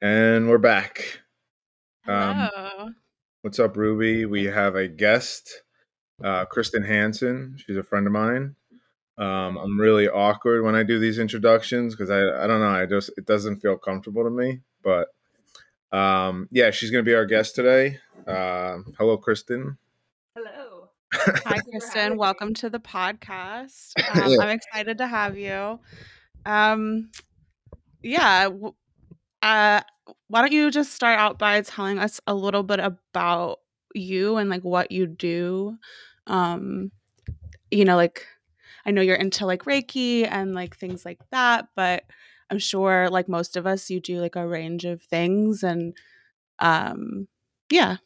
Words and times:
And 0.00 0.48
we're 0.48 0.58
back. 0.58 1.20
Um, 2.06 2.50
Hello. 2.52 2.90
what's 3.42 3.58
up, 3.58 3.76
Ruby? 3.76 4.26
We 4.26 4.44
have 4.44 4.74
a 4.74 4.88
guest, 4.88 5.62
uh, 6.22 6.44
Kristen 6.46 6.82
Hansen. 6.82 7.56
She's 7.64 7.76
a 7.76 7.82
friend 7.82 8.06
of 8.06 8.12
mine. 8.12 8.56
Um, 9.16 9.56
I'm 9.56 9.80
really 9.80 10.08
awkward 10.08 10.64
when 10.64 10.74
I 10.74 10.82
do 10.82 10.98
these 10.98 11.18
introductions 11.18 11.94
because 11.94 12.10
I, 12.10 12.18
I 12.18 12.46
don't 12.46 12.60
know, 12.60 12.68
I 12.68 12.84
just 12.86 13.10
it 13.16 13.26
doesn't 13.26 13.60
feel 13.60 13.78
comfortable 13.78 14.24
to 14.24 14.30
me. 14.30 14.60
But 14.82 15.08
um, 15.96 16.48
yeah, 16.50 16.70
she's 16.70 16.90
gonna 16.90 17.04
be 17.04 17.14
our 17.14 17.24
guest 17.26 17.54
today. 17.54 17.98
Uh, 18.26 18.78
hello, 18.98 19.16
Kristen. 19.16 19.78
Hello. 20.36 20.88
Hi, 21.14 21.32
Thank 21.32 21.66
you 21.66 21.80
for 21.80 21.86
Kristen. 21.86 22.18
Welcome 22.18 22.54
to 22.54 22.68
the 22.70 22.80
podcast. 22.80 23.92
Um, 24.14 24.30
Yeah. 24.32 24.38
I'm 24.42 24.48
excited 24.50 24.98
to 24.98 25.06
have 25.06 25.38
you. 25.38 25.78
Um, 26.44 27.10
yeah. 28.02 28.44
w- 28.44 28.74
Uh, 29.44 29.82
why 30.28 30.40
don't 30.40 30.52
you 30.52 30.70
just 30.70 30.94
start 30.94 31.18
out 31.18 31.38
by 31.38 31.60
telling 31.60 31.98
us 31.98 32.18
a 32.26 32.34
little 32.34 32.62
bit 32.62 32.80
about 32.80 33.60
you 33.94 34.38
and 34.38 34.48
like 34.48 34.62
what 34.62 34.90
you 34.90 35.06
do? 35.06 35.76
Um, 36.26 36.90
you 37.70 37.84
know, 37.84 37.96
like 37.96 38.26
I 38.86 38.90
know 38.90 39.02
you're 39.02 39.16
into 39.16 39.44
like 39.44 39.64
Reiki 39.64 40.26
and 40.26 40.54
like 40.54 40.76
things 40.76 41.04
like 41.04 41.20
that, 41.30 41.68
but 41.76 42.04
I'm 42.50 42.58
sure 42.58 43.10
like 43.10 43.28
most 43.28 43.58
of 43.58 43.66
us, 43.66 43.90
you 43.90 44.00
do 44.00 44.18
like 44.18 44.34
a 44.34 44.46
range 44.46 44.86
of 44.86 45.02
things 45.02 45.62
and 45.62 45.94
um, 46.58 47.28
yeah. 47.70 47.98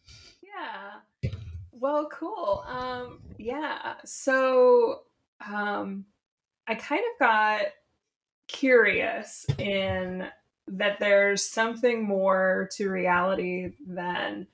Yeah. 0.42 1.30
Well, 1.70 2.08
cool. 2.10 2.64
Um, 2.66 3.20
yeah. 3.38 3.94
So, 4.05 5.02
um, 5.48 6.05
I 6.66 6.74
kind 6.74 7.02
of 7.14 7.20
got 7.20 7.62
curious 8.48 9.46
in 9.58 10.27
that 10.72 10.98
there's 11.00 11.45
something 11.45 12.04
more 12.04 12.68
to 12.72 12.90
reality 12.90 13.72
than 13.86 14.46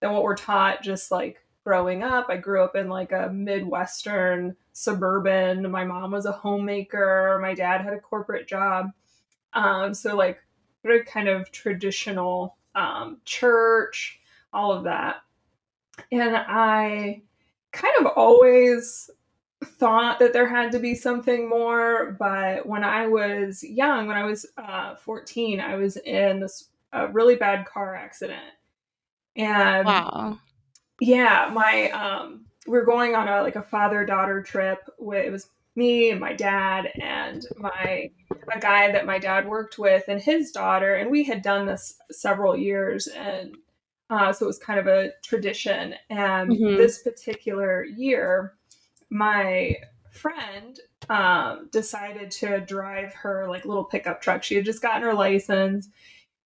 than 0.00 0.12
what 0.12 0.22
we're 0.22 0.36
taught 0.36 0.82
just 0.82 1.10
like 1.10 1.38
growing 1.64 2.02
up. 2.02 2.26
I 2.28 2.36
grew 2.36 2.62
up 2.64 2.74
in 2.74 2.88
like 2.88 3.12
a 3.12 3.30
midwestern 3.32 4.56
suburban. 4.72 5.70
My 5.70 5.84
mom 5.84 6.12
was 6.12 6.26
a 6.26 6.32
homemaker, 6.32 7.38
my 7.42 7.54
dad 7.54 7.82
had 7.82 7.92
a 7.92 8.00
corporate 8.00 8.48
job. 8.48 8.86
Um, 9.52 9.94
so 9.94 10.16
like 10.16 10.38
very 10.82 11.04
kind 11.04 11.28
of 11.28 11.50
traditional 11.50 12.56
um, 12.74 13.20
church, 13.24 14.20
all 14.52 14.72
of 14.72 14.84
that. 14.84 15.16
And 16.10 16.34
I 16.36 17.22
kind 17.72 17.94
of 18.00 18.06
always 18.16 19.10
thought 19.64 20.18
that 20.20 20.32
there 20.32 20.48
had 20.48 20.72
to 20.72 20.78
be 20.78 20.94
something 20.94 21.48
more, 21.48 22.16
but 22.18 22.66
when 22.66 22.84
I 22.84 23.06
was 23.06 23.62
young, 23.62 24.06
when 24.06 24.16
I 24.16 24.24
was 24.24 24.46
uh, 24.56 24.96
14, 24.96 25.60
I 25.60 25.76
was 25.76 25.96
in 25.98 26.40
this 26.40 26.68
a 26.92 27.08
really 27.08 27.36
bad 27.36 27.66
car 27.66 27.94
accident. 27.94 28.42
And 29.36 30.02
Wow. 30.02 30.38
yeah, 31.00 31.50
my 31.52 31.90
um 31.90 32.46
we 32.66 32.72
were 32.78 32.84
going 32.84 33.14
on 33.14 33.28
a 33.28 33.42
like 33.42 33.56
a 33.56 33.62
father-daughter 33.62 34.42
trip 34.42 34.80
with 34.98 35.24
it 35.26 35.30
was 35.30 35.48
me 35.76 36.10
and 36.10 36.20
my 36.20 36.32
dad 36.34 36.92
and 37.00 37.46
my 37.56 38.10
a 38.52 38.58
guy 38.60 38.90
that 38.92 39.06
my 39.06 39.18
dad 39.18 39.46
worked 39.48 39.78
with 39.78 40.04
and 40.08 40.20
his 40.20 40.50
daughter 40.50 40.96
and 40.96 41.10
we 41.10 41.22
had 41.24 41.42
done 41.42 41.66
this 41.66 41.94
several 42.10 42.56
years 42.56 43.06
and 43.08 43.56
uh, 44.10 44.32
so 44.32 44.44
it 44.44 44.48
was 44.48 44.58
kind 44.58 44.80
of 44.80 44.88
a 44.88 45.10
tradition 45.22 45.94
and 46.10 46.58
Mhm. 46.58 46.76
this 46.76 47.02
particular 47.02 47.84
year 47.84 48.54
my 49.10 49.76
friend 50.10 50.78
um, 51.08 51.68
decided 51.72 52.30
to 52.30 52.60
drive 52.60 53.12
her 53.14 53.46
like 53.48 53.64
little 53.64 53.84
pickup 53.84 54.20
truck 54.20 54.42
she 54.42 54.54
had 54.54 54.64
just 54.64 54.82
gotten 54.82 55.02
her 55.02 55.14
license 55.14 55.88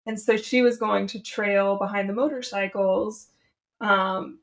and 0.06 0.20
so 0.20 0.36
she 0.36 0.60
was 0.62 0.76
going 0.76 1.06
to 1.08 1.18
trail 1.22 1.76
behind 1.76 2.08
the 2.08 2.12
motorcycles 2.12 3.28
um, 3.80 4.38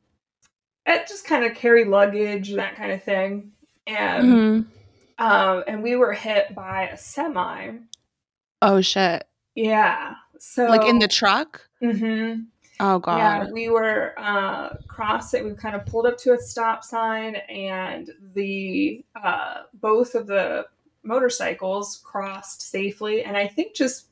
and 0.86 1.02
just 1.08 1.26
kind 1.26 1.46
of 1.46 1.56
carry 1.56 1.86
luggage, 1.86 2.54
that 2.56 2.76
kind 2.76 2.92
of 2.92 3.04
thing. 3.04 3.52
And 3.86 4.26
Mhm. 4.28 4.66
um, 5.20 5.64
and 5.68 5.84
we 5.84 5.96
were 5.96 6.14
hit 6.14 6.56
by 6.56 6.88
a 6.90 6.98
semi. 6.98 7.74
Oh 8.64 8.82
shit. 8.82 9.28
Yeah. 9.54 10.16
So 10.40 10.66
Like 10.66 10.86
in 10.86 10.98
the 10.98 11.08
truck? 11.08 11.70
Mhm. 11.84 12.48
Oh 12.84 12.98
god. 12.98 13.18
Yeah, 13.18 13.52
we 13.52 13.70
were 13.70 14.16
uh, 14.18 14.70
crossing. 14.88 15.46
We 15.46 15.54
kind 15.54 15.76
of 15.76 15.86
pulled 15.86 16.08
up 16.08 16.18
to 16.20 16.34
a 16.34 16.40
stop 16.40 16.84
sign, 16.84 17.36
and 17.36 18.10
the 18.34 19.06
uh, 19.16 19.64
both 19.76 20.16
of 20.16 20.26
the 20.26 20.66
motorcycles 21.04 22.02
crossed 22.04 22.64
safely. 22.64 23.24
And 23.24 23.38
I 23.38 23.48
think 23.48 23.76
just 23.76 24.08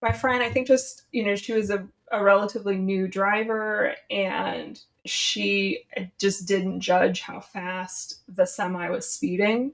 my 0.00 0.12
friend, 0.12 0.42
I 0.42 0.48
think 0.48 0.66
just 0.66 1.02
you 1.12 1.26
know 1.26 1.36
she 1.36 1.52
was 1.52 1.68
a, 1.68 1.86
a 2.10 2.24
relatively 2.24 2.78
new 2.78 3.06
driver, 3.06 3.94
and 4.10 4.80
she 5.04 5.84
just 6.18 6.48
didn't 6.48 6.80
judge 6.80 7.20
how 7.20 7.40
fast 7.40 8.20
the 8.34 8.46
semi 8.46 8.88
was 8.88 9.06
speeding, 9.06 9.72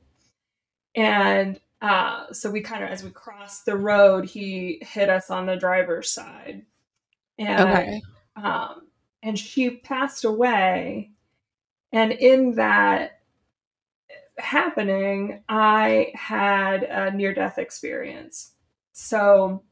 and 0.96 1.60
uh, 1.80 2.32
so 2.32 2.50
we 2.50 2.60
kind 2.60 2.82
of 2.82 2.90
as 2.90 3.04
we 3.04 3.10
crossed 3.10 3.66
the 3.66 3.76
road, 3.76 4.24
he 4.24 4.82
hit 4.82 5.08
us 5.10 5.30
on 5.30 5.46
the 5.46 5.54
driver's 5.54 6.10
side, 6.10 6.66
and 7.38 7.60
Okay. 7.60 8.02
Um, 8.36 8.82
and 9.22 9.38
she 9.38 9.70
passed 9.70 10.24
away. 10.24 11.10
And 11.92 12.12
in 12.12 12.56
that 12.56 13.20
happening, 14.38 15.42
I 15.48 16.12
had 16.14 16.82
a 16.82 17.10
near 17.10 17.34
death 17.34 17.58
experience. 17.58 18.52
So, 18.92 19.62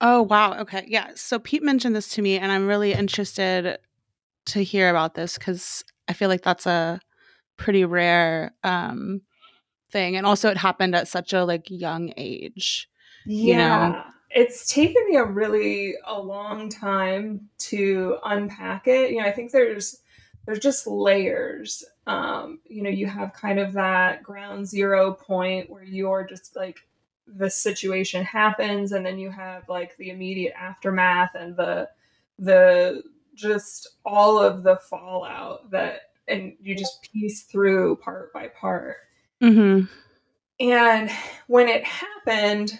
Oh 0.00 0.22
wow. 0.22 0.58
Okay. 0.60 0.84
Yeah. 0.88 1.10
So 1.14 1.38
Pete 1.38 1.62
mentioned 1.62 1.94
this 1.94 2.08
to 2.10 2.22
me 2.22 2.38
and 2.38 2.50
I'm 2.50 2.66
really 2.66 2.94
interested 2.94 3.78
to 4.46 4.64
hear 4.64 4.88
about 4.88 5.14
this 5.14 5.36
cuz 5.36 5.84
I 6.08 6.14
feel 6.14 6.30
like 6.30 6.42
that's 6.42 6.66
a 6.66 7.00
pretty 7.58 7.84
rare 7.84 8.54
um 8.64 9.20
thing 9.90 10.16
and 10.16 10.24
also 10.24 10.48
it 10.48 10.56
happened 10.56 10.94
at 10.94 11.06
such 11.06 11.34
a 11.34 11.44
like 11.44 11.68
young 11.68 12.14
age. 12.16 12.88
You 13.26 13.56
know. 13.56 14.02
It's 14.30 14.72
taken 14.72 15.04
me 15.08 15.16
a 15.16 15.24
really 15.24 15.96
a 16.06 16.20
long 16.20 16.68
time 16.68 17.48
to 17.58 18.18
unpack 18.24 18.86
it. 18.86 19.10
You 19.10 19.18
know, 19.18 19.26
I 19.26 19.32
think 19.32 19.50
there's 19.50 20.00
there's 20.46 20.60
just 20.60 20.86
layers. 20.86 21.84
Um, 22.06 22.60
you 22.64 22.82
know, 22.82 22.90
you 22.90 23.06
have 23.06 23.32
kind 23.32 23.58
of 23.58 23.72
that 23.74 24.22
ground 24.22 24.66
zero 24.66 25.12
point 25.12 25.68
where 25.68 25.84
you're 25.84 26.26
just 26.26 26.56
like 26.56 26.86
the 27.26 27.50
situation 27.50 28.24
happens 28.24 28.92
and 28.92 29.04
then 29.06 29.18
you 29.18 29.30
have 29.30 29.68
like 29.68 29.96
the 29.96 30.10
immediate 30.10 30.54
aftermath 30.58 31.30
and 31.34 31.56
the 31.56 31.88
the 32.38 33.02
just 33.34 33.88
all 34.04 34.38
of 34.38 34.62
the 34.62 34.76
fallout 34.76 35.70
that 35.70 36.00
and 36.26 36.54
you 36.60 36.74
just 36.74 37.02
piece 37.12 37.42
through 37.42 37.96
part 37.96 38.32
by 38.32 38.48
part. 38.48 38.96
Mhm. 39.42 39.88
And 40.58 41.10
when 41.46 41.68
it 41.68 41.84
happened, 41.84 42.78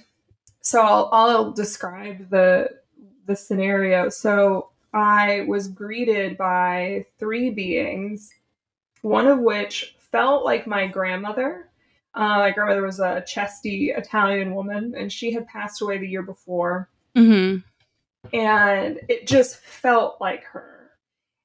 so 0.62 0.81
I'll, 0.82 1.09
I'll 1.12 1.50
describe 1.53 2.31
the 2.31 2.71
the 3.26 3.37
scenario. 3.37 4.09
So 4.09 4.71
I 4.93 5.44
was 5.47 5.69
greeted 5.69 6.37
by 6.37 7.06
three 7.19 7.50
beings, 7.50 8.32
one 9.03 9.26
of 9.28 9.38
which 9.38 9.97
felt 9.98 10.44
like 10.44 10.66
my 10.66 10.87
grandmother. 10.87 11.69
Uh, 12.15 12.38
my 12.38 12.50
grandmother 12.50 12.82
was 12.82 12.98
a 12.98 13.22
chesty 13.26 13.91
Italian 13.91 14.53
woman, 14.54 14.94
and 14.97 15.12
she 15.12 15.32
had 15.32 15.47
passed 15.47 15.81
away 15.81 15.98
the 15.98 16.09
year 16.09 16.22
before 16.22 16.88
Mhm. 17.15 17.62
and 18.32 19.00
it 19.09 19.27
just 19.28 19.59
felt 19.59 20.21
like 20.21 20.42
her. 20.44 20.91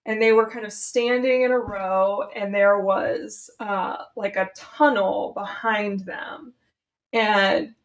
And 0.08 0.22
they 0.22 0.32
were 0.32 0.50
kind 0.50 0.66
of 0.66 0.74
standing 0.74 1.44
in 1.44 1.52
a 1.52 1.58
row, 1.60 2.30
and 2.36 2.54
there 2.54 2.80
was 2.80 3.50
uh, 3.60 3.98
like 4.16 4.36
a 4.38 4.50
tunnel 4.56 5.32
behind 5.34 6.02
them. 6.02 6.54
And 7.14 7.76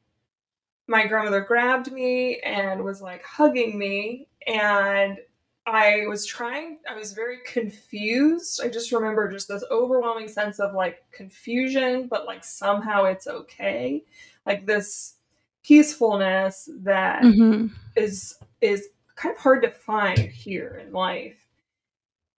my 0.91 1.07
grandmother 1.07 1.41
grabbed 1.41 1.93
me 1.93 2.41
and 2.41 2.83
was 2.83 3.01
like 3.01 3.23
hugging 3.23 3.79
me. 3.79 4.27
And 4.49 5.19
I 5.65 6.05
was 6.09 6.27
trying, 6.27 6.79
I 6.91 6.97
was 6.97 7.13
very 7.13 7.39
confused. 7.47 8.61
I 8.61 8.69
just 8.69 8.91
remember 8.91 9.31
just 9.31 9.47
this 9.47 9.63
overwhelming 9.71 10.27
sense 10.27 10.59
of 10.59 10.75
like 10.75 11.05
confusion, 11.13 12.09
but 12.09 12.27
like 12.27 12.43
somehow 12.43 13.05
it's 13.05 13.29
okay. 13.29 14.03
Like 14.45 14.67
this 14.67 15.15
peacefulness 15.63 16.69
that 16.81 17.23
Mhm. 17.23 17.71
is 17.95 18.37
is 18.61 18.89
kind 19.15 19.33
of 19.33 19.41
hard 19.41 19.63
to 19.63 19.71
find 19.71 20.19
here 20.19 20.83
in 20.85 20.93
life. 20.93 21.47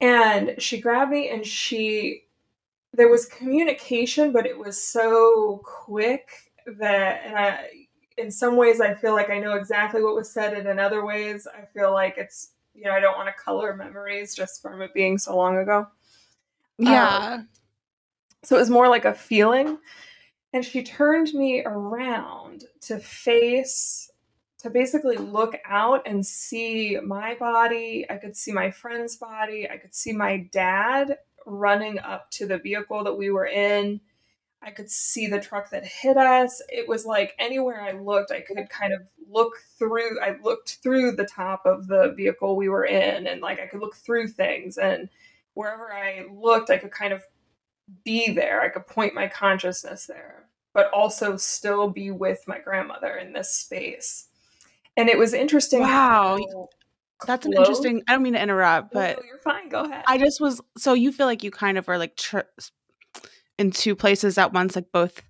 And 0.03 0.61
she 0.61 0.79
grabbed 0.79 1.11
me 1.11 1.31
and 1.31 1.47
she 1.47 2.25
there 2.93 3.09
was 3.09 3.25
communication, 3.25 4.31
but 4.31 4.44
it 4.44 4.59
was 4.59 4.82
so 4.82 5.62
quick 5.65 6.29
that 6.67 7.23
and 7.25 7.38
I 7.38 7.81
in 8.19 8.31
some 8.31 8.56
ways 8.56 8.81
I 8.81 8.94
feel 8.94 9.12
like 9.12 9.31
I 9.31 9.38
know 9.38 9.55
exactly 9.55 10.03
what 10.03 10.14
was 10.14 10.31
said 10.31 10.55
and 10.55 10.69
in 10.69 10.79
other 10.79 11.05
ways 11.05 11.47
I 11.47 11.64
feel 11.67 11.93
like 11.93 12.17
it's 12.19 12.53
you 12.75 12.85
know, 12.85 12.93
I 12.93 13.00
don't 13.00 13.17
want 13.17 13.29
to 13.29 13.43
color 13.43 13.75
memories 13.75 14.35
just 14.35 14.62
from 14.62 14.81
it 14.82 14.94
being 14.94 15.19
so 15.19 15.37
long 15.37 15.59
ago. 15.59 15.87
Um, 16.81 16.87
yeah. 16.87 17.43
So 18.43 18.56
it 18.56 18.61
was 18.61 18.70
more 18.70 18.88
like 18.88 19.05
a 19.05 19.14
feeling. 19.14 19.79
And 20.53 20.64
she 20.64 20.82
turned 20.82 21.32
me 21.32 21.62
around 21.64 22.64
to 22.82 22.99
face 22.99 24.11
to 24.58 24.70
basically 24.70 25.17
look 25.17 25.56
out 25.65 26.03
and 26.06 26.25
see 26.25 26.99
my 27.03 27.35
body. 27.35 28.06
I 28.08 28.17
could 28.17 28.37
see 28.37 28.53
my 28.53 28.70
friend's 28.70 29.17
body. 29.17 29.69
I 29.69 29.76
could 29.76 29.94
see 29.94 30.12
my 30.12 30.49
dad 30.53 31.19
running 31.47 31.99
up 31.99 32.31
to 32.32 32.47
the 32.47 32.58
vehicle 32.58 33.03
that 33.05 33.15
we 33.15 33.31
were 33.31 33.47
in. 33.47 34.00
I 34.64 34.70
could 34.70 34.91
see 34.91 35.26
the 35.26 35.41
truck 35.41 35.70
that 35.70 35.85
hit 35.85 36.17
us. 36.17 36.62
It 36.69 36.88
was 36.88 37.05
like 37.05 37.35
anywhere 37.38 37.81
I 37.81 37.93
looked, 37.93 38.31
I 38.31 38.41
could 38.41 38.56
kind 38.69 38.93
of 38.93 39.00
look 39.29 39.55
through. 39.79 40.20
I 40.20 40.37
looked 40.43 40.79
through 40.82 41.12
the 41.12 41.25
top 41.25 41.67
of 41.67 41.88
the 41.88 42.12
vehicle 42.17 42.56
we 42.56 42.69
were 42.69 42.85
in, 42.85 43.26
and 43.26 43.41
like 43.41 43.61
I 43.61 43.67
could 43.67 43.81
look 43.81 43.97
through 43.97 44.29
things. 44.29 44.79
And 44.79 45.09
wherever 45.55 45.93
I 45.93 46.26
looked, 46.32 46.70
I 46.70 46.79
could 46.79 46.93
kind 46.93 47.12
of 47.12 47.25
be 48.05 48.31
there. 48.32 48.61
I 48.61 48.69
could 48.69 48.87
point 48.87 49.14
my 49.14 49.26
consciousness 49.26 50.06
there, 50.06 50.47
but 50.73 50.91
also 50.93 51.37
still 51.37 51.88
be 51.88 52.11
with 52.11 52.44
my 52.47 52.58
grandmother 52.58 53.17
in 53.17 53.32
this 53.32 53.50
space. 53.50 54.29
And 54.97 55.08
it 55.08 55.19
was 55.19 55.35
interesting. 55.35 55.81
Wow. 55.81 56.38
That's 57.26 57.47
an 57.47 57.53
interesting. 57.53 58.03
I 58.08 58.12
don't 58.12 58.23
mean 58.23 58.32
to 58.32 58.43
interrupt, 58.43 58.93
but 58.93 59.17
no, 59.17 59.25
you're 59.25 59.38
fine. 59.38 59.69
Go 59.69 59.85
ahead. 59.85 60.05
I 60.06 60.19
just 60.19 60.41
was 60.41 60.61
so 60.76 60.93
you 60.93 61.12
feel 61.12 61.26
like 61.26 61.44
you 61.44 61.50
kind 61.50 61.79
of 61.79 61.88
are 61.88 61.99
like 61.99 62.17
tr- 62.17 62.41
in 63.59 63.71
two 63.71 63.95
places 63.95 64.39
at 64.39 64.53
once, 64.53 64.77
like 64.77 64.93
both 64.93 65.23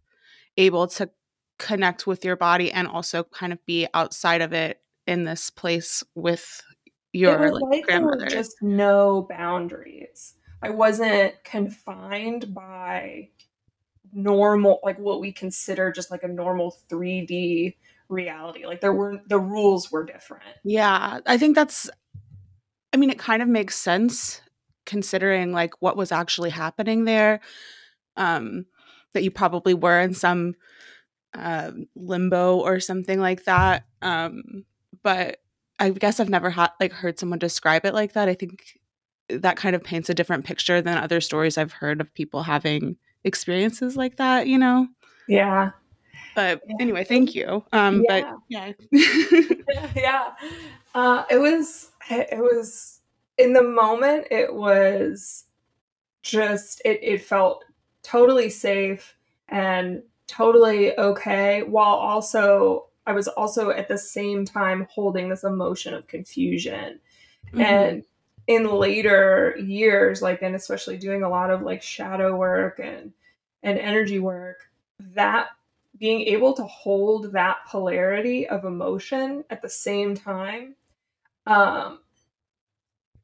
able 0.57 0.87
to 0.87 1.11
connect 1.59 2.07
with 2.07 2.25
your 2.25 2.37
body 2.37 2.73
and 2.73 2.89
also 2.89 3.23
kind 3.25 3.53
of 3.53 3.65
be 3.67 3.87
outside 3.95 4.41
of 4.41 4.53
it 4.53 4.81
in 5.07 5.25
this 5.25 5.51
place 5.51 6.03
with 6.15 6.63
your 7.13 7.53
like, 7.53 7.63
like 7.63 7.85
grandmother. 7.85 8.27
just 8.27 8.57
no 8.63 9.27
boundaries. 9.29 10.35
I 10.63 10.71
wasn't 10.71 11.35
confined 11.45 12.55
by 12.55 13.31
normal, 14.13 14.81
like 14.83 14.99
what 14.99 15.21
we 15.21 15.33
consider 15.33 15.91
just 15.91 16.11
like 16.11 16.23
a 16.23 16.29
normal 16.29 16.77
3D 16.89 17.75
reality. 18.09 18.67
Like 18.67 18.81
there 18.81 18.93
were 18.93 19.21
the 19.27 19.39
rules 19.39 19.91
were 19.91 20.05
different. 20.05 20.45
Yeah, 20.65 21.21
I 21.27 21.39
think 21.39 21.55
that's 21.55 21.91
I 22.93 22.97
mean 22.97 23.11
it 23.11 23.19
kind 23.19 23.43
of 23.43 23.49
makes 23.49 23.77
sense 23.77 24.41
considering 24.85 25.53
like 25.53 25.75
what 25.81 25.97
was 25.97 26.13
actually 26.13 26.51
happening 26.51 27.05
there 27.05 27.41
um 28.17 28.67
that 29.12 29.23
you 29.23 29.31
probably 29.31 29.75
were 29.75 30.00
in 30.00 30.14
some 30.14 30.55
uh, 31.35 31.70
limbo 31.97 32.59
or 32.59 32.79
something 32.79 33.19
like 33.19 33.44
that 33.44 33.85
um 34.03 34.64
but 35.03 35.38
I 35.82 35.91
guess 35.91 36.20
I've 36.20 36.29
never 36.29 36.50
had 36.50 36.70
like 36.81 36.93
heard 36.93 37.19
someone 37.19 37.38
describe 37.38 37.85
it 37.85 37.94
like 37.94 38.12
that. 38.12 38.29
I 38.29 38.35
think 38.35 38.79
that 39.29 39.56
kind 39.56 39.75
of 39.75 39.82
paints 39.82 40.09
a 40.09 40.14
different 40.14 40.44
picture 40.44 40.81
than 40.81 40.99
other 40.99 41.20
stories 41.20 41.59
I've 41.59 41.73
heard 41.73 42.00
of 42.00 42.14
people 42.14 42.44
having 42.44 42.97
experiences 43.25 43.97
like 43.97 44.17
that, 44.17 44.47
you 44.47 44.59
know? 44.59 44.87
Yeah. 45.29 45.70
But 46.35 46.62
yeah. 46.69 46.76
anyway, 46.81 47.05
thank 47.05 47.35
you. 47.35 47.64
Um, 47.73 48.05
yeah. 48.09 48.23
but 48.23 48.38
yeah. 48.49 48.73
yeah. 49.97 50.31
Uh, 50.94 51.25
it 51.31 51.38
was, 51.38 51.91
it 52.11 52.38
was 52.38 53.00
in 53.38 53.53
the 53.53 53.62
moment, 53.62 54.29
it 54.31 54.55
was 54.55 55.44
just, 56.23 56.81
it, 56.85 57.00
it 57.03 57.25
felt 57.25 57.64
totally 58.02 58.50
safe 58.50 59.16
and 59.49 60.02
totally 60.26 60.99
okay 60.99 61.62
while 61.62 61.94
also, 61.94 62.87
I 63.06 63.12
was 63.12 63.28
also 63.28 63.70
at 63.70 63.88
the 63.88 63.99
same 63.99 64.44
time 64.44 64.87
holding 64.90 65.28
this 65.28 65.44
emotion 65.44 65.94
of 65.94 66.06
confusion. 66.06 67.00
Mm-hmm. 67.49 67.60
And 67.60 68.04
in 68.46 68.66
later 68.66 69.56
years, 69.58 70.22
like, 70.22 70.43
and 70.43 70.54
especially 70.54 70.96
doing 70.96 71.22
a 71.22 71.28
lot 71.28 71.50
of 71.50 71.62
like 71.62 71.82
shadow 71.82 72.37
work 72.37 72.81
and, 72.82 73.12
and 73.62 73.78
energy 73.78 74.19
work, 74.19 74.70
that 75.14 75.49
being 75.99 76.22
able 76.22 76.52
to 76.54 76.64
hold 76.64 77.32
that 77.32 77.58
polarity 77.66 78.49
of 78.49 78.64
emotion 78.64 79.44
at 79.50 79.62
the 79.62 79.69
same 79.69 80.14
time 80.14 80.75
um, 81.46 82.00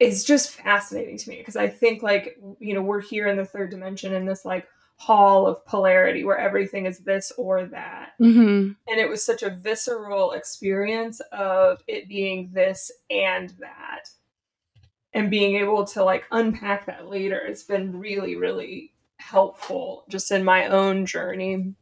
is 0.01 0.25
just 0.25 0.51
fascinating 0.51 1.17
to 1.19 1.31
me 1.31 1.39
because 1.39 1.57
I 1.57 1.69
think 1.69 2.03
like 2.03 2.39
you 2.61 2.75
know 2.75 2.83
we're 2.83 3.01
here 3.01 3.27
in 3.27 3.37
the 3.37 3.45
third 3.45 3.71
dimension 3.71 4.15
in 4.15 4.27
this 4.27 4.45
like 4.45 4.69
hall 4.97 5.47
of 5.47 5.65
polarity 5.65 6.25
where 6.25 6.39
everything 6.39 6.87
is 6.87 6.99
this 6.99 7.33
or 7.37 7.67
that. 7.67 8.13
Mm-hmm. 8.21 8.73
and 8.89 9.01
it 9.01 9.09
was 9.09 9.23
such 9.23 9.43
a 9.43 9.51
visceral 9.51 10.33
experience 10.33 11.21
of 11.33 11.83
it 11.87 12.09
being 12.09 12.51
this 12.53 12.91
and 13.11 13.51
that. 13.61 14.11
And 15.15 15.31
being 15.31 15.57
able 15.57 15.85
to 15.87 16.05
like 16.05 16.27
unpack 16.31 16.87
that 16.87 17.09
later 17.09 17.39
it's 17.39 17.63
been 17.63 17.99
really 17.99 18.37
really 18.37 18.93
helpful 19.17 20.05
just 20.09 20.31
in 20.31 20.45
my 20.45 20.67
own 20.67 21.07
journey. 21.07 21.75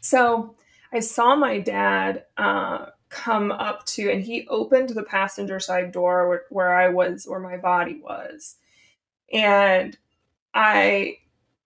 So 0.00 0.56
I 0.92 1.00
saw 1.00 1.36
my 1.36 1.60
dad 1.60 2.24
uh, 2.36 2.86
come 3.10 3.52
up 3.52 3.84
to, 3.86 4.10
and 4.10 4.22
he 4.22 4.46
opened 4.48 4.90
the 4.90 5.02
passenger 5.02 5.60
side 5.60 5.92
door 5.92 6.28
where, 6.28 6.42
where 6.50 6.74
I 6.74 6.88
was, 6.88 7.26
where 7.26 7.40
my 7.40 7.56
body 7.56 8.00
was. 8.02 8.56
And 9.32 9.96
I, 10.54 11.18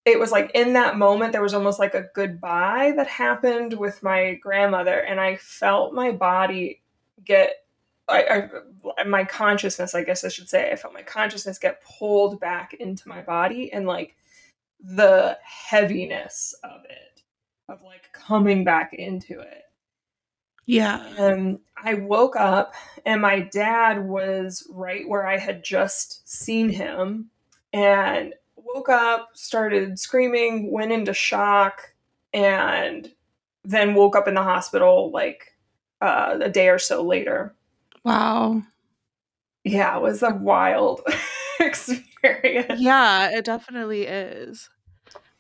it 0.05 0.19
was 0.19 0.33
like 0.33 0.51
in 0.55 0.73
that 0.75 0.99
moment, 0.99 1.33
there 1.33 1.43
was 1.43 1.55
almost 1.55 1.79
like 1.79 1.95
a 1.95 2.09
goodbye 2.15 2.93
that 2.97 3.07
happened 3.07 3.75
with 3.75 4.03
my 4.03 4.35
grandmother. 4.35 4.99
And 4.99 5.21
I 5.21 5.37
felt 5.37 5.95
my 5.95 6.11
body 6.11 6.83
get 7.25 7.65
I, 8.09 8.51
I, 8.99 9.05
my 9.05 9.25
consciousness, 9.25 9.95
I 9.95 10.05
guess 10.05 10.25
I 10.25 10.29
should 10.29 10.49
say, 10.49 10.71
I 10.71 10.77
felt 10.77 10.93
my 10.93 11.03
consciousness 11.03 11.59
get 11.59 11.83
pulled 11.83 12.39
back 12.39 12.75
into 12.75 13.09
my 13.09 13.23
body 13.23 13.73
and 13.73 13.87
like 13.87 14.15
the 14.81 15.39
heaviness 15.43 16.55
of 16.63 16.85
it 16.85 17.23
of 17.69 17.83
like 17.83 18.13
coming 18.13 18.65
back 18.65 18.93
into 18.93 19.41
it. 19.41 19.64
Yeah. 20.67 21.07
And 21.19 21.59
I 21.77 21.95
woke 21.95 22.37
up 22.37 22.75
and 23.05 23.21
my 23.21 23.41
dad 23.41 24.07
was 24.07 24.67
right 24.71 25.09
where 25.09 25.27
I 25.27 25.39
had 25.39 25.63
just 25.63 26.27
seen 26.29 26.71
him 26.71 27.31
and 27.73 28.35
woke 28.57 28.89
up, 28.89 29.31
started 29.35 29.99
screaming, 29.99 30.71
went 30.73 30.93
into 30.93 31.13
shock, 31.13 31.93
and 32.33 33.13
then 33.65 33.95
woke 33.95 34.17
up 34.17 34.29
in 34.29 34.35
the 34.35 34.43
hospital 34.43 35.11
like 35.13 35.55
uh, 36.01 36.39
a 36.41 36.51
day 36.51 36.69
or 36.69 36.79
so 36.79 37.03
later. 37.03 37.55
Wow. 38.05 38.63
Yeah, 39.65 39.97
it 39.97 40.03
was 40.03 40.23
a 40.23 40.35
wild 40.35 41.01
experience. 41.61 42.81
Yeah, 42.81 43.37
it 43.37 43.45
definitely 43.45 44.07
is. 44.07 44.69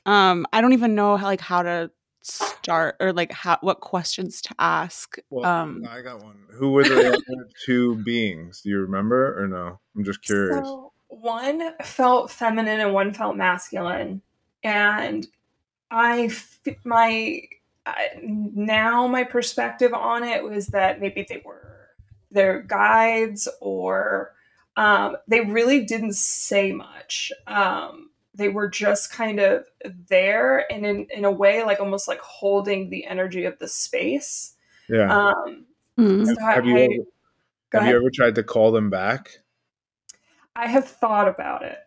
Um, 0.06 0.46
I 0.52 0.60
don't 0.60 0.72
even 0.72 0.94
know 0.94 1.16
how, 1.16 1.26
like 1.26 1.40
how 1.40 1.62
to 1.62 1.90
start 2.26 2.96
or 3.00 3.12
like 3.12 3.32
how 3.32 3.58
what 3.60 3.80
questions 3.80 4.40
to 4.40 4.54
ask 4.58 5.16
well, 5.30 5.44
um 5.44 5.84
i 5.88 6.00
got 6.00 6.22
one. 6.22 6.36
Who 6.50 6.72
were 6.72 6.84
the 6.84 7.08
other 7.08 7.48
two 7.64 7.96
beings? 7.96 8.62
Do 8.62 8.70
you 8.70 8.78
remember 8.78 9.42
or 9.42 9.46
no? 9.46 9.78
I'm 9.96 10.04
just 10.04 10.22
curious. 10.22 10.66
So 10.66 10.92
one 11.08 11.72
felt 11.82 12.30
feminine 12.30 12.80
and 12.80 12.92
one 12.92 13.12
felt 13.12 13.36
masculine 13.36 14.22
and 14.62 15.26
i 15.90 16.30
my 16.84 17.40
now 18.22 19.06
my 19.06 19.24
perspective 19.24 19.92
on 19.92 20.24
it 20.24 20.42
was 20.42 20.68
that 20.68 21.00
maybe 21.00 21.24
they 21.28 21.42
were 21.44 21.74
their 22.30 22.62
guides 22.62 23.48
or 23.60 24.34
um, 24.76 25.16
they 25.28 25.40
really 25.40 25.84
didn't 25.84 26.14
say 26.16 26.72
much 26.72 27.32
um, 27.46 28.03
they 28.34 28.48
were 28.48 28.68
just 28.68 29.12
kind 29.12 29.38
of 29.40 29.64
there 30.08 30.70
and 30.72 30.84
in, 30.84 31.06
in 31.14 31.24
a 31.24 31.30
way 31.30 31.62
like 31.64 31.80
almost 31.80 32.08
like 32.08 32.20
holding 32.20 32.90
the 32.90 33.06
energy 33.06 33.44
of 33.44 33.58
the 33.58 33.68
space. 33.68 34.54
Yeah. 34.88 35.16
Um 35.16 35.66
mm-hmm. 35.98 36.24
so 36.24 36.34
have, 36.40 36.64
I, 36.64 36.68
you, 36.68 36.76
ever, 36.76 37.84
have 37.84 37.88
you 37.88 37.96
ever 37.96 38.10
tried 38.10 38.34
to 38.36 38.42
call 38.42 38.72
them 38.72 38.90
back? 38.90 39.30
I 40.56 40.66
have 40.66 40.86
thought 40.86 41.28
about 41.28 41.62
it. 41.64 41.78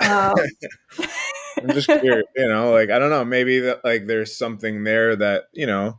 Um, 0.00 0.34
i'm 1.58 1.70
just 1.70 1.86
curious 1.86 2.24
you 2.36 2.48
know 2.48 2.72
like 2.72 2.90
i 2.90 2.98
don't 2.98 3.10
know 3.10 3.24
maybe 3.24 3.60
that 3.60 3.84
like 3.84 4.06
there's 4.06 4.36
something 4.36 4.84
there 4.84 5.16
that 5.16 5.44
you 5.52 5.66
know 5.66 5.98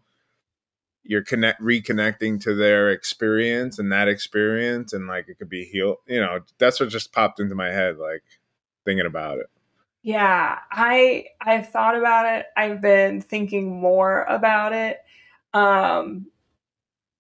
you're 1.04 1.24
connect 1.24 1.62
reconnecting 1.62 2.42
to 2.42 2.56
their 2.56 2.90
experience 2.90 3.80
and 3.80 3.92
that 3.92 4.08
experience 4.08 4.94
and 4.94 5.08
like 5.08 5.30
it 5.30 5.38
could 5.38 5.50
be 5.50 5.66
healed 5.66 5.98
you 6.08 6.20
know 6.20 6.40
that's 6.58 6.80
what 6.80 6.90
just 6.90 7.14
popped 7.14 7.40
into 7.40 7.56
my 7.56 7.68
head 7.68 7.98
like 7.98 8.24
thinking 8.86 9.06
about 9.06 9.38
it 9.38 9.50
yeah, 10.06 10.60
I 10.72 11.26
I've 11.42 11.70
thought 11.70 11.98
about 11.98 12.28
it. 12.28 12.46
I've 12.56 12.80
been 12.80 13.22
thinking 13.22 13.82
more 13.82 14.24
about 14.26 14.72
it. 14.72 15.00
Um 15.52 16.28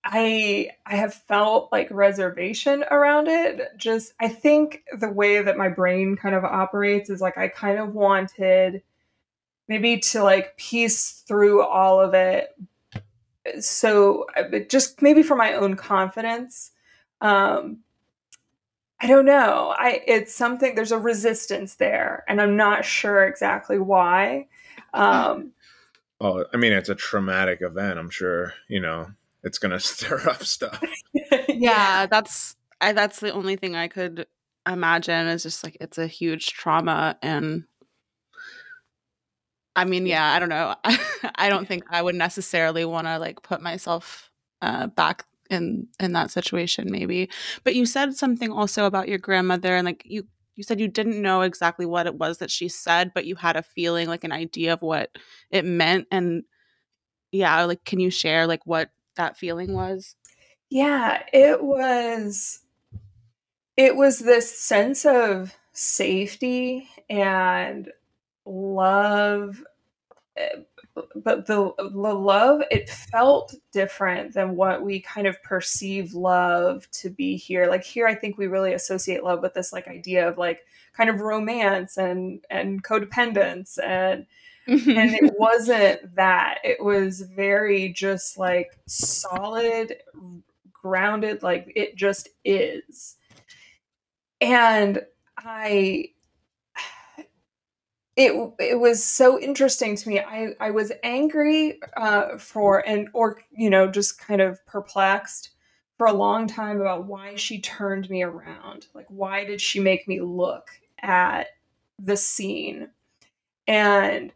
I 0.03 0.69
I 0.85 0.95
have 0.97 1.15
felt 1.15 1.71
like 1.71 1.89
reservation 1.89 2.83
around 2.91 3.27
it. 3.27 3.59
Just 3.77 4.13
I 4.21 4.29
think 4.29 4.83
the 4.99 5.09
way 5.09 5.41
that 5.41 5.57
my 5.57 5.69
brain 5.69 6.15
kind 6.15 6.35
of 6.35 6.43
operates 6.45 7.09
is 7.09 7.21
like 7.21 7.39
I 7.39 7.47
kind 7.47 7.79
of 7.79 7.95
wanted 7.95 8.83
maybe 9.67 9.99
to 9.99 10.23
like 10.23 10.57
piece 10.57 11.23
through 11.27 11.63
all 11.63 12.01
of 12.01 12.13
it 12.13 12.49
so 13.59 14.25
uh, 14.37 14.59
just 14.69 15.01
maybe 15.01 15.23
for 15.23 15.35
my 15.35 15.53
own 15.53 15.75
confidence 15.75 16.71
um 17.21 17.79
I 19.01 19.07
don't 19.07 19.25
know. 19.25 19.75
I 19.77 20.01
it's 20.07 20.33
something 20.33 20.75
there's 20.75 20.91
a 20.91 20.99
resistance 20.99 21.75
there 21.75 22.23
and 22.27 22.41
I'm 22.41 22.55
not 22.55 22.85
sure 22.85 23.25
exactly 23.25 23.79
why. 23.79 24.47
Um 24.93 25.51
Oh, 26.21 26.45
I 26.53 26.57
mean 26.57 26.71
it's 26.71 26.87
a 26.87 26.95
traumatic 26.95 27.59
event, 27.61 27.99
I'm 27.99 28.09
sure, 28.09 28.53
you 28.69 28.79
know. 28.79 29.07
it's 29.43 29.57
going 29.57 29.71
to 29.73 29.79
stir 29.79 30.29
up 30.29 30.43
stuff. 30.43 30.81
yeah, 31.13 31.43
yeah, 31.49 32.05
that's 32.05 32.55
I 32.81 32.93
that's 32.93 33.19
the 33.19 33.33
only 33.33 33.57
thing 33.57 33.75
I 33.75 33.87
could 33.87 34.25
imagine 34.67 35.27
is 35.27 35.43
just 35.43 35.63
like 35.63 35.77
it's 35.81 35.97
a 35.97 36.07
huge 36.07 36.53
trauma 36.53 37.17
and 37.21 37.65
I 39.75 39.83
mean, 39.85 40.05
yeah, 40.05 40.31
I 40.31 40.39
don't 40.39 40.49
know. 40.49 40.73
I 41.35 41.49
don't 41.49 41.67
think 41.67 41.83
I 41.89 42.01
would 42.01 42.15
necessarily 42.15 42.85
want 42.85 43.07
to 43.07 43.19
like 43.19 43.43
put 43.43 43.61
myself 43.61 44.31
uh, 44.61 44.87
back 44.87 45.25
in 45.49 45.87
in 45.99 46.13
that 46.13 46.31
situation 46.31 46.87
maybe. 46.89 47.29
But 47.63 47.75
you 47.75 47.85
said 47.85 48.15
something 48.15 48.51
also 48.51 48.85
about 48.85 49.07
your 49.07 49.19
grandmother 49.19 49.75
and 49.75 49.85
like 49.85 50.03
you 50.05 50.27
you 50.55 50.63
said 50.63 50.79
you 50.79 50.87
didn't 50.87 51.21
know 51.21 51.41
exactly 51.41 51.85
what 51.85 52.07
it 52.07 52.15
was 52.15 52.37
that 52.37 52.49
she 52.49 52.69
said, 52.69 53.11
but 53.13 53.25
you 53.25 53.35
had 53.35 53.57
a 53.57 53.63
feeling 53.63 54.07
like 54.07 54.23
an 54.23 54.31
idea 54.31 54.73
of 54.73 54.81
what 54.81 55.09
it 55.51 55.65
meant 55.65 56.07
and 56.11 56.43
yeah, 57.31 57.63
like 57.65 57.83
can 57.83 57.99
you 57.99 58.09
share 58.09 58.47
like 58.47 58.65
what 58.65 58.89
that 59.15 59.37
feeling 59.37 59.73
was? 59.73 60.15
Yeah, 60.69 61.23
it 61.33 61.63
was 61.63 62.59
it 63.77 63.95
was 63.95 64.19
this 64.19 64.57
sense 64.57 65.05
of 65.05 65.55
safety 65.73 66.87
and 67.09 67.91
love 68.45 69.63
eh, 70.37 70.61
but 71.15 71.45
the 71.45 71.73
the 71.77 72.13
love 72.13 72.61
it 72.71 72.89
felt 72.89 73.53
different 73.71 74.33
than 74.33 74.55
what 74.55 74.83
we 74.83 74.99
kind 75.01 75.27
of 75.27 75.41
perceive 75.43 76.13
love 76.13 76.89
to 76.91 77.09
be 77.09 77.35
here. 77.35 77.67
Like 77.67 77.83
here 77.83 78.07
i 78.07 78.15
think 78.15 78.37
we 78.37 78.47
really 78.47 78.73
associate 78.73 79.23
love 79.23 79.41
with 79.41 79.53
this 79.53 79.73
like 79.73 79.87
idea 79.87 80.27
of 80.27 80.37
like 80.37 80.65
kind 80.93 81.09
of 81.09 81.21
romance 81.21 81.97
and 81.97 82.45
and 82.49 82.83
codependence 82.83 83.77
and 83.83 84.25
and 84.67 85.13
it 85.13 85.33
wasn't 85.37 86.15
that. 86.15 86.59
It 86.63 86.83
was 86.83 87.21
very 87.21 87.89
just 87.89 88.37
like 88.37 88.77
solid 88.87 89.95
grounded 90.71 91.43
like 91.43 91.71
it 91.75 91.95
just 91.95 92.29
is. 92.43 93.15
And 94.41 95.01
i 95.37 96.09
it 98.15 98.53
it 98.59 98.79
was 98.79 99.03
so 99.03 99.39
interesting 99.39 99.95
to 99.95 100.09
me. 100.09 100.19
I 100.19 100.53
I 100.59 100.71
was 100.71 100.91
angry 101.03 101.79
uh, 101.97 102.37
for 102.37 102.79
and 102.87 103.09
or 103.13 103.41
you 103.51 103.69
know 103.69 103.87
just 103.87 104.19
kind 104.19 104.41
of 104.41 104.65
perplexed 104.65 105.49
for 105.97 106.07
a 106.07 106.13
long 106.13 106.47
time 106.47 106.79
about 106.79 107.05
why 107.05 107.35
she 107.35 107.59
turned 107.59 108.09
me 108.09 108.23
around. 108.23 108.87
Like 108.93 109.07
why 109.09 109.43
did 109.43 109.59
she 109.59 109.79
make 109.79 110.07
me 110.07 110.21
look 110.21 110.69
at 111.01 111.47
the 111.99 112.15
scene? 112.15 112.89
And 113.67 114.31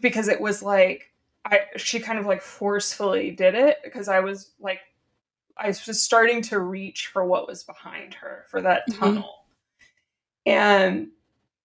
because 0.00 0.28
it 0.28 0.40
was 0.40 0.62
like 0.62 1.12
I 1.44 1.60
she 1.76 2.00
kind 2.00 2.18
of 2.18 2.26
like 2.26 2.42
forcefully 2.42 3.30
did 3.30 3.54
it 3.54 3.78
because 3.84 4.08
I 4.08 4.20
was 4.20 4.50
like 4.58 4.80
I 5.56 5.68
was 5.68 6.02
starting 6.02 6.42
to 6.42 6.58
reach 6.58 7.08
for 7.08 7.24
what 7.24 7.46
was 7.46 7.62
behind 7.62 8.14
her 8.14 8.44
for 8.48 8.60
that 8.62 8.88
mm-hmm. 8.88 8.98
tunnel. 8.98 9.44
And 10.46 11.08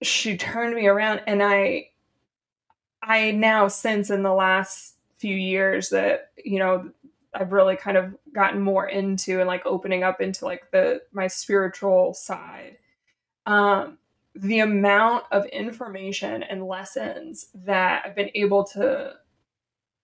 she 0.06 0.38
turned 0.38 0.76
me 0.76 0.88
around 0.88 1.22
and 1.28 1.42
I 1.42 1.90
I 3.02 3.32
now 3.32 3.68
since 3.68 4.10
in 4.10 4.24
the 4.24 4.34
last 4.34 4.96
few 5.18 5.36
years 5.36 5.90
that 5.90 6.32
you 6.44 6.60
know 6.60 6.92
I've 7.34 7.52
really 7.52 7.76
kind 7.76 7.98
of 7.98 8.16
gotten 8.34 8.62
more 8.62 8.88
into 8.88 9.40
and 9.40 9.48
like 9.48 9.66
opening 9.66 10.04
up 10.04 10.22
into 10.22 10.46
like 10.46 10.72
the 10.72 11.02
my 11.12 11.28
spiritual 11.28 12.14
side. 12.14 12.78
Um 13.46 13.98
the 14.36 14.60
amount 14.60 15.24
of 15.32 15.46
information 15.46 16.44
and 16.44 16.68
lessons 16.68 17.48
that 17.54 18.04
I've 18.06 18.16
been 18.16 18.32
able 18.36 18.66
to 18.66 19.14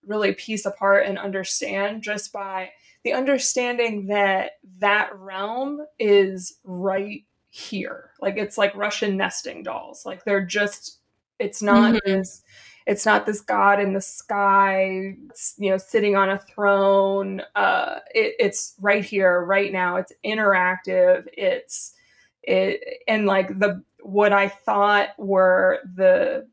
really 0.06 0.32
piece 0.32 0.64
apart 0.64 1.06
and 1.06 1.18
understand 1.18 2.02
just 2.02 2.32
by 2.32 2.70
the 3.04 3.12
understanding 3.12 4.06
that 4.06 4.52
that 4.78 5.14
realm 5.18 5.84
is 5.98 6.58
right 6.64 7.24
here. 7.54 8.10
Like 8.18 8.38
it's 8.38 8.56
like 8.56 8.74
Russian 8.74 9.18
nesting 9.18 9.62
dolls. 9.62 10.06
Like 10.06 10.24
they're 10.24 10.44
just 10.44 10.98
it's 11.38 11.62
not 11.62 11.94
mm-hmm. 11.94 12.10
this 12.10 12.42
it's 12.86 13.06
not 13.06 13.26
this 13.26 13.40
god 13.40 13.78
in 13.78 13.92
the 13.92 14.00
sky 14.00 15.14
you 15.58 15.70
know 15.70 15.76
sitting 15.76 16.16
on 16.16 16.30
a 16.30 16.38
throne 16.38 17.42
uh 17.54 17.98
it, 18.14 18.34
it's 18.38 18.74
right 18.80 19.04
here 19.04 19.44
right 19.44 19.72
now 19.72 19.96
it's 19.96 20.12
interactive 20.24 21.26
it's 21.32 21.94
it 22.42 23.02
and 23.06 23.26
like 23.26 23.58
the 23.58 23.82
what 24.00 24.32
i 24.32 24.48
thought 24.48 25.08
were 25.18 25.78
the 25.94 26.46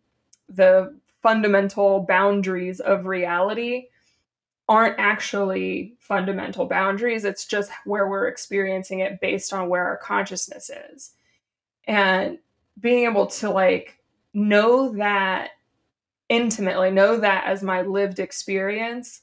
the 0.50 0.96
fundamental 1.22 2.02
boundaries 2.08 2.80
of 2.80 3.06
reality 3.06 3.86
aren't 4.70 5.00
actually 5.00 5.96
fundamental 5.98 6.68
boundaries. 6.68 7.26
It's 7.26 7.46
just 7.46 7.72
where 7.86 8.08
we're 8.08 8.28
experiencing 8.28 9.00
it 9.00 9.20
based 9.20 9.52
on 9.52 9.68
where 9.68 9.86
our 9.86 9.98
consciousness 9.98 10.70
is. 10.92 11.12
And 11.86 12.38
being 12.80 13.06
able 13.06 13.26
to 13.26 13.50
like 13.50 13.98
know 14.34 14.94
that 14.94 15.50
intimately, 16.30 16.92
know 16.92 17.18
that 17.18 17.46
as 17.46 17.64
my 17.64 17.82
lived 17.82 18.20
experience, 18.20 19.22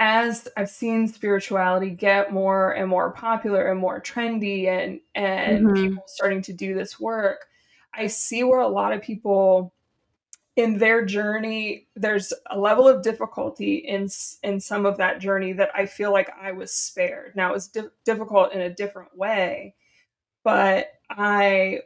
as 0.00 0.48
I've 0.56 0.70
seen 0.70 1.06
spirituality 1.06 1.90
get 1.90 2.32
more 2.32 2.72
and 2.72 2.88
more 2.90 3.12
popular 3.12 3.70
and 3.70 3.78
more 3.78 4.00
trendy 4.00 4.66
and 4.66 4.98
and 5.14 5.66
mm-hmm. 5.66 5.74
people 5.74 6.04
starting 6.08 6.42
to 6.42 6.52
do 6.52 6.74
this 6.74 6.98
work, 6.98 7.46
I 7.94 8.08
see 8.08 8.42
where 8.42 8.60
a 8.60 8.66
lot 8.66 8.92
of 8.92 9.02
people 9.02 9.72
in 10.56 10.78
their 10.78 11.04
journey 11.04 11.88
there's 11.96 12.32
a 12.50 12.58
level 12.58 12.86
of 12.86 13.02
difficulty 13.02 13.76
in 13.76 14.08
in 14.42 14.60
some 14.60 14.86
of 14.86 14.96
that 14.96 15.18
journey 15.18 15.52
that 15.52 15.70
i 15.74 15.84
feel 15.84 16.12
like 16.12 16.30
i 16.40 16.52
was 16.52 16.72
spared. 16.72 17.34
Now 17.34 17.50
it 17.50 17.54
was 17.54 17.68
di- 17.68 17.82
difficult 18.04 18.52
in 18.52 18.60
a 18.60 18.70
different 18.70 19.16
way 19.16 19.74
but 20.44 20.92
i 21.10 21.80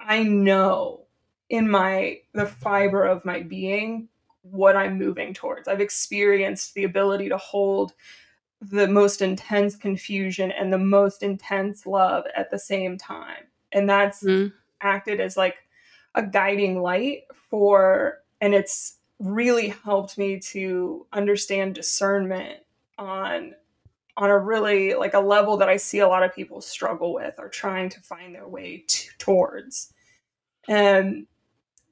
i 0.00 0.22
know 0.22 1.06
in 1.48 1.70
my 1.70 2.18
the 2.32 2.46
fiber 2.46 3.04
of 3.04 3.24
my 3.24 3.40
being 3.40 4.08
what 4.42 4.76
i'm 4.76 4.98
moving 4.98 5.32
towards. 5.32 5.68
I've 5.68 5.80
experienced 5.80 6.74
the 6.74 6.84
ability 6.84 7.30
to 7.30 7.38
hold 7.38 7.94
the 8.60 8.86
most 8.88 9.22
intense 9.22 9.76
confusion 9.76 10.50
and 10.50 10.72
the 10.72 10.78
most 10.78 11.22
intense 11.22 11.86
love 11.86 12.24
at 12.36 12.50
the 12.50 12.58
same 12.58 12.96
time. 12.96 13.44
And 13.72 13.88
that's 13.88 14.22
mm. 14.22 14.52
acted 14.80 15.20
as 15.20 15.36
like 15.36 15.56
a 16.14 16.22
guiding 16.22 16.80
light 16.80 17.24
for, 17.50 18.18
and 18.40 18.54
it's 18.54 18.98
really 19.18 19.68
helped 19.84 20.18
me 20.18 20.38
to 20.38 21.06
understand 21.12 21.74
discernment 21.74 22.58
on 22.98 23.54
on 24.16 24.30
a 24.30 24.38
really 24.38 24.94
like 24.94 25.14
a 25.14 25.20
level 25.20 25.56
that 25.56 25.68
I 25.68 25.76
see 25.76 25.98
a 25.98 26.08
lot 26.08 26.22
of 26.22 26.34
people 26.34 26.60
struggle 26.60 27.12
with 27.12 27.34
or 27.38 27.48
trying 27.48 27.88
to 27.90 28.00
find 28.00 28.34
their 28.34 28.46
way 28.46 28.84
to, 28.86 29.08
towards. 29.18 29.92
And 30.68 31.26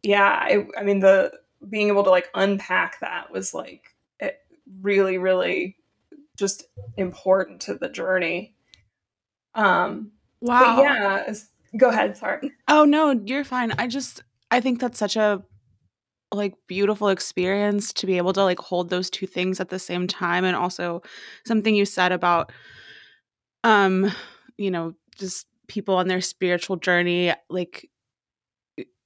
yeah, 0.02 0.38
I, 0.40 0.66
I 0.78 0.84
mean 0.84 1.00
the 1.00 1.32
being 1.68 1.88
able 1.88 2.04
to 2.04 2.10
like 2.10 2.28
unpack 2.34 3.00
that 3.00 3.30
was 3.32 3.54
like 3.54 3.94
it 4.20 4.40
really 4.80 5.18
really 5.18 5.76
just 6.36 6.64
important 6.96 7.60
to 7.62 7.74
the 7.74 7.88
journey. 7.88 8.54
Um 9.54 10.12
wow. 10.40 10.80
yeah, 10.80 11.34
Go 11.76 11.88
ahead. 11.88 12.16
Sorry. 12.16 12.52
Oh 12.68 12.84
no, 12.84 13.10
you're 13.24 13.44
fine. 13.44 13.72
I 13.78 13.86
just 13.86 14.22
I 14.50 14.60
think 14.60 14.80
that's 14.80 14.98
such 14.98 15.16
a 15.16 15.42
like 16.32 16.54
beautiful 16.66 17.08
experience 17.08 17.92
to 17.92 18.06
be 18.06 18.16
able 18.16 18.32
to 18.32 18.42
like 18.42 18.58
hold 18.58 18.88
those 18.88 19.10
two 19.10 19.26
things 19.26 19.60
at 19.60 19.68
the 19.68 19.78
same 19.78 20.06
time 20.06 20.44
and 20.44 20.56
also 20.56 21.02
something 21.44 21.74
you 21.74 21.84
said 21.84 22.10
about 22.10 22.50
um 23.64 24.10
you 24.56 24.70
know 24.70 24.94
just 25.18 25.46
people 25.68 25.94
on 25.94 26.08
their 26.08 26.20
spiritual 26.20 26.76
journey 26.76 27.32
like 27.50 27.88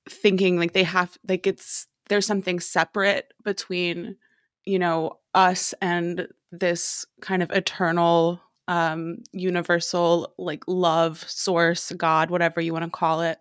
thinking 0.08 0.56
like 0.58 0.72
they 0.72 0.84
have 0.84 1.18
like 1.28 1.46
it's 1.46 1.86
there's 2.08 2.26
something 2.26 2.60
separate 2.60 3.32
between 3.44 4.16
you 4.64 4.78
know 4.78 5.18
us 5.34 5.74
and 5.82 6.28
this 6.52 7.04
kind 7.20 7.42
of 7.42 7.50
eternal 7.50 8.40
um, 8.68 9.18
universal 9.32 10.34
like 10.38 10.64
love 10.66 11.24
source 11.28 11.92
god 11.96 12.30
whatever 12.30 12.60
you 12.60 12.72
want 12.72 12.84
to 12.84 12.90
call 12.90 13.20
it 13.22 13.38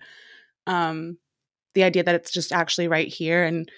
um, 0.68 1.18
the 1.74 1.84
idea 1.84 2.04
that 2.04 2.16
it's 2.16 2.32
just 2.32 2.52
actually 2.52 2.88
right 2.88 3.08
here 3.08 3.44
and 3.44 3.70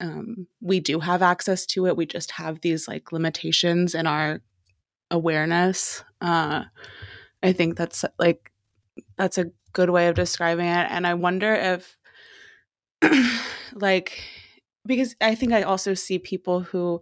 um, 0.00 0.46
we 0.60 0.80
do 0.80 1.00
have 1.00 1.22
access 1.22 1.64
to 1.66 1.86
it 1.86 1.96
we 1.96 2.06
just 2.06 2.30
have 2.32 2.60
these 2.60 2.86
like 2.88 3.12
limitations 3.12 3.94
in 3.94 4.06
our 4.06 4.40
awareness 5.10 6.02
uh, 6.20 6.64
i 7.42 7.52
think 7.52 7.76
that's 7.76 8.04
like 8.18 8.52
that's 9.16 9.38
a 9.38 9.50
good 9.72 9.90
way 9.90 10.08
of 10.08 10.14
describing 10.14 10.66
it 10.66 10.86
and 10.90 11.06
i 11.06 11.14
wonder 11.14 11.54
if 11.54 11.96
like 13.74 14.22
because 14.86 15.14
i 15.20 15.34
think 15.34 15.52
i 15.52 15.62
also 15.62 15.94
see 15.94 16.18
people 16.18 16.60
who 16.60 17.00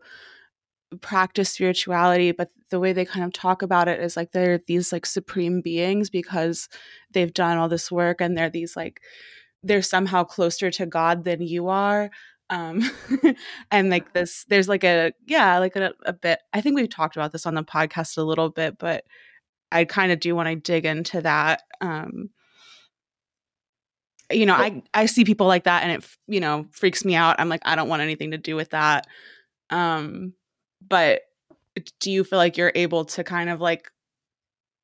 practice 1.01 1.51
spirituality 1.51 2.33
but 2.33 2.51
the 2.75 2.81
way 2.81 2.93
they 2.93 3.05
kind 3.05 3.25
of 3.25 3.33
talk 3.33 3.63
about 3.63 3.87
it 3.87 4.01
is 4.01 4.17
like 4.17 4.33
they're 4.33 4.59
these 4.67 4.93
like 4.93 5.07
supreme 5.07 5.61
beings 5.61 6.11
because 6.11 6.69
they've 7.13 7.33
done 7.33 7.57
all 7.57 7.69
this 7.69 7.89
work 7.89 8.21
and 8.21 8.37
they're 8.37 8.51
these 8.51 8.75
like 8.75 9.01
they're 9.63 9.81
somehow 9.81 10.25
closer 10.25 10.73
to 10.73 10.85
god 10.85 11.23
than 11.23 11.41
you 11.41 11.69
are 11.69 12.11
um 12.51 12.83
and 13.71 13.91
like 13.91 14.13
this 14.13 14.45
there's 14.49 14.69
like 14.69 14.83
a 14.83 15.13
yeah 15.25 15.61
like 15.61 15.77
a, 15.77 15.93
a 16.05 16.13
bit 16.13 16.41
i 16.53 16.61
think 16.61 16.75
we've 16.75 16.91
talked 16.91 17.15
about 17.15 17.31
this 17.31 17.47
on 17.47 17.55
the 17.55 17.63
podcast 17.63 18.19
a 18.19 18.23
little 18.23 18.51
bit 18.51 18.77
but 18.77 19.05
i 19.71 19.85
kind 19.85 20.11
of 20.11 20.19
do 20.19 20.35
want 20.35 20.49
to 20.49 20.57
dig 20.57 20.85
into 20.85 21.21
that 21.21 21.63
um 21.81 22.29
you 24.33 24.47
know 24.47 24.55
i 24.55 24.83
i 24.95 25.07
see 25.07 25.25
people 25.25 25.47
like 25.47 25.63
that 25.63 25.85
and 25.85 25.93
it 25.93 26.05
you 26.27 26.41
know 26.41 26.67
freaks 26.73 27.05
me 27.05 27.15
out. 27.15 27.39
I'm 27.39 27.49
like 27.49 27.63
i 27.65 27.77
don't 27.77 27.89
want 27.89 28.03
anything 28.03 28.33
to 28.33 28.39
do 28.39 28.57
with 28.57 28.71
that 28.71 29.07
um 29.71 30.33
but 30.85 31.21
do 32.01 32.11
you 32.11 32.25
feel 32.25 32.39
like 32.39 32.57
you're 32.57 32.73
able 32.75 33.05
to 33.05 33.25
kind 33.25 33.51
of 33.51 33.61
like 33.61 33.91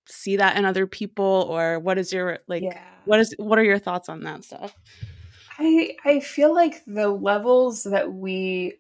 see 0.09 0.37
that 0.37 0.57
in 0.57 0.65
other 0.65 0.87
people 0.87 1.47
or 1.49 1.79
what 1.79 1.99
is 1.99 2.13
your 2.13 2.41
like 2.49 2.63
Yeah. 2.63 2.81
what 3.05 3.21
is 3.21 3.35
what 3.39 3.59
are 3.59 3.65
your 3.65 3.79
thoughts 3.79 4.09
on 4.09 4.23
that 4.25 4.45
stuff 4.45 4.75
I 5.59 5.97
I 6.05 6.21
feel 6.21 6.55
like 6.55 6.85
the 6.87 7.09
levels 7.09 7.85
that 7.85 8.13
we 8.13 8.79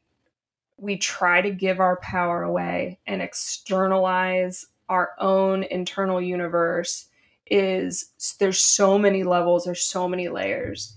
we 0.79 0.97
try 0.97 1.43
to 1.43 1.51
give 1.51 1.79
our 1.79 1.97
power 1.97 2.43
away 2.43 2.99
and 3.07 3.21
externalize 3.21 4.67
our 4.89 5.11
own 5.19 5.63
internal 5.65 6.21
universe 6.23 7.07
is 7.51 8.13
there's 8.39 8.61
so 8.61 8.99
many 8.99 9.25
levels, 9.25 9.65
there's 9.65 9.83
so 9.83 10.09
many 10.09 10.29
layers. 10.29 10.97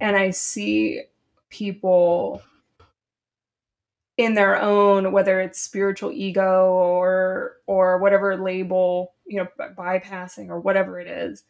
And 0.00 0.16
I 0.16 0.30
see 0.30 1.02
people 1.50 2.42
in 4.16 4.34
their 4.34 4.60
own 4.60 5.12
whether 5.12 5.40
it's 5.40 5.60
spiritual 5.60 6.12
ego 6.12 6.72
or 6.72 7.56
or 7.66 7.98
whatever 7.98 8.36
label, 8.36 9.14
you 9.26 9.38
know, 9.38 9.48
bypassing 9.76 10.48
or 10.48 10.60
whatever 10.60 11.00
it 11.00 11.08
is. 11.08 11.44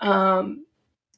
Um 0.00 0.64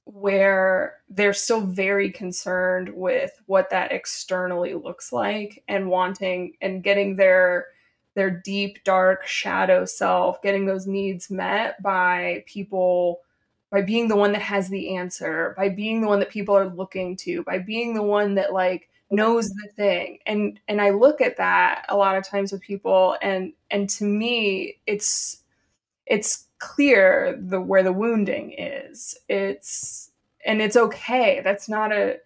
where 0.05 0.97
they're 1.09 1.33
still 1.33 1.61
very 1.61 2.11
concerned 2.11 2.91
with 2.95 3.33
what 3.47 3.71
that 3.71 3.93
externally 3.93 4.75
looks 4.75 5.13
like 5.13 5.63
and 5.69 5.89
wanting 5.89 6.55
and 6.61 6.83
getting 6.83 7.17
their 7.17 7.67
their 8.15 8.31
deep 8.31 8.83
dark 8.85 9.27
shadow 9.27 9.85
self 9.85 10.43
getting 10.43 10.67
those 10.67 10.87
needs 10.87 11.31
met 11.31 11.81
by 11.83 12.43
people 12.47 13.21
by 13.71 13.81
being 13.83 14.09
the 14.09 14.17
one 14.17 14.33
that 14.33 14.43
has 14.43 14.69
the 14.69 14.97
answer 14.97 15.55
by 15.57 15.69
being 15.69 16.01
the 16.01 16.09
one 16.09 16.19
that 16.19 16.31
people 16.31 16.57
are 16.57 16.69
looking 16.75 17.17
to 17.17 17.45
by 17.45 17.59
being 17.59 17.95
the 17.95 18.03
one 18.03 18.35
that 18.35 18.53
like 18.53 18.90
knows 19.11 19.51
the 19.51 19.69
thing. 19.77 20.19
And 20.27 20.61
and 20.69 20.81
i 20.81 20.91
look 20.91 21.21
at 21.21 21.37
that 21.39 21.85
a 21.89 21.97
lot 21.97 22.17
of 22.17 22.25
times 22.25 22.53
with 22.53 22.61
people 22.63 23.17
and 23.23 23.53
and 23.71 23.89
to 23.91 24.05
me 24.05 24.81
it's 24.87 25.39
it's 26.07 26.49
clear 26.59 27.39
the 27.41 27.61
where 27.61 27.83
the 27.83 27.93
wounding 27.93 28.53
is. 28.59 29.17
It's 29.29 30.11
and 30.47 30.61
it's 30.63 30.77
okay. 30.77 31.41
That's 31.45 31.69
not 31.69 31.93
a 31.93 32.19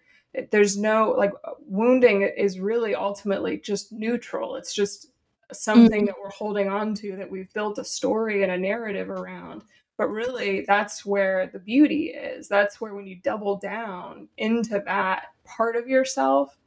there's 0.51 0.77
no 0.77 1.11
like 1.17 1.31
wounding 1.67 2.23
is 2.23 2.59
really 2.59 2.95
ultimately 2.95 3.57
just 3.59 3.91
neutral. 3.93 4.55
It's 4.57 4.73
just 4.73 5.07
something 5.53 6.03
Mhm. 6.03 6.07
that 6.07 6.15
we're 6.21 6.29
holding 6.31 6.69
on 6.69 6.93
to 6.95 7.15
that 7.17 7.29
we've 7.31 7.53
built 7.53 7.77
a 7.77 7.83
story 7.85 8.43
and 8.43 8.51
a 8.51 8.57
narrative 8.57 9.09
around. 9.09 9.63
But 9.97 10.09
really 10.09 10.61
that's 10.67 11.05
where 11.05 11.47
the 11.47 11.59
beauty 11.59 12.07
is. 12.07 12.47
That's 12.49 12.81
where 12.81 12.93
when 12.95 13.07
you 13.07 13.17
double 13.17 13.57
down 13.57 14.27
into 14.37 14.79
that 14.85 15.27
part 15.45 15.75
of 15.77 15.87
yourself 15.87 16.57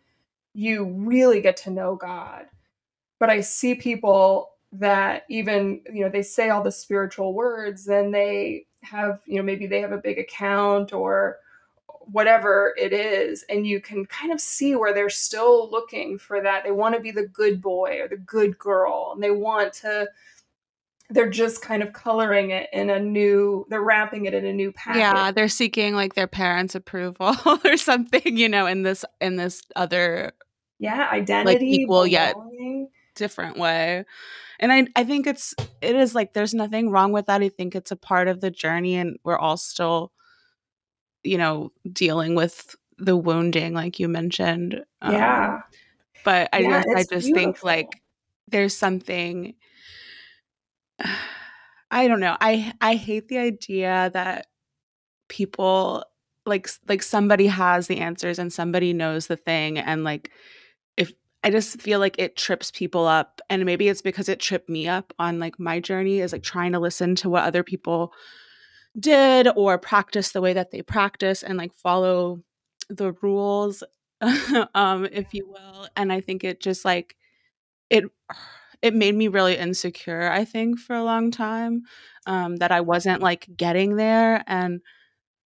you 0.58 0.84
really 0.84 1.40
get 1.40 1.56
to 1.56 1.70
know 1.70 1.96
god. 1.96 2.46
But 3.20 3.30
i 3.30 3.40
see 3.40 3.74
people 3.74 4.50
that 4.72 5.24
even 5.30 5.80
you 5.92 6.02
know 6.04 6.10
they 6.10 6.22
say 6.22 6.50
all 6.50 6.62
the 6.62 6.70
spiritual 6.70 7.32
words 7.32 7.86
then 7.86 8.10
they 8.10 8.66
have 8.82 9.20
you 9.26 9.36
know 9.36 9.42
maybe 9.42 9.66
they 9.66 9.80
have 9.80 9.92
a 9.92 9.98
big 9.98 10.18
account 10.18 10.92
or 10.92 11.38
whatever 12.10 12.74
it 12.78 12.92
is 12.92 13.44
and 13.48 13.66
you 13.66 13.80
can 13.80 14.04
kind 14.06 14.32
of 14.32 14.40
see 14.40 14.74
where 14.74 14.94
they're 14.94 15.10
still 15.10 15.70
looking 15.70 16.18
for 16.18 16.40
that. 16.40 16.64
They 16.64 16.70
want 16.70 16.94
to 16.94 17.00
be 17.00 17.10
the 17.10 17.26
good 17.26 17.60
boy 17.60 18.00
or 18.00 18.08
the 18.08 18.16
good 18.16 18.58
girl 18.58 19.12
and 19.12 19.22
they 19.22 19.30
want 19.30 19.74
to 19.74 20.08
they're 21.10 21.30
just 21.30 21.62
kind 21.62 21.82
of 21.82 21.92
coloring 21.92 22.50
it 22.50 22.68
in 22.72 22.90
a 22.90 22.98
new 22.98 23.66
they're 23.68 23.82
wrapping 23.82 24.26
it 24.26 24.34
in 24.34 24.44
a 24.44 24.52
new 24.52 24.72
package. 24.72 25.00
yeah 25.00 25.30
they're 25.30 25.48
seeking 25.48 25.94
like 25.94 26.14
their 26.14 26.26
parents 26.26 26.74
approval 26.74 27.34
or 27.64 27.76
something 27.76 28.36
you 28.36 28.48
know 28.48 28.66
in 28.66 28.82
this 28.82 29.04
in 29.20 29.36
this 29.36 29.62
other 29.76 30.32
yeah 30.78 31.08
identity 31.10 31.70
equal 31.82 32.06
yet- 32.06 32.34
belonging. 32.34 32.88
different 33.14 33.58
way. 33.58 34.04
And 34.60 34.72
i 34.72 34.86
i 34.96 35.04
think 35.04 35.26
it's 35.26 35.54
it 35.80 35.94
is 35.96 36.14
like 36.14 36.32
there's 36.34 36.54
nothing 36.54 36.90
wrong 36.90 37.12
with 37.12 37.26
that. 37.26 37.42
I 37.42 37.48
think 37.48 37.74
it's 37.74 37.90
a 37.90 37.96
part 37.96 38.28
of 38.28 38.40
the 38.40 38.50
journey 38.50 38.96
and 38.96 39.18
we're 39.24 39.38
all 39.38 39.56
still 39.56 40.12
you 41.24 41.36
know 41.38 41.72
dealing 41.92 42.34
with 42.34 42.76
the 42.98 43.16
wounding 43.16 43.74
like 43.74 43.98
you 44.00 44.08
mentioned 44.08 44.82
Um, 45.02 45.12
yeah. 45.12 45.60
but 46.24 46.48
i 46.52 46.58
Yeah, 46.58 46.82
guess 46.82 46.94
i 46.96 47.04
just 47.14 47.32
think 47.34 47.62
like 47.64 48.02
there's 48.48 48.76
something 48.76 49.54
i 51.90 52.06
don't 52.08 52.20
know. 52.20 52.36
I 52.40 52.72
i 52.80 52.94
hate 52.94 53.28
the 53.28 53.38
idea 53.38 54.10
that 54.12 54.46
people 55.28 56.04
like 56.46 56.68
like 56.88 57.02
somebody 57.02 57.46
has 57.46 57.86
the 57.86 57.98
answers 57.98 58.38
and 58.38 58.52
somebody 58.52 58.92
knows 58.92 59.26
the 59.26 59.36
thing 59.36 59.78
and 59.78 60.04
like 60.04 60.30
i 61.44 61.50
just 61.50 61.80
feel 61.80 61.98
like 62.00 62.16
it 62.18 62.36
trips 62.36 62.70
people 62.70 63.06
up 63.06 63.40
and 63.50 63.64
maybe 63.64 63.88
it's 63.88 64.02
because 64.02 64.28
it 64.28 64.40
tripped 64.40 64.68
me 64.68 64.88
up 64.88 65.12
on 65.18 65.38
like 65.38 65.58
my 65.58 65.80
journey 65.80 66.20
is 66.20 66.32
like 66.32 66.42
trying 66.42 66.72
to 66.72 66.78
listen 66.78 67.14
to 67.14 67.28
what 67.28 67.44
other 67.44 67.62
people 67.62 68.12
did 68.98 69.48
or 69.56 69.78
practice 69.78 70.32
the 70.32 70.40
way 70.40 70.52
that 70.52 70.70
they 70.70 70.82
practice 70.82 71.42
and 71.42 71.58
like 71.58 71.74
follow 71.74 72.42
the 72.88 73.12
rules 73.22 73.82
um 74.74 75.06
if 75.12 75.32
you 75.32 75.46
will 75.48 75.88
and 75.96 76.12
i 76.12 76.20
think 76.20 76.44
it 76.44 76.60
just 76.60 76.84
like 76.84 77.16
it 77.90 78.04
it 78.82 78.94
made 78.94 79.14
me 79.14 79.26
really 79.26 79.56
insecure 79.56 80.30
i 80.30 80.44
think 80.44 80.78
for 80.78 80.94
a 80.94 81.02
long 81.02 81.30
time 81.32 81.82
um 82.26 82.56
that 82.56 82.70
i 82.70 82.80
wasn't 82.80 83.20
like 83.20 83.48
getting 83.56 83.96
there 83.96 84.44
and 84.46 84.80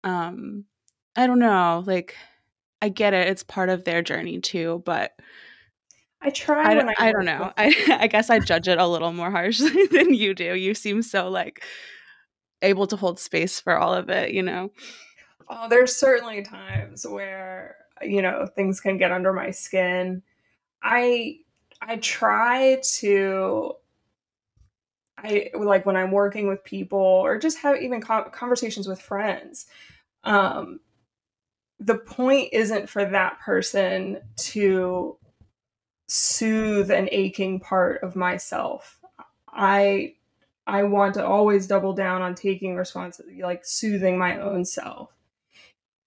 um 0.05 0.65
i 1.17 1.27
don't 1.27 1.39
know 1.39 1.85
like 1.87 2.17
i 2.83 2.89
get 2.89 3.15
it 3.15 3.29
it's 3.29 3.45
part 3.45 3.69
of 3.69 3.85
their 3.85 4.03
journey 4.03 4.41
too 4.41 4.83
but 4.85 5.13
i 6.23 6.31
try 6.31 6.63
i, 6.65 6.69
when 6.75 6.87
don't- 6.87 6.95
I, 7.01 7.09
I 7.09 7.13
don't 7.13 7.25
know 7.25 7.53
I, 7.59 7.97
I 8.01 8.07
guess 8.07 8.31
i 8.31 8.39
judge 8.39 8.69
it 8.69 8.79
a 8.79 8.87
little 8.87 9.13
more 9.13 9.31
harshly 9.31 9.87
than 9.91 10.15
you 10.15 10.35
do 10.35 10.55
you 10.55 10.75
seem 10.75 11.03
so 11.03 11.29
like 11.31 11.65
able 12.63 12.87
to 12.89 12.97
hold 12.97 13.19
space 13.19 13.59
for 13.61 13.77
all 13.79 13.95
of 13.95 14.09
it 14.11 14.33
you 14.33 14.43
know 14.43 14.71
Oh, 15.53 15.69
there's 15.69 15.97
certainly 15.97 16.43
times 16.43 17.05
where 17.05 17.75
you 18.03 18.23
know 18.23 18.47
things 18.47 18.81
can 18.81 18.99
get 18.99 19.11
under 19.11 19.33
my 19.33 19.51
skin. 19.51 20.23
I 20.81 21.39
I 21.83 21.97
try 21.97 22.81
to 22.99 23.73
I 25.19 25.51
like 25.55 25.85
when 25.85 25.97
I'm 25.97 26.13
working 26.13 26.47
with 26.47 26.63
people 26.63 27.01
or 27.01 27.37
just 27.37 27.59
have 27.59 27.83
even 27.83 28.01
conversations 28.01 28.87
with 28.87 29.03
friends. 29.03 29.67
Um, 30.23 30.79
the 31.81 31.97
point 31.99 32.51
isn't 32.53 32.89
for 32.89 33.05
that 33.05 33.41
person 33.41 34.21
to 34.37 35.17
soothe 36.11 36.91
an 36.91 37.09
aching 37.13 37.61
part 37.61 38.03
of 38.03 38.17
myself. 38.17 38.99
I 39.47 40.15
I 40.67 40.83
want 40.83 41.15
to 41.15 41.25
always 41.25 41.69
double 41.69 41.93
down 41.93 42.21
on 42.21 42.35
taking 42.35 42.75
responsibility, 42.75 43.43
like 43.43 43.65
soothing 43.65 44.19
my 44.19 44.41
own 44.41 44.65
self. 44.65 45.13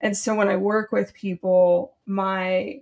And 0.02 0.16
so 0.16 0.36
when 0.36 0.50
I 0.50 0.58
work 0.58 0.92
with 0.92 1.14
people, 1.14 1.96
my 2.06 2.82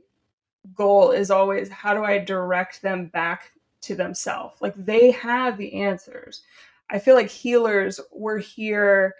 goal 0.73 1.11
is 1.11 1.29
always 1.29 1.69
how 1.69 1.93
do 1.93 2.03
I 2.03 2.17
direct 2.17 2.81
them 2.81 3.05
back 3.05 3.51
to 3.81 3.95
themselves? 3.95 4.59
Like 4.59 4.73
they 4.75 5.11
have 5.11 5.57
the 5.57 5.73
answers. 5.75 6.41
I 6.89 6.97
feel 6.97 7.13
like 7.13 7.29
healers, 7.29 7.99
we're 8.11 8.39
here 8.39 9.15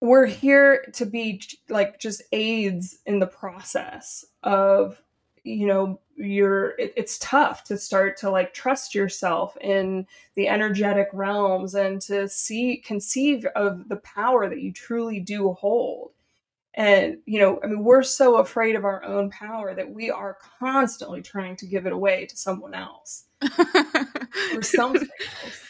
we're 0.00 0.26
here 0.26 0.84
to 0.94 1.06
be 1.06 1.42
like 1.68 1.98
just 2.00 2.22
aids 2.32 2.98
in 3.06 3.20
the 3.20 3.26
process 3.26 4.24
of 4.42 5.00
you 5.48 5.66
know 5.66 6.00
you're 6.16 6.70
it, 6.78 6.92
it's 6.96 7.18
tough 7.18 7.64
to 7.64 7.78
start 7.78 8.16
to 8.18 8.30
like 8.30 8.52
trust 8.52 8.94
yourself 8.94 9.56
in 9.60 10.06
the 10.34 10.48
energetic 10.48 11.08
realms 11.12 11.74
and 11.74 12.00
to 12.02 12.28
see 12.28 12.76
conceive 12.84 13.46
of 13.54 13.88
the 13.88 13.96
power 13.96 14.48
that 14.48 14.60
you 14.60 14.72
truly 14.72 15.20
do 15.20 15.52
hold. 15.52 16.10
And 16.74 17.18
you 17.26 17.40
know 17.40 17.60
i 17.62 17.66
mean 17.66 17.82
we're 17.82 18.02
so 18.02 18.36
afraid 18.36 18.76
of 18.76 18.84
our 18.84 19.02
own 19.04 19.30
power 19.30 19.74
that 19.74 19.90
we 19.90 20.10
are 20.10 20.36
constantly 20.60 21.22
trying 21.22 21.56
to 21.56 21.66
give 21.66 21.86
it 21.86 21.92
away 21.92 22.26
to 22.26 22.36
someone 22.36 22.74
else. 22.74 23.24
Or 24.54 24.62
something 24.62 25.02
else. 25.02 25.60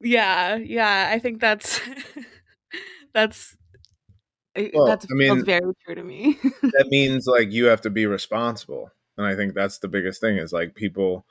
Yeah 0.00 0.56
yeah 0.56 1.10
i 1.12 1.18
think 1.18 1.40
that's 1.40 1.80
that's 3.14 3.56
Well, 4.74 4.86
that's 4.86 5.06
I 5.10 5.14
mean- 5.14 5.34
feels 5.34 5.44
very 5.44 5.72
true 5.84 5.94
to 5.94 6.02
me. 6.04 6.38
that 6.62 6.86
means 6.90 7.26
like 7.26 7.52
you 7.52 7.66
have 7.66 7.80
to 7.82 7.90
be 7.90 8.06
responsible 8.06 8.90
and 9.16 9.26
i 9.26 9.34
think 9.34 9.54
that's 9.54 9.78
the 9.78 9.88
biggest 9.88 10.20
thing 10.20 10.36
is 10.36 10.52
like 10.52 10.74
people 10.74 11.26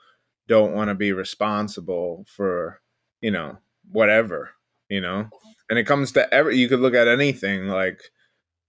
don't 0.48 0.74
want 0.74 0.88
to 0.88 0.94
be 0.94 1.12
responsible 1.12 2.24
for 2.28 2.80
you 3.20 3.30
know 3.30 3.56
whatever 3.90 4.50
you 4.88 5.00
know? 5.00 5.28
And 5.68 5.78
it 5.78 5.84
comes 5.84 6.12
to 6.12 6.32
every 6.32 6.56
you 6.56 6.68
could 6.68 6.80
look 6.80 6.94
at 6.94 7.08
anything 7.08 7.68
like 7.68 8.10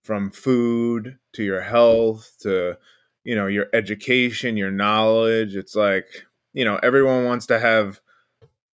from 0.03 0.31
food 0.31 1.17
to 1.33 1.43
your 1.43 1.61
health 1.61 2.33
to 2.41 2.77
you 3.23 3.35
know 3.35 3.47
your 3.47 3.67
education 3.73 4.57
your 4.57 4.71
knowledge. 4.71 5.55
It's 5.55 5.75
like 5.75 6.25
you 6.53 6.65
know 6.65 6.79
everyone 6.81 7.25
wants 7.25 7.45
to 7.47 7.59
have 7.59 7.99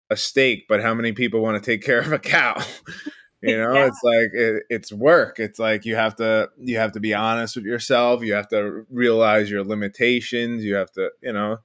a 0.09 0.15
steak 0.15 0.65
but 0.67 0.81
how 0.81 0.93
many 0.93 1.11
people 1.11 1.41
want 1.41 1.61
to 1.61 1.71
take 1.71 1.83
care 1.83 1.99
of 1.99 2.11
a 2.11 2.19
cow 2.19 2.61
you 3.43 3.57
know 3.61 3.73
yeah. 3.73 3.87
it's 3.87 3.99
like 4.03 4.29
it, 4.33 4.63
it's 4.69 4.91
work. 4.91 5.39
It's 5.39 5.59
like 5.59 5.85
you 5.85 5.95
have 5.95 6.15
to 6.15 6.49
you 6.57 6.77
have 6.77 6.93
to 6.93 6.99
be 6.99 7.13
honest 7.13 7.55
with 7.55 7.65
yourself. 7.65 8.23
You 8.23 8.33
have 8.33 8.47
to 8.49 8.85
realize 8.89 9.51
your 9.51 9.63
limitations. 9.63 10.63
You 10.63 10.75
have 10.75 10.91
to 10.93 11.09
you 11.21 11.33
know 11.33 11.57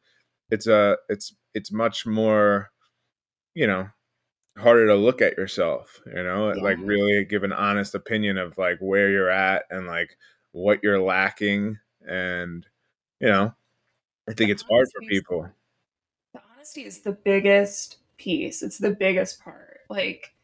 it's 0.50 0.66
a 0.66 0.96
it's 1.08 1.34
it's 1.54 1.72
much 1.72 2.06
more 2.06 2.70
you 3.54 3.66
know 3.66 3.88
harder 4.56 4.88
to 4.88 4.96
look 4.96 5.22
at 5.22 5.38
yourself 5.38 6.00
you 6.06 6.24
know? 6.24 6.52
Yeah. 6.52 6.62
like 6.62 6.78
really 6.80 7.24
give 7.24 7.44
an 7.44 7.52
honest 7.52 7.94
opinion 7.94 8.38
of 8.38 8.58
like 8.58 8.78
where 8.80 9.08
you're 9.08 9.30
at 9.30 9.64
and 9.70 9.86
like 9.86 10.16
what 10.50 10.80
you're 10.82 11.00
lacking. 11.00 11.78
And 12.06 12.66
you 13.20 13.28
know 13.28 13.52
i 14.28 14.32
think 14.32 14.48
the 14.48 14.52
it's 14.52 14.62
hard 14.62 14.86
for 14.94 15.00
people. 15.08 15.48
the 16.32 16.40
honesty 16.54 16.84
is 16.84 17.00
the 17.00 17.12
biggest 17.12 17.98
piece. 18.18 18.62
It's 18.62 18.78
the 18.78 18.90
biggest 18.90 19.40
part. 19.40 19.80
Like 19.88 20.34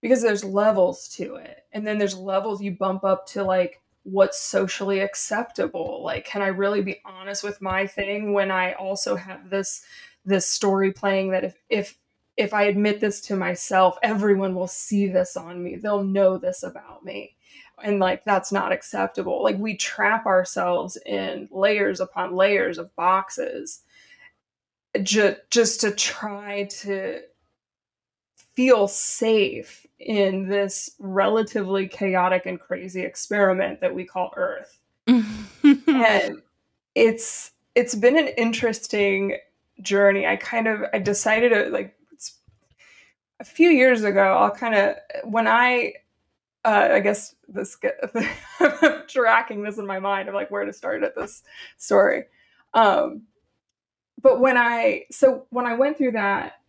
because 0.00 0.22
there's 0.22 0.44
levels 0.44 1.08
to 1.08 1.36
it. 1.36 1.64
And 1.72 1.86
then 1.86 1.98
there's 1.98 2.16
levels 2.16 2.62
you 2.62 2.72
bump 2.72 3.04
up 3.04 3.26
to 3.28 3.44
like 3.44 3.80
what's 4.02 4.40
socially 4.40 5.00
acceptable. 5.00 6.02
Like 6.04 6.24
can 6.24 6.42
i 6.42 6.46
really 6.46 6.82
be 6.82 7.00
honest 7.04 7.44
with 7.44 7.60
my 7.60 7.86
thing 7.86 8.32
when 8.32 8.50
i 8.50 8.72
also 8.72 9.16
have 9.16 9.50
this 9.50 9.82
this 10.24 10.48
story 10.48 10.92
playing 10.92 11.30
that 11.30 11.44
if 11.44 11.56
if 11.68 11.98
if 12.36 12.54
i 12.54 12.62
admit 12.64 13.00
this 13.00 13.20
to 13.20 13.36
myself 13.36 13.98
everyone 14.02 14.54
will 14.54 14.66
see 14.66 15.06
this 15.06 15.36
on 15.36 15.62
me. 15.62 15.76
They'll 15.76 16.04
know 16.04 16.38
this 16.38 16.62
about 16.62 17.04
me. 17.04 17.36
And 17.82 17.98
like 17.98 18.24
that's 18.24 18.52
not 18.52 18.72
acceptable. 18.72 19.42
Like 19.42 19.58
we 19.58 19.76
trap 19.76 20.26
ourselves 20.26 20.98
in 21.06 21.48
layers 21.50 22.00
upon 22.00 22.34
layers 22.34 22.78
of 22.78 22.94
boxes 22.96 23.80
just 25.02 25.38
just 25.50 25.80
to 25.82 25.90
try 25.92 26.64
to 26.82 27.20
feel 28.54 28.88
safe 28.88 29.86
in 30.00 30.48
this 30.48 30.90
relatively 30.98 31.86
chaotic 31.86 32.46
and 32.46 32.58
crazy 32.58 33.02
experiment 33.02 33.80
that 33.80 33.94
we 33.94 34.04
call 34.04 34.32
Earth. 34.36 34.78
and 35.06 36.42
it's 36.94 37.52
it's 37.74 37.94
been 37.94 38.18
an 38.18 38.28
interesting 38.36 39.36
journey. 39.82 40.26
I 40.26 40.36
kind 40.36 40.66
of 40.66 40.84
I 40.92 40.98
decided 40.98 41.50
to 41.50 41.70
like 41.70 41.96
a 43.40 43.44
few 43.44 43.68
years 43.70 44.04
ago. 44.04 44.20
I'll 44.20 44.50
kind 44.50 44.74
of 44.74 44.96
when 45.24 45.46
I 45.46 45.94
uh, 46.64 46.88
I 46.92 47.00
guess 47.00 47.34
this 47.48 47.76
I'm 48.60 49.02
tracking 49.08 49.62
this 49.62 49.78
in 49.78 49.86
my 49.86 49.98
mind 49.98 50.28
of 50.28 50.34
like 50.34 50.50
where 50.50 50.64
to 50.64 50.72
start 50.72 51.02
at 51.02 51.14
this 51.14 51.42
story. 51.78 52.24
Um, 52.74 53.22
but 54.22 54.40
when 54.40 54.56
I 54.56 55.06
so 55.10 55.46
when 55.50 55.66
I 55.66 55.74
went 55.74 55.98
through 55.98 56.12
that 56.12 56.59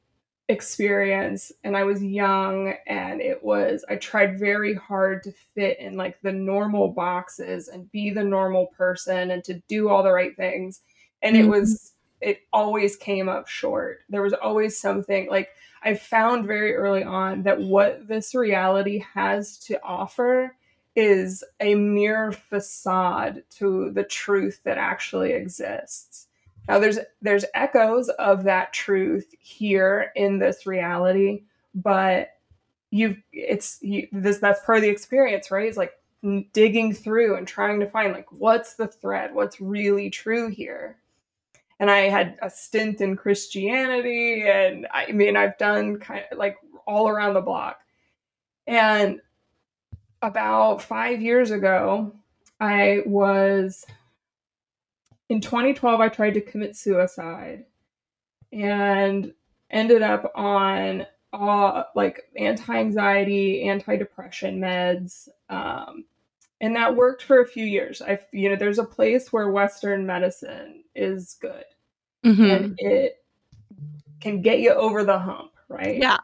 experience 0.52 1.52
and 1.64 1.76
I 1.76 1.84
was 1.84 2.04
young 2.04 2.76
and 2.86 3.22
it 3.22 3.44
was 3.44 3.84
I 3.90 3.96
tried 3.96 4.40
very 4.40 4.76
hard 4.76 5.24
to 5.24 5.34
fit 5.56 5.80
in 5.80 5.98
like 5.98 6.22
the 6.22 6.32
normal 6.32 6.90
boxes 6.90 7.68
and 7.68 7.92
be 7.92 8.12
the 8.12 8.24
normal 8.24 8.68
person 8.68 9.32
and 9.32 9.44
to 9.46 9.56
do 9.68 9.90
all 9.90 10.04
the 10.04 10.12
right 10.12 10.36
things 10.36 10.82
and 11.22 11.36
mm-hmm. 11.36 11.46
it 11.46 11.50
was 11.50 11.94
it 12.22 12.42
always 12.54 12.96
came 12.96 13.28
up 13.28 13.48
short. 13.48 14.02
There 14.10 14.22
was 14.22 14.34
always 14.34 14.80
something 14.80 15.28
like 15.30 15.50
I 15.84 15.96
found 15.96 16.46
very 16.46 16.76
early 16.76 17.04
on 17.04 17.44
that 17.44 17.60
what 17.60 18.08
this 18.08 18.36
reality 18.36 19.04
has 19.16 19.58
to 19.60 19.84
offer 19.84 20.56
is 20.96 21.44
a 21.60 21.74
mere 21.74 22.32
facade 22.32 23.44
to 23.58 23.92
the 23.92 24.04
truth 24.04 24.62
that 24.66 24.78
actually 24.78 25.32
exists. 25.32 26.28
Now 26.68 26.80
there's 26.80 27.00
there's 27.22 27.46
echoes 27.54 28.10
of 28.10 28.44
that 28.44 28.74
truth 28.74 29.34
here 29.40 30.12
in 30.16 30.40
this 30.40 30.66
reality, 30.66 31.44
but 31.74 32.30
you've 32.92 33.18
it's 33.32 33.80
you, 33.82 34.08
this 34.12 34.38
that's 34.38 34.64
part 34.66 34.78
of 34.78 34.84
the 34.84 34.90
experience, 34.90 35.50
right? 35.52 35.68
It's 35.68 35.78
like 35.78 35.94
digging 36.54 36.94
through 36.94 37.36
and 37.36 37.48
trying 37.48 37.80
to 37.80 37.90
find 37.90 38.14
like 38.14 38.32
what's 38.32 38.76
the 38.76 38.88
thread, 38.88 39.34
what's 39.34 39.60
really 39.60 40.10
true 40.10 40.50
here. 40.50 40.98
And 41.80 41.90
I 41.90 42.10
had 42.10 42.38
a 42.44 42.50
stint 42.50 43.02
in 43.02 43.16
Christianity, 43.16 44.44
and 44.48 44.88
I 44.92 45.12
mean 45.12 45.36
I've 45.36 45.58
done 45.58 45.98
kind 46.00 46.24
of 46.32 46.38
like 46.38 46.58
all 46.86 47.10
around 47.10 47.34
the 47.34 47.42
block. 47.42 47.80
And 48.68 49.20
about 50.22 50.84
five 50.84 51.22
years 51.22 51.50
ago, 51.50 52.14
I 52.60 53.02
was 53.08 53.86
in 55.32 55.40
2012, 55.40 56.02
I 56.02 56.10
tried 56.10 56.34
to 56.34 56.42
commit 56.42 56.76
suicide 56.76 57.64
and 58.52 59.34
ended 59.70 60.02
up 60.02 60.30
on 60.36 61.06
uh, 61.32 61.84
like 61.96 62.24
anti 62.36 62.76
anxiety, 62.76 63.64
anti 63.64 63.96
depression 63.96 64.60
meds. 64.60 65.30
Um, 65.50 66.04
and 66.60 66.76
that 66.76 66.98
worked 66.98 67.24
for 67.24 67.40
a 67.40 67.48
few 67.48 67.64
years. 67.64 68.02
I, 68.02 68.20
you 68.34 68.50
know, 68.50 68.58
there's 68.58 68.78
a 68.78 68.84
place 68.84 69.32
where 69.32 69.50
Western 69.50 70.06
medicine 70.06 70.84
is 70.94 71.38
good 71.40 71.64
mm-hmm. 72.26 72.44
and 72.44 72.76
it 72.78 73.24
can 74.20 74.42
get 74.42 74.60
you 74.60 74.72
over 74.72 75.06
the 75.06 75.18
hump, 75.18 75.54
right? 75.70 75.96
Yeah, 75.96 76.20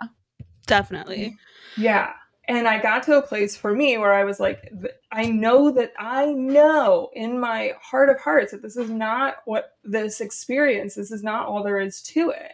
definitely. 0.65 1.37
Yeah 1.77 2.11
and 2.47 2.67
I 2.67 2.81
got 2.81 3.03
to 3.03 3.17
a 3.17 3.21
place 3.21 3.57
for 3.57 3.73
me 3.73 3.97
where 3.97 4.13
I 4.13 4.23
was 4.23 4.39
like, 4.39 4.71
I 5.11 5.25
know 5.25 5.69
that 5.71 5.91
I 5.99 6.27
know 6.27 7.09
in 7.13 7.39
my 7.39 7.73
heart 7.81 8.09
of 8.09 8.19
hearts 8.21 8.51
that 8.51 8.61
this 8.61 8.77
is 8.77 8.89
not 8.89 9.37
what 9.45 9.75
this 9.83 10.21
experience, 10.21 10.95
this 10.95 11.11
is 11.11 11.23
not 11.23 11.47
all 11.47 11.61
there 11.61 11.79
is 11.79 12.01
to 12.03 12.29
it. 12.29 12.53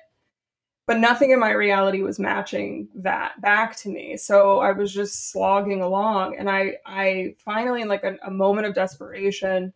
But 0.85 0.99
nothing 0.99 1.31
in 1.31 1.39
my 1.39 1.51
reality 1.51 2.01
was 2.01 2.19
matching 2.19 2.89
that 2.95 3.39
back 3.39 3.77
to 3.77 3.89
me. 3.89 4.17
So 4.17 4.59
I 4.59 4.71
was 4.73 4.93
just 4.93 5.31
slogging 5.31 5.81
along. 5.81 6.37
And 6.37 6.49
I, 6.49 6.77
I 6.85 7.35
finally, 7.37 7.83
in 7.83 7.87
like 7.87 8.03
a, 8.03 8.17
a 8.25 8.31
moment 8.31 8.67
of 8.67 8.73
desperation, 8.73 9.73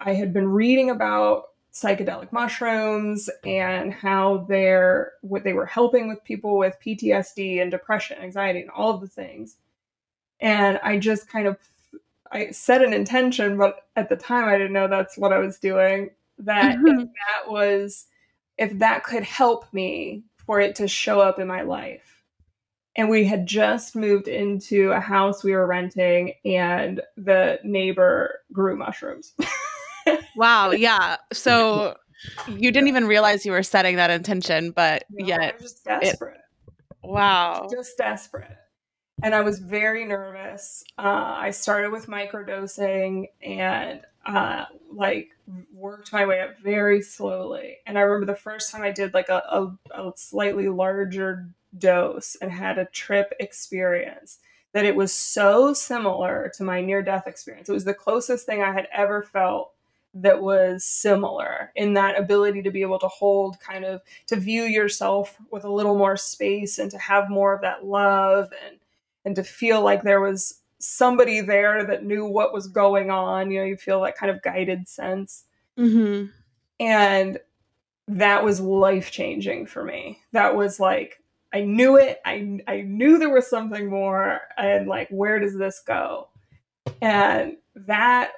I 0.00 0.14
had 0.14 0.32
been 0.32 0.48
reading 0.48 0.90
about 0.90 1.44
psychedelic 1.72 2.32
mushrooms 2.32 3.30
and 3.44 3.92
how 3.92 4.44
they're 4.48 5.12
what 5.22 5.42
they 5.42 5.52
were 5.52 5.66
helping 5.66 6.08
with 6.08 6.22
people 6.24 6.58
with 6.58 6.76
PTSD 6.84 7.62
and 7.62 7.70
depression, 7.70 8.18
anxiety, 8.18 8.60
and 8.60 8.70
all 8.70 8.94
of 8.94 9.00
the 9.00 9.08
things. 9.08 9.56
And 10.40 10.78
I 10.82 10.98
just 10.98 11.28
kind 11.28 11.46
of 11.46 11.56
I 12.30 12.50
set 12.50 12.82
an 12.82 12.92
intention, 12.92 13.56
but 13.56 13.86
at 13.96 14.08
the 14.08 14.16
time 14.16 14.48
I 14.48 14.58
didn't 14.58 14.72
know 14.72 14.88
that's 14.88 15.16
what 15.16 15.32
I 15.32 15.38
was 15.38 15.58
doing. 15.58 16.10
That 16.38 16.76
mm-hmm. 16.76 17.04
that 17.04 17.50
was 17.50 18.06
if 18.58 18.78
that 18.78 19.04
could 19.04 19.22
help 19.22 19.72
me 19.72 20.24
for 20.36 20.60
it 20.60 20.76
to 20.76 20.88
show 20.88 21.20
up 21.20 21.38
in 21.38 21.46
my 21.46 21.62
life. 21.62 22.22
And 22.94 23.08
we 23.08 23.24
had 23.24 23.46
just 23.46 23.96
moved 23.96 24.28
into 24.28 24.90
a 24.92 25.00
house 25.00 25.42
we 25.42 25.52
were 25.52 25.66
renting, 25.66 26.34
and 26.44 27.00
the 27.16 27.58
neighbor 27.64 28.40
grew 28.52 28.76
mushrooms. 28.76 29.32
wow. 30.36 30.70
Yeah. 30.70 31.16
So 31.32 31.96
you 32.48 32.70
didn't 32.70 32.88
even 32.88 33.06
realize 33.06 33.44
you 33.44 33.52
were 33.52 33.62
setting 33.62 33.96
that 33.96 34.10
intention, 34.10 34.70
but 34.70 35.04
no, 35.10 35.26
yet. 35.26 35.40
I 35.40 35.52
was 35.52 35.62
just 35.62 35.84
desperate. 35.84 36.36
It, 36.36 37.08
wow. 37.08 37.68
Just 37.70 37.98
desperate. 37.98 38.56
And 39.22 39.34
I 39.34 39.40
was 39.40 39.58
very 39.58 40.04
nervous. 40.04 40.84
Uh, 40.98 41.34
I 41.36 41.50
started 41.50 41.90
with 41.90 42.06
microdosing 42.06 43.26
and 43.42 44.00
uh, 44.24 44.66
like 44.90 45.30
worked 45.72 46.12
my 46.12 46.26
way 46.26 46.40
up 46.40 46.58
very 46.62 47.02
slowly. 47.02 47.78
And 47.86 47.98
I 47.98 48.02
remember 48.02 48.32
the 48.32 48.38
first 48.38 48.70
time 48.70 48.82
I 48.82 48.92
did 48.92 49.14
like 49.14 49.28
a, 49.28 49.42
a, 49.50 49.78
a 49.90 50.12
slightly 50.16 50.68
larger 50.68 51.48
dose 51.76 52.36
and 52.40 52.52
had 52.52 52.78
a 52.78 52.86
trip 52.86 53.32
experience 53.40 54.38
that 54.72 54.84
it 54.84 54.96
was 54.96 55.12
so 55.12 55.72
similar 55.74 56.50
to 56.56 56.64
my 56.64 56.80
near 56.80 57.02
death 57.02 57.26
experience. 57.26 57.68
It 57.68 57.74
was 57.74 57.84
the 57.84 57.94
closest 57.94 58.46
thing 58.46 58.62
I 58.62 58.72
had 58.72 58.88
ever 58.92 59.22
felt 59.22 59.71
that 60.14 60.42
was 60.42 60.84
similar 60.84 61.72
in 61.74 61.94
that 61.94 62.18
ability 62.18 62.62
to 62.62 62.70
be 62.70 62.82
able 62.82 62.98
to 62.98 63.08
hold 63.08 63.58
kind 63.60 63.84
of 63.84 64.02
to 64.26 64.36
view 64.36 64.64
yourself 64.64 65.38
with 65.50 65.64
a 65.64 65.72
little 65.72 65.96
more 65.96 66.16
space 66.16 66.78
and 66.78 66.90
to 66.90 66.98
have 66.98 67.30
more 67.30 67.54
of 67.54 67.62
that 67.62 67.84
love 67.84 68.50
and 68.66 68.76
and 69.24 69.36
to 69.36 69.44
feel 69.44 69.82
like 69.82 70.02
there 70.02 70.20
was 70.20 70.60
somebody 70.78 71.40
there 71.40 71.84
that 71.84 72.04
knew 72.04 72.26
what 72.26 72.52
was 72.52 72.66
going 72.66 73.10
on 73.10 73.50
you 73.50 73.60
know 73.60 73.64
you 73.64 73.76
feel 73.76 74.02
that 74.02 74.16
kind 74.16 74.30
of 74.30 74.42
guided 74.42 74.88
sense. 74.88 75.44
Mm-hmm. 75.78 76.26
and 76.78 77.38
that 78.08 78.44
was 78.44 78.60
life 78.60 79.10
changing 79.10 79.64
for 79.64 79.84
me. 79.84 80.18
That 80.32 80.54
was 80.54 80.78
like 80.78 81.22
i 81.54 81.62
knew 81.62 81.96
it. 81.96 82.20
I 82.26 82.60
i 82.68 82.82
knew 82.82 83.18
there 83.18 83.30
was 83.30 83.48
something 83.48 83.88
more. 83.88 84.40
And 84.58 84.86
like 84.86 85.08
where 85.08 85.38
does 85.38 85.56
this 85.56 85.80
go? 85.86 86.28
And 87.00 87.56
that 87.74 88.32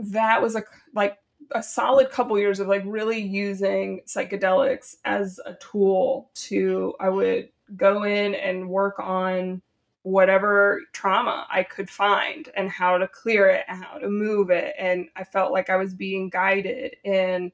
that 0.00 0.42
was 0.42 0.56
a 0.56 0.62
like 0.94 1.18
a 1.52 1.62
solid 1.62 2.10
couple 2.10 2.38
years 2.38 2.60
of 2.60 2.68
like 2.68 2.82
really 2.86 3.20
using 3.20 4.00
psychedelics 4.06 4.96
as 5.04 5.40
a 5.44 5.54
tool 5.54 6.30
to 6.34 6.94
I 7.00 7.08
would 7.08 7.48
go 7.76 8.04
in 8.04 8.34
and 8.34 8.68
work 8.68 8.98
on 8.98 9.62
whatever 10.02 10.82
trauma 10.92 11.46
I 11.50 11.62
could 11.62 11.90
find 11.90 12.48
and 12.56 12.70
how 12.70 12.98
to 12.98 13.06
clear 13.06 13.48
it 13.48 13.64
and 13.68 13.82
how 13.84 13.98
to 13.98 14.08
move 14.08 14.50
it. 14.50 14.74
And 14.78 15.08
I 15.16 15.24
felt 15.24 15.52
like 15.52 15.68
I 15.68 15.76
was 15.76 15.94
being 15.94 16.30
guided 16.30 16.96
in 17.04 17.52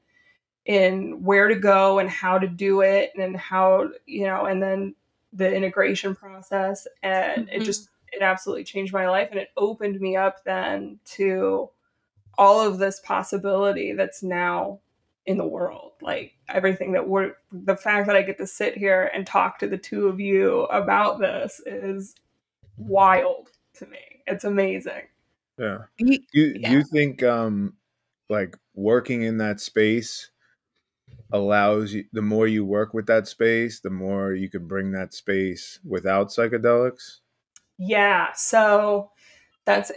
in 0.65 1.23
where 1.23 1.47
to 1.47 1.55
go 1.55 1.99
and 1.99 2.09
how 2.09 2.37
to 2.37 2.47
do 2.47 2.81
it 2.81 3.13
and 3.17 3.37
how, 3.37 3.89
you 4.05 4.25
know, 4.25 4.45
and 4.45 4.61
then 4.61 4.95
the 5.31 5.53
integration 5.53 6.13
process. 6.13 6.87
And 7.03 7.47
mm-hmm. 7.47 7.61
it 7.61 7.65
just 7.65 7.89
it 8.11 8.21
absolutely 8.21 8.63
changed 8.63 8.93
my 8.93 9.09
life 9.09 9.29
and 9.31 9.39
it 9.39 9.49
opened 9.57 9.99
me 9.99 10.15
up 10.15 10.43
then 10.43 10.99
to 11.05 11.69
all 12.37 12.59
of 12.61 12.77
this 12.77 12.99
possibility 12.99 13.93
that's 13.93 14.23
now 14.23 14.79
in 15.25 15.37
the 15.37 15.45
world. 15.45 15.91
Like 16.01 16.33
everything 16.47 16.93
that 16.93 17.07
we're, 17.07 17.33
the 17.51 17.75
fact 17.75 18.07
that 18.07 18.15
I 18.15 18.21
get 18.21 18.37
to 18.37 18.47
sit 18.47 18.77
here 18.77 19.11
and 19.13 19.27
talk 19.27 19.59
to 19.59 19.67
the 19.67 19.77
two 19.77 20.07
of 20.07 20.19
you 20.19 20.63
about 20.65 21.19
this 21.19 21.61
is 21.65 22.15
wild 22.77 23.49
to 23.75 23.85
me. 23.87 23.99
It's 24.25 24.43
amazing. 24.43 25.03
Yeah. 25.57 25.79
You, 25.97 26.19
yeah. 26.33 26.71
you 26.71 26.83
think, 26.83 27.23
um, 27.23 27.73
like 28.29 28.57
working 28.75 29.23
in 29.23 29.37
that 29.37 29.59
space 29.59 30.29
allows 31.31 31.93
you, 31.93 32.05
the 32.13 32.21
more 32.21 32.47
you 32.47 32.63
work 32.63 32.93
with 32.93 33.07
that 33.07 33.27
space, 33.27 33.79
the 33.79 33.89
more 33.89 34.33
you 34.33 34.49
can 34.49 34.67
bring 34.67 34.91
that 34.91 35.13
space 35.13 35.79
without 35.83 36.29
psychedelics? 36.29 37.19
Yeah. 37.77 38.31
So 38.33 39.11
that's 39.65 39.91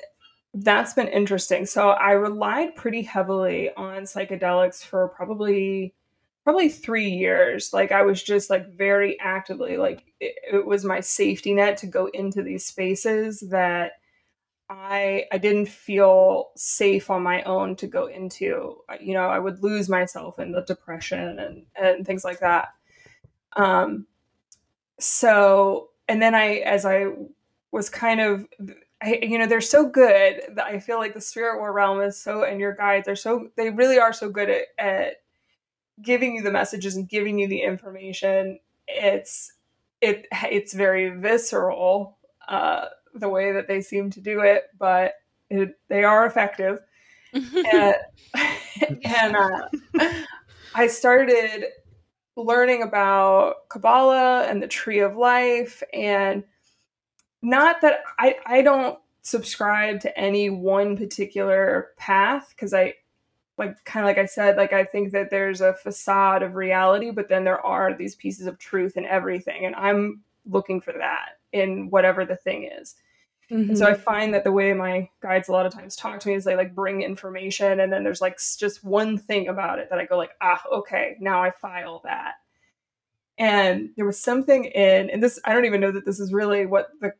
that's 0.54 0.94
been 0.94 1.08
interesting. 1.08 1.66
So 1.66 1.90
I 1.90 2.12
relied 2.12 2.74
pretty 2.74 3.02
heavily 3.02 3.70
on 3.76 4.02
psychedelics 4.02 4.84
for 4.84 5.08
probably 5.08 5.94
probably 6.44 6.68
3 6.68 7.08
years. 7.08 7.72
Like 7.72 7.92
I 7.92 8.02
was 8.02 8.22
just 8.22 8.50
like 8.50 8.72
very 8.74 9.18
actively 9.20 9.76
like 9.76 10.04
it, 10.20 10.34
it 10.52 10.66
was 10.66 10.84
my 10.84 11.00
safety 11.00 11.54
net 11.54 11.76
to 11.78 11.86
go 11.86 12.06
into 12.06 12.42
these 12.42 12.64
spaces 12.66 13.40
that 13.50 13.92
I 14.70 15.26
I 15.32 15.38
didn't 15.38 15.68
feel 15.68 16.50
safe 16.56 17.10
on 17.10 17.22
my 17.22 17.42
own 17.42 17.76
to 17.76 17.86
go 17.86 18.06
into. 18.06 18.78
You 19.00 19.14
know, 19.14 19.26
I 19.28 19.38
would 19.38 19.62
lose 19.62 19.88
myself 19.88 20.38
in 20.38 20.52
the 20.52 20.62
depression 20.62 21.38
and 21.38 21.66
and 21.76 22.06
things 22.06 22.24
like 22.24 22.40
that. 22.40 22.68
Um 23.56 24.06
so 24.98 25.90
and 26.08 26.20
then 26.22 26.34
I 26.34 26.56
as 26.58 26.84
I 26.86 27.06
was 27.72 27.88
kind 27.90 28.20
of 28.20 28.46
I, 29.02 29.18
you 29.22 29.38
know 29.38 29.46
they're 29.46 29.60
so 29.60 29.88
good 29.88 30.42
that 30.56 30.66
I 30.66 30.78
feel 30.78 30.98
like 30.98 31.14
the 31.14 31.20
spirit 31.20 31.60
world 31.60 31.74
realm 31.74 32.00
is 32.02 32.20
so 32.20 32.44
and 32.44 32.60
your 32.60 32.74
guides 32.74 33.08
are 33.08 33.16
so 33.16 33.48
they 33.56 33.70
really 33.70 33.98
are 33.98 34.12
so 34.12 34.28
good 34.28 34.50
at, 34.50 34.64
at 34.78 35.14
giving 36.02 36.36
you 36.36 36.42
the 36.42 36.50
messages 36.50 36.96
and 36.96 37.08
giving 37.08 37.38
you 37.38 37.48
the 37.48 37.62
information. 37.62 38.58
It's 38.86 39.52
it 40.00 40.26
it's 40.32 40.74
very 40.74 41.10
visceral 41.10 42.18
uh, 42.48 42.86
the 43.14 43.28
way 43.28 43.52
that 43.52 43.68
they 43.68 43.80
seem 43.80 44.10
to 44.10 44.20
do 44.20 44.40
it, 44.40 44.64
but 44.78 45.14
it, 45.48 45.78
they 45.88 46.04
are 46.04 46.26
effective. 46.26 46.80
and 47.32 47.94
and 49.04 49.36
uh, 49.36 49.68
I 50.74 50.86
started 50.86 51.66
learning 52.36 52.82
about 52.82 53.68
Kabbalah 53.68 54.46
and 54.48 54.62
the 54.62 54.68
Tree 54.68 55.00
of 55.00 55.16
Life 55.16 55.82
and 55.92 56.44
not 57.42 57.80
that 57.82 58.00
I 58.18 58.36
I 58.46 58.62
don't 58.62 58.98
subscribe 59.22 60.00
to 60.00 60.18
any 60.18 60.50
one 60.50 60.96
particular 60.96 61.90
path 61.96 62.50
because 62.50 62.72
I 62.72 62.94
like 63.58 63.84
kind 63.84 64.04
of 64.04 64.08
like 64.08 64.18
I 64.18 64.26
said 64.26 64.56
like 64.56 64.72
I 64.72 64.84
think 64.84 65.12
that 65.12 65.30
there's 65.30 65.60
a 65.60 65.74
facade 65.74 66.42
of 66.42 66.54
reality 66.54 67.10
but 67.10 67.28
then 67.28 67.44
there 67.44 67.60
are 67.60 67.94
these 67.94 68.14
pieces 68.14 68.46
of 68.46 68.58
truth 68.58 68.96
in 68.96 69.04
everything 69.04 69.66
and 69.66 69.74
I'm 69.74 70.22
looking 70.46 70.80
for 70.80 70.92
that 70.92 71.38
in 71.52 71.90
whatever 71.90 72.24
the 72.24 72.36
thing 72.36 72.70
is. 72.80 72.96
Mm-hmm. 73.50 73.74
so 73.74 73.84
I 73.84 73.94
mm-hmm. 73.94 74.02
find 74.02 74.34
that 74.34 74.44
the 74.44 74.52
way 74.52 74.72
my 74.74 75.08
guides 75.20 75.48
a 75.48 75.52
lot 75.52 75.66
of 75.66 75.74
times 75.74 75.96
talk 75.96 76.20
to 76.20 76.28
me 76.28 76.34
is 76.34 76.44
they 76.44 76.54
like 76.54 76.72
bring 76.72 77.02
information 77.02 77.80
and 77.80 77.92
then 77.92 78.04
there's 78.04 78.20
like 78.20 78.38
just 78.58 78.84
one 78.84 79.18
thing 79.18 79.48
about 79.48 79.80
it 79.80 79.90
that 79.90 79.98
I 79.98 80.06
go 80.06 80.16
like 80.16 80.30
ah 80.40 80.62
okay 80.72 81.16
now 81.18 81.42
I 81.42 81.50
file 81.50 82.00
that 82.04 82.34
and 83.38 83.90
there 83.96 84.06
was 84.06 84.20
something 84.20 84.66
in 84.66 85.10
and 85.10 85.20
this 85.20 85.40
I 85.44 85.52
don't 85.52 85.64
even 85.64 85.80
know 85.80 85.90
that 85.90 86.06
this 86.06 86.20
is 86.20 86.32
really 86.32 86.64
what 86.64 86.90
the 87.00 87.12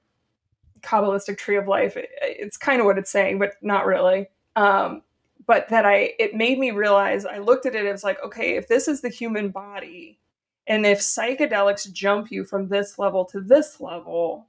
Kabbalistic 0.82 1.38
tree 1.38 1.56
of 1.56 1.68
life. 1.68 1.96
It, 1.96 2.10
it's 2.20 2.56
kind 2.56 2.80
of 2.80 2.86
what 2.86 2.98
it's 2.98 3.10
saying, 3.10 3.38
but 3.38 3.54
not 3.62 3.86
really. 3.86 4.28
Um, 4.56 5.02
but 5.46 5.68
that 5.68 5.84
I, 5.84 6.12
it 6.18 6.34
made 6.34 6.58
me 6.58 6.70
realize. 6.70 7.24
I 7.24 7.38
looked 7.38 7.66
at 7.66 7.74
it 7.74 7.86
as 7.86 8.04
like, 8.04 8.22
okay, 8.24 8.56
if 8.56 8.68
this 8.68 8.88
is 8.88 9.00
the 9.00 9.08
human 9.08 9.50
body, 9.50 10.18
and 10.66 10.86
if 10.86 11.00
psychedelics 11.00 11.90
jump 11.92 12.30
you 12.30 12.44
from 12.44 12.68
this 12.68 12.98
level 12.98 13.24
to 13.26 13.40
this 13.40 13.80
level, 13.80 14.46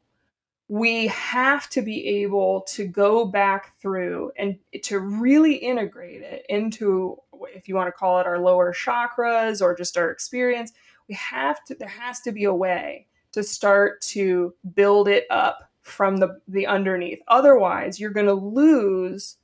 we 0.67 1.07
have 1.07 1.69
to 1.69 1.81
be 1.81 2.07
able 2.21 2.61
to 2.61 2.85
go 2.85 3.25
back 3.25 3.77
through 3.79 4.31
and 4.37 4.57
to 4.83 4.99
really 4.99 5.55
integrate 5.55 6.21
it 6.21 6.45
into, 6.47 7.17
if 7.49 7.67
you 7.67 7.75
want 7.75 7.87
to 7.87 7.91
call 7.91 8.19
it 8.19 8.27
our 8.27 8.39
lower 8.39 8.71
chakras 8.73 9.61
or 9.61 9.75
just 9.75 9.97
our 9.97 10.11
experience. 10.11 10.71
We 11.09 11.15
have 11.15 11.63
to. 11.65 11.75
There 11.75 11.89
has 11.89 12.21
to 12.21 12.31
be 12.31 12.45
a 12.45 12.53
way 12.53 13.07
to 13.33 13.43
start 13.43 14.01
to 14.01 14.53
build 14.75 15.07
it 15.07 15.25
up 15.29 15.70
from 15.81 16.17
the, 16.17 16.39
the 16.47 16.67
underneath. 16.67 17.19
Otherwise, 17.27 17.99
you're 17.99 18.11
going 18.11 18.27
to 18.27 18.33
lose 18.33 19.37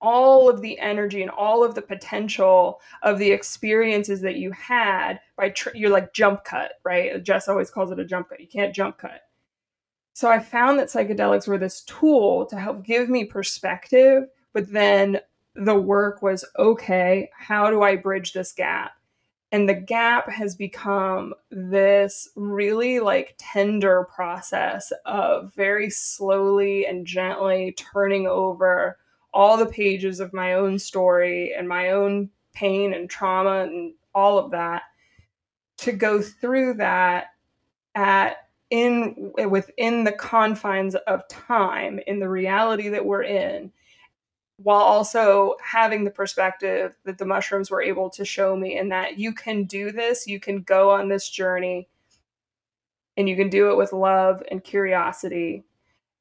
all 0.00 0.48
of 0.48 0.62
the 0.62 0.78
energy 0.78 1.22
and 1.22 1.30
all 1.30 1.62
of 1.62 1.74
the 1.74 1.82
potential 1.82 2.80
of 3.02 3.18
the 3.18 3.30
experiences 3.30 4.20
that 4.22 4.36
you 4.36 4.50
had 4.52 5.20
by 5.36 5.50
tr- 5.50 5.74
you're 5.74 5.90
like 5.90 6.12
jump 6.12 6.44
cut, 6.44 6.72
right? 6.84 7.22
Jess 7.22 7.48
always 7.48 7.70
calls 7.70 7.90
it 7.90 7.98
a 7.98 8.04
jump 8.04 8.30
cut. 8.30 8.40
You 8.40 8.46
can't 8.46 8.74
jump 8.74 8.98
cut. 8.98 9.22
So 10.12 10.28
I 10.28 10.38
found 10.38 10.78
that 10.78 10.88
psychedelics 10.88 11.46
were 11.46 11.58
this 11.58 11.82
tool 11.82 12.46
to 12.46 12.58
help 12.58 12.84
give 12.84 13.08
me 13.08 13.24
perspective, 13.24 14.24
but 14.52 14.72
then 14.72 15.20
the 15.54 15.74
work 15.74 16.22
was 16.22 16.44
okay, 16.58 17.30
how 17.36 17.70
do 17.70 17.82
I 17.82 17.96
bridge 17.96 18.32
this 18.32 18.52
gap? 18.52 18.92
And 19.52 19.68
the 19.68 19.74
gap 19.74 20.30
has 20.30 20.54
become 20.54 21.34
this 21.50 22.28
really 22.36 23.00
like 23.00 23.34
tender 23.38 24.06
process 24.14 24.92
of 25.06 25.52
very 25.54 25.90
slowly 25.90 26.86
and 26.86 27.06
gently 27.06 27.74
turning 27.76 28.26
over 28.26 28.98
all 29.32 29.56
the 29.56 29.66
pages 29.66 30.20
of 30.20 30.32
my 30.32 30.54
own 30.54 30.78
story 30.78 31.52
and 31.56 31.68
my 31.68 31.90
own 31.90 32.30
pain 32.52 32.92
and 32.92 33.10
trauma 33.10 33.62
and 33.62 33.94
all 34.14 34.38
of 34.38 34.50
that 34.50 34.82
to 35.78 35.92
go 35.92 36.20
through 36.20 36.74
that 36.74 37.28
at 37.94 38.36
in 38.70 39.32
within 39.48 40.04
the 40.04 40.12
confines 40.12 40.94
of 40.94 41.26
time 41.28 41.98
in 42.06 42.20
the 42.20 42.28
reality 42.28 42.88
that 42.88 43.04
we're 43.04 43.24
in 43.24 43.72
while 44.62 44.82
also 44.82 45.56
having 45.62 46.04
the 46.04 46.10
perspective 46.10 46.94
that 47.04 47.18
the 47.18 47.24
mushrooms 47.24 47.70
were 47.70 47.82
able 47.82 48.10
to 48.10 48.24
show 48.24 48.54
me 48.54 48.76
and 48.76 48.92
that 48.92 49.18
you 49.18 49.32
can 49.32 49.64
do 49.64 49.90
this, 49.90 50.26
you 50.26 50.38
can 50.38 50.60
go 50.62 50.90
on 50.90 51.08
this 51.08 51.28
journey 51.28 51.88
and 53.16 53.28
you 53.28 53.36
can 53.36 53.48
do 53.48 53.70
it 53.70 53.76
with 53.76 53.92
love 53.92 54.42
and 54.50 54.62
curiosity 54.62 55.64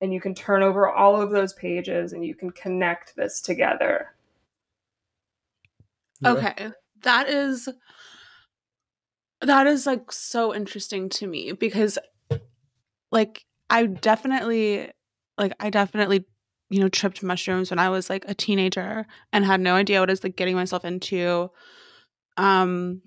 and 0.01 0.13
you 0.13 0.21
can 0.21 0.33
turn 0.33 0.63
over 0.63 0.89
all 0.89 1.21
of 1.21 1.31
those 1.31 1.51
pages 1.53 2.13
and 2.13 2.25
you 2.25 2.33
can 2.33 2.49
connect 2.51 3.15
this 3.17 3.41
together. 3.41 4.13
Okay. 6.25 6.69
That 7.01 7.29
is 7.29 7.67
that 9.41 9.67
is 9.67 9.85
like 9.85 10.11
so 10.11 10.53
interesting 10.53 11.09
to 11.09 11.27
me 11.27 11.51
because 11.53 11.97
like 13.11 13.45
I 13.69 13.85
definitely 13.85 14.91
like 15.37 15.53
I 15.59 15.69
definitely 15.69 16.25
you 16.69 16.79
know, 16.79 16.89
tripped 16.89 17.23
mushrooms 17.23 17.69
when 17.69 17.79
I 17.79 17.89
was 17.89 18.09
like 18.09 18.25
a 18.27 18.33
teenager 18.33 19.05
and 19.33 19.45
had 19.45 19.59
no 19.59 19.75
idea 19.75 19.99
what 19.99 20.09
I 20.09 20.13
was 20.13 20.23
like 20.23 20.35
getting 20.35 20.55
myself 20.55 20.85
into. 20.85 21.49
Um, 22.37 23.01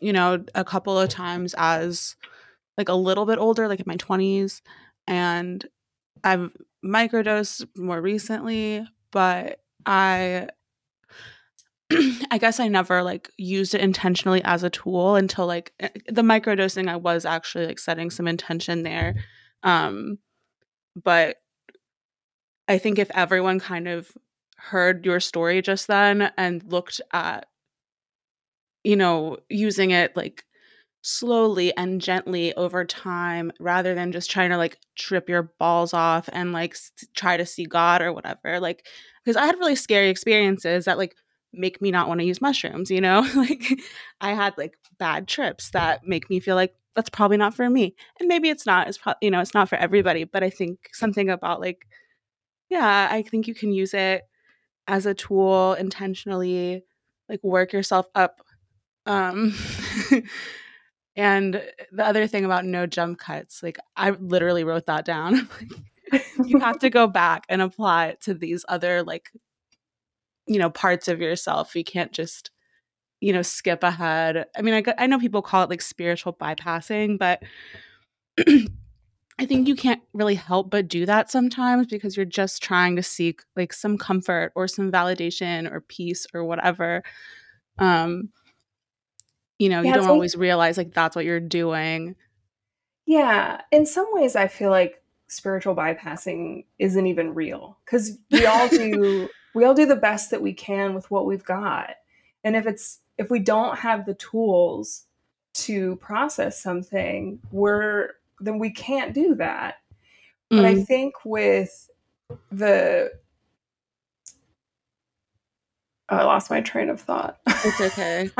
you 0.00 0.12
know, 0.12 0.44
a 0.54 0.64
couple 0.64 0.98
of 0.98 1.08
times 1.08 1.54
as 1.56 2.16
like 2.76 2.88
a 2.88 2.94
little 2.94 3.26
bit 3.26 3.38
older, 3.38 3.66
like 3.66 3.80
in 3.80 3.84
my 3.86 3.96
20s. 3.96 4.60
And 5.06 5.66
I've 6.22 6.50
microdosed 6.84 7.66
more 7.76 8.00
recently, 8.00 8.86
but 9.10 9.60
I 9.86 10.48
I 12.30 12.38
guess 12.38 12.60
I 12.60 12.68
never 12.68 13.02
like 13.02 13.30
used 13.38 13.74
it 13.74 13.80
intentionally 13.80 14.42
as 14.44 14.62
a 14.62 14.70
tool 14.70 15.16
until 15.16 15.46
like 15.46 15.72
eh, 15.80 15.88
the 16.06 16.22
microdosing 16.22 16.88
I 16.88 16.96
was 16.96 17.24
actually 17.24 17.66
like 17.66 17.78
setting 17.78 18.10
some 18.10 18.28
intention 18.28 18.82
there. 18.82 19.14
Um 19.62 20.18
but 21.02 21.36
I 22.68 22.78
think 22.78 22.98
if 22.98 23.10
everyone 23.14 23.60
kind 23.60 23.88
of 23.88 24.10
heard 24.56 25.04
your 25.06 25.20
story 25.20 25.62
just 25.62 25.86
then 25.86 26.32
and 26.36 26.62
looked 26.64 27.00
at, 27.12 27.46
you 28.84 28.96
know, 28.96 29.36
using 29.48 29.90
it 29.90 30.16
like 30.16 30.44
slowly 31.02 31.76
and 31.76 32.00
gently 32.00 32.54
over 32.56 32.84
time 32.84 33.52
rather 33.60 33.94
than 33.94 34.12
just 34.12 34.30
trying 34.30 34.50
to 34.50 34.58
like 34.58 34.78
trip 34.96 35.28
your 35.28 35.52
balls 35.58 35.94
off 35.94 36.28
and 36.32 36.52
like 36.52 36.72
s- 36.74 36.92
try 37.16 37.36
to 37.36 37.46
see 37.46 37.64
God 37.66 38.02
or 38.02 38.12
whatever. 38.12 38.60
Like, 38.60 38.86
because 39.24 39.36
I 39.36 39.46
had 39.46 39.58
really 39.58 39.76
scary 39.76 40.10
experiences 40.10 40.86
that 40.86 40.98
like 40.98 41.16
make 41.52 41.82
me 41.82 41.90
not 41.90 42.08
want 42.08 42.20
to 42.20 42.26
use 42.26 42.40
mushrooms, 42.42 42.90
you 42.90 43.00
know? 43.00 43.26
like, 43.36 43.64
I 44.20 44.34
had 44.34 44.54
like 44.58 44.74
bad 44.98 45.28
trips 45.28 45.70
that 45.72 46.06
make 46.06 46.30
me 46.30 46.40
feel 46.40 46.56
like 46.56 46.74
that's 46.96 47.10
probably 47.10 47.38
not 47.38 47.54
for 47.54 47.70
me. 47.70 47.94
And 48.20 48.28
maybe 48.28 48.50
it's 48.50 48.66
not. 48.66 48.88
It's 48.88 48.98
probably, 48.98 49.18
you 49.22 49.30
know, 49.30 49.40
it's 49.40 49.54
not 49.54 49.68
for 49.68 49.76
everybody, 49.76 50.24
but 50.24 50.44
I 50.44 50.50
think 50.50 50.78
something 50.92 51.30
about 51.30 51.60
like 51.60 51.86
yeah, 52.68 53.08
I 53.10 53.22
think 53.22 53.48
you 53.48 53.54
can 53.54 53.72
use 53.72 53.94
it 53.94 54.28
as 54.88 55.06
a 55.06 55.14
tool 55.14 55.74
intentionally 55.74 56.82
like 57.28 57.44
work 57.44 57.72
yourself 57.72 58.06
up 58.14 58.40
um 59.06 59.54
and 61.16 61.62
the 61.92 62.04
other 62.04 62.26
thing 62.26 62.44
about 62.44 62.64
no 62.64 62.86
jump 62.86 63.18
cuts 63.18 63.62
like 63.62 63.78
i 63.96 64.10
literally 64.10 64.64
wrote 64.64 64.86
that 64.86 65.04
down 65.04 65.48
you 66.44 66.58
have 66.58 66.78
to 66.78 66.90
go 66.90 67.06
back 67.06 67.44
and 67.48 67.60
apply 67.60 68.06
it 68.06 68.20
to 68.20 68.32
these 68.34 68.64
other 68.68 69.02
like 69.02 69.30
you 70.46 70.58
know 70.58 70.70
parts 70.70 71.06
of 71.06 71.20
yourself 71.20 71.76
you 71.76 71.84
can't 71.84 72.12
just 72.12 72.50
you 73.20 73.32
know 73.32 73.42
skip 73.42 73.82
ahead. 73.82 74.46
I 74.56 74.62
mean 74.62 74.74
i, 74.74 74.94
I 74.96 75.06
know 75.06 75.18
people 75.18 75.42
call 75.42 75.64
it 75.64 75.70
like 75.70 75.82
spiritual 75.82 76.32
bypassing 76.32 77.18
but 77.18 77.42
i 79.38 79.46
think 79.46 79.68
you 79.68 79.74
can't 79.74 80.02
really 80.12 80.34
help 80.34 80.70
but 80.70 80.88
do 80.88 81.06
that 81.06 81.30
sometimes 81.30 81.86
because 81.86 82.16
you're 82.16 82.26
just 82.26 82.62
trying 82.62 82.96
to 82.96 83.02
seek 83.02 83.42
like 83.56 83.72
some 83.72 83.96
comfort 83.98 84.52
or 84.54 84.66
some 84.68 84.90
validation 84.90 85.70
or 85.70 85.80
peace 85.80 86.26
or 86.34 86.44
whatever. 86.44 87.02
Um 87.78 88.30
you 89.58 89.68
know 89.68 89.82
yeah, 89.82 89.90
you 89.90 89.94
don't 89.94 90.10
always 90.10 90.36
realize 90.36 90.76
like 90.76 90.94
that's 90.94 91.16
what 91.16 91.24
you're 91.24 91.40
doing. 91.40 92.16
Yeah 93.06 93.62
in 93.70 93.86
some 93.86 94.06
ways 94.12 94.36
i 94.36 94.48
feel 94.48 94.70
like 94.70 95.02
spiritual 95.28 95.76
bypassing 95.76 96.64
isn't 96.78 97.06
even 97.06 97.34
real 97.34 97.78
because 97.84 98.18
we 98.30 98.46
all 98.46 98.68
do 98.68 99.28
we 99.54 99.64
all 99.64 99.74
do 99.74 99.86
the 99.86 99.96
best 99.96 100.30
that 100.30 100.42
we 100.42 100.52
can 100.52 100.94
with 100.94 101.10
what 101.10 101.26
we've 101.26 101.44
got. 101.44 101.90
And 102.44 102.56
if 102.56 102.66
it's 102.66 103.00
if 103.18 103.30
we 103.30 103.38
don't 103.38 103.78
have 103.78 104.06
the 104.06 104.14
tools 104.14 105.04
to 105.54 105.96
process 105.96 106.62
something 106.62 107.40
we're 107.50 108.10
then 108.40 108.58
we 108.58 108.70
can't 108.70 109.14
do 109.14 109.34
that 109.34 109.76
mm. 110.52 110.56
but 110.56 110.64
i 110.64 110.74
mm. 110.74 110.86
think 110.86 111.14
with 111.24 111.90
the 112.52 113.10
oh, 116.08 116.16
i 116.16 116.24
lost 116.24 116.50
my 116.50 116.60
train 116.60 116.90
of 116.90 117.00
thought 117.00 117.38
it's 117.46 117.80
okay 117.80 118.30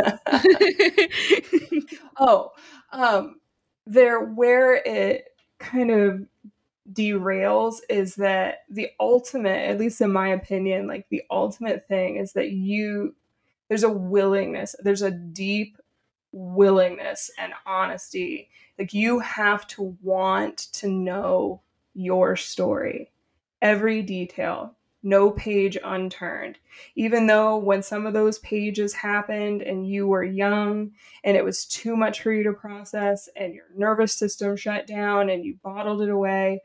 oh 2.19 2.53
um 2.93 3.37
there 3.87 4.21
where 4.21 4.75
it 4.75 5.25
kind 5.59 5.91
of 5.91 6.27
derails 6.93 7.77
is 7.89 8.17
that 8.17 8.65
the 8.71 8.91
ultimate, 8.99 9.69
at 9.69 9.79
least 9.79 10.01
in 10.01 10.13
my 10.13 10.29
opinion, 10.29 10.87
like 10.87 11.07
the 11.11 11.23
ultimate 11.31 11.87
thing 11.89 12.17
is 12.17 12.33
that 12.33 12.51
you, 12.51 13.15
there's 13.69 13.83
a 13.83 13.91
willingness, 13.91 14.75
there's 14.83 15.03
a 15.03 15.11
deep 15.11 15.78
willingness 16.33 17.31
and 17.39 17.53
honesty. 17.67 18.51
Like 18.79 18.95
you 18.95 19.21
have 19.21 19.67
to 19.69 19.97
want 20.03 20.59
to 20.75 20.89
know 20.89 21.63
your 21.95 22.37
story, 22.37 23.11
every 23.61 24.03
detail, 24.03 24.75
no 25.03 25.31
page 25.31 25.79
unturned. 25.83 26.59
Even 26.95 27.27
though 27.27 27.57
when 27.57 27.83
some 27.83 28.07
of 28.07 28.15
those 28.15 28.39
pages 28.41 28.93
happened 28.95 29.63
and 29.63 29.89
you 29.89 30.07
were 30.07 30.25
young 30.25 30.93
and 31.25 31.37
it 31.37 31.45
was 31.45 31.65
too 31.65 31.97
much 31.97 32.23
for 32.23 32.33
you 32.33 32.43
to 32.45 32.53
process 32.53 33.29
and 33.37 33.55
your 33.55 33.67
nervous 33.77 34.13
system 34.13 34.57
shut 34.57 34.87
down 34.87 35.31
and 35.31 35.45
you 35.45 35.59
bottled 35.63 36.03
it 36.03 36.09
away, 36.09 36.63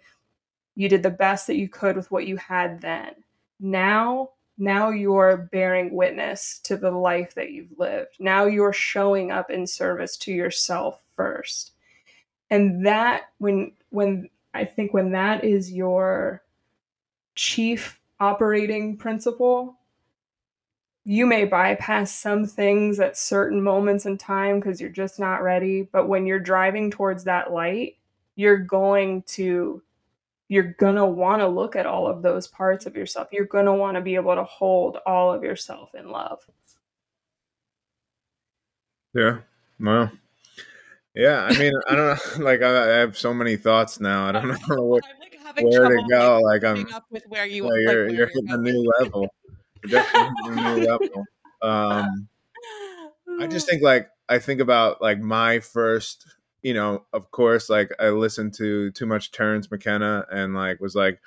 you 0.76 0.90
did 0.90 1.04
the 1.04 1.10
best 1.10 1.48
that 1.48 1.58
you 1.58 1.70
could 1.70 1.96
with 1.96 2.10
what 2.12 2.28
you 2.28 2.38
had 2.38 2.82
then. 2.82 3.14
Now, 3.60 4.32
now 4.58 4.90
you're 4.90 5.50
bearing 5.52 5.94
witness 5.94 6.60
to 6.64 6.78
the 6.78 6.92
life 6.92 7.34
that 7.36 7.52
you've 7.52 7.78
lived. 7.78 8.16
Now 8.20 8.46
you're 8.46 8.74
showing 8.74 9.32
up 9.32 9.50
in 9.50 9.66
service 9.66 10.16
to 10.18 10.32
yourself 10.32 11.02
first. 11.16 11.72
And 12.50 12.86
that 12.86 13.24
when 13.40 13.72
when 13.90 14.30
I 14.54 14.66
think 14.66 14.94
when 14.94 15.12
that 15.14 15.44
is 15.44 15.72
your 15.72 16.44
chief 17.36 18.00
operating 18.20 18.98
principle, 18.98 19.78
you 21.06 21.26
may 21.26 21.46
bypass 21.46 22.14
some 22.14 22.46
things 22.46 23.00
at 23.00 23.18
certain 23.18 23.62
moments 23.62 24.06
in 24.06 24.18
time 24.18 24.60
because 24.60 24.80
you're 24.80 24.90
just 24.90 25.20
not 25.20 25.42
ready. 25.42 25.82
But 25.82 26.08
when 26.08 26.26
you're 26.26 26.40
driving 26.40 26.92
towards 26.92 27.24
that 27.24 27.52
light, 27.52 27.98
you're 28.36 28.58
going 28.58 29.24
to 29.24 29.82
you're 30.50 30.74
going 30.80 30.96
to 30.96 31.06
want 31.06 31.42
to 31.42 31.48
look 31.48 31.76
at 31.76 31.86
all 31.86 32.08
of 32.08 32.22
those 32.22 32.48
parts 32.48 32.86
of 32.86 32.96
yourself. 32.96 33.30
You're 33.32 33.46
going 33.46 33.66
to 33.66 33.74
want 33.74 33.96
to 33.96 34.02
be 34.02 34.16
able 34.16 34.36
to 34.36 34.44
hold 34.44 34.98
all 35.06 35.34
of 35.34 35.44
yourself 35.44 35.96
in 35.96 36.10
love. 36.10 36.40
Yeah. 39.14 39.40
Well, 39.80 40.12
yeah. 41.16 41.48
I 41.50 41.58
mean, 41.58 41.74
I 41.90 41.96
don't 41.96 42.08
know. 42.08 42.44
Like, 42.46 42.62
I, 42.62 42.96
I, 42.96 42.98
have 42.98 43.18
so 43.18 43.34
many 43.34 43.56
thoughts 43.56 44.00
now. 44.00 44.28
I 44.28 44.32
don't 44.32 44.48
know 44.70 44.84
what, 44.84 45.04
like 45.56 45.66
where 45.66 45.90
to 45.90 46.04
go. 46.10 46.40
Like, 46.44 46.64
I'm 46.64 46.92
up 46.94 47.06
with 47.10 47.24
where 47.28 47.46
you 47.46 47.64
like, 47.64 47.74
you're, 47.82 48.10
you're 48.10 48.28
hitting 48.28 48.50
a 48.50 48.58
new 48.58 48.92
level. 49.00 49.28
Definitely 49.90 50.54
a 50.54 50.76
new 50.76 50.88
level. 50.88 51.26
Um, 51.62 52.28
I 53.40 53.48
just 53.48 53.68
think 53.68 53.82
like 53.82 54.10
I 54.30 54.40
think 54.40 54.62
about 54.62 55.02
like 55.02 55.20
my 55.20 55.60
first 55.60 56.26
you 56.64 56.74
know, 56.74 57.06
of 57.14 57.30
course, 57.32 57.70
like 57.70 57.92
I 58.00 58.10
listened 58.10 58.54
to 58.56 58.90
too 58.92 59.06
much 59.06 59.32
Terence 59.32 59.70
McKenna 59.70 60.26
and 60.32 60.56
like 60.56 60.80
was 60.80 60.96
like, 60.96 61.20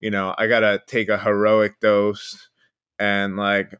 you 0.00 0.10
know, 0.10 0.34
I 0.38 0.46
gotta 0.46 0.82
take 0.86 1.08
a 1.08 1.18
heroic 1.18 1.80
dose 1.80 2.48
and 2.98 3.36
like 3.36 3.74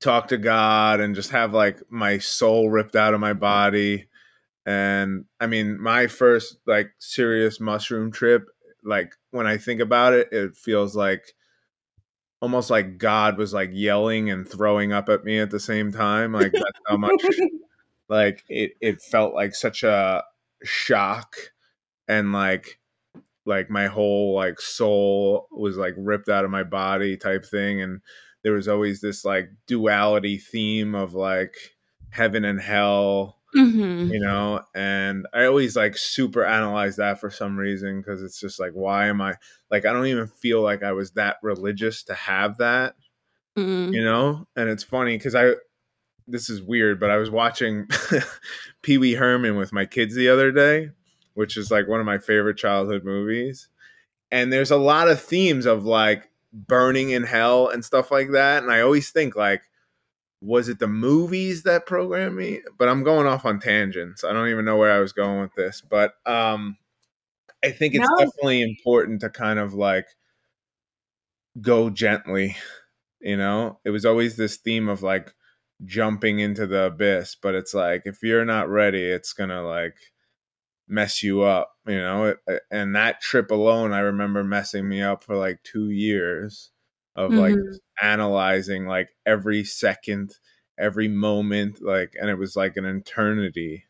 talk 0.00 0.28
to 0.28 0.38
God 0.38 1.00
and 1.00 1.14
just 1.14 1.30
have 1.30 1.54
like 1.54 1.80
my 1.90 2.18
soul 2.18 2.70
ripped 2.70 2.96
out 2.96 3.14
of 3.14 3.20
my 3.20 3.32
body. 3.32 4.08
And 4.66 5.24
I 5.40 5.46
mean, 5.46 5.80
my 5.80 6.08
first 6.08 6.58
like 6.66 6.90
serious 6.98 7.60
mushroom 7.60 8.10
trip, 8.10 8.48
like 8.84 9.14
when 9.30 9.46
I 9.46 9.58
think 9.58 9.80
about 9.80 10.12
it, 10.12 10.28
it 10.32 10.56
feels 10.56 10.96
like 10.96 11.34
almost 12.40 12.68
like 12.68 12.98
God 12.98 13.38
was 13.38 13.54
like 13.54 13.70
yelling 13.72 14.30
and 14.30 14.46
throwing 14.46 14.92
up 14.92 15.08
at 15.08 15.24
me 15.24 15.38
at 15.38 15.50
the 15.50 15.60
same 15.60 15.92
time. 15.92 16.32
Like 16.32 16.52
that's 16.52 16.80
how 16.86 16.96
much 16.96 17.22
like 18.08 18.44
it 18.48 18.72
it 18.80 19.02
felt 19.02 19.34
like 19.34 19.54
such 19.54 19.82
a 19.82 20.24
shock 20.64 21.36
and 22.08 22.32
like 22.32 22.78
like 23.46 23.70
my 23.70 23.86
whole 23.86 24.34
like 24.34 24.60
soul 24.60 25.48
was 25.50 25.76
like 25.76 25.94
ripped 25.96 26.28
out 26.28 26.44
of 26.44 26.50
my 26.50 26.62
body 26.62 27.16
type 27.16 27.44
thing 27.44 27.80
and 27.80 28.00
there 28.42 28.52
was 28.52 28.68
always 28.68 29.00
this 29.00 29.24
like 29.24 29.50
duality 29.66 30.38
theme 30.38 30.94
of 30.94 31.14
like 31.14 31.54
heaven 32.10 32.44
and 32.44 32.60
hell 32.60 33.38
mm-hmm. 33.56 34.12
you 34.12 34.20
know 34.20 34.60
and 34.74 35.26
i 35.32 35.44
always 35.44 35.76
like 35.76 35.96
super 35.96 36.44
analyze 36.44 36.96
that 36.96 37.20
for 37.20 37.30
some 37.30 37.56
reason 37.56 38.00
because 38.00 38.22
it's 38.22 38.38
just 38.38 38.60
like 38.60 38.72
why 38.72 39.06
am 39.06 39.20
i 39.20 39.34
like 39.70 39.86
i 39.86 39.92
don't 39.92 40.06
even 40.06 40.26
feel 40.26 40.62
like 40.62 40.82
i 40.82 40.92
was 40.92 41.12
that 41.12 41.36
religious 41.42 42.02
to 42.02 42.14
have 42.14 42.58
that 42.58 42.94
mm-hmm. 43.56 43.92
you 43.92 44.04
know 44.04 44.46
and 44.56 44.68
it's 44.68 44.84
funny 44.84 45.16
because 45.16 45.34
i 45.34 45.52
this 46.28 46.50
is 46.50 46.62
weird, 46.62 47.00
but 47.00 47.10
I 47.10 47.16
was 47.16 47.30
watching 47.30 47.88
Pee 48.82 48.98
Wee 48.98 49.14
Herman 49.14 49.56
with 49.56 49.72
my 49.72 49.86
kids 49.86 50.14
the 50.14 50.28
other 50.28 50.52
day, 50.52 50.90
which 51.34 51.56
is 51.56 51.70
like 51.70 51.88
one 51.88 52.00
of 52.00 52.06
my 52.06 52.18
favorite 52.18 52.58
childhood 52.58 53.04
movies. 53.04 53.68
And 54.30 54.52
there's 54.52 54.70
a 54.70 54.76
lot 54.76 55.08
of 55.08 55.20
themes 55.20 55.66
of 55.66 55.84
like 55.84 56.30
burning 56.52 57.10
in 57.10 57.22
hell 57.22 57.68
and 57.68 57.84
stuff 57.84 58.10
like 58.10 58.32
that. 58.32 58.62
And 58.62 58.70
I 58.70 58.82
always 58.82 59.10
think 59.10 59.34
like, 59.34 59.62
was 60.40 60.68
it 60.68 60.78
the 60.78 60.86
movies 60.86 61.64
that 61.64 61.86
programmed 61.86 62.36
me? 62.36 62.60
But 62.78 62.88
I'm 62.88 63.02
going 63.02 63.26
off 63.26 63.44
on 63.44 63.58
tangents. 63.58 64.22
I 64.22 64.32
don't 64.32 64.48
even 64.48 64.64
know 64.64 64.76
where 64.76 64.92
I 64.92 65.00
was 65.00 65.12
going 65.12 65.40
with 65.40 65.54
this. 65.54 65.82
But 65.88 66.14
um 66.26 66.76
I 67.64 67.70
think 67.70 67.94
it's 67.94 68.08
no. 68.08 68.16
definitely 68.24 68.62
important 68.62 69.20
to 69.22 69.30
kind 69.30 69.58
of 69.58 69.74
like 69.74 70.06
go 71.60 71.90
gently. 71.90 72.56
You 73.20 73.36
know, 73.36 73.80
it 73.84 73.90
was 73.90 74.04
always 74.04 74.36
this 74.36 74.58
theme 74.58 74.88
of 74.88 75.02
like 75.02 75.32
jumping 75.84 76.40
into 76.40 76.66
the 76.66 76.84
abyss 76.84 77.36
but 77.40 77.54
it's 77.54 77.72
like 77.72 78.02
if 78.04 78.22
you're 78.22 78.44
not 78.44 78.68
ready 78.68 79.04
it's 79.04 79.32
gonna 79.32 79.62
like 79.62 79.94
mess 80.88 81.22
you 81.22 81.42
up 81.42 81.72
you 81.86 82.00
know 82.00 82.24
it, 82.24 82.62
and 82.70 82.96
that 82.96 83.20
trip 83.20 83.50
alone 83.50 83.92
i 83.92 84.00
remember 84.00 84.42
messing 84.42 84.88
me 84.88 85.02
up 85.02 85.22
for 85.22 85.36
like 85.36 85.62
two 85.62 85.90
years 85.90 86.70
of 87.14 87.30
mm-hmm. 87.30 87.40
like 87.40 87.54
analyzing 88.02 88.86
like 88.86 89.10
every 89.26 89.62
second 89.62 90.34
every 90.78 91.08
moment 91.08 91.82
like 91.82 92.14
and 92.20 92.30
it 92.30 92.38
was 92.38 92.56
like 92.56 92.76
an 92.76 92.84
eternity 92.84 93.84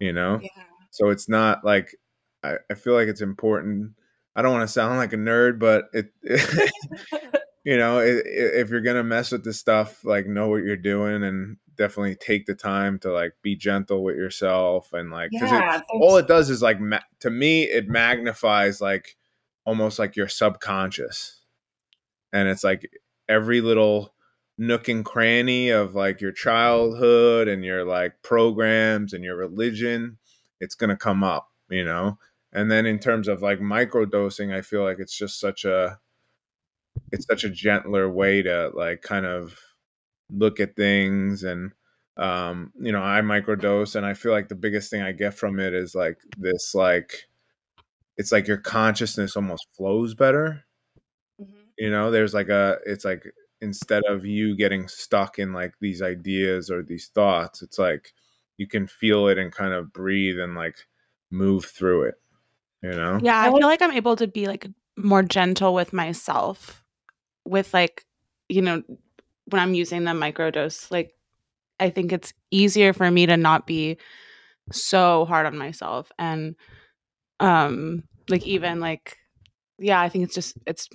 you 0.00 0.12
know 0.12 0.40
yeah. 0.42 0.62
so 0.90 1.10
it's 1.10 1.28
not 1.28 1.64
like 1.64 1.94
I, 2.42 2.56
I 2.70 2.74
feel 2.74 2.94
like 2.94 3.08
it's 3.08 3.20
important 3.20 3.92
i 4.34 4.42
don't 4.42 4.52
want 4.52 4.66
to 4.66 4.72
sound 4.72 4.98
like 4.98 5.12
a 5.12 5.16
nerd 5.16 5.58
but 5.58 5.84
it, 5.92 6.06
it 6.22 7.39
you 7.64 7.76
know, 7.76 8.00
if 8.00 8.70
you're 8.70 8.80
gonna 8.80 9.04
mess 9.04 9.32
with 9.32 9.44
this 9.44 9.58
stuff, 9.58 10.04
like 10.04 10.26
know 10.26 10.48
what 10.48 10.62
you're 10.62 10.76
doing 10.76 11.22
and 11.22 11.56
definitely 11.76 12.14
take 12.14 12.46
the 12.46 12.54
time 12.54 12.98
to 12.98 13.12
like 13.12 13.32
be 13.42 13.56
gentle 13.56 14.02
with 14.04 14.16
yourself 14.16 14.92
and 14.92 15.10
like 15.10 15.30
because 15.30 15.50
yeah, 15.50 15.80
all 15.90 16.16
it 16.16 16.28
does 16.28 16.50
is 16.50 16.62
like 16.62 16.80
ma- 16.80 16.98
to 17.20 17.30
me 17.30 17.62
it 17.62 17.88
magnifies 17.88 18.80
like 18.80 19.16
almost 19.64 19.98
like 19.98 20.16
your 20.16 20.28
subconscious, 20.28 21.40
and 22.32 22.48
it's 22.48 22.64
like 22.64 22.90
every 23.28 23.60
little 23.60 24.14
nook 24.58 24.88
and 24.88 25.04
cranny 25.04 25.70
of 25.70 25.94
like 25.94 26.20
your 26.20 26.32
childhood 26.32 27.48
and 27.48 27.64
your 27.64 27.84
like 27.84 28.12
programs 28.22 29.14
and 29.14 29.24
your 29.24 29.36
religion 29.36 30.18
it's 30.60 30.74
going 30.74 30.90
to 30.90 30.96
come 30.96 31.24
up 31.24 31.50
you 31.70 31.84
know? 31.84 32.18
And 32.52 32.70
then 32.70 32.84
in 32.84 32.98
terms 32.98 33.28
of 33.28 33.42
like 33.42 33.60
microdosing 33.60 34.52
i 34.52 34.60
feel 34.60 34.82
like 34.82 34.98
it's 34.98 35.16
just 35.16 35.40
such 35.40 35.64
a 35.64 35.98
it's 37.12 37.26
such 37.26 37.44
a 37.44 37.50
gentler 37.50 38.08
way 38.08 38.42
to 38.42 38.70
like 38.74 39.02
kind 39.02 39.26
of 39.26 39.56
look 40.32 40.60
at 40.60 40.76
things 40.76 41.42
and 41.42 41.72
um 42.16 42.72
you 42.80 42.92
know 42.92 43.02
i 43.02 43.20
microdose 43.20 43.96
and 43.96 44.04
i 44.04 44.14
feel 44.14 44.32
like 44.32 44.48
the 44.48 44.54
biggest 44.54 44.90
thing 44.90 45.02
i 45.02 45.12
get 45.12 45.34
from 45.34 45.58
it 45.58 45.72
is 45.74 45.94
like 45.94 46.18
this 46.38 46.74
like 46.74 47.28
it's 48.16 48.32
like 48.32 48.46
your 48.46 48.58
consciousness 48.58 49.34
almost 49.36 49.66
flows 49.74 50.14
better. 50.14 50.62
Mm-hmm. 51.40 51.58
you 51.78 51.90
know 51.90 52.10
there's 52.10 52.34
like 52.34 52.50
a 52.50 52.78
it's 52.84 53.04
like 53.04 53.24
instead 53.62 54.02
of 54.06 54.26
you 54.26 54.56
getting 54.56 54.88
stuck 54.88 55.38
in 55.38 55.52
like 55.52 55.72
these 55.80 56.02
ideas 56.02 56.70
or 56.70 56.82
these 56.82 57.08
thoughts 57.08 57.62
it's 57.62 57.78
like 57.78 58.12
you 58.58 58.66
can 58.66 58.86
feel 58.86 59.28
it 59.28 59.38
and 59.38 59.52
kind 59.52 59.72
of 59.72 59.92
breathe 59.92 60.38
and 60.38 60.54
like 60.54 60.76
move 61.30 61.64
through 61.64 62.02
it 62.02 62.14
you 62.82 62.90
know? 62.90 63.18
Yeah 63.22 63.40
i 63.40 63.50
feel 63.50 63.66
like 63.66 63.82
i'm 63.82 63.92
able 63.92 64.16
to 64.16 64.26
be 64.26 64.46
like 64.46 64.66
more 64.96 65.22
gentle 65.22 65.72
with 65.72 65.92
myself 65.92 66.79
with 67.50 67.74
like 67.74 68.04
you 68.48 68.62
know 68.62 68.82
when 69.46 69.60
i'm 69.60 69.74
using 69.74 70.04
the 70.04 70.12
microdose 70.12 70.90
like 70.90 71.12
i 71.78 71.90
think 71.90 72.12
it's 72.12 72.32
easier 72.50 72.92
for 72.92 73.10
me 73.10 73.26
to 73.26 73.36
not 73.36 73.66
be 73.66 73.98
so 74.72 75.24
hard 75.24 75.46
on 75.46 75.58
myself 75.58 76.12
and 76.18 76.54
um 77.40 78.04
like 78.28 78.46
even 78.46 78.80
like 78.80 79.18
yeah 79.78 80.00
i 80.00 80.08
think 80.08 80.24
it's 80.24 80.34
just 80.34 80.56
it's 80.66 80.88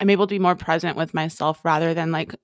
i'm 0.00 0.10
able 0.10 0.26
to 0.26 0.34
be 0.34 0.38
more 0.38 0.56
present 0.56 0.96
with 0.96 1.14
myself 1.14 1.64
rather 1.64 1.94
than 1.94 2.12
like 2.12 2.34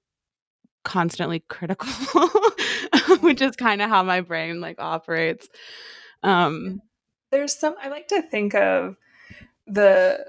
constantly 0.85 1.41
critical 1.49 1.89
which 3.21 3.43
is 3.43 3.55
kind 3.57 3.83
of 3.83 3.91
how 3.91 4.03
my 4.03 4.23
brain 4.23 4.61
like 4.61 4.81
operates. 4.81 5.49
Um 6.23 6.81
there's 7.31 7.57
some 7.57 7.75
i 7.83 7.89
like 7.89 8.09
to 8.09 8.23
think 8.23 8.55
of 8.55 8.97
the 9.67 10.27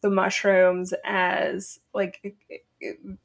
the 0.00 0.10
mushrooms 0.10 0.94
as 1.04 1.80
like 1.94 2.36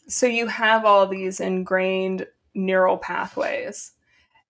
so 0.08 0.26
you 0.26 0.48
have 0.48 0.86
all 0.86 1.08
these 1.08 1.40
ingrained 1.40 2.26
neural 2.54 2.98
pathways 2.98 3.92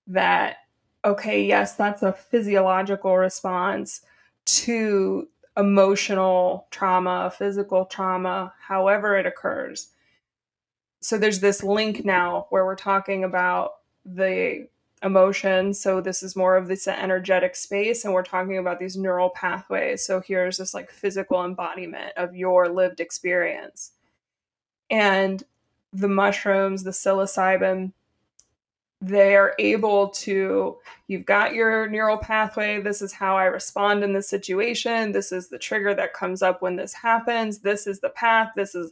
that 0.08 0.58
okay 1.04 1.44
yes 1.44 1.76
that's 1.76 2.04
a 2.04 2.14
physiological 2.14 3.18
response 3.18 4.02
to 4.46 5.28
emotional 5.58 6.68
trauma 6.72 7.32
physical 7.38 7.86
trauma 7.86 8.54
however 8.60 9.18
it 9.18 9.26
occurs. 9.26 9.90
So 11.02 11.18
there's 11.18 11.40
this 11.40 11.64
link 11.64 12.06
now 12.06 12.46
where 12.50 12.66
we're 12.66 12.76
talking 12.76 13.24
about 13.24 13.74
the 14.06 14.68
emotion. 15.04 15.74
So 15.74 16.02
this 16.02 16.22
is 16.22 16.36
more 16.36 16.56
of 16.56 16.68
this 16.68 16.88
energetic 16.88 17.56
space, 17.56 18.06
and 18.06 18.14
we're 18.14 18.24
talking 18.24 18.58
about 18.58 18.80
these 18.80 18.98
neural 18.98 19.30
pathways. 19.30 20.06
So 20.06 20.22
here's 20.22 20.58
this 20.58 20.74
like 20.74 20.92
physical 20.92 21.44
embodiment 21.44 22.14
of 22.18 22.36
your 22.36 22.70
lived 22.70 23.00
experience. 23.00 23.92
And 24.90 25.44
the 25.94 26.08
mushrooms, 26.08 26.84
the 26.84 26.92
psilocybin, 26.92 27.94
they 29.04 29.36
are 29.36 29.56
able 29.58 30.10
to, 30.10 30.78
you've 31.08 31.26
got 31.26 31.56
your 31.56 31.88
neural 31.90 32.18
pathway. 32.18 32.80
This 32.80 33.02
is 33.02 33.14
how 33.14 33.36
I 33.36 33.46
respond 33.46 34.04
in 34.04 34.14
this 34.14 34.30
situation. 34.30 35.12
This 35.12 35.32
is 35.32 35.50
the 35.50 35.58
trigger 35.58 35.96
that 35.96 36.14
comes 36.14 36.44
up 36.44 36.62
when 36.62 36.76
this 36.76 36.94
happens. 36.94 37.60
This 37.60 37.88
is 37.88 38.00
the 38.00 38.10
path. 38.10 38.52
This 38.56 38.76
is 38.76 38.92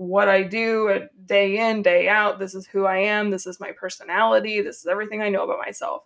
what 0.00 0.30
I 0.30 0.42
do 0.44 1.08
day 1.26 1.58
in, 1.58 1.82
day 1.82 2.08
out. 2.08 2.38
This 2.38 2.54
is 2.54 2.66
who 2.66 2.86
I 2.86 2.96
am. 2.96 3.28
This 3.28 3.46
is 3.46 3.60
my 3.60 3.72
personality. 3.72 4.62
This 4.62 4.78
is 4.78 4.86
everything 4.86 5.20
I 5.20 5.28
know 5.28 5.44
about 5.44 5.58
myself. 5.58 6.04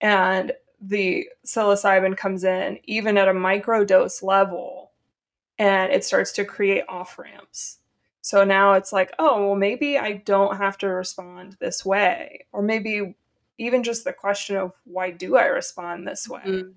And 0.00 0.52
the 0.80 1.28
psilocybin 1.44 2.16
comes 2.16 2.44
in 2.44 2.78
even 2.84 3.18
at 3.18 3.26
a 3.26 3.34
micro 3.34 3.84
dose 3.84 4.22
level 4.22 4.92
and 5.58 5.92
it 5.92 6.04
starts 6.04 6.30
to 6.34 6.44
create 6.44 6.84
off 6.88 7.18
ramps. 7.18 7.78
So 8.20 8.44
now 8.44 8.74
it's 8.74 8.92
like, 8.92 9.12
oh, 9.18 9.44
well, 9.44 9.56
maybe 9.56 9.98
I 9.98 10.12
don't 10.12 10.58
have 10.58 10.78
to 10.78 10.86
respond 10.86 11.56
this 11.58 11.84
way. 11.84 12.46
Or 12.52 12.62
maybe 12.62 13.16
even 13.58 13.82
just 13.82 14.04
the 14.04 14.12
question 14.12 14.54
of 14.54 14.70
why 14.84 15.10
do 15.10 15.36
I 15.36 15.46
respond 15.46 16.06
this 16.06 16.28
way? 16.28 16.42
Mm-hmm. 16.46 16.70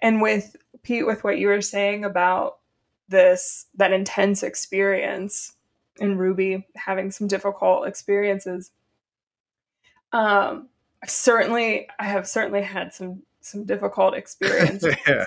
And 0.00 0.20
with 0.20 0.56
Pete, 0.82 1.06
with 1.06 1.24
what 1.24 1.38
you 1.38 1.46
were 1.46 1.62
saying 1.62 2.04
about 2.04 2.58
this 3.08 3.66
that 3.74 3.92
intense 3.92 4.42
experience 4.42 5.52
in 5.98 6.16
Ruby 6.16 6.66
having 6.76 7.10
some 7.10 7.28
difficult 7.28 7.86
experiences. 7.86 8.70
Um, 10.12 10.68
I've 11.02 11.10
certainly 11.10 11.88
I 11.98 12.04
have 12.04 12.26
certainly 12.26 12.62
had 12.62 12.92
some 12.92 13.22
some 13.40 13.64
difficult 13.64 14.14
experiences. 14.16 14.96
yeah. 15.06 15.26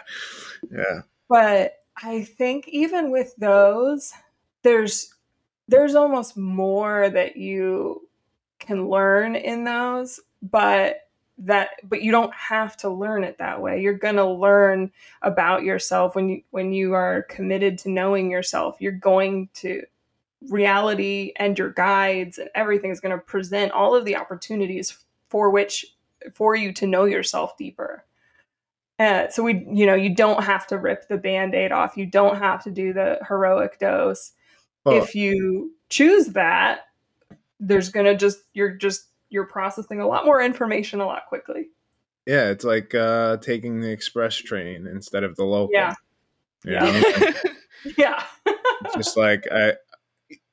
Yeah. 0.72 1.02
But 1.30 1.74
I 2.02 2.24
think 2.24 2.68
even 2.68 3.12
with 3.12 3.36
those, 3.38 4.14
there's 4.64 5.14
there's 5.68 5.96
almost 5.96 6.38
more 6.38 7.10
that 7.10 7.36
you 7.36 8.08
can 8.60 8.90
learn 8.90 9.36
in 9.36 9.66
those, 9.66 10.20
but 10.42 11.07
that 11.40 11.70
but 11.84 12.02
you 12.02 12.12
don't 12.12 12.34
have 12.34 12.76
to 12.78 12.90
learn 12.90 13.24
it 13.24 13.38
that 13.38 13.62
way. 13.62 13.82
You're 13.82 13.94
going 13.94 14.16
to 14.16 14.26
learn 14.26 14.92
about 15.22 15.64
yourself 15.64 16.16
when 16.16 16.30
you 16.30 16.42
when 16.52 16.74
you 16.74 16.94
are 16.94 17.24
committed 17.24 17.78
to 17.80 17.90
knowing 17.90 18.32
yourself. 18.32 18.78
You're 18.80 18.92
going 18.92 19.50
to 19.56 19.84
reality 20.50 21.34
and 21.38 21.58
your 21.58 21.72
guides 21.72 22.38
and 22.38 22.50
everything 22.56 22.92
is 22.92 23.00
going 23.00 23.16
to 23.16 23.24
present 23.24 23.72
all 23.72 23.96
of 23.96 24.06
the 24.06 24.16
opportunities 24.16 25.04
for 25.30 25.50
which 25.50 25.86
for 26.34 26.56
you 26.56 26.74
to 26.74 26.88
know 26.88 27.06
yourself 27.06 27.58
deeper. 27.58 28.04
Uh, 29.00 29.30
so 29.30 29.44
we 29.44 29.66
you 29.72 29.86
know 29.86 29.96
you 29.96 30.14
don't 30.16 30.44
have 30.44 30.66
to 30.68 30.78
rip 30.78 31.08
the 31.08 31.18
band-aid 31.18 31.72
off. 31.72 31.98
You 31.98 32.08
don't 32.08 32.38
have 32.38 32.64
to 32.64 32.72
do 32.72 32.94
the 32.94 33.20
heroic 33.28 33.78
dose. 33.80 34.32
If 34.90 35.16
you 35.16 35.74
choose 35.90 36.28
that 36.28 36.86
there's 37.60 37.90
gonna 37.90 38.16
just 38.16 38.40
you're 38.54 38.72
just 38.72 39.08
you're 39.30 39.46
processing 39.46 40.00
a 40.00 40.08
lot 40.08 40.26
more 40.26 40.42
information 40.42 41.02
a 41.02 41.06
lot 41.06 41.24
quickly. 41.28 41.70
Yeah, 42.26 42.50
it's 42.50 42.66
like 42.66 42.94
uh, 42.94 43.38
taking 43.38 43.80
the 43.80 43.90
express 43.92 44.36
train 44.36 44.88
instead 44.88 45.24
of 45.24 45.36
the 45.36 45.46
local. 45.46 45.74
Yeah. 45.74 45.94
Yeah. 46.66 47.32
yeah. 47.98 48.24
just 48.96 49.16
like 49.16 49.48
I 49.52 49.76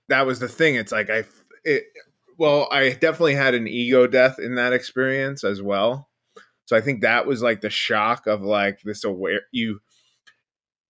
that 0.09 0.27
was 0.27 0.39
the 0.39 0.49
thing. 0.49 0.77
It's 0.77 0.93
like 0.93 1.11
I 1.11 1.25
it 1.65 1.85
well, 2.39 2.69
I 2.71 2.91
definitely 2.91 3.35
had 3.35 3.55
an 3.55 3.67
ego 3.67 4.07
death 4.07 4.39
in 4.39 4.57
that 4.57 4.73
experience 4.73 5.45
as 5.45 5.63
well. 5.63 6.09
So 6.67 6.77
I 6.77 6.81
think 6.81 7.03
that 7.03 7.27
was 7.27 7.43
like 7.43 7.61
the 7.61 7.71
shock 7.71 8.27
of 8.27 8.43
like 8.43 8.81
this 8.83 9.05
aware 9.05 9.43
you 9.51 9.81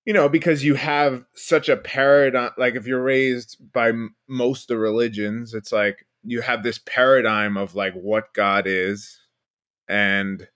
you 0.04 0.12
know 0.12 0.28
because 0.28 0.64
you 0.64 0.74
have 0.74 1.24
such 1.34 1.68
a 1.68 1.76
paradigm 1.76 2.50
like 2.58 2.74
if 2.74 2.86
you're 2.86 3.02
raised 3.02 3.56
by 3.72 3.88
m- 3.88 4.14
most 4.28 4.64
of 4.64 4.68
the 4.68 4.78
religions 4.78 5.54
it's 5.54 5.72
like 5.72 6.06
you 6.24 6.40
have 6.40 6.62
this 6.62 6.78
paradigm 6.78 7.56
of 7.56 7.74
like 7.74 7.94
what 7.94 8.34
God 8.34 8.66
is, 8.66 9.18
and 9.88 10.46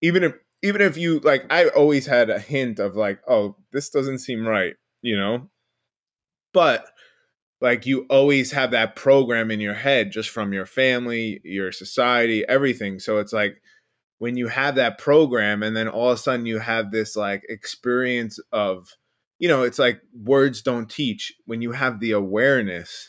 even 0.00 0.24
if 0.24 0.34
even 0.62 0.80
if 0.80 0.96
you 0.96 1.18
like, 1.20 1.44
I 1.50 1.68
always 1.68 2.06
had 2.06 2.30
a 2.30 2.38
hint 2.38 2.78
of 2.78 2.94
like, 2.96 3.20
oh, 3.28 3.56
this 3.72 3.90
doesn't 3.90 4.20
seem 4.20 4.46
right, 4.46 4.74
you 5.02 5.16
know, 5.16 5.48
but 6.52 6.86
like 7.60 7.86
you 7.86 8.06
always 8.10 8.52
have 8.52 8.72
that 8.72 8.96
program 8.96 9.50
in 9.50 9.60
your 9.60 9.74
head 9.74 10.12
just 10.12 10.30
from 10.30 10.52
your 10.52 10.66
family, 10.66 11.40
your 11.44 11.72
society, 11.72 12.44
everything. 12.48 12.98
So 12.98 13.18
it's 13.18 13.32
like 13.32 13.62
when 14.18 14.36
you 14.36 14.48
have 14.48 14.76
that 14.76 14.98
program 14.98 15.62
and 15.62 15.76
then 15.76 15.88
all 15.88 16.10
of 16.10 16.18
a 16.18 16.20
sudden 16.20 16.46
you 16.46 16.58
have 16.58 16.90
this 16.90 17.16
like 17.16 17.42
experience 17.48 18.38
of 18.52 18.88
you 19.38 19.48
know, 19.48 19.64
it's 19.64 19.80
like 19.80 20.00
words 20.14 20.62
don't 20.62 20.88
teach 20.88 21.32
when 21.46 21.62
you 21.62 21.72
have 21.72 21.98
the 21.98 22.12
awareness 22.12 23.08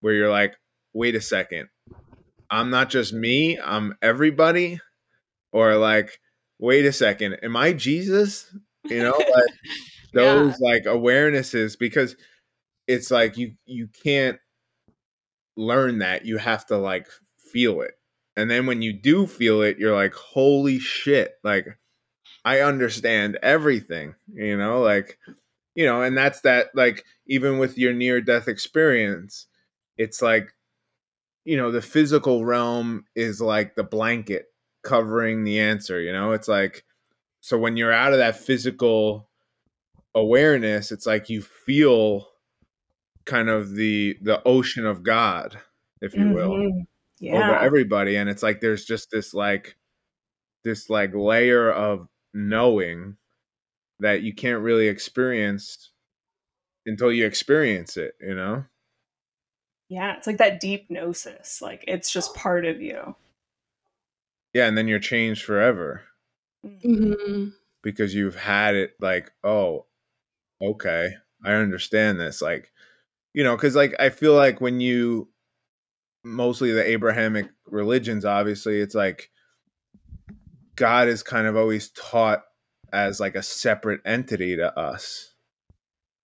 where 0.00 0.14
you're 0.14 0.30
like, 0.30 0.54
wait 0.94 1.14
a 1.14 1.20
second, 1.20 1.68
I'm 2.50 2.70
not 2.70 2.90
just 2.90 3.12
me, 3.12 3.58
I'm 3.58 3.96
everybody, 4.02 4.80
or 5.52 5.76
like, 5.76 6.20
wait 6.58 6.84
a 6.84 6.92
second, 6.92 7.38
am 7.42 7.56
I 7.56 7.72
Jesus? 7.72 8.54
You 8.84 9.02
know, 9.02 9.16
like 9.18 9.54
those 10.12 10.56
yeah. 10.60 10.68
like 10.68 10.84
awarenesses 10.84 11.78
because 11.78 12.16
it's 12.86 13.10
like 13.10 13.36
you 13.36 13.54
you 13.64 13.88
can't 14.02 14.38
learn 15.56 15.98
that. 15.98 16.24
You 16.24 16.38
have 16.38 16.66
to 16.66 16.76
like 16.76 17.06
feel 17.52 17.80
it. 17.82 17.94
And 18.36 18.50
then 18.50 18.66
when 18.66 18.80
you 18.80 18.92
do 18.92 19.26
feel 19.26 19.62
it, 19.62 19.78
you're 19.78 19.94
like, 19.94 20.14
holy 20.14 20.78
shit, 20.78 21.32
like 21.44 21.66
I 22.44 22.60
understand 22.60 23.38
everything, 23.42 24.14
you 24.32 24.56
know, 24.56 24.80
like 24.80 25.18
you 25.74 25.86
know, 25.86 26.02
and 26.02 26.16
that's 26.16 26.40
that 26.42 26.68
like 26.74 27.04
even 27.26 27.58
with 27.58 27.78
your 27.78 27.92
near 27.92 28.20
death 28.20 28.48
experience, 28.48 29.46
it's 29.96 30.20
like 30.20 30.52
you 31.44 31.56
know, 31.56 31.70
the 31.70 31.82
physical 31.82 32.44
realm 32.44 33.04
is 33.14 33.40
like 33.40 33.74
the 33.74 33.84
blanket 33.84 34.46
covering 34.82 35.44
the 35.44 35.60
answer, 35.60 36.00
you 36.00 36.12
know? 36.12 36.32
It's 36.32 36.48
like 36.48 36.84
so 37.40 37.58
when 37.58 37.76
you're 37.76 37.92
out 37.92 38.12
of 38.12 38.18
that 38.18 38.36
physical 38.36 39.28
awareness, 40.14 40.92
it's 40.92 41.06
like 41.06 41.28
you 41.28 41.42
feel 41.42 42.28
kind 43.24 43.48
of 43.48 43.74
the 43.74 44.16
the 44.22 44.42
ocean 44.44 44.86
of 44.86 45.02
God, 45.02 45.58
if 46.00 46.14
you 46.14 46.30
will, 46.30 46.50
mm-hmm. 46.50 46.80
yeah. 47.20 47.36
over 47.36 47.58
everybody 47.58 48.16
and 48.16 48.28
it's 48.28 48.42
like 48.42 48.60
there's 48.60 48.84
just 48.84 49.10
this 49.10 49.34
like 49.34 49.76
this 50.64 50.88
like 50.90 51.14
layer 51.14 51.70
of 51.70 52.08
knowing 52.34 53.16
that 54.00 54.22
you 54.22 54.34
can't 54.34 54.62
really 54.62 54.88
experience 54.88 55.90
until 56.86 57.12
you 57.12 57.26
experience 57.26 57.96
it, 57.96 58.14
you 58.20 58.34
know? 58.34 58.64
Yeah, 59.92 60.16
it's 60.16 60.26
like 60.26 60.38
that 60.38 60.58
deep 60.58 60.90
gnosis. 60.90 61.60
Like 61.60 61.84
it's 61.86 62.10
just 62.10 62.34
part 62.34 62.64
of 62.64 62.80
you. 62.80 63.14
Yeah, 64.54 64.66
and 64.66 64.76
then 64.76 64.88
you're 64.88 64.98
changed 64.98 65.44
forever 65.44 66.00
Mm-hmm. 66.64 67.48
because 67.82 68.14
you've 68.14 68.36
had 68.36 68.74
it 68.74 68.94
like, 69.00 69.32
oh, 69.44 69.84
okay, 70.62 71.14
I 71.44 71.52
understand 71.54 72.18
this. 72.18 72.40
Like, 72.40 72.72
you 73.34 73.44
know, 73.44 73.54
because 73.54 73.76
like 73.76 73.94
I 73.98 74.08
feel 74.08 74.34
like 74.34 74.62
when 74.62 74.80
you 74.80 75.28
mostly 76.24 76.72
the 76.72 76.88
Abrahamic 76.88 77.50
religions, 77.66 78.24
obviously, 78.24 78.80
it's 78.80 78.94
like 78.94 79.28
God 80.74 81.08
is 81.08 81.22
kind 81.22 81.46
of 81.46 81.54
always 81.54 81.90
taught 81.90 82.44
as 82.94 83.20
like 83.20 83.34
a 83.34 83.42
separate 83.42 84.00
entity 84.06 84.56
to 84.56 84.78
us. 84.78 85.34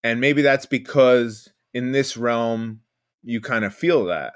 And 0.02 0.22
maybe 0.22 0.40
that's 0.40 0.66
because 0.66 1.50
in 1.74 1.92
this 1.92 2.16
realm 2.16 2.80
you 3.22 3.40
kind 3.40 3.64
of 3.64 3.74
feel 3.74 4.06
that. 4.06 4.34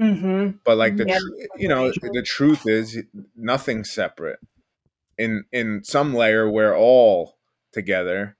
Mm-hmm. 0.00 0.58
But 0.64 0.78
like 0.78 0.96
the 0.96 1.04
Yeah, 1.06 1.18
tr- 1.18 1.58
you 1.58 1.68
know, 1.68 1.90
the 1.90 2.22
truth 2.26 2.66
is 2.66 2.98
nothing 3.36 3.84
separate. 3.84 4.38
In 5.18 5.44
in 5.52 5.84
some 5.84 6.14
layer 6.14 6.50
we're 6.50 6.76
all 6.76 7.38
together, 7.72 8.36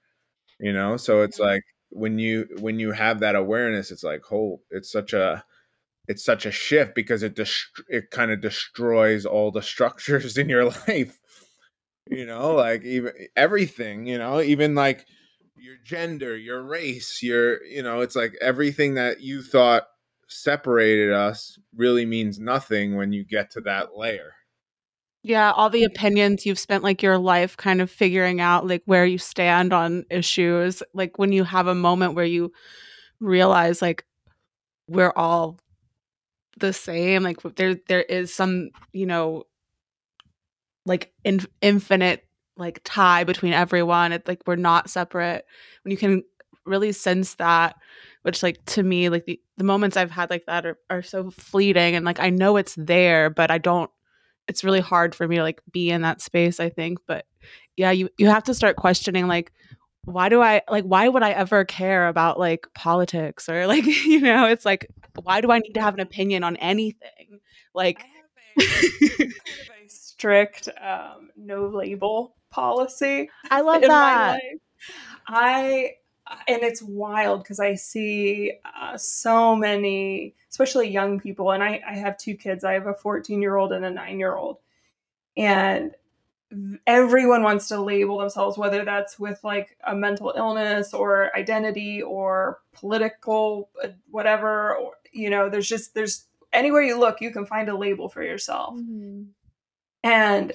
you 0.59 0.73
know? 0.73 0.97
So 0.97 1.23
it's 1.23 1.39
like 1.39 1.63
when 1.91 2.19
you 2.19 2.49
when 2.61 2.79
you 2.81 2.93
have 2.93 3.21
that 3.21 3.37
awareness 3.37 3.91
it's 3.91 4.05
like, 4.05 4.23
"Oh, 4.33 4.61
it's 4.71 4.91
such 4.91 5.13
a 5.13 5.45
it's 6.09 6.25
such 6.25 6.47
a 6.47 6.51
shift 6.53 6.95
because 6.95 7.23
it 7.23 7.35
dest- 7.37 7.83
it 7.89 8.11
kind 8.11 8.31
of 8.33 8.41
destroys 8.41 9.27
all 9.27 9.51
the 9.51 9.63
structures 9.75 10.39
in 10.39 10.49
your 10.49 10.65
life 10.89 11.19
you 12.11 12.27
know 12.27 12.55
like 12.55 12.83
even 12.85 13.13
everything 13.37 14.07
you 14.07 14.19
know 14.19 14.41
even 14.41 14.75
like 14.75 15.07
your 15.63 15.77
gender 15.85 16.37
your 16.37 16.63
race 16.63 17.23
your 17.23 17.63
you 17.65 17.83
know 17.83 18.01
it's 18.01 18.17
like 18.17 18.35
everything 18.41 18.95
that 18.95 19.21
you 19.21 19.43
thought 19.43 19.87
separated 20.27 21.13
us 21.13 21.59
really 21.77 22.05
means 22.05 22.41
nothing 22.41 22.97
when 22.97 23.13
you 23.13 23.25
get 23.25 23.51
to 23.51 23.61
that 23.61 23.97
layer 23.97 24.33
Yeah, 25.23 25.53
all 25.53 25.71
the 25.71 25.85
opinions 25.85 26.45
you've 26.45 26.59
spent 26.59 26.83
like 26.83 27.01
your 27.01 27.17
life 27.17 27.57
kind 27.57 27.81
of 27.81 27.91
figuring 27.91 28.41
out 28.41 28.67
like 28.67 28.83
where 28.87 29.07
you 29.07 29.19
stand 29.19 29.73
on 29.73 30.05
issues. 30.11 30.83
Like 30.95 31.17
when 31.17 31.31
you 31.31 31.45
have 31.45 31.69
a 31.69 31.77
moment 31.77 32.15
where 32.15 32.25
you 32.25 32.53
realize 33.21 33.81
like 33.81 34.05
we're 34.89 35.13
all 35.15 35.59
the 36.59 36.73
same, 36.73 37.23
like 37.23 37.41
there 37.55 37.77
there 37.87 38.03
is 38.03 38.35
some, 38.35 38.71
you 38.93 39.07
know, 39.07 39.45
like 40.87 41.13
in, 41.23 41.47
infinite 41.61 42.27
like 42.57 42.81
tie 42.85 43.25
between 43.25 43.53
everyone. 43.53 44.13
It's 44.13 44.29
like 44.29 44.43
we're 44.47 44.57
not 44.57 44.91
separate. 44.91 45.45
When 45.85 45.91
you 45.91 45.97
can 45.97 46.23
really 46.65 46.93
sense 46.93 47.35
that, 47.35 47.77
which 48.23 48.43
like 48.43 48.65
to 48.67 48.83
me, 48.83 49.09
like 49.09 49.25
the, 49.27 49.41
the 49.57 49.65
moments 49.65 49.97
I've 49.97 50.11
had 50.11 50.31
like 50.31 50.47
that 50.47 50.67
are, 50.67 50.79
are 50.91 51.03
so 51.03 51.31
fleeting 51.31 51.97
and 51.97 52.05
like 52.05 52.21
I 52.21 52.31
know 52.31 52.57
it's 52.57 52.75
there, 52.77 53.31
but 53.31 53.51
I 53.51 53.59
don't 53.59 53.91
it's 54.49 54.65
really 54.65 54.81
hard 54.81 55.15
for 55.15 55.27
me 55.27 55.37
to 55.37 55.43
like 55.43 55.63
be 55.71 55.91
in 55.91 56.03
that 56.03 56.21
space, 56.21 56.61
I 56.61 56.69
think. 56.69 56.99
But 57.07 57.27
yeah, 57.77 57.91
you 57.91 58.09
you 58.19 58.29
have 58.29 58.45
to 58.45 58.55
start 58.55 58.77
questioning 58.77 59.27
like 59.27 59.53
why 60.05 60.29
do 60.29 60.41
I 60.41 60.63
like 60.69 60.85
why 60.85 61.09
would 61.09 61.23
I 61.23 61.31
ever 61.31 61.65
care 61.65 62.09
about 62.09 62.39
like 62.39 62.67
politics 62.75 63.49
or 63.49 63.67
like 63.73 63.85
you 63.85 64.21
know, 64.21 64.47
it's 64.47 64.65
like 64.65 64.89
why 65.23 65.41
do 65.41 65.51
I 65.51 65.59
need 65.59 65.75
to 65.75 65.83
have 65.83 65.95
an 65.95 66.01
opinion 66.01 66.45
on 66.45 66.57
anything? 66.57 67.41
Like 67.75 68.01
I 68.01 68.63
have 68.63 68.67
a 68.69 69.17
kind 69.17 69.23
of 69.23 69.87
a 69.87 69.89
strict 69.89 70.69
um, 70.81 71.31
no 71.37 71.69
label 71.69 72.37
policy 72.53 73.29
I 73.51 73.61
love 73.63 73.83
in 73.83 73.89
my 73.89 73.95
that. 73.95 74.31
life. 74.35 74.61
I 75.27 75.95
and 76.49 76.63
it's 76.63 76.83
wild 76.83 77.43
because 77.43 77.61
I 77.61 77.75
see 77.75 78.53
uh, 78.65 78.97
so 78.97 79.57
many, 79.57 80.35
especially 80.51 80.89
young 80.89 81.21
people, 81.21 81.51
and 81.51 81.63
I, 81.63 81.83
I 81.87 81.95
have 81.95 82.17
two 82.17 82.35
kids. 82.37 82.65
I 82.65 82.75
have 82.75 82.87
a 82.87 82.95
14 82.95 83.43
year 83.43 83.57
old 83.57 83.73
and 83.73 83.85
a 83.85 83.91
nine 83.91 84.19
year 84.19 84.35
old, 84.37 84.59
and 85.37 85.95
everyone 86.87 87.43
wants 87.43 87.69
to 87.69 87.81
label 87.81 88.19
themselves, 88.19 88.59
whether 88.59 88.85
that's 88.85 89.19
with 89.19 89.43
like 89.43 89.77
a 89.87 89.95
mental 89.95 90.33
illness 90.37 90.93
or 90.95 91.35
identity 91.37 92.03
or 92.03 92.61
political 92.73 93.71
uh, 93.83 93.89
whatever. 94.11 94.77
Or 94.77 94.93
you 95.13 95.31
know, 95.31 95.49
there's 95.49 95.69
just 95.69 95.95
there's 95.95 96.27
anywhere 96.53 96.83
you 96.83 96.99
look, 96.99 97.21
you 97.21 97.31
can 97.31 97.47
find 97.47 97.69
a 97.69 97.77
label 97.77 98.09
for 98.09 98.23
yourself. 98.23 98.75
Mhm. 98.77 99.29
And 100.05 100.53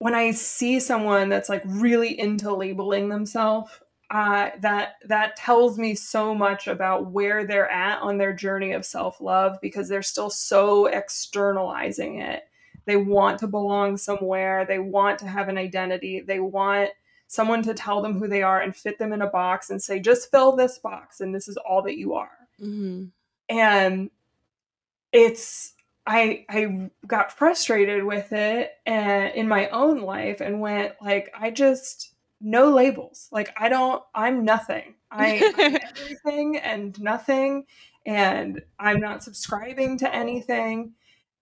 when 0.00 0.14
I 0.14 0.30
see 0.32 0.80
someone 0.80 1.28
that's 1.28 1.48
like 1.50 1.62
really 1.64 2.18
into 2.18 2.52
labeling 2.54 3.10
themselves, 3.10 3.70
uh, 4.10 4.50
that 4.60 4.94
that 5.06 5.36
tells 5.36 5.78
me 5.78 5.94
so 5.94 6.34
much 6.34 6.66
about 6.66 7.12
where 7.12 7.46
they're 7.46 7.70
at 7.70 8.00
on 8.00 8.16
their 8.18 8.32
journey 8.32 8.72
of 8.72 8.84
self 8.84 9.20
love 9.20 9.58
because 9.62 9.88
they're 9.88 10.02
still 10.02 10.30
so 10.30 10.86
externalizing 10.86 12.18
it. 12.20 12.48
They 12.86 12.96
want 12.96 13.38
to 13.40 13.46
belong 13.46 13.98
somewhere. 13.98 14.64
They 14.64 14.78
want 14.78 15.18
to 15.20 15.28
have 15.28 15.48
an 15.48 15.58
identity. 15.58 16.20
They 16.20 16.40
want 16.40 16.90
someone 17.28 17.62
to 17.62 17.74
tell 17.74 18.00
them 18.02 18.18
who 18.18 18.26
they 18.26 18.42
are 18.42 18.60
and 18.60 18.74
fit 18.74 18.98
them 18.98 19.12
in 19.12 19.22
a 19.22 19.28
box 19.30 19.68
and 19.70 19.80
say, 19.80 20.00
just 20.00 20.30
fill 20.30 20.56
this 20.56 20.78
box 20.78 21.20
and 21.20 21.32
this 21.32 21.46
is 21.46 21.56
all 21.58 21.82
that 21.82 21.96
you 21.96 22.14
are 22.14 22.48
Mhm. 22.60 23.10
and 23.48 24.10
it's 25.12 25.74
i 26.06 26.44
i 26.48 26.90
got 27.06 27.36
frustrated 27.36 28.04
with 28.04 28.32
it 28.32 28.72
and 28.86 29.34
in 29.34 29.46
my 29.48 29.68
own 29.68 30.00
life 30.00 30.40
and 30.40 30.60
went 30.60 30.94
like 31.02 31.30
i 31.38 31.50
just 31.50 32.14
no 32.40 32.70
labels. 32.70 33.28
Like 33.30 33.52
i 33.58 33.68
don't 33.68 34.02
i'm 34.14 34.44
nothing. 34.44 34.94
I 35.10 35.52
I'm 35.58 35.76
everything 35.98 36.56
and 36.56 36.98
nothing 37.00 37.66
and 38.06 38.62
i'm 38.78 38.98
not 39.00 39.22
subscribing 39.22 39.98
to 39.98 40.14
anything. 40.14 40.92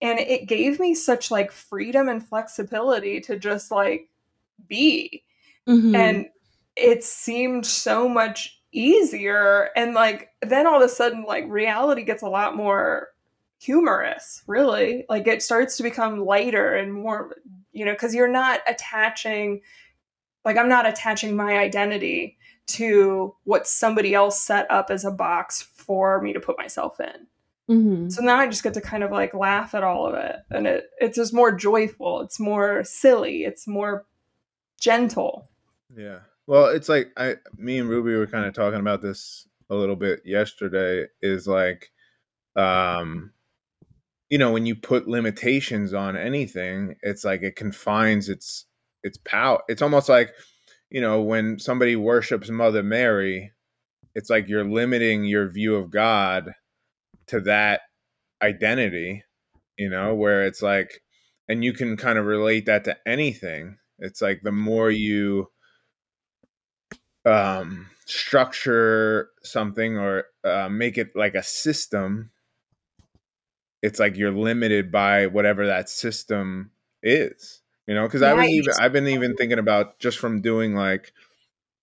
And 0.02 0.18
it 0.18 0.46
gave 0.46 0.78
me 0.80 0.94
such 0.94 1.30
like 1.30 1.50
freedom 1.52 2.08
and 2.08 2.26
flexibility 2.26 3.20
to 3.22 3.38
just 3.38 3.70
like 3.70 4.08
be. 4.68 5.22
Mhm. 5.68 5.94
and 5.96 6.26
it 6.76 7.04
seemed 7.04 7.66
so 7.66 8.08
much 8.08 8.60
easier. 8.72 9.70
And 9.76 9.94
like 9.94 10.30
then 10.42 10.66
all 10.66 10.76
of 10.76 10.82
a 10.82 10.88
sudden 10.88 11.24
like 11.24 11.44
reality 11.48 12.02
gets 12.02 12.22
a 12.22 12.28
lot 12.28 12.56
more 12.56 13.08
humorous 13.58 14.42
really. 14.46 15.04
Like 15.08 15.26
it 15.26 15.42
starts 15.42 15.76
to 15.76 15.82
become 15.82 16.24
lighter 16.24 16.74
and 16.74 16.92
more 16.92 17.36
you 17.72 17.84
know 17.84 17.92
because 17.92 18.14
you're 18.14 18.26
not 18.28 18.60
attaching 18.66 19.60
like 20.44 20.56
i'm 20.56 20.68
not 20.68 20.86
attaching 20.86 21.36
my 21.36 21.58
identity 21.58 22.38
to 22.66 23.34
what 23.44 23.66
somebody 23.66 24.14
else 24.14 24.40
set 24.40 24.70
up 24.70 24.90
as 24.90 25.04
a 25.04 25.10
box 25.10 25.62
for 25.62 26.20
me 26.22 26.32
to 26.32 26.40
put 26.40 26.58
myself 26.58 26.98
in. 27.00 27.26
Mhm. 27.68 28.10
so 28.10 28.22
now 28.22 28.36
i 28.36 28.46
just 28.46 28.62
get 28.62 28.74
to 28.74 28.80
kind 28.80 29.04
of 29.04 29.10
like 29.10 29.34
laugh 29.34 29.74
at 29.74 29.82
all 29.84 30.06
of 30.06 30.14
it 30.14 30.36
and 30.50 30.66
it 30.66 30.90
it's 31.00 31.16
just 31.16 31.34
more 31.34 31.52
joyful. 31.52 32.22
It's 32.22 32.40
more 32.40 32.82
silly. 32.84 33.44
It's 33.44 33.68
more 33.68 34.06
gentle. 34.80 35.50
Yeah. 35.94 36.20
Well, 36.46 36.66
it's 36.66 36.88
like 36.88 37.08
I 37.16 37.36
me 37.56 37.78
and 37.78 37.88
Ruby 37.90 38.14
were 38.14 38.26
kind 38.26 38.46
of 38.46 38.54
talking 38.54 38.80
about 38.80 39.02
this 39.02 39.46
a 39.68 39.74
little 39.74 39.96
bit 39.96 40.22
yesterday 40.24 41.06
is 41.20 41.46
like 41.46 41.90
um 42.56 43.32
you 44.30 44.38
know, 44.38 44.52
when 44.52 44.66
you 44.66 44.74
put 44.76 45.08
limitations 45.08 45.94
on 45.94 46.16
anything, 46.16 46.96
it's 47.02 47.24
like 47.24 47.42
it 47.42 47.56
confines 47.56 48.28
its 48.28 48.66
its 49.02 49.18
power. 49.18 49.60
It's 49.68 49.82
almost 49.82 50.08
like, 50.08 50.32
you 50.90 51.00
know, 51.00 51.22
when 51.22 51.58
somebody 51.58 51.96
worships 51.96 52.50
Mother 52.50 52.82
Mary, 52.82 53.52
it's 54.14 54.30
like 54.30 54.48
you're 54.48 54.68
limiting 54.68 55.24
your 55.24 55.48
view 55.48 55.76
of 55.76 55.90
God 55.90 56.52
to 57.28 57.40
that 57.42 57.82
identity, 58.42 59.24
you 59.78 59.88
know, 59.88 60.14
where 60.14 60.44
it's 60.44 60.62
like 60.62 61.02
and 61.48 61.64
you 61.64 61.72
can 61.72 61.96
kind 61.96 62.18
of 62.18 62.26
relate 62.26 62.66
that 62.66 62.84
to 62.84 62.96
anything. 63.06 63.78
It's 63.98 64.20
like 64.20 64.42
the 64.42 64.52
more 64.52 64.90
you 64.90 65.48
um, 67.24 67.88
structure 68.06 69.30
something 69.42 69.96
or 69.98 70.24
uh, 70.44 70.68
make 70.68 70.98
it 70.98 71.10
like 71.14 71.34
a 71.34 71.42
system, 71.42 72.30
it's 73.82 73.98
like 73.98 74.16
you're 74.16 74.32
limited 74.32 74.90
by 74.90 75.26
whatever 75.26 75.66
that 75.66 75.88
system 75.88 76.70
is. 77.02 77.62
You 77.86 77.94
know, 77.94 78.06
because 78.06 78.22
I 78.22 78.34
was 78.34 78.48
even 78.48 78.74
I've 78.80 78.92
been 78.92 79.08
even 79.08 79.34
thinking 79.36 79.58
about 79.58 79.98
just 79.98 80.18
from 80.18 80.42
doing 80.42 80.74
like 80.74 81.12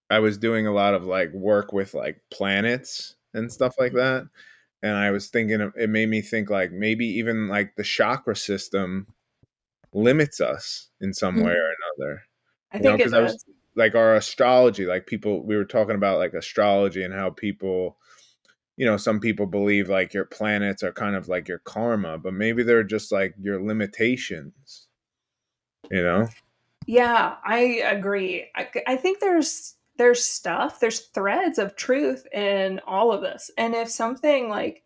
I 0.09 0.19
was 0.19 0.37
doing 0.37 0.67
a 0.67 0.73
lot 0.73 0.93
of 0.93 1.03
like 1.03 1.31
work 1.33 1.73
with 1.73 1.93
like 1.95 2.21
planets 2.29 3.15
and 3.33 3.51
stuff 3.51 3.75
like 3.79 3.93
mm-hmm. 3.93 3.97
that. 3.97 4.27
And 4.83 4.95
I 4.95 5.09
was 5.09 5.29
thinking 5.29 5.71
it 5.75 5.89
made 5.89 6.09
me 6.09 6.21
think 6.21 6.49
like 6.51 6.71
maybe 6.71 7.05
even 7.07 7.47
like 7.47 7.75
the 7.75 7.83
chakra 7.83 8.35
system 8.35 9.07
limits 9.95 10.41
us 10.41 10.89
in 11.01 11.13
some 11.13 11.37
way 11.37 11.43
mm-hmm. 11.43 11.49
or 11.51 12.03
another 12.03 12.23
i 12.71 12.77
You 12.77 12.83
think 12.83 12.99
it 12.99 13.03
'cause 13.03 13.13
I 13.13 13.21
was- 13.21 13.45
like 13.77 13.95
our 13.95 14.15
astrology 14.15 14.85
like 14.85 15.07
people 15.07 15.45
we 15.45 15.55
were 15.55 15.65
talking 15.65 15.95
about 15.95 16.19
like 16.19 16.33
astrology 16.33 17.03
and 17.03 17.13
how 17.13 17.29
people 17.29 17.97
you 18.77 18.85
know 18.85 18.97
some 18.97 19.19
people 19.19 19.45
believe 19.45 19.89
like 19.89 20.13
your 20.13 20.25
planets 20.25 20.83
are 20.83 20.91
kind 20.91 21.15
of 21.15 21.27
like 21.27 21.47
your 21.47 21.59
karma 21.59 22.17
but 22.17 22.33
maybe 22.33 22.63
they're 22.63 22.83
just 22.83 23.11
like 23.11 23.33
your 23.39 23.61
limitations 23.61 24.87
you 25.91 26.03
know 26.03 26.27
Yeah, 26.87 27.35
I 27.43 27.81
agree. 27.85 28.49
I, 28.55 28.69
I 28.87 28.95
think 28.95 29.19
there's 29.19 29.75
there's 29.97 30.23
stuff, 30.23 30.79
there's 30.79 30.99
threads 30.99 31.57
of 31.57 31.75
truth 31.75 32.27
in 32.33 32.81
all 32.85 33.11
of 33.11 33.21
this. 33.21 33.49
And 33.57 33.73
if 33.73 33.89
something 33.89 34.49
like 34.49 34.83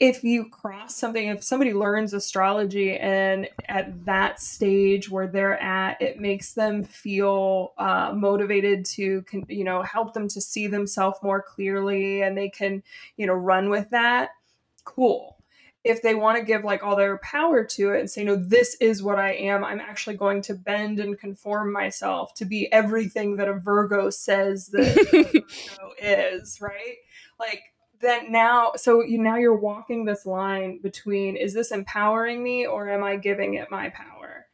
if 0.00 0.24
you 0.24 0.48
cross 0.48 0.96
something, 0.96 1.28
if 1.28 1.44
somebody 1.44 1.74
learns 1.74 2.14
astrology 2.14 2.96
and 2.96 3.46
at 3.68 4.06
that 4.06 4.40
stage 4.40 5.10
where 5.10 5.26
they're 5.26 5.60
at, 5.60 6.00
it 6.00 6.18
makes 6.18 6.54
them 6.54 6.82
feel 6.82 7.74
uh, 7.76 8.10
motivated 8.16 8.86
to, 8.86 9.22
you 9.46 9.62
know, 9.62 9.82
help 9.82 10.14
them 10.14 10.26
to 10.28 10.40
see 10.40 10.66
themselves 10.66 11.18
more 11.22 11.42
clearly 11.42 12.22
and 12.22 12.36
they 12.36 12.48
can, 12.48 12.82
you 13.18 13.26
know, 13.26 13.34
run 13.34 13.68
with 13.68 13.90
that, 13.90 14.30
cool. 14.84 15.36
If 15.84 16.00
they 16.00 16.14
want 16.14 16.38
to 16.38 16.44
give 16.44 16.64
like 16.64 16.82
all 16.82 16.96
their 16.96 17.18
power 17.18 17.62
to 17.62 17.92
it 17.92 18.00
and 18.00 18.10
say, 18.10 18.24
no, 18.24 18.36
this 18.36 18.76
is 18.80 19.02
what 19.02 19.18
I 19.18 19.34
am, 19.34 19.62
I'm 19.62 19.80
actually 19.80 20.16
going 20.16 20.40
to 20.42 20.54
bend 20.54 20.98
and 20.98 21.18
conform 21.18 21.72
myself 21.72 22.32
to 22.34 22.46
be 22.46 22.72
everything 22.72 23.36
that 23.36 23.48
a 23.48 23.54
Virgo 23.54 24.08
says 24.08 24.68
that 24.68 25.08
Virgo 25.10 25.92
is, 26.02 26.58
right? 26.62 26.96
Like, 27.38 27.60
then 28.00 28.32
now 28.32 28.72
so 28.76 29.02
you 29.02 29.18
now 29.18 29.36
you're 29.36 29.54
walking 29.54 30.04
this 30.04 30.26
line 30.26 30.78
between 30.82 31.36
is 31.36 31.54
this 31.54 31.70
empowering 31.70 32.42
me 32.42 32.66
or 32.66 32.88
am 32.88 33.04
i 33.04 33.16
giving 33.16 33.54
it 33.54 33.70
my 33.70 33.90
power? 33.90 34.46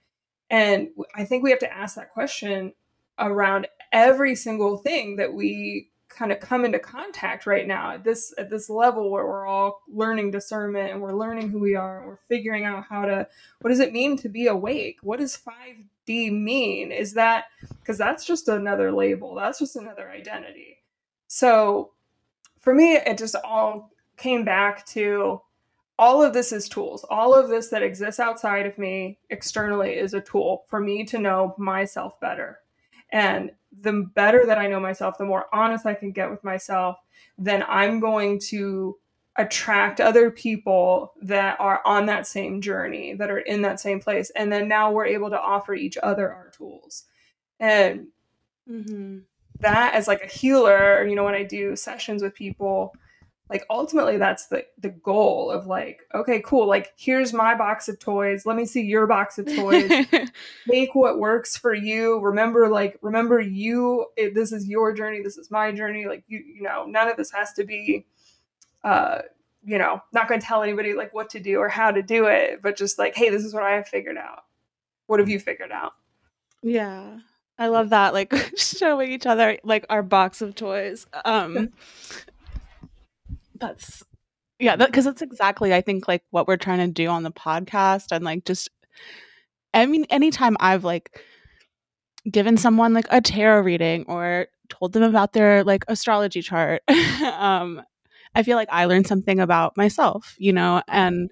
And 0.50 0.88
i 1.14 1.24
think 1.24 1.42
we 1.42 1.50
have 1.50 1.60
to 1.60 1.72
ask 1.72 1.96
that 1.96 2.10
question 2.10 2.72
around 3.18 3.66
every 3.92 4.34
single 4.34 4.76
thing 4.76 5.16
that 5.16 5.32
we 5.32 5.90
kind 6.08 6.32
of 6.32 6.40
come 6.40 6.64
into 6.64 6.78
contact 6.78 7.46
right 7.46 7.66
now 7.66 7.92
at 7.92 8.04
this 8.04 8.32
at 8.38 8.48
this 8.48 8.70
level 8.70 9.10
where 9.10 9.26
we're 9.26 9.46
all 9.46 9.82
learning 9.88 10.30
discernment 10.30 10.90
and 10.90 11.00
we're 11.00 11.12
learning 11.12 11.50
who 11.50 11.58
we 11.58 11.74
are 11.74 11.98
and 11.98 12.06
we're 12.06 12.16
figuring 12.16 12.64
out 12.64 12.84
how 12.88 13.04
to 13.04 13.26
what 13.60 13.70
does 13.70 13.80
it 13.80 13.92
mean 13.92 14.16
to 14.16 14.28
be 14.28 14.46
awake? 14.46 14.98
What 15.02 15.18
does 15.18 15.36
5d 15.36 16.32
mean? 16.32 16.92
Is 16.92 17.14
that 17.14 17.46
because 17.80 17.98
that's 17.98 18.24
just 18.24 18.48
another 18.48 18.92
label 18.92 19.34
that's 19.34 19.58
just 19.58 19.76
another 19.76 20.08
identity. 20.08 20.78
So 21.26 21.92
for 22.66 22.74
me, 22.74 22.96
it 22.96 23.16
just 23.16 23.36
all 23.44 23.92
came 24.16 24.44
back 24.44 24.84
to 24.86 25.40
all 26.00 26.20
of 26.20 26.32
this 26.32 26.50
is 26.50 26.68
tools. 26.68 27.04
All 27.08 27.32
of 27.32 27.48
this 27.48 27.68
that 27.68 27.84
exists 27.84 28.18
outside 28.18 28.66
of 28.66 28.76
me 28.76 29.20
externally 29.30 29.92
is 29.92 30.14
a 30.14 30.20
tool 30.20 30.64
for 30.66 30.80
me 30.80 31.04
to 31.04 31.18
know 31.20 31.54
myself 31.58 32.18
better. 32.18 32.58
And 33.10 33.52
the 33.82 34.10
better 34.16 34.44
that 34.46 34.58
I 34.58 34.66
know 34.66 34.80
myself, 34.80 35.16
the 35.16 35.24
more 35.24 35.46
honest 35.52 35.86
I 35.86 35.94
can 35.94 36.10
get 36.10 36.28
with 36.28 36.42
myself, 36.42 36.96
then 37.38 37.62
I'm 37.68 38.00
going 38.00 38.40
to 38.48 38.98
attract 39.36 40.00
other 40.00 40.32
people 40.32 41.12
that 41.22 41.60
are 41.60 41.80
on 41.84 42.06
that 42.06 42.26
same 42.26 42.60
journey, 42.60 43.14
that 43.14 43.30
are 43.30 43.38
in 43.38 43.62
that 43.62 43.78
same 43.78 44.00
place. 44.00 44.30
And 44.30 44.50
then 44.50 44.66
now 44.66 44.90
we're 44.90 45.06
able 45.06 45.30
to 45.30 45.40
offer 45.40 45.72
each 45.72 45.96
other 46.02 46.32
our 46.32 46.48
tools. 46.48 47.04
And 47.60 48.08
mm-hmm 48.68 49.18
that 49.60 49.94
as 49.94 50.08
like 50.08 50.22
a 50.22 50.26
healer, 50.26 51.06
you 51.06 51.14
know, 51.14 51.24
when 51.24 51.34
I 51.34 51.42
do 51.42 51.76
sessions 51.76 52.22
with 52.22 52.34
people, 52.34 52.94
like 53.48 53.64
ultimately 53.70 54.16
that's 54.16 54.46
the 54.46 54.64
the 54.78 54.88
goal 54.88 55.50
of 55.50 55.66
like, 55.66 56.00
okay, 56.14 56.40
cool, 56.44 56.66
like 56.66 56.92
here's 56.96 57.32
my 57.32 57.54
box 57.54 57.88
of 57.88 57.98
toys. 57.98 58.44
Let 58.44 58.56
me 58.56 58.66
see 58.66 58.82
your 58.82 59.06
box 59.06 59.38
of 59.38 59.46
toys. 59.46 60.06
Make 60.66 60.94
what 60.94 61.18
works 61.18 61.56
for 61.56 61.72
you. 61.72 62.18
Remember 62.20 62.68
like 62.68 62.98
remember 63.02 63.40
you 63.40 64.06
it, 64.16 64.34
this 64.34 64.52
is 64.52 64.68
your 64.68 64.92
journey, 64.92 65.22
this 65.22 65.38
is 65.38 65.50
my 65.50 65.72
journey. 65.72 66.06
Like 66.06 66.24
you 66.26 66.38
you 66.38 66.62
know, 66.62 66.86
none 66.86 67.08
of 67.08 67.16
this 67.16 67.30
has 67.30 67.52
to 67.54 67.64
be 67.64 68.06
uh 68.82 69.22
you 69.66 69.78
know, 69.78 70.00
not 70.12 70.28
going 70.28 70.40
to 70.40 70.46
tell 70.46 70.62
anybody 70.62 70.94
like 70.94 71.12
what 71.12 71.30
to 71.30 71.40
do 71.40 71.58
or 71.58 71.68
how 71.68 71.90
to 71.90 72.00
do 72.00 72.26
it, 72.26 72.62
but 72.62 72.76
just 72.76 73.00
like, 73.00 73.16
hey, 73.16 73.30
this 73.30 73.44
is 73.44 73.52
what 73.52 73.64
I 73.64 73.72
have 73.72 73.88
figured 73.88 74.16
out. 74.16 74.44
What 75.08 75.18
have 75.18 75.28
you 75.28 75.40
figured 75.40 75.72
out? 75.72 75.92
Yeah. 76.62 77.18
I 77.58 77.68
love 77.68 77.90
that, 77.90 78.12
like 78.14 78.32
showing 78.56 79.12
each 79.12 79.26
other 79.26 79.58
like 79.64 79.86
our 79.88 80.02
box 80.02 80.42
of 80.42 80.54
toys. 80.54 81.06
Um, 81.24 81.70
that's 83.54 84.02
yeah, 84.58 84.76
because 84.76 85.04
that, 85.04 85.12
that's 85.12 85.22
exactly 85.22 85.74
I 85.74 85.80
think 85.80 86.08
like 86.08 86.22
what 86.30 86.46
we're 86.48 86.56
trying 86.56 86.78
to 86.78 86.92
do 86.92 87.08
on 87.08 87.22
the 87.22 87.32
podcast, 87.32 88.06
and 88.12 88.24
like 88.24 88.44
just 88.44 88.70
I 89.74 89.86
mean, 89.86 90.06
anytime 90.10 90.56
I've 90.60 90.84
like 90.84 91.20
given 92.30 92.56
someone 92.56 92.92
like 92.92 93.06
a 93.10 93.20
tarot 93.20 93.60
reading 93.60 94.04
or 94.08 94.48
told 94.68 94.92
them 94.92 95.02
about 95.02 95.32
their 95.32 95.64
like 95.64 95.84
astrology 95.88 96.42
chart, 96.42 96.82
um, 97.38 97.82
I 98.34 98.42
feel 98.42 98.56
like 98.56 98.68
I 98.70 98.86
learned 98.86 99.06
something 99.06 99.40
about 99.40 99.76
myself, 99.76 100.34
you 100.38 100.52
know, 100.52 100.82
and 100.88 101.30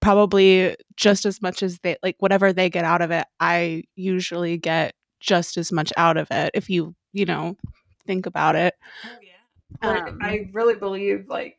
probably 0.00 0.76
just 0.96 1.24
as 1.26 1.40
much 1.40 1.62
as 1.62 1.78
they 1.80 1.96
like 2.02 2.16
whatever 2.18 2.52
they 2.52 2.70
get 2.70 2.84
out 2.84 3.02
of 3.02 3.10
it, 3.10 3.26
I 3.40 3.84
usually 3.96 4.58
get 4.58 4.94
just 5.24 5.56
as 5.56 5.72
much 5.72 5.92
out 5.96 6.16
of 6.16 6.28
it 6.30 6.50
if 6.54 6.68
you 6.70 6.94
you 7.12 7.24
know 7.24 7.56
think 8.06 8.26
about 8.26 8.54
it. 8.54 8.74
Oh, 9.04 9.08
yeah. 9.22 9.30
Um, 9.88 10.18
i 10.22 10.48
really 10.52 10.76
believe 10.76 11.26
like 11.28 11.58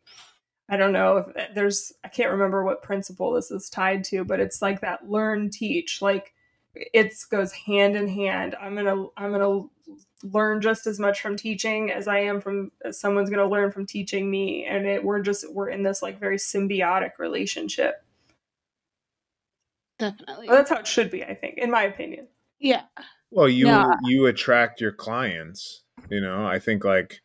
i 0.70 0.78
don't 0.78 0.94
know 0.94 1.18
if 1.18 1.36
eh, 1.36 1.48
there's 1.54 1.92
i 2.04 2.08
can't 2.08 2.32
remember 2.32 2.64
what 2.64 2.82
principle 2.82 3.34
this 3.34 3.52
is 3.52 3.70
tied 3.70 4.06
to 4.06 4.24
but 4.24 4.40
it's 4.40 4.62
like 4.62 4.82
that 4.82 5.10
learn 5.10 5.50
teach 5.50 6.02
like 6.02 6.34
it 6.76 7.14
goes 7.30 7.52
hand 7.54 7.96
in 7.96 8.08
hand. 8.08 8.56
I'm 8.60 8.76
gonna 8.76 9.06
i'm 9.18 9.32
gonna 9.32 9.64
learn 10.24 10.62
just 10.62 10.88
as 10.88 11.00
much 11.00 11.22
from 11.22 11.38
teaching 11.38 11.92
as 11.92 12.08
i 12.08 12.20
am 12.20 12.42
from 12.42 12.72
as 12.84 13.00
someone's 13.00 13.30
gonna 13.30 13.50
learn 13.50 13.72
from 13.72 13.86
teaching 13.86 14.30
me 14.30 14.66
and 14.66 14.86
it 14.86 15.04
we're 15.04 15.22
just 15.22 15.52
we're 15.54 15.70
in 15.70 15.84
this 15.84 16.02
like 16.02 16.20
very 16.20 16.38
symbiotic 16.38 17.12
relationship. 17.20 18.04
Definitely. 19.98 20.48
Well, 20.48 20.58
that's 20.58 20.70
how 20.70 20.78
it 20.78 20.88
should 20.88 21.12
be 21.12 21.24
i 21.24 21.34
think 21.34 21.58
in 21.58 21.72
my 21.72 21.84
opinion. 21.84 22.28
Yeah 22.60 22.84
well, 23.32 23.50
you 23.50 23.68
you 24.04 24.28
attract 24.28 24.82
your 24.82 24.92
clients. 24.92 25.84
You 26.10 26.22
know, 26.22 26.46
I 26.46 26.60
think 26.60 26.84
like 26.84 27.22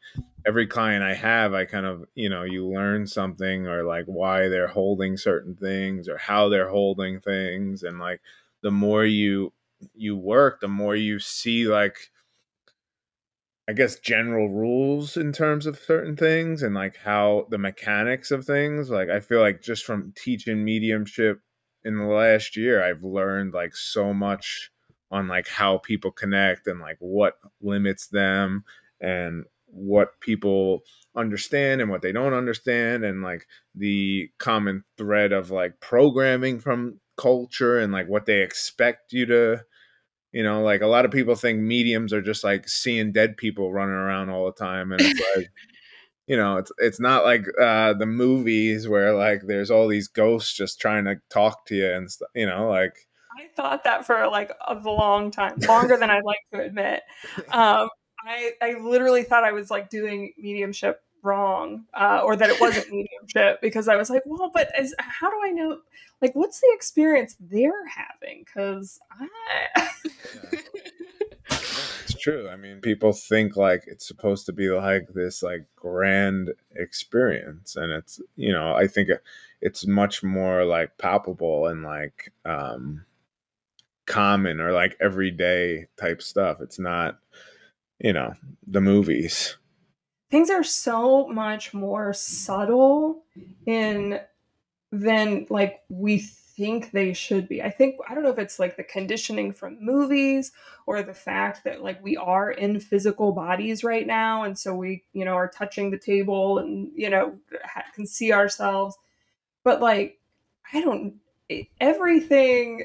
every 0.47 0.67
client 0.67 1.05
I 1.05 1.15
have, 1.15 1.55
I 1.55 1.65
kind 1.65 1.87
of 1.87 2.05
you 2.15 2.29
know 2.29 2.43
you 2.45 2.67
learn 2.67 3.07
something 3.07 3.67
or 3.67 3.85
like 3.85 4.07
why 4.07 4.49
they're 4.49 4.69
holding 4.69 5.17
certain 5.17 5.55
things 5.57 6.09
or 6.09 6.17
how 6.19 6.49
they're 6.49 6.71
holding 6.71 7.21
things, 7.21 7.83
and 7.83 7.99
like 7.99 8.21
the 8.63 8.71
more 8.71 9.05
you 9.05 9.53
you 9.95 10.17
work, 10.17 10.61
the 10.61 10.69
more 10.69 10.97
you 10.97 11.19
see 11.19 11.67
like 11.67 12.11
I 13.69 13.73
guess 13.73 14.01
general 14.01 14.49
rules 14.51 15.17
in 15.17 15.33
terms 15.33 15.65
of 15.65 15.79
certain 15.79 16.17
things 16.17 16.63
and 16.63 16.75
like 16.75 16.97
how 16.97 17.47
the 17.51 17.59
mechanics 17.59 18.31
of 18.33 18.45
things. 18.45 18.91
Like 18.91 19.09
I 19.09 19.21
feel 19.21 19.41
like 19.41 19.63
just 19.63 19.85
from 19.85 20.13
teaching 20.17 20.65
mediumship 20.65 21.41
in 21.85 21.97
the 21.97 22.05
last 22.05 22.57
year, 22.57 22.83
I've 22.83 23.05
learned 23.05 23.55
like 23.55 23.77
so 23.77 24.13
much 24.13 24.71
on 25.11 25.29
like 25.29 25.49
how 25.49 25.79
people 25.79 26.11
connect 26.11 26.67
and 26.67 26.81
like 26.81 26.97
what 27.01 27.39
limits 27.61 28.07
them 28.09 28.65
and 29.01 29.45
what 29.67 30.21
people 30.21 30.83
understand 31.17 31.81
and 31.81 31.91
what 31.91 32.03
they 32.03 32.13
don't 32.13 32.35
understand 32.35 33.05
and 33.05 33.23
like 33.23 33.47
the 33.75 34.31
common 34.39 34.85
thread 34.97 35.33
of 35.33 35.51
like 35.51 35.81
programming 35.81 36.59
from 36.59 37.01
culture 37.17 37.79
and 37.79 37.93
like 37.93 38.09
what 38.09 38.27
they 38.27 38.43
expect 38.43 39.13
you 39.13 39.27
to 39.27 39.61
you 40.33 40.43
know 40.43 40.63
like 40.63 40.81
a 40.81 40.87
lot 40.87 41.05
of 41.05 41.11
people 41.11 41.35
think 41.35 41.61
mediums 41.61 42.13
are 42.13 42.23
just 42.23 42.45
like 42.45 42.69
seeing 42.69 43.13
dead 43.13 43.37
people 43.37 43.73
running 43.73 43.95
around 43.95 44.31
all 44.31 44.47
the 44.47 44.53
time 44.53 44.93
and 44.93 45.01
it's 45.01 45.37
like 45.37 45.51
you 46.27 46.37
know 46.37 46.57
it's 46.57 46.71
it's 46.79 47.01
not 47.01 47.25
like 47.25 47.45
uh 47.61 47.93
the 47.95 48.07
movies 48.07 48.89
where 48.89 49.15
like 49.15 49.43
there's 49.47 49.71
all 49.71 49.89
these 49.89 50.09
ghosts 50.09 50.57
just 50.57 50.81
trying 50.81 51.05
to 51.05 51.17
talk 51.29 51.67
to 51.67 51.75
you 51.75 51.91
and 51.93 52.11
stuff 52.11 52.29
you 52.35 52.47
know 52.47 52.69
like 52.69 53.09
I 53.41 53.49
thought 53.55 53.85
that 53.85 54.05
for 54.07 54.29
like 54.29 54.53
a 54.67 54.75
long 54.75 55.31
time, 55.31 55.57
longer 55.67 55.97
than 55.97 56.11
I'd 56.11 56.25
like 56.25 56.39
to 56.53 56.61
admit. 56.61 57.03
Um, 57.53 57.89
I 58.23 58.53
I 58.61 58.75
literally 58.75 59.23
thought 59.23 59.45
I 59.45 59.53
was 59.53 59.71
like 59.71 59.89
doing 59.89 60.33
mediumship 60.37 61.03
wrong, 61.23 61.85
uh, 61.95 62.21
or 62.23 62.37
that 62.37 62.51
it 62.51 62.61
wasn't 62.61 62.87
mediumship 62.93 63.61
because 63.61 63.89
I 63.89 63.97
was 63.97 64.11
like, 64.11 64.23
well, 64.27 64.51
but 64.53 64.71
as 64.79 64.95
how 64.99 65.31
do 65.31 65.37
I 65.43 65.51
know? 65.51 65.79
Like, 66.21 66.35
what's 66.35 66.61
the 66.61 66.69
experience 66.73 67.37
they're 67.41 67.87
having? 67.87 68.45
Because 68.45 69.01
I. 69.11 69.89
it's 71.51 72.15
true. 72.21 72.49
I 72.49 72.57
mean, 72.57 72.81
people 72.81 73.13
think 73.13 73.57
like 73.57 73.85
it's 73.87 74.07
supposed 74.07 74.47
to 74.47 74.53
be 74.53 74.69
like 74.69 75.09
this 75.15 75.43
like 75.43 75.65
grand 75.77 76.53
experience, 76.77 77.77
and 77.77 77.91
it's 77.91 78.21
you 78.37 78.53
know 78.53 78.75
I 78.75 78.87
think 78.87 79.09
it's 79.63 79.87
much 79.87 80.23
more 80.23 80.65
like 80.65 80.99
palpable 80.99 81.67
and 81.67 81.83
like 81.83 82.33
um 82.45 83.05
common 84.11 84.61
or 84.61 84.73
like 84.73 84.97
everyday 85.01 85.87
type 85.99 86.21
stuff. 86.21 86.59
It's 86.61 86.79
not, 86.79 87.19
you 87.99 88.13
know, 88.13 88.35
the 88.67 88.81
movies. 88.81 89.57
Things 90.31 90.51
are 90.51 90.65
so 90.65 91.29
much 91.29 91.73
more 91.73 92.13
subtle 92.13 93.25
in 93.67 94.21
than 94.93 95.47
like 95.49 95.81
we 95.89 96.19
think 96.19 96.91
they 96.91 97.13
should 97.13 97.49
be. 97.49 97.63
I 97.63 97.71
think 97.71 97.97
I 98.09 98.15
don't 98.15 98.23
know 98.25 98.31
if 98.31 98.39
it's 98.39 98.59
like 98.59 98.77
the 98.77 98.85
conditioning 98.85 99.53
from 99.53 99.79
movies 99.81 100.53
or 100.87 101.03
the 101.03 101.15
fact 101.15 101.65
that 101.65 101.83
like 101.83 102.03
we 102.03 102.17
are 102.17 102.51
in 102.51 102.81
physical 102.81 103.33
bodies 103.33 103.83
right 103.83 104.07
now 104.07 104.43
and 104.43 104.59
so 104.59 104.75
we, 104.75 105.05
you 105.13 105.25
know, 105.25 105.35
are 105.35 105.49
touching 105.49 105.91
the 105.91 105.99
table 105.99 106.59
and, 106.59 106.91
you 106.95 107.09
know, 107.09 107.35
can 107.95 108.07
see 108.07 108.33
ourselves. 108.33 108.97
But 109.65 109.81
like 109.81 110.19
I 110.73 110.81
don't 110.81 111.15
everything 111.81 112.85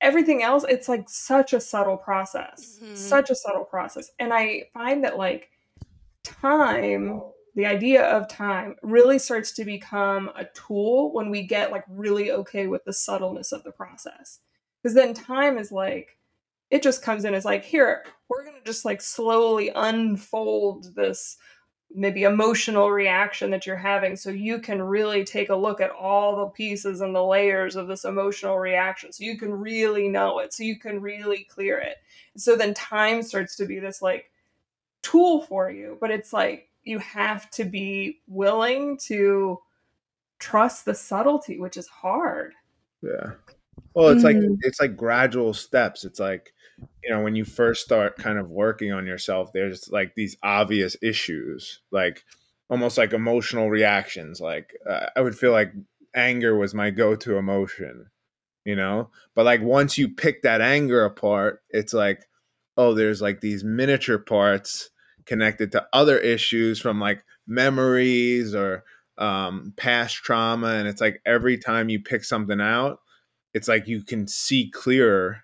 everything 0.00 0.42
else 0.42 0.64
it's 0.68 0.88
like 0.88 1.08
such 1.08 1.52
a 1.52 1.60
subtle 1.60 1.96
process 1.96 2.78
Mhm. 2.82 2.96
such 2.96 3.30
a 3.30 3.34
subtle 3.34 3.64
process 3.64 4.10
and 4.18 4.32
i 4.32 4.64
find 4.72 5.04
that 5.04 5.16
like 5.18 5.50
time 6.24 7.20
the 7.56 7.66
idea 7.66 8.04
of 8.04 8.28
time 8.28 8.76
really 8.82 9.18
starts 9.18 9.52
to 9.52 9.64
become 9.64 10.30
a 10.36 10.44
tool 10.54 11.12
when 11.12 11.30
we 11.30 11.42
get 11.42 11.70
like 11.72 11.84
really 11.88 12.30
okay 12.30 12.66
with 12.66 12.84
the 12.84 12.92
subtleness 12.92 13.52
of 13.52 13.62
the 13.64 13.72
process 13.72 14.38
because 14.82 14.94
then 14.94 15.14
time 15.14 15.58
is 15.58 15.72
like 15.72 16.16
it 16.70 16.82
just 16.82 17.02
comes 17.02 17.24
in 17.24 17.34
as 17.34 17.44
like 17.44 17.64
here 17.64 18.04
we're 18.28 18.44
gonna 18.44 18.58
just 18.64 18.84
like 18.84 19.00
slowly 19.00 19.70
unfold 19.74 20.94
this 20.94 21.36
maybe 21.94 22.22
emotional 22.22 22.90
reaction 22.90 23.50
that 23.50 23.66
you're 23.66 23.76
having 23.76 24.14
so 24.14 24.30
you 24.30 24.60
can 24.60 24.80
really 24.80 25.24
take 25.24 25.48
a 25.48 25.56
look 25.56 25.80
at 25.80 25.90
all 25.90 26.36
the 26.36 26.46
pieces 26.46 27.00
and 27.00 27.14
the 27.14 27.22
layers 27.24 27.74
of 27.74 27.88
this 27.88 28.04
emotional 28.04 28.58
reaction 28.58 29.12
so 29.12 29.24
you 29.24 29.36
can 29.36 29.52
really 29.52 30.08
know 30.08 30.38
it 30.38 30.52
so 30.52 30.62
you 30.62 30.78
can 30.78 31.00
really 31.00 31.44
clear 31.50 31.78
it 31.78 31.96
so 32.36 32.54
then 32.56 32.72
time 32.74 33.22
starts 33.22 33.56
to 33.56 33.66
be 33.66 33.80
this 33.80 34.00
like 34.00 34.30
tool 35.02 35.40
for 35.42 35.70
you 35.70 35.98
but 36.00 36.10
it's 36.10 36.32
like 36.32 36.68
you 36.84 36.98
have 36.98 37.50
to 37.50 37.64
be 37.64 38.20
willing 38.28 38.96
to 38.96 39.58
trust 40.38 40.84
the 40.84 40.94
subtlety 40.94 41.58
which 41.58 41.76
is 41.76 41.88
hard 41.88 42.52
Yeah. 43.02 43.32
Well, 43.94 44.10
it's 44.10 44.24
like 44.24 44.36
Mm. 44.36 44.58
it's 44.60 44.80
like 44.80 44.96
gradual 44.96 45.52
steps. 45.54 46.04
It's 46.04 46.20
like 46.20 46.52
you 47.02 47.10
know 47.10 47.22
when 47.22 47.34
you 47.34 47.44
first 47.44 47.84
start 47.84 48.16
kind 48.16 48.38
of 48.38 48.50
working 48.50 48.92
on 48.92 49.06
yourself, 49.06 49.52
there's 49.52 49.88
like 49.90 50.14
these 50.14 50.36
obvious 50.42 50.96
issues, 51.02 51.80
like 51.90 52.24
almost 52.68 52.98
like 52.98 53.12
emotional 53.12 53.70
reactions. 53.70 54.40
Like 54.40 54.74
uh, 54.88 55.06
I 55.16 55.20
would 55.20 55.36
feel 55.36 55.52
like 55.52 55.72
anger 56.14 56.56
was 56.56 56.74
my 56.74 56.90
go-to 56.90 57.36
emotion, 57.36 58.06
you 58.64 58.76
know. 58.76 59.10
But 59.34 59.44
like 59.44 59.62
once 59.62 59.98
you 59.98 60.08
pick 60.08 60.42
that 60.42 60.60
anger 60.60 61.04
apart, 61.04 61.62
it's 61.70 61.94
like 61.94 62.26
oh, 62.76 62.94
there's 62.94 63.20
like 63.20 63.40
these 63.40 63.64
miniature 63.64 64.18
parts 64.18 64.90
connected 65.26 65.72
to 65.72 65.86
other 65.92 66.18
issues 66.18 66.80
from 66.80 66.98
like 67.00 67.22
memories 67.46 68.54
or 68.54 68.84
um, 69.18 69.74
past 69.76 70.14
trauma, 70.16 70.68
and 70.74 70.88
it's 70.88 71.00
like 71.00 71.20
every 71.26 71.58
time 71.58 71.88
you 71.88 72.00
pick 72.00 72.24
something 72.24 72.60
out 72.60 73.00
it's 73.52 73.68
like 73.68 73.88
you 73.88 74.02
can 74.02 74.26
see 74.26 74.70
clearer 74.70 75.42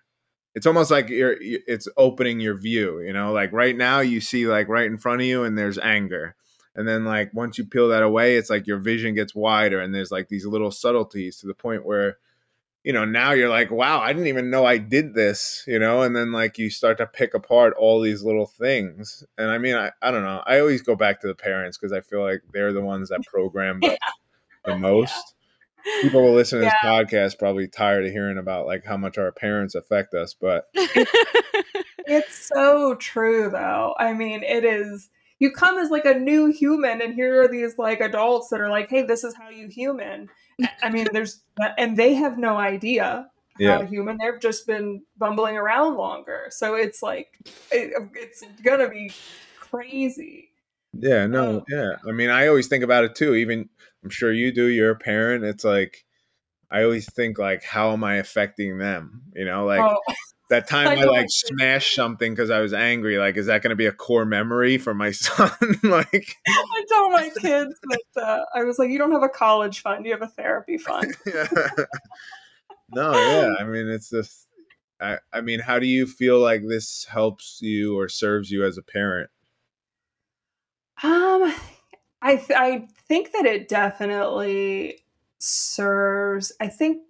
it's 0.56 0.66
almost 0.66 0.90
like 0.90 1.10
you're 1.10 1.36
it's 1.38 1.86
opening 1.98 2.40
your 2.40 2.56
view 2.56 3.00
you 3.02 3.12
know? 3.12 3.32
Like 3.32 3.52
right 3.52 3.76
now 3.76 4.00
you 4.00 4.20
see 4.20 4.46
like 4.46 4.68
right 4.68 4.86
in 4.86 4.96
front 4.96 5.20
of 5.20 5.26
you 5.26 5.44
and 5.44 5.56
there's 5.56 5.78
anger. 5.78 6.34
And 6.74 6.88
then 6.88 7.04
like 7.04 7.32
once 7.32 7.58
you 7.58 7.66
peel 7.66 7.88
that 7.90 8.02
away 8.02 8.36
it's 8.36 8.50
like 8.50 8.66
your 8.66 8.78
vision 8.78 9.14
gets 9.14 9.34
wider 9.34 9.80
and 9.80 9.94
there's 9.94 10.10
like 10.10 10.28
these 10.28 10.46
little 10.46 10.70
subtleties 10.72 11.36
to 11.38 11.46
the 11.46 11.54
point 11.54 11.84
where 11.84 12.16
you 12.84 12.92
know 12.92 13.04
now 13.04 13.32
you're 13.32 13.48
like 13.48 13.70
wow 13.70 14.00
i 14.00 14.12
didn't 14.12 14.28
even 14.28 14.48
know 14.50 14.64
i 14.64 14.78
did 14.78 15.14
this 15.14 15.62
you 15.66 15.78
know? 15.78 16.02
And 16.02 16.16
then 16.16 16.32
like 16.32 16.56
you 16.56 16.70
start 16.70 16.98
to 16.98 17.06
pick 17.06 17.34
apart 17.34 17.74
all 17.78 18.00
these 18.00 18.24
little 18.24 18.46
things. 18.46 19.22
And 19.36 19.50
i 19.50 19.58
mean 19.58 19.74
i, 19.74 19.92
I 20.00 20.10
don't 20.10 20.24
know. 20.24 20.42
I 20.46 20.58
always 20.60 20.80
go 20.80 20.96
back 20.96 21.20
to 21.20 21.26
the 21.26 21.34
parents 21.34 21.76
because 21.76 21.92
i 21.92 22.00
feel 22.00 22.22
like 22.22 22.40
they're 22.52 22.72
the 22.72 22.80
ones 22.80 23.10
that 23.10 23.20
program 23.30 23.80
the, 23.80 23.98
the 24.64 24.76
most 24.76 25.35
people 26.02 26.22
will 26.22 26.34
listen 26.34 26.58
to 26.60 26.64
this 26.64 26.74
podcast 26.84 27.38
probably 27.38 27.68
tired 27.68 28.04
of 28.06 28.12
hearing 28.12 28.38
about 28.38 28.66
like 28.66 28.84
how 28.84 28.96
much 28.96 29.18
our 29.18 29.32
parents 29.32 29.74
affect 29.74 30.14
us 30.14 30.34
but 30.40 30.68
it's 30.74 32.48
so 32.54 32.94
true 32.96 33.50
though. 33.50 33.94
I 33.98 34.12
mean 34.12 34.42
it 34.42 34.64
is 34.64 35.08
you 35.38 35.50
come 35.50 35.78
as 35.78 35.90
like 35.90 36.04
a 36.04 36.14
new 36.18 36.46
human 36.46 37.02
and 37.02 37.14
here 37.14 37.42
are 37.42 37.48
these 37.48 37.78
like 37.78 38.00
adults 38.00 38.48
that 38.48 38.60
are 38.60 38.70
like 38.70 38.88
hey 38.88 39.02
this 39.02 39.24
is 39.24 39.34
how 39.34 39.48
you 39.50 39.68
human. 39.68 40.28
I 40.82 40.90
mean 40.90 41.08
there's 41.12 41.42
uh, 41.60 41.68
and 41.78 41.96
they 41.96 42.14
have 42.14 42.38
no 42.38 42.56
idea 42.56 43.28
yeah 43.58 43.72
how 43.72 43.78
to 43.82 43.86
human 43.86 44.18
they've 44.18 44.40
just 44.40 44.66
been 44.66 45.02
bumbling 45.18 45.56
around 45.56 45.96
longer. 45.96 46.46
So 46.50 46.74
it's 46.74 47.02
like 47.02 47.28
it, 47.70 47.92
it's 48.14 48.42
gonna 48.62 48.88
be 48.88 49.12
crazy. 49.58 50.50
Yeah 50.98 51.26
no 51.26 51.44
Oh. 51.46 51.64
yeah. 51.68 51.96
I 52.08 52.12
mean 52.12 52.30
i 52.30 52.46
always 52.46 52.68
think 52.68 52.84
about 52.84 53.04
it 53.04 53.14
too 53.14 53.34
even 53.34 53.68
i'm 54.06 54.10
sure 54.10 54.32
you 54.32 54.52
do 54.52 54.66
you're 54.66 54.92
a 54.92 54.96
parent 54.96 55.44
it's 55.44 55.64
like 55.64 56.04
i 56.70 56.84
always 56.84 57.12
think 57.14 57.40
like 57.40 57.64
how 57.64 57.92
am 57.92 58.04
i 58.04 58.16
affecting 58.16 58.78
them 58.78 59.20
you 59.34 59.44
know 59.44 59.66
like 59.66 59.80
oh 59.80 59.98
that 60.48 60.68
time 60.68 60.86
I 60.86 61.00
i, 61.00 61.04
like 61.06 61.26
smashed 61.28 61.92
something 61.96 62.32
because 62.32 62.50
i 62.50 62.60
was 62.60 62.72
angry 62.72 63.18
like 63.18 63.36
is 63.36 63.46
that 63.46 63.62
going 63.62 63.70
to 63.70 63.76
be 63.76 63.86
a 63.86 63.92
core 63.92 64.24
memory 64.24 64.78
for 64.78 64.94
my 64.94 65.10
son 65.10 65.50
like 65.82 66.36
i 66.46 66.84
told 66.88 67.10
my 67.10 67.30
kids 67.40 67.74
that 67.82 68.22
uh, 68.22 68.44
i 68.54 68.62
was 68.62 68.78
like 68.78 68.90
you 68.90 68.98
don't 68.98 69.10
have 69.10 69.24
a 69.24 69.28
college 69.28 69.80
fund 69.80 70.06
you 70.06 70.12
have 70.12 70.22
a 70.22 70.28
therapy 70.28 70.78
fund. 70.78 71.16
Yeah. 71.26 71.48
no 72.90 73.10
yeah 73.10 73.54
i 73.58 73.64
mean 73.64 73.88
it's 73.88 74.10
just 74.10 74.46
I, 75.00 75.18
I 75.32 75.40
mean 75.40 75.58
how 75.58 75.80
do 75.80 75.86
you 75.88 76.06
feel 76.06 76.38
like 76.38 76.62
this 76.66 77.04
helps 77.10 77.58
you 77.60 77.98
or 77.98 78.08
serves 78.08 78.50
you 78.50 78.64
as 78.64 78.78
a 78.78 78.82
parent? 78.82 79.28
Um, 81.02 81.54
I 82.26 82.34
th- 82.34 82.58
I 82.58 82.88
think 83.06 83.30
that 83.32 83.46
it 83.46 83.68
definitely 83.68 84.98
serves. 85.38 86.50
I 86.60 86.66
think 86.66 87.02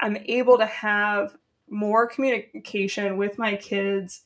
I'm 0.00 0.16
able 0.26 0.58
to 0.58 0.66
have 0.66 1.36
more 1.68 2.08
communication 2.08 3.16
with 3.16 3.38
my 3.38 3.54
kids 3.54 4.22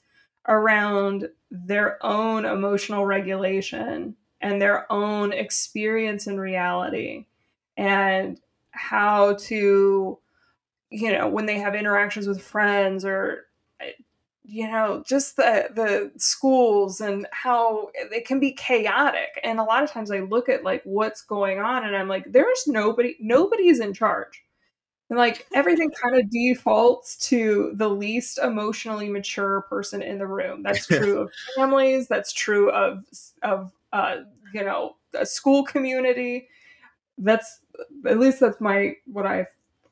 around 0.48 1.28
their 1.50 1.98
own 2.04 2.46
emotional 2.46 3.04
regulation 3.04 4.16
and 4.40 4.62
their 4.62 4.90
own 4.90 5.34
experience 5.34 6.26
in 6.26 6.40
reality 6.40 7.26
and 7.76 8.40
how 8.70 9.34
to 9.34 10.18
you 10.88 11.12
know 11.12 11.28
when 11.28 11.44
they 11.44 11.58
have 11.58 11.74
interactions 11.74 12.26
with 12.26 12.40
friends 12.40 13.04
or 13.04 13.47
you 14.48 14.66
know 14.66 15.02
just 15.06 15.36
the 15.36 15.68
the 15.74 16.10
schools 16.18 17.02
and 17.02 17.26
how 17.32 17.90
it 17.94 18.26
can 18.26 18.40
be 18.40 18.52
chaotic. 18.52 19.38
And 19.44 19.60
a 19.60 19.64
lot 19.64 19.82
of 19.82 19.90
times 19.90 20.10
i 20.10 20.20
look 20.20 20.48
at 20.48 20.64
like 20.64 20.82
what's 20.84 21.22
going 21.22 21.58
on 21.58 21.84
and 21.84 21.94
i'm 21.94 22.08
like 22.08 22.24
there's 22.32 22.64
nobody 22.66 23.14
nobody's 23.20 23.78
in 23.80 23.92
charge. 23.92 24.42
And 25.10 25.18
like 25.18 25.46
everything 25.54 25.90
kind 25.90 26.18
of 26.18 26.30
defaults 26.30 27.16
to 27.28 27.72
the 27.74 27.88
least 27.88 28.38
emotionally 28.38 29.10
mature 29.10 29.62
person 29.68 30.00
in 30.02 30.18
the 30.18 30.26
room. 30.26 30.62
That's 30.62 30.86
true 30.98 31.20
of 31.20 31.30
families 31.54 32.08
that's 32.08 32.32
true 32.32 32.70
of 32.70 33.04
of 33.42 33.72
uh 33.92 34.16
you 34.54 34.64
know 34.64 34.96
a 35.12 35.26
school 35.26 35.62
community. 35.62 36.48
That's 37.18 37.60
at 38.06 38.18
least 38.18 38.40
that's 38.40 38.60
my 38.60 38.94
what 39.06 39.26
i 39.26 39.46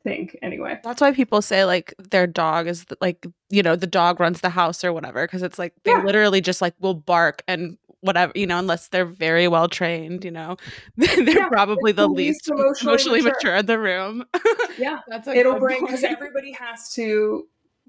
think 0.06 0.36
anyway 0.42 0.78
That's 0.84 1.00
why 1.00 1.12
people 1.12 1.42
say 1.42 1.64
like 1.64 1.92
their 1.98 2.26
dog 2.26 2.66
is 2.68 2.86
like 3.00 3.26
you 3.50 3.62
know 3.62 3.74
the 3.76 3.86
dog 3.88 4.20
runs 4.20 4.40
the 4.40 4.50
house 4.50 4.84
or 4.84 4.92
whatever 4.92 5.26
because 5.26 5.42
it's 5.42 5.58
like 5.58 5.72
they 5.84 5.90
Yeah. 5.92 6.02
literally 6.04 6.40
just 6.40 6.62
like 6.62 6.74
will 6.80 6.94
bark 6.94 7.42
and 7.48 7.76
whatever 8.00 8.30
you 8.36 8.46
know 8.46 8.58
unless 8.58 8.88
they're 8.88 9.04
very 9.04 9.48
well 9.48 9.68
trained 9.68 10.24
you 10.24 10.30
know 10.30 10.56
they're 10.96 11.26
Yeah, 11.26 11.48
probably 11.48 11.90
the 11.92 12.02
the 12.02 12.08
least 12.08 12.48
least 12.48 12.50
emotionally 12.50 12.90
emotionally 12.90 13.22
mature. 13.22 13.32
mature 13.34 13.56
in 13.56 13.66
the 13.66 13.78
room. 13.78 14.24
yeah 14.78 15.00
That's 15.08 15.26
a 15.26 15.36
it'll 15.36 15.58
bring 15.58 15.84
because 15.84 16.04
everybody 16.16 16.52
has 16.52 16.92
to 16.94 17.48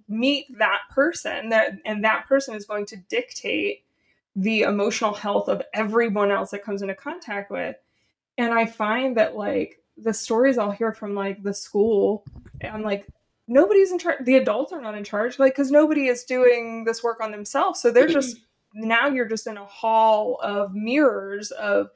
meet 0.10 0.46
that 0.58 0.80
person 0.90 1.50
that 1.50 1.74
and 1.86 2.04
that 2.04 2.26
person 2.28 2.56
is 2.56 2.66
going 2.66 2.86
to 2.88 2.96
dictate 2.96 3.84
the 4.36 4.62
emotional 4.62 5.14
health 5.14 5.50
of 5.50 5.62
everyone 5.74 6.32
else 6.32 6.52
that 6.52 6.64
comes 6.64 6.82
into 6.82 6.96
contact 6.96 7.52
with 7.52 7.76
and 8.38 8.54
i 8.54 8.66
find 8.66 9.18
that 9.18 9.36
like 9.36 9.82
the 9.98 10.14
stories 10.14 10.58
i'll 10.58 10.72
hear 10.72 10.94
from 10.94 11.16
like 11.16 11.42
the 11.44 11.54
school 11.54 12.24
i'm 12.64 12.84
like 12.84 13.08
nobody's 13.48 13.92
in 13.92 14.00
charge 14.00 14.24
the 14.26 14.36
adults 14.36 14.74
are 14.74 14.82
not 14.82 14.96
in 14.96 15.04
charge 15.04 15.40
like 15.40 15.54
because 15.54 15.72
nobody 15.72 16.08
is 16.08 16.24
doing 16.24 16.84
this 16.84 17.04
work 17.04 17.22
on 17.22 17.32
themselves. 17.32 17.80
So 17.82 17.92
they're 17.92 18.08
just 18.08 18.38
mm-hmm. 18.38 18.88
now 18.88 19.08
you're 19.08 19.28
just 19.28 19.48
in 19.48 19.58
a 19.58 19.66
hall 19.66 20.40
of 20.44 20.74
mirrors 20.74 21.52
of 21.52 21.90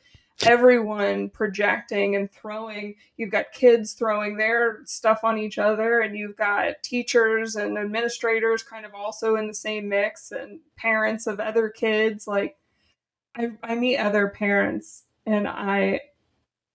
everyone 0.44 1.30
projecting 1.30 2.16
and 2.16 2.32
throwing. 2.32 2.96
You've 3.18 3.32
got 3.32 3.52
kids 3.52 3.94
throwing 3.94 4.38
their 4.38 4.80
stuff 4.86 5.20
on 5.24 5.38
each 5.38 5.58
other 5.58 6.00
and 6.00 6.18
you've 6.18 6.38
got 6.38 6.82
teachers 6.84 7.56
and 7.56 7.78
administrators 7.78 8.64
kind 8.64 8.86
of 8.86 8.96
also 8.96 9.36
in 9.36 9.48
the 9.48 9.54
same 9.54 9.90
mix 9.90 10.32
and 10.32 10.62
parents 10.78 11.28
of 11.28 11.40
other 11.40 11.70
kids. 11.70 12.28
Like 12.28 12.56
i, 13.36 13.52
I 13.62 13.76
meet 13.76 13.98
other 13.98 14.28
parents 14.30 15.04
and 15.26 15.48
i 15.48 16.02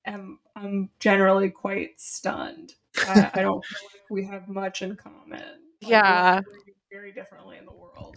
am 0.06 0.38
i'm 0.56 0.90
generally 0.98 1.50
quite 1.50 2.00
stunned 2.00 2.74
I, 3.06 3.30
I 3.34 3.42
don't 3.42 3.64
feel 3.64 3.78
like 3.92 4.02
we 4.10 4.24
have 4.24 4.48
much 4.48 4.82
in 4.82 4.96
common 4.96 5.40
Like, 5.82 5.90
Yeah. 5.90 6.40
operate 6.40 6.76
very 6.90 7.12
differently 7.12 7.58
in 7.58 7.64
the 7.66 7.72
world 7.72 8.16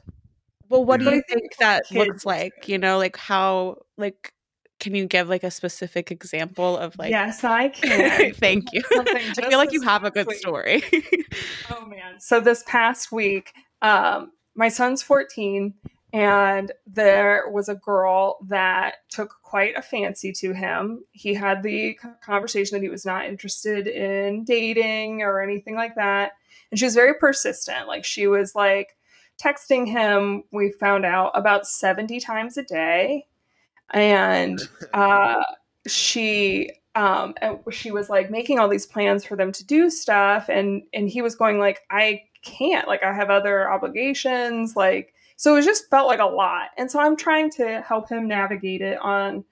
well, 0.70 0.86
what 0.86 1.00
do 1.00 1.06
you 1.08 1.24
think 1.28 1.42
think 1.42 1.58
that 1.58 1.86
kids 1.88 1.98
looks 1.98 2.26
like? 2.26 2.70
You 2.70 2.78
know, 2.78 3.00
like 3.00 3.18
how 3.18 3.78
like 3.98 4.34
can 4.80 4.94
you 4.96 5.08
give 5.08 5.28
like 5.28 5.44
a 5.44 5.52
specific 5.52 6.12
example 6.12 6.78
of 6.78 6.98
like? 6.98 7.10
yes 7.12 7.44
i 7.44 7.70
can 7.70 8.32
Thank 8.34 8.72
you. 8.72 8.84
I 8.96 9.04
feel 9.50 9.58
like 9.58 9.72
you 9.72 9.82
have 9.82 10.04
a 10.04 10.12
good 10.12 10.28
week. 10.28 10.38
story. 10.38 10.84
Oh 11.72 11.86
man. 11.86 12.20
So 12.20 12.40
this 12.40 12.64
past 12.68 13.12
week, 13.12 13.54
um, 13.82 14.32
my 14.56 14.70
son's 14.70 15.02
14, 15.02 15.74
and 16.12 16.72
there 16.88 17.44
was 17.52 17.70
a 17.70 17.76
girl 17.76 18.40
that 18.48 18.96
took 19.10 19.36
quite 19.44 19.78
a 19.78 19.82
fancy 19.82 20.32
to 20.34 20.54
him. 20.54 21.04
He 21.12 21.36
had 21.36 21.62
the 21.62 22.00
conversation 22.22 22.76
that 22.76 22.84
he 22.84 22.90
was 22.90 23.06
not 23.06 23.26
interested 23.26 23.88
in 23.88 24.44
dating 24.44 25.22
or 25.22 25.40
anything 25.40 25.76
like 25.76 25.96
that. 25.96 26.32
And 26.72 26.80
she 26.80 26.86
was 26.86 26.96
very 26.96 27.14
persistent. 27.14 27.88
Like 27.88 28.06
she 28.06 28.26
was 28.26 28.56
like 28.56 28.98
texting 29.40 29.88
him, 29.88 30.44
we 30.52 30.72
found 30.72 31.06
out 31.06 31.32
about 31.36 31.68
70 31.68 32.20
times 32.20 32.58
a 32.58 32.64
day. 32.64 33.28
And 33.92 34.60
uh, 34.94 35.44
she 35.88 36.72
um 36.96 37.36
and 37.40 37.60
she 37.70 37.92
was 37.92 38.10
like 38.10 38.32
making 38.32 38.58
all 38.58 38.68
these 38.68 38.88
plans 38.88 39.24
for 39.24 39.36
them 39.36 39.52
to 39.52 39.64
do 39.64 39.92
stuff 39.92 40.50
and 40.50 40.82
and 40.92 41.08
he 41.08 41.22
was 41.22 41.36
going 41.36 41.60
like 41.60 41.82
I 41.92 42.24
can't 42.44 42.88
like 42.88 43.04
I 43.04 43.14
have 43.14 43.30
other 43.30 43.72
obligations 43.72 44.76
like 44.76 45.14
so 45.40 45.56
it 45.56 45.64
just 45.64 45.90
felt 45.90 46.10
like 46.10 46.20
a 46.20 46.26
lot. 46.26 46.72
And 46.78 46.92
so 46.92 47.00
I'm 47.00 47.16
trying 47.16 47.50
to 47.52 47.80
help 47.80 48.10
him 48.10 48.28
navigate 48.28 48.82
it 48.82 49.00
on 49.00 49.46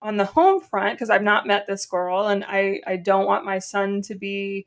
on 0.00 0.16
the 0.16 0.24
home 0.24 0.58
front 0.58 0.94
because 0.94 1.10
I've 1.10 1.22
not 1.22 1.46
met 1.46 1.66
this 1.66 1.84
girl 1.84 2.28
and 2.28 2.46
I 2.48 2.80
I 2.86 2.96
don't 2.96 3.26
want 3.26 3.44
my 3.44 3.58
son 3.58 4.00
to 4.02 4.14
be 4.14 4.66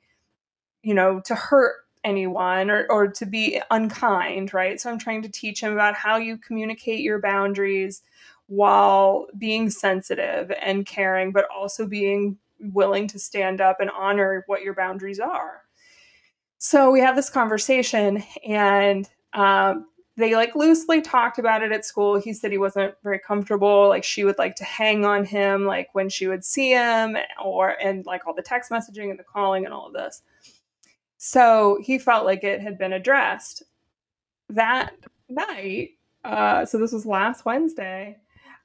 you 0.84 0.94
know 0.94 1.20
to 1.22 1.34
hurt 1.34 1.78
anyone 2.04 2.70
or 2.70 2.86
or 2.92 3.08
to 3.08 3.26
be 3.26 3.60
unkind, 3.72 4.54
right? 4.54 4.80
So 4.80 4.92
I'm 4.92 5.00
trying 5.00 5.24
to 5.24 5.30
teach 5.30 5.62
him 5.62 5.74
about 5.74 5.96
how 5.96 6.18
you 6.18 6.38
communicate 6.38 7.00
your 7.00 7.20
boundaries 7.20 8.04
while 8.46 9.26
being 9.36 9.72
sensitive 9.72 10.52
and 10.62 10.86
caring 10.86 11.32
but 11.32 11.48
also 11.50 11.88
being 11.88 12.38
willing 12.60 13.08
to 13.08 13.18
stand 13.18 13.62
up 13.62 13.80
and 13.80 13.90
honor 13.90 14.44
what 14.46 14.62
your 14.62 14.76
boundaries 14.76 15.20
are. 15.20 15.64
So 16.60 16.92
we 16.92 17.00
have 17.00 17.16
this 17.16 17.32
conversation 17.32 18.24
and 18.48 19.10
um, 19.34 19.88
they 20.18 20.36
like 20.36 20.56
loosely 20.56 21.00
talked 21.00 21.38
about 21.38 21.62
it 21.62 21.72
at 21.72 21.86
school. 21.86 22.20
He 22.20 22.34
said 22.34 22.52
he 22.52 22.58
wasn't 22.58 22.96
very 23.04 23.20
comfortable. 23.20 23.88
Like 23.88 24.04
she 24.04 24.24
would 24.24 24.40
like 24.40 24.56
to 24.56 24.64
hang 24.64 25.06
on 25.06 25.24
him, 25.24 25.66
like 25.66 25.90
when 25.94 26.10
she 26.10 26.28
would 26.28 26.44
see 26.44 26.72
him, 26.72 27.16
or 27.44 27.70
and 27.70 28.06
like 28.06 28.26
all 28.26 28.34
the 28.34 28.42
text 28.42 28.72
messaging 28.72 29.12
and 29.12 29.20
the 29.20 29.24
calling 29.24 29.64
and 29.64 29.74
all 29.74 29.88
of 29.88 29.94
this. 29.94 30.24
So 31.18 31.78
he 31.82 32.00
felt 32.00 32.26
like 32.26 32.44
it 32.44 32.62
had 32.62 32.80
been 32.80 32.94
addressed. 32.94 33.64
That 34.50 34.94
night, 35.30 35.92
uh, 36.24 36.66
so 36.66 36.80
this 36.80 36.94
was 36.94 37.06
last 37.06 37.46
Wednesday. 37.46 38.18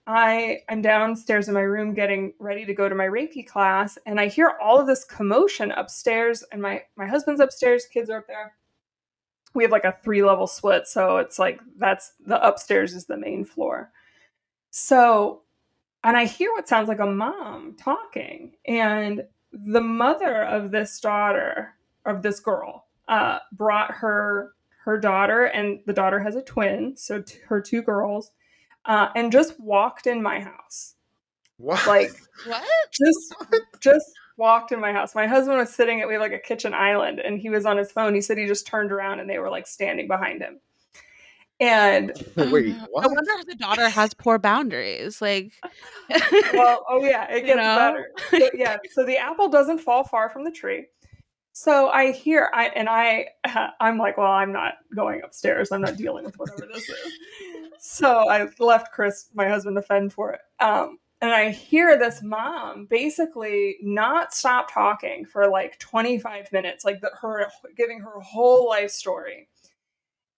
I 0.07 0.61
am 0.69 0.81
downstairs 0.81 1.49
in 1.49 1.55
my 1.55 1.61
room 1.61 1.95
getting 1.95 2.33
ready 2.39 2.65
to 2.65 2.75
go 2.75 2.89
to 2.89 2.95
my 2.95 3.07
Reiki 3.07 3.47
class, 3.47 3.99
and 4.07 4.19
I 4.19 4.29
hear 4.29 4.55
all 4.61 4.81
of 4.81 4.87
this 4.87 5.05
commotion 5.05 5.71
upstairs, 5.73 6.43
and 6.51 6.63
my 6.63 6.83
my 6.97 7.07
husband's 7.07 7.43
upstairs, 7.43 7.85
kids 7.93 8.09
are 8.09 8.19
up 8.19 8.27
there 8.27 8.55
we 9.55 9.65
have 9.65 9.73
like 9.73 9.85
a 9.85 9.97
three 10.03 10.23
level 10.23 10.47
split 10.47 10.87
so 10.87 11.19
it's 11.19 11.39
like 11.39 11.61
that's 11.79 12.13
the 12.25 12.43
upstairs 12.47 12.95
is 12.95 13.07
the 13.07 13.17
main 13.17 13.45
floor. 13.45 13.91
So 14.71 15.43
and 16.05 16.17
i 16.17 16.25
hear 16.25 16.51
what 16.53 16.69
sounds 16.69 16.89
like 16.89 16.99
a 17.01 17.07
mom 17.07 17.77
talking 17.79 18.53
and 18.67 19.23
the 19.53 19.81
mother 19.81 20.43
of 20.45 20.71
this 20.71 20.99
daughter 20.99 21.75
of 22.07 22.23
this 22.23 22.41
girl 22.41 22.87
uh, 23.09 23.39
brought 23.53 23.91
her 23.93 24.53
her 24.85 24.99
daughter 24.99 25.45
and 25.45 25.81
the 25.87 25.93
daughter 25.93 26.19
has 26.19 26.35
a 26.35 26.43
twin 26.43 26.97
so 26.97 27.21
t- 27.23 27.39
her 27.47 27.61
two 27.61 27.83
girls 27.83 28.33
uh, 28.85 29.09
and 29.15 29.31
just 29.31 29.59
walked 29.61 30.07
in 30.07 30.23
my 30.23 30.41
house. 30.41 30.95
What? 31.59 31.87
Like 31.87 32.11
What? 32.47 32.65
just 32.91 33.35
just 33.81 34.11
walked 34.37 34.73
in 34.73 34.81
my 34.81 34.93
house. 34.93 35.15
My 35.15 35.27
husband 35.27 35.59
was 35.59 35.73
sitting 35.73 36.01
at 36.01 36.09
we 36.09 36.15
have 36.15 36.23
like 36.23 36.33
a 36.33 36.39
kitchen 36.39 36.75
island 36.75 37.21
and 37.21 37.39
he 37.39 37.51
was 37.51 37.67
on 37.67 37.77
his 37.77 37.93
phone. 37.93 38.15
He 38.15 38.21
said 38.21 38.39
he 38.39 38.47
just 38.47 38.67
turned 38.67 38.93
around 38.93 39.21
and 39.21 39.29
they 39.29 39.39
were 39.39 39.51
like 39.51 39.67
standing 39.67 40.09
behind 40.09 40.43
him. 40.43 40.61
And 41.61 42.13
wait 42.37 42.75
Uh, 42.77 42.87
what 42.91 43.05
I 43.05 43.09
wonder 43.09 43.31
if 43.39 43.47
the 43.47 43.55
daughter 43.55 43.89
has 43.89 44.15
poor 44.15 44.39
boundaries. 44.39 45.23
Like, 45.23 45.53
well, 46.55 46.85
oh 46.89 47.05
yeah, 47.05 47.31
it 47.31 47.43
You 47.43 47.55
gets 47.55 47.57
know? 47.59 47.77
better. 47.77 48.11
So, 48.31 48.51
yeah, 48.55 48.79
so 48.93 49.05
the 49.05 49.17
apple 49.19 49.49
doesn't 49.49 49.79
fall 49.79 50.05
far 50.05 50.29
from 50.29 50.45
the 50.45 50.51
tree. 50.51 50.87
So 51.53 51.91
I 51.91 52.13
hear 52.13 52.51
I 52.55 52.69
and 52.69 52.89
I 52.89 53.27
I'm 53.81 53.99
like, 53.99 54.17
well, 54.17 54.33
I'm 54.33 54.53
not 54.53 54.75
going 54.95 55.23
upstairs. 55.23 55.71
I'm 55.71 55.83
not 55.83 55.97
dealing 55.97 56.25
with 56.25 56.39
whatever 56.39 56.67
this 56.73 56.89
is. 56.89 57.13
So 57.79 58.29
I 58.29 58.49
left 58.59 58.93
Chris, 58.93 59.29
my 59.35 59.49
husband, 59.49 59.77
to 59.77 59.83
fend 59.83 60.13
for 60.13 60.33
it. 60.33 60.41
Um, 60.61 60.99
and 61.23 61.31
I 61.31 61.51
hear 61.51 61.97
this 61.97 62.21
mom 62.21 62.87
basically 62.87 63.77
not 63.81 64.35
stop 64.35 64.73
talking 64.73 65.25
for 65.25 65.49
like 65.49 65.79
25 65.79 66.51
minutes, 66.53 66.85
like 66.85 67.01
the, 67.01 67.13
her 67.21 67.47
giving 67.77 68.01
her 68.01 68.19
whole 68.21 68.69
life 68.69 68.91
story. 68.91 69.49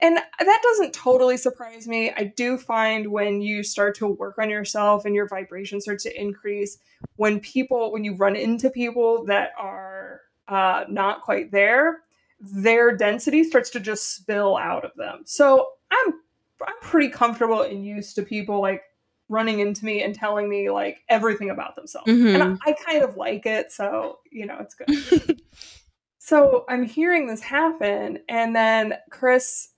And 0.02 0.18
that 0.18 0.60
doesn't 0.62 0.92
totally 0.92 1.38
surprise 1.38 1.88
me. 1.88 2.12
I 2.14 2.24
do 2.24 2.58
find 2.58 3.10
when 3.10 3.40
you 3.40 3.62
start 3.62 3.94
to 3.96 4.06
work 4.06 4.36
on 4.38 4.50
yourself 4.50 5.06
and 5.06 5.14
your 5.14 5.26
vibration 5.26 5.80
starts 5.80 6.02
to 6.02 6.20
increase, 6.20 6.76
when 7.16 7.40
people, 7.40 7.90
when 7.90 8.04
you 8.04 8.14
run 8.14 8.36
into 8.36 8.68
people 8.68 9.24
that 9.24 9.52
are 9.58 10.20
uh, 10.48 10.84
not 10.90 11.22
quite 11.22 11.50
there, 11.50 12.00
their 12.38 12.94
density 12.94 13.42
starts 13.42 13.70
to 13.70 13.80
just 13.80 14.14
spill 14.14 14.58
out 14.58 14.84
of 14.84 14.90
them. 14.96 15.22
So 15.24 15.68
I'm 15.90 16.20
I'm 16.66 16.74
pretty 16.82 17.08
comfortable 17.08 17.62
and 17.62 17.84
used 17.84 18.14
to 18.16 18.22
people 18.22 18.60
like 18.60 18.82
running 19.28 19.60
into 19.60 19.84
me 19.84 20.02
and 20.02 20.14
telling 20.14 20.48
me 20.48 20.70
like 20.70 20.98
everything 21.08 21.50
about 21.50 21.76
themselves. 21.76 22.08
And 22.34 22.58
I. 22.64 22.70
I 22.70 22.72
kind 22.72 23.02
of 23.02 23.16
like 23.16 23.46
it, 23.46 23.72
so 23.72 24.18
you 24.30 24.46
know, 24.46 24.58
it's 24.60 24.74
good. 24.74 25.40
so 26.18 26.64
I'm 26.68 26.84
hearing 26.84 27.26
this 27.26 27.40
happen, 27.40 28.18
and 28.28 28.54
then 28.54 28.94
Chris 29.10 29.70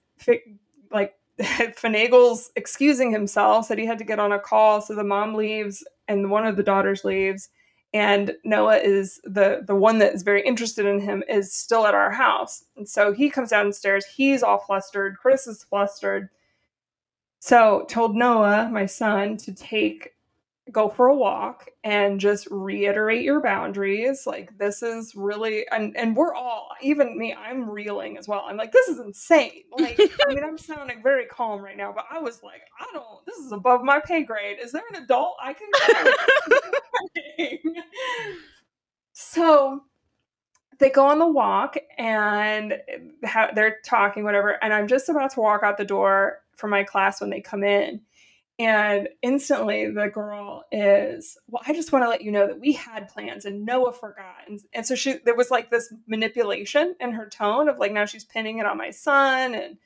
like 0.91 1.15
finagles 1.41 2.49
excusing 2.57 3.11
himself, 3.13 3.67
said 3.67 3.79
he 3.79 3.87
had 3.87 3.99
to 3.99 4.05
get 4.05 4.19
on 4.19 4.33
a 4.33 4.39
call, 4.39 4.81
so 4.81 4.95
the 4.95 5.05
mom 5.05 5.35
leaves 5.35 5.85
and 6.09 6.31
one 6.31 6.47
of 6.47 6.57
the 6.57 6.63
daughters 6.63 7.05
leaves. 7.05 7.49
And 7.93 8.35
Noah 8.45 8.79
is 8.79 9.21
the 9.25 9.63
the 9.67 9.75
one 9.75 9.99
that 9.99 10.13
is 10.13 10.23
very 10.23 10.45
interested 10.45 10.87
in 10.87 11.01
him 11.01 11.23
is 11.29 11.55
still 11.55 11.87
at 11.87 11.95
our 11.95 12.11
house. 12.11 12.65
And 12.77 12.89
so 12.89 13.13
he 13.13 13.31
comes 13.31 13.51
downstairs, 13.51 14.05
he's 14.05 14.43
all 14.43 14.59
flustered, 14.59 15.17
Chris 15.17 15.47
is 15.47 15.65
flustered. 15.65 16.29
So 17.39 17.87
told 17.89 18.17
Noah, 18.17 18.69
my 18.73 18.87
son, 18.87 19.37
to 19.39 19.53
take 19.55 20.13
go 20.73 20.89
for 20.89 21.07
a 21.07 21.15
walk 21.15 21.69
and 21.85 22.19
just 22.19 22.49
reiterate 22.51 23.23
your 23.23 23.41
boundaries. 23.41 24.27
Like 24.27 24.59
this 24.59 24.83
is 24.83 25.15
really 25.15 25.67
and 25.71 25.97
and 25.97 26.17
we're 26.17 26.35
all, 26.35 26.69
even 26.83 27.17
me, 27.17 27.35
I'm 27.35 27.71
reeling 27.71 28.19
as 28.19 28.27
well. 28.27 28.45
I'm 28.47 28.57
like, 28.57 28.73
this 28.73 28.89
is 28.89 28.99
insane. 28.99 29.63
Like, 29.79 29.99
I 30.01 30.35
mean, 30.35 30.43
I'm 30.43 30.59
sounding 30.59 31.03
very 31.03 31.27
calm 31.27 31.63
right 31.63 31.77
now, 31.77 31.93
but 31.95 32.07
I 32.11 32.19
was 32.19 32.43
like, 32.43 32.63
I 32.81 32.87
don't 32.93 33.25
this 33.27 33.37
is 33.37 33.53
above 33.53 33.83
my 33.83 34.01
pay 34.01 34.25
grade. 34.25 34.59
Is 34.61 34.73
there 34.73 34.83
an 34.93 35.03
adult 35.03 35.37
I 35.41 35.53
can 35.53 35.69
so 39.13 39.83
they 40.79 40.91
go 40.91 41.07
on 41.07 41.19
the 41.19 41.27
walk 41.27 41.77
and 41.99 42.79
they're 43.55 43.79
talking 43.85 44.25
whatever 44.25 44.63
and 44.63 44.73
i'm 44.73 44.87
just 44.87 45.09
about 45.09 45.31
to 45.31 45.41
walk 45.41 45.63
out 45.63 45.79
the 45.79 45.85
door 45.85 46.41
for 46.57 46.69
my 46.69 46.83
class 46.83 47.21
when 47.21 47.31
they 47.31 47.41
come 47.41 47.63
in. 47.63 48.01
And 48.59 49.11
instantly 49.21 49.91
the 49.91 50.09
girl 50.09 50.65
is 50.73 51.37
well 51.47 51.63
i 51.67 51.75
just 51.75 51.93
want 51.93 52.07
to 52.07 52.09
let 52.09 52.23
you 52.23 52.33
know 52.33 52.47
that 52.47 52.59
we 52.59 52.73
had 52.73 53.09
plans 53.09 53.45
and 53.45 53.67
noah 53.67 53.93
forgot. 53.93 54.49
And, 54.49 54.59
and 54.73 54.87
so 54.87 54.95
she 54.95 55.19
there 55.27 55.35
was 55.35 55.51
like 55.51 55.71
this 55.71 55.93
manipulation 56.07 56.97
in 56.99 57.13
her 57.13 57.29
tone 57.29 57.69
of 57.69 57.79
like 57.79 57.93
now 57.93 58.07
she's 58.07 58.25
pinning 58.25 58.59
it 58.59 58.65
on 58.65 58.79
my 58.79 58.91
son 58.91 59.55
and 59.55 59.77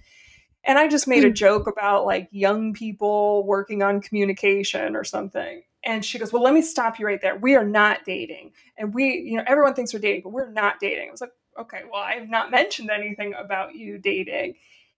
and 0.63 0.79
i 0.79 0.87
just 0.87 1.09
made 1.09 1.25
a 1.25 1.29
hmm. 1.29 1.35
joke 1.35 1.67
about 1.67 2.07
like 2.07 2.29
young 2.31 2.73
people 2.73 3.45
working 3.45 3.83
on 3.83 4.01
communication 4.01 4.95
or 4.95 5.03
something. 5.03 5.63
And 5.83 6.05
she 6.05 6.21
goes 6.21 6.33
well 6.33 6.45
let 6.45 6.55
me 6.55 6.63
stop 6.63 7.01
you 7.01 7.07
right 7.07 7.21
there. 7.21 7.37
We 7.37 7.57
are 7.57 7.67
not 7.67 8.05
dating. 8.05 8.53
And 8.79 8.95
we 8.95 9.15
you 9.15 9.37
know 9.37 9.45
everyone 9.49 9.75
thinks 9.75 9.93
we're 9.93 9.99
dating 9.99 10.23
but 10.23 10.31
we're 10.31 10.53
not 10.53 10.79
dating. 10.79 11.09
I 11.09 11.11
was 11.11 11.21
like 11.21 11.33
okay 11.59 11.83
well 11.91 12.01
i 12.01 12.13
have 12.13 12.29
not 12.29 12.51
mentioned 12.51 12.91
anything 12.91 13.35
about 13.35 13.75
you 13.75 13.99
dating 13.99 14.55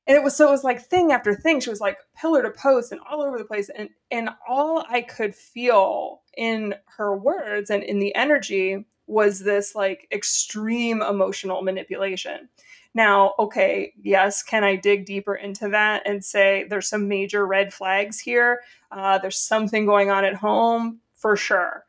and 0.07 0.16
it 0.16 0.22
was 0.22 0.36
so 0.36 0.48
it 0.48 0.53
was 0.53 0.64
like 0.64 0.80
thing 0.82 1.12
after 1.12 1.34
thing. 1.34 1.61
She 1.61 1.70
was 1.70 1.80
like 1.80 1.98
pillar 2.16 2.42
to 2.42 2.50
post 2.50 2.92
and 2.92 3.00
all 3.09 3.22
over 3.22 3.38
the 3.38 3.44
place 3.44 3.70
and 3.74 3.88
and 4.11 4.30
all 4.48 4.84
i 4.88 5.00
could 5.00 5.34
feel 5.34 6.22
in 6.36 6.74
her 6.96 7.16
words 7.16 7.70
and 7.70 7.82
in 7.82 7.98
the 7.98 8.14
energy 8.14 8.84
was 9.07 9.40
this 9.40 9.74
like 9.74 10.09
extreme 10.12 11.03
emotional 11.03 11.62
manipulation. 11.62 12.48
Now 12.94 13.34
okay 13.38 13.92
yes 14.03 14.42
can 14.42 14.64
i 14.64 14.76
dig 14.76 15.07
deeper 15.07 15.34
into 15.34 15.68
that 15.68 16.03
and 16.05 16.24
say 16.24 16.66
there's 16.68 16.88
some 16.88 17.09
major 17.09 17.46
red 17.46 17.72
flags 17.72 18.18
here? 18.18 18.61
Uh, 18.90 19.18
there's 19.18 19.38
something 19.38 19.86
going 19.86 20.11
on 20.11 20.24
at 20.24 20.34
home 20.34 21.00
for 21.14 21.36
sure. 21.36 21.84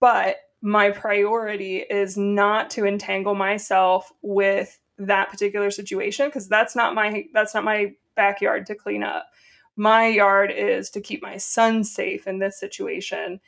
But 0.00 0.36
my 0.62 0.90
priority 0.90 1.78
is 1.78 2.16
not 2.16 2.70
to 2.70 2.86
entangle 2.86 3.34
myself 3.34 4.12
with 4.22 4.78
that 4.98 5.30
particular 5.30 5.70
situation 5.70 6.26
because 6.28 6.48
that's 6.48 6.74
not 6.74 6.94
my 6.94 7.26
that's 7.32 7.54
not 7.54 7.64
my 7.64 7.94
backyard 8.14 8.66
to 8.66 8.74
clean 8.74 9.02
up. 9.02 9.26
My 9.76 10.08
yard 10.08 10.52
is 10.54 10.90
to 10.90 11.00
keep 11.00 11.22
my 11.22 11.36
son 11.36 11.84
safe 11.84 12.26
in 12.26 12.38
this 12.38 12.58
situation 12.58 13.40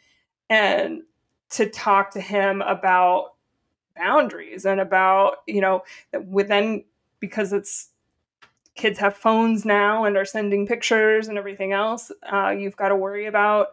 and 0.48 1.02
to 1.50 1.68
talk 1.68 2.12
to 2.12 2.20
him 2.20 2.62
about 2.62 3.34
boundaries 3.96 4.64
and 4.64 4.80
about 4.80 5.38
you 5.46 5.60
know 5.60 5.82
within 6.26 6.84
because 7.18 7.52
it's 7.52 7.90
kids 8.76 8.98
have 8.98 9.16
phones 9.16 9.64
now 9.64 10.04
and 10.04 10.16
are 10.16 10.24
sending 10.24 10.66
pictures 10.66 11.28
and 11.28 11.36
everything 11.36 11.72
else 11.72 12.10
uh, 12.32 12.48
you've 12.48 12.76
got 12.76 12.88
to 12.88 12.96
worry 12.96 13.26
about 13.26 13.70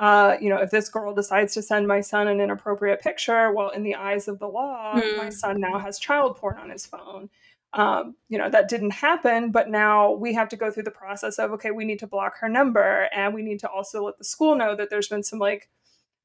uh, 0.00 0.36
you 0.40 0.48
know 0.48 0.56
if 0.56 0.70
this 0.70 0.88
girl 0.88 1.14
decides 1.14 1.54
to 1.54 1.62
send 1.62 1.86
my 1.86 2.00
son 2.00 2.26
an 2.26 2.40
inappropriate 2.40 3.00
picture 3.00 3.52
well 3.52 3.68
in 3.70 3.82
the 3.84 3.94
eyes 3.94 4.26
of 4.28 4.38
the 4.40 4.48
law 4.48 4.94
my 5.16 5.24
Hmm. 5.26 5.30
son 5.30 5.60
now 5.60 5.78
has 5.78 5.98
child 6.00 6.36
porn 6.36 6.56
on 6.58 6.70
his 6.70 6.84
phone 6.86 7.30
um, 7.74 8.16
you 8.28 8.36
know 8.38 8.50
that 8.50 8.68
didn't 8.68 8.90
happen 8.90 9.52
but 9.52 9.68
now 9.68 10.10
we 10.12 10.34
have 10.34 10.48
to 10.48 10.56
go 10.56 10.70
through 10.72 10.82
the 10.84 10.90
process 10.90 11.38
of 11.38 11.52
okay 11.52 11.70
we 11.70 11.84
need 11.84 12.00
to 12.00 12.06
block 12.08 12.34
her 12.40 12.48
number 12.48 13.08
and 13.14 13.32
we 13.34 13.42
need 13.42 13.60
to 13.60 13.68
also 13.68 14.06
let 14.06 14.18
the 14.18 14.24
school 14.24 14.56
know 14.56 14.74
that 14.74 14.90
there's 14.90 15.08
been 15.08 15.22
some 15.22 15.38
like 15.38 15.68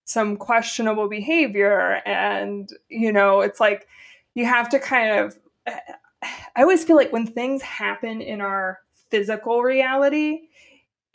some 0.06 0.38
questionable 0.38 1.10
behavior 1.10 2.02
and 2.06 2.70
you 2.90 3.12
know 3.12 3.42
it's 3.42 3.60
like 3.60 3.88
you 4.36 4.46
have 4.46 4.70
to 4.70 4.80
kind 4.80 5.20
of 5.20 5.38
i 6.56 6.62
always 6.62 6.84
feel 6.84 6.96
like 6.96 7.12
when 7.12 7.28
things 7.28 7.62
happen 7.62 8.22
in 8.22 8.40
our 8.42 8.80
physical 9.12 9.62
reality 9.64 10.42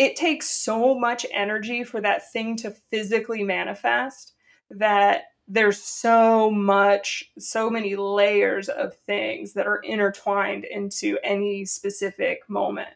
it 0.01 0.17
takes 0.17 0.49
so 0.49 0.99
much 0.99 1.27
energy 1.31 1.85
for 1.85 2.01
that 2.01 2.33
thing 2.33 2.57
to 2.57 2.71
physically 2.71 3.45
manifest 3.45 4.33
that 4.71 5.25
there's 5.47 5.83
so 5.83 6.51
much, 6.51 7.31
so 7.39 7.69
many 7.69 7.97
layers 7.97 8.71
of 8.71 8.97
things 8.97 9.53
that 9.53 9.67
are 9.67 9.81
intertwined 9.85 10.65
into 10.65 11.19
any 11.23 11.67
specific 11.67 12.49
moment. 12.49 12.89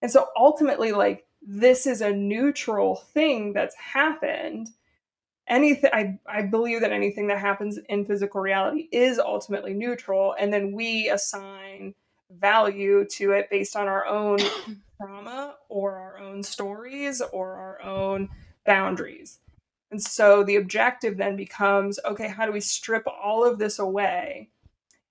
And 0.00 0.10
so 0.10 0.28
ultimately, 0.34 0.92
like, 0.92 1.26
this 1.42 1.86
is 1.86 2.00
a 2.00 2.14
neutral 2.14 2.96
thing 3.12 3.52
that's 3.52 3.76
happened. 3.76 4.70
Anything, 5.48 5.90
I, 5.92 6.18
I 6.26 6.44
believe 6.44 6.80
that 6.80 6.92
anything 6.92 7.26
that 7.26 7.40
happens 7.40 7.78
in 7.90 8.06
physical 8.06 8.40
reality 8.40 8.88
is 8.90 9.18
ultimately 9.18 9.74
neutral. 9.74 10.34
And 10.40 10.50
then 10.50 10.72
we 10.72 11.10
assign 11.10 11.92
value 12.38 13.04
to 13.12 13.32
it 13.32 13.50
based 13.50 13.76
on 13.76 13.88
our 13.88 14.06
own 14.06 14.38
trauma 15.00 15.56
or 15.68 15.96
our 15.96 16.18
own 16.18 16.42
stories 16.42 17.20
or 17.32 17.54
our 17.54 17.82
own 17.82 18.28
boundaries. 18.64 19.38
And 19.90 20.02
so 20.02 20.42
the 20.42 20.56
objective 20.56 21.16
then 21.18 21.36
becomes 21.36 21.98
okay, 22.04 22.28
how 22.28 22.46
do 22.46 22.52
we 22.52 22.60
strip 22.60 23.06
all 23.06 23.44
of 23.44 23.58
this 23.58 23.78
away? 23.78 24.48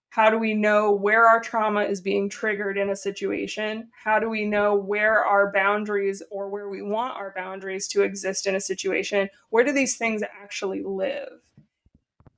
How 0.09 0.29
do 0.29 0.37
we 0.37 0.53
know 0.53 0.91
where 0.91 1.25
our 1.25 1.39
trauma 1.39 1.83
is 1.83 2.01
being 2.01 2.27
triggered 2.27 2.77
in 2.77 2.89
a 2.89 2.95
situation? 2.97 3.87
How 4.03 4.19
do 4.19 4.29
we 4.29 4.43
know 4.43 4.75
where 4.75 5.23
our 5.23 5.53
boundaries 5.53 6.21
or 6.29 6.49
where 6.49 6.67
we 6.67 6.81
want 6.81 7.15
our 7.15 7.31
boundaries 7.33 7.87
to 7.89 8.01
exist 8.01 8.45
in 8.45 8.55
a 8.55 8.59
situation? 8.59 9.29
Where 9.51 9.63
do 9.63 9.71
these 9.71 9.95
things 9.95 10.21
actually 10.21 10.83
live? 10.83 11.39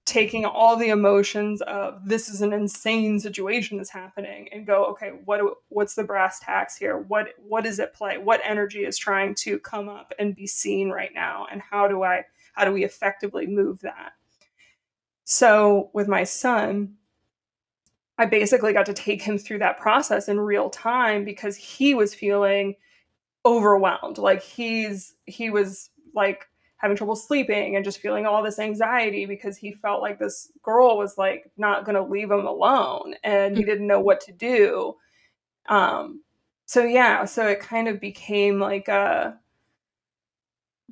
Taking 0.05 0.45
all 0.45 0.75
the 0.75 0.89
emotions 0.89 1.61
of 1.61 2.05
this 2.05 2.27
is 2.27 2.41
an 2.41 2.51
insane 2.51 3.19
situation 3.19 3.77
that's 3.77 3.89
happening 3.89 4.49
and 4.51 4.67
go, 4.67 4.85
okay, 4.87 5.11
what 5.23 5.41
what's 5.69 5.95
the 5.95 6.03
brass 6.03 6.39
tacks 6.39 6.75
here? 6.75 6.97
What 6.97 7.29
what 7.37 7.65
is 7.65 7.79
at 7.79 7.93
play? 7.93 8.17
What 8.17 8.41
energy 8.43 8.83
is 8.83 8.97
trying 8.97 9.33
to 9.35 9.59
come 9.59 9.87
up 9.87 10.13
and 10.19 10.35
be 10.35 10.45
seen 10.45 10.89
right 10.89 11.11
now? 11.13 11.47
And 11.49 11.61
how 11.61 11.87
do 11.87 12.03
I 12.03 12.25
how 12.53 12.65
do 12.65 12.71
we 12.71 12.83
effectively 12.83 13.47
move 13.47 13.79
that? 13.81 14.11
So 15.23 15.89
with 15.93 16.07
my 16.07 16.25
son, 16.25 16.95
I 18.17 18.25
basically 18.25 18.73
got 18.73 18.85
to 18.87 18.93
take 18.93 19.21
him 19.21 19.37
through 19.37 19.59
that 19.59 19.79
process 19.79 20.27
in 20.27 20.39
real 20.39 20.69
time 20.69 21.25
because 21.25 21.55
he 21.55 21.95
was 21.95 22.13
feeling 22.13 22.75
overwhelmed. 23.45 24.17
Like 24.17 24.43
he's 24.43 25.15
he 25.25 25.49
was 25.49 25.89
like 26.13 26.47
having 26.83 26.97
trouble 26.97 27.15
sleeping 27.15 27.77
and 27.77 27.85
just 27.85 28.01
feeling 28.01 28.25
all 28.25 28.43
this 28.43 28.59
anxiety 28.59 29.25
because 29.25 29.55
he 29.55 29.71
felt 29.71 30.01
like 30.01 30.19
this 30.19 30.51
girl 30.61 30.97
was 30.97 31.17
like 31.17 31.49
not 31.55 31.85
going 31.85 31.95
to 31.95 32.03
leave 32.03 32.29
him 32.29 32.45
alone 32.45 33.15
and 33.23 33.55
he 33.55 33.63
mm. 33.63 33.65
didn't 33.65 33.87
know 33.87 34.01
what 34.01 34.19
to 34.19 34.33
do. 34.33 34.93
Um 35.69 36.21
so 36.65 36.83
yeah, 36.83 37.23
so 37.23 37.47
it 37.47 37.61
kind 37.61 37.87
of 37.87 38.01
became 38.01 38.59
like 38.59 38.89
a 38.89 39.39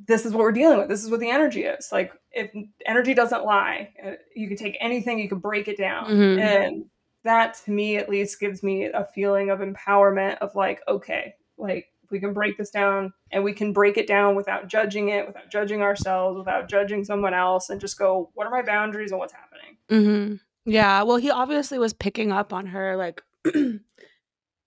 this 0.07 0.25
is 0.25 0.31
what 0.31 0.39
we're 0.39 0.53
dealing 0.53 0.79
with. 0.79 0.87
This 0.87 1.03
is 1.03 1.09
what 1.09 1.19
the 1.19 1.29
energy 1.29 1.63
is. 1.63 1.91
Like 1.91 2.13
if 2.31 2.51
energy 2.85 3.13
doesn't 3.13 3.43
lie, 3.43 3.89
uh, 4.03 4.11
you 4.33 4.47
can 4.47 4.55
take 4.55 4.77
anything, 4.79 5.19
you 5.19 5.27
can 5.27 5.39
break 5.39 5.67
it 5.67 5.77
down. 5.77 6.05
Mm-hmm. 6.05 6.39
And 6.39 6.85
that 7.25 7.59
to 7.65 7.71
me 7.71 7.97
at 7.97 8.09
least 8.09 8.39
gives 8.39 8.63
me 8.63 8.85
a 8.85 9.05
feeling 9.13 9.49
of 9.49 9.59
empowerment 9.59 10.37
of 10.37 10.55
like, 10.55 10.81
okay, 10.87 11.35
like 11.57 11.87
we 12.11 12.19
can 12.19 12.33
break 12.33 12.57
this 12.57 12.69
down 12.69 13.13
and 13.31 13.43
we 13.43 13.53
can 13.53 13.73
break 13.73 13.97
it 13.97 14.07
down 14.07 14.35
without 14.35 14.67
judging 14.67 15.09
it, 15.09 15.27
without 15.27 15.49
judging 15.49 15.81
ourselves, 15.81 16.37
without 16.37 16.69
judging 16.69 17.03
someone 17.03 17.33
else 17.33 17.69
and 17.69 17.79
just 17.79 17.97
go, 17.97 18.29
what 18.33 18.45
are 18.45 18.51
my 18.51 18.61
boundaries 18.61 19.11
and 19.11 19.19
what's 19.19 19.33
happening? 19.33 19.77
Mm-hmm. 19.89 20.35
Yeah. 20.65 21.03
Well, 21.03 21.17
he 21.17 21.31
obviously 21.31 21.79
was 21.79 21.93
picking 21.93 22.31
up 22.31 22.53
on 22.53 22.67
her 22.67 22.95
like 22.95 23.23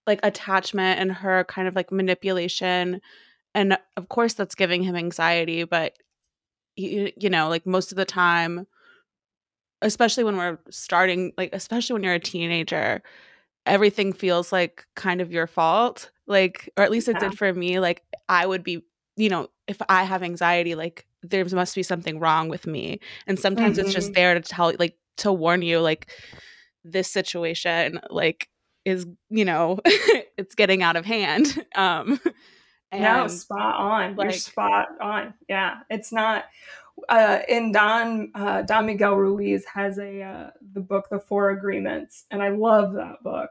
like 0.07 0.21
attachment 0.23 1.01
and 1.01 1.13
her 1.13 1.45
kind 1.45 1.69
of 1.69 1.75
like 1.75 1.91
manipulation 1.91 3.01
and 3.55 3.79
of 3.97 4.09
course 4.09 4.35
that's 4.35 4.55
giving 4.55 4.83
him 4.83 4.97
anxiety 4.97 5.65
but 5.65 5.97
you, 6.77 7.13
you 7.17 7.31
know 7.31 7.49
like 7.49 7.67
most 7.67 7.93
of 7.93 7.97
the 7.97 8.05
time 8.05 8.67
especially 9.83 10.25
when 10.25 10.37
we're 10.37 10.59
starting 10.71 11.33
like 11.39 11.51
especially 11.53 11.95
when 11.95 12.03
you're 12.03 12.15
a 12.15 12.21
teenager 12.21 13.03
everything 13.67 14.13
feels 14.13 14.53
like 14.53 14.87
kind 14.95 15.21
of 15.21 15.33
your 15.33 15.47
fault 15.47 16.11
like 16.27 16.71
or 16.77 16.85
at 16.85 16.91
least 16.91 17.09
it 17.09 17.17
yeah. 17.21 17.29
did 17.29 17.39
for 17.39 17.53
me 17.53 17.81
like 17.81 18.03
i 18.29 18.47
would 18.47 18.63
be 18.63 18.83
you 19.17 19.29
know 19.29 19.49
if 19.67 19.81
i 19.89 20.05
have 20.05 20.23
anxiety 20.23 20.75
like 20.75 21.07
there 21.23 21.45
must 21.47 21.75
be 21.75 21.83
something 21.83 22.19
wrong 22.19 22.49
with 22.49 22.67
me 22.67 23.01
and 23.27 23.39
sometimes 23.39 23.79
mm-hmm. 23.79 23.87
it's 23.87 23.95
just 23.95 24.09
mm-hmm. 24.09 24.15
there 24.15 24.35
to 24.35 24.41
tell 24.41 24.73
like 24.79 24.97
to 25.17 25.33
warn 25.33 25.63
you 25.63 25.81
like 25.81 26.11
this 26.85 27.11
situation 27.11 28.01
like 28.11 28.49
is 28.85 29.07
you 29.31 29.45
know 29.45 29.79
it's 30.37 30.55
getting 30.55 30.83
out 30.83 30.97
of 30.97 31.07
hand 31.07 31.65
um 31.75 32.21
and 32.95 33.03
no, 33.03 33.27
spot 33.29 33.75
on. 33.75 34.17
Like, 34.17 34.31
You're 34.31 34.39
spot 34.39 34.89
on. 35.01 35.35
Yeah, 35.49 35.79
it's 35.91 36.13
not. 36.13 36.45
Uh, 37.09 37.41
in 37.49 37.73
Don 37.73 38.31
uh, 38.35 38.63
Don 38.63 38.87
Miguel 38.87 39.15
Ruiz 39.15 39.65
has 39.67 39.99
a 39.99 40.23
uh, 40.23 40.51
the 40.73 40.81
book 40.81 41.09
The 41.11 41.19
Four 41.19 41.51
Agreements, 41.51 42.25
and 42.31 42.43
I 42.43 42.49
love 42.51 42.95
that 42.95 43.23
book. 43.23 43.51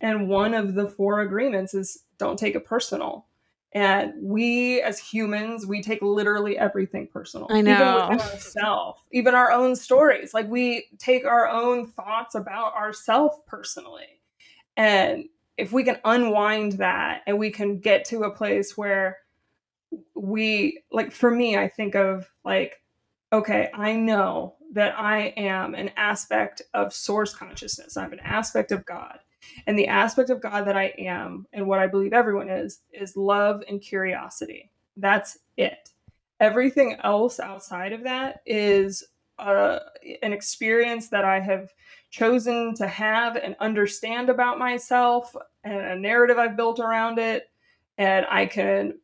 And 0.00 0.28
one 0.28 0.54
of 0.54 0.74
the 0.74 0.88
four 0.88 1.20
agreements 1.20 1.74
is 1.74 2.04
don't 2.18 2.38
take 2.38 2.54
it 2.54 2.64
personal. 2.64 3.26
And 3.72 4.14
we 4.20 4.80
as 4.80 4.98
humans, 4.98 5.66
we 5.66 5.82
take 5.82 6.02
literally 6.02 6.58
everything 6.58 7.06
personal. 7.06 7.46
I 7.50 7.60
know. 7.60 8.08
Even 8.12 8.20
ourselves, 8.20 9.00
even 9.12 9.34
our 9.34 9.52
own 9.52 9.76
stories. 9.76 10.34
Like 10.34 10.48
we 10.48 10.86
take 10.98 11.24
our 11.24 11.48
own 11.48 11.86
thoughts 11.86 12.34
about 12.34 12.74
ourselves 12.74 13.36
personally. 13.46 14.20
And 14.76 15.26
if 15.56 15.72
we 15.72 15.84
can 15.84 15.98
unwind 16.04 16.72
that 16.72 17.22
and 17.26 17.38
we 17.38 17.50
can 17.50 17.78
get 17.78 18.06
to 18.06 18.24
a 18.24 18.34
place 18.34 18.76
where 18.76 19.18
we 20.14 20.82
like 20.92 21.12
for 21.12 21.30
me 21.30 21.56
i 21.56 21.68
think 21.68 21.94
of 21.94 22.30
like 22.44 22.80
okay 23.32 23.70
i 23.74 23.94
know 23.94 24.54
that 24.72 24.94
i 24.98 25.32
am 25.36 25.74
an 25.74 25.90
aspect 25.96 26.62
of 26.74 26.94
source 26.94 27.34
consciousness. 27.34 27.96
I'm 27.96 28.12
an 28.12 28.20
aspect 28.20 28.70
of 28.70 28.86
god. 28.86 29.18
And 29.66 29.78
the 29.78 29.88
aspect 29.88 30.30
of 30.30 30.40
god 30.40 30.66
that 30.66 30.76
i 30.76 30.92
am 30.98 31.46
and 31.52 31.66
what 31.66 31.80
i 31.80 31.86
believe 31.86 32.12
everyone 32.12 32.48
is 32.48 32.80
is 32.92 33.16
love 33.16 33.62
and 33.68 33.80
curiosity. 33.80 34.70
That's 34.96 35.38
it. 35.56 35.90
Everything 36.38 36.96
else 37.02 37.40
outside 37.40 37.92
of 37.92 38.04
that 38.04 38.42
is 38.46 39.04
uh, 39.38 39.78
an 40.22 40.32
experience 40.32 41.08
that 41.08 41.24
i 41.24 41.40
have 41.40 41.70
chosen 42.10 42.74
to 42.74 42.86
have 42.86 43.36
and 43.36 43.56
understand 43.60 44.28
about 44.28 44.58
myself 44.58 45.34
and 45.64 45.74
a 45.74 45.96
narrative 45.96 46.38
I've 46.38 46.56
built 46.56 46.80
around 46.80 47.18
it. 47.18 47.48
And 47.98 48.26
I 48.28 48.46
can 48.46 48.98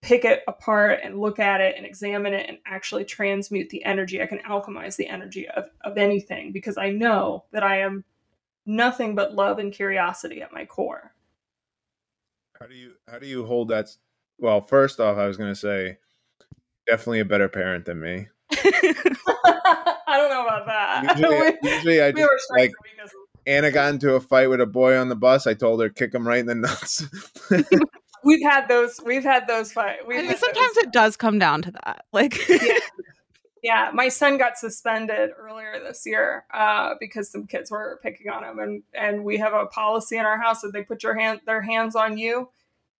pick 0.00 0.24
it 0.24 0.42
apart 0.46 1.00
and 1.02 1.20
look 1.20 1.38
at 1.38 1.60
it 1.60 1.74
and 1.76 1.84
examine 1.84 2.32
it 2.32 2.48
and 2.48 2.58
actually 2.66 3.04
transmute 3.04 3.70
the 3.70 3.84
energy. 3.84 4.22
I 4.22 4.26
can 4.26 4.38
alchemize 4.40 4.96
the 4.96 5.08
energy 5.08 5.48
of, 5.48 5.68
of 5.82 5.98
anything 5.98 6.52
because 6.52 6.78
I 6.78 6.90
know 6.90 7.44
that 7.52 7.62
I 7.62 7.80
am 7.80 8.04
nothing 8.64 9.14
but 9.14 9.34
love 9.34 9.58
and 9.58 9.72
curiosity 9.72 10.40
at 10.42 10.52
my 10.52 10.64
core. 10.64 11.12
How 12.60 12.66
do 12.66 12.74
you 12.74 12.92
how 13.08 13.18
do 13.18 13.26
you 13.26 13.46
hold 13.46 13.68
that 13.68 13.88
well, 14.38 14.60
first 14.60 15.00
off, 15.00 15.18
I 15.18 15.26
was 15.26 15.36
gonna 15.36 15.54
say 15.54 15.98
definitely 16.86 17.20
a 17.20 17.24
better 17.24 17.48
parent 17.48 17.84
than 17.84 18.00
me. 18.00 18.28
I 18.50 20.16
don't 20.16 20.30
know 20.30 20.44
about 20.44 20.66
that. 20.66 21.16
Usually, 21.18 21.58
usually 21.62 22.02
I 22.02 22.12
just 22.12 22.50
like 22.50 22.72
Anna 23.46 23.70
got 23.70 23.92
into 23.94 24.14
a 24.14 24.20
fight 24.20 24.48
with 24.48 24.60
a 24.60 24.66
boy 24.66 24.96
on 24.96 25.08
the 25.08 25.16
bus. 25.16 25.46
I 25.46 25.54
told 25.54 25.80
her 25.80 25.88
kick 25.88 26.14
him 26.14 26.26
right 26.26 26.40
in 26.40 26.46
the 26.46 26.54
nuts. 26.54 27.04
we've 28.28 28.42
had 28.42 28.68
those. 28.68 29.00
We've 29.04 29.24
had 29.24 29.46
those 29.46 29.72
fights. 29.72 30.02
I 30.04 30.08
mean, 30.08 30.36
sometimes 30.36 30.74
those. 30.74 30.84
it 30.84 30.92
does 30.92 31.16
come 31.16 31.38
down 31.38 31.62
to 31.62 31.72
that. 31.72 32.04
Like, 32.12 32.48
yeah. 32.48 32.78
yeah. 33.62 33.90
my 33.92 34.08
son 34.08 34.38
got 34.38 34.58
suspended 34.58 35.30
earlier 35.36 35.80
this 35.82 36.02
year 36.06 36.44
uh, 36.52 36.94
because 37.00 37.30
some 37.30 37.46
kids 37.46 37.70
were 37.70 38.00
picking 38.02 38.30
on 38.30 38.44
him, 38.44 38.58
and 38.58 38.82
and 38.94 39.24
we 39.24 39.38
have 39.38 39.54
a 39.54 39.66
policy 39.66 40.16
in 40.16 40.24
our 40.24 40.38
house 40.38 40.60
that 40.60 40.72
they 40.72 40.82
put 40.82 41.02
your 41.02 41.14
hand 41.18 41.40
their 41.46 41.62
hands 41.62 41.96
on 41.96 42.18
you 42.18 42.48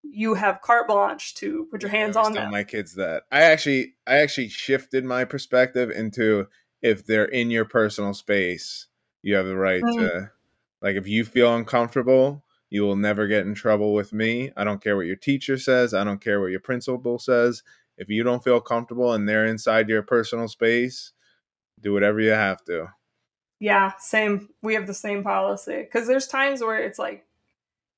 you 0.03 0.35
have 0.35 0.61
carte 0.61 0.89
blanche 0.89 1.35
to 1.35 1.67
put 1.71 1.83
your 1.83 1.91
hands 1.91 2.17
on 2.17 2.33
them. 2.33 2.51
My 2.51 2.65
kids 2.65 2.95
that 2.95 3.25
I 3.31 3.43
actually 3.43 3.95
I 4.07 4.19
actually 4.19 4.49
shifted 4.49 5.05
my 5.05 5.25
perspective 5.25 5.91
into 5.91 6.47
if 6.83 7.05
they're 7.07 7.25
in 7.25 7.51
your 7.51 7.65
personal 7.65 8.15
space, 8.15 8.87
you 9.23 9.35
have 9.35 9.47
the 9.47 9.57
right 9.57 9.83
mm. 9.83 9.99
to 9.99 10.31
like 10.81 10.97
if 10.97 11.07
you 11.07 11.25
feel 11.25 11.55
uncomfortable, 11.55 12.45
you 12.71 12.83
will 12.83 12.97
never 12.97 13.27
get 13.27 13.47
in 13.47 13.55
trouble 13.55 13.95
with 13.95 14.13
me. 14.13 14.53
I 14.57 14.65
don't 14.65 14.83
care 14.83 14.97
what 14.97 15.07
your 15.07 15.17
teacher 15.17 15.59
says, 15.59 15.95
I 15.95 16.05
don't 16.05 16.21
care 16.21 16.41
what 16.41 16.51
your 16.51 16.61
principal 16.61 17.19
says. 17.19 17.63
If 17.97 18.09
you 18.09 18.23
don't 18.23 18.45
feel 18.45 18.61
comfortable 18.61 19.13
and 19.13 19.29
they're 19.29 19.47
inside 19.47 19.89
your 19.89 20.03
personal 20.03 20.49
space, 20.49 21.13
do 21.81 21.93
whatever 21.93 22.21
you 22.21 22.31
have 22.31 22.65
to. 22.67 22.89
Yeah, 23.61 23.93
same. 23.99 24.51
We 24.63 24.75
have 24.75 24.87
the 24.87 24.95
same 24.95 25.25
policy 25.25 25.83
because 25.83 26.07
there's 26.07 26.29
times 26.29 26.61
where 26.61 26.79
it's 26.79 26.99
like, 26.99 27.25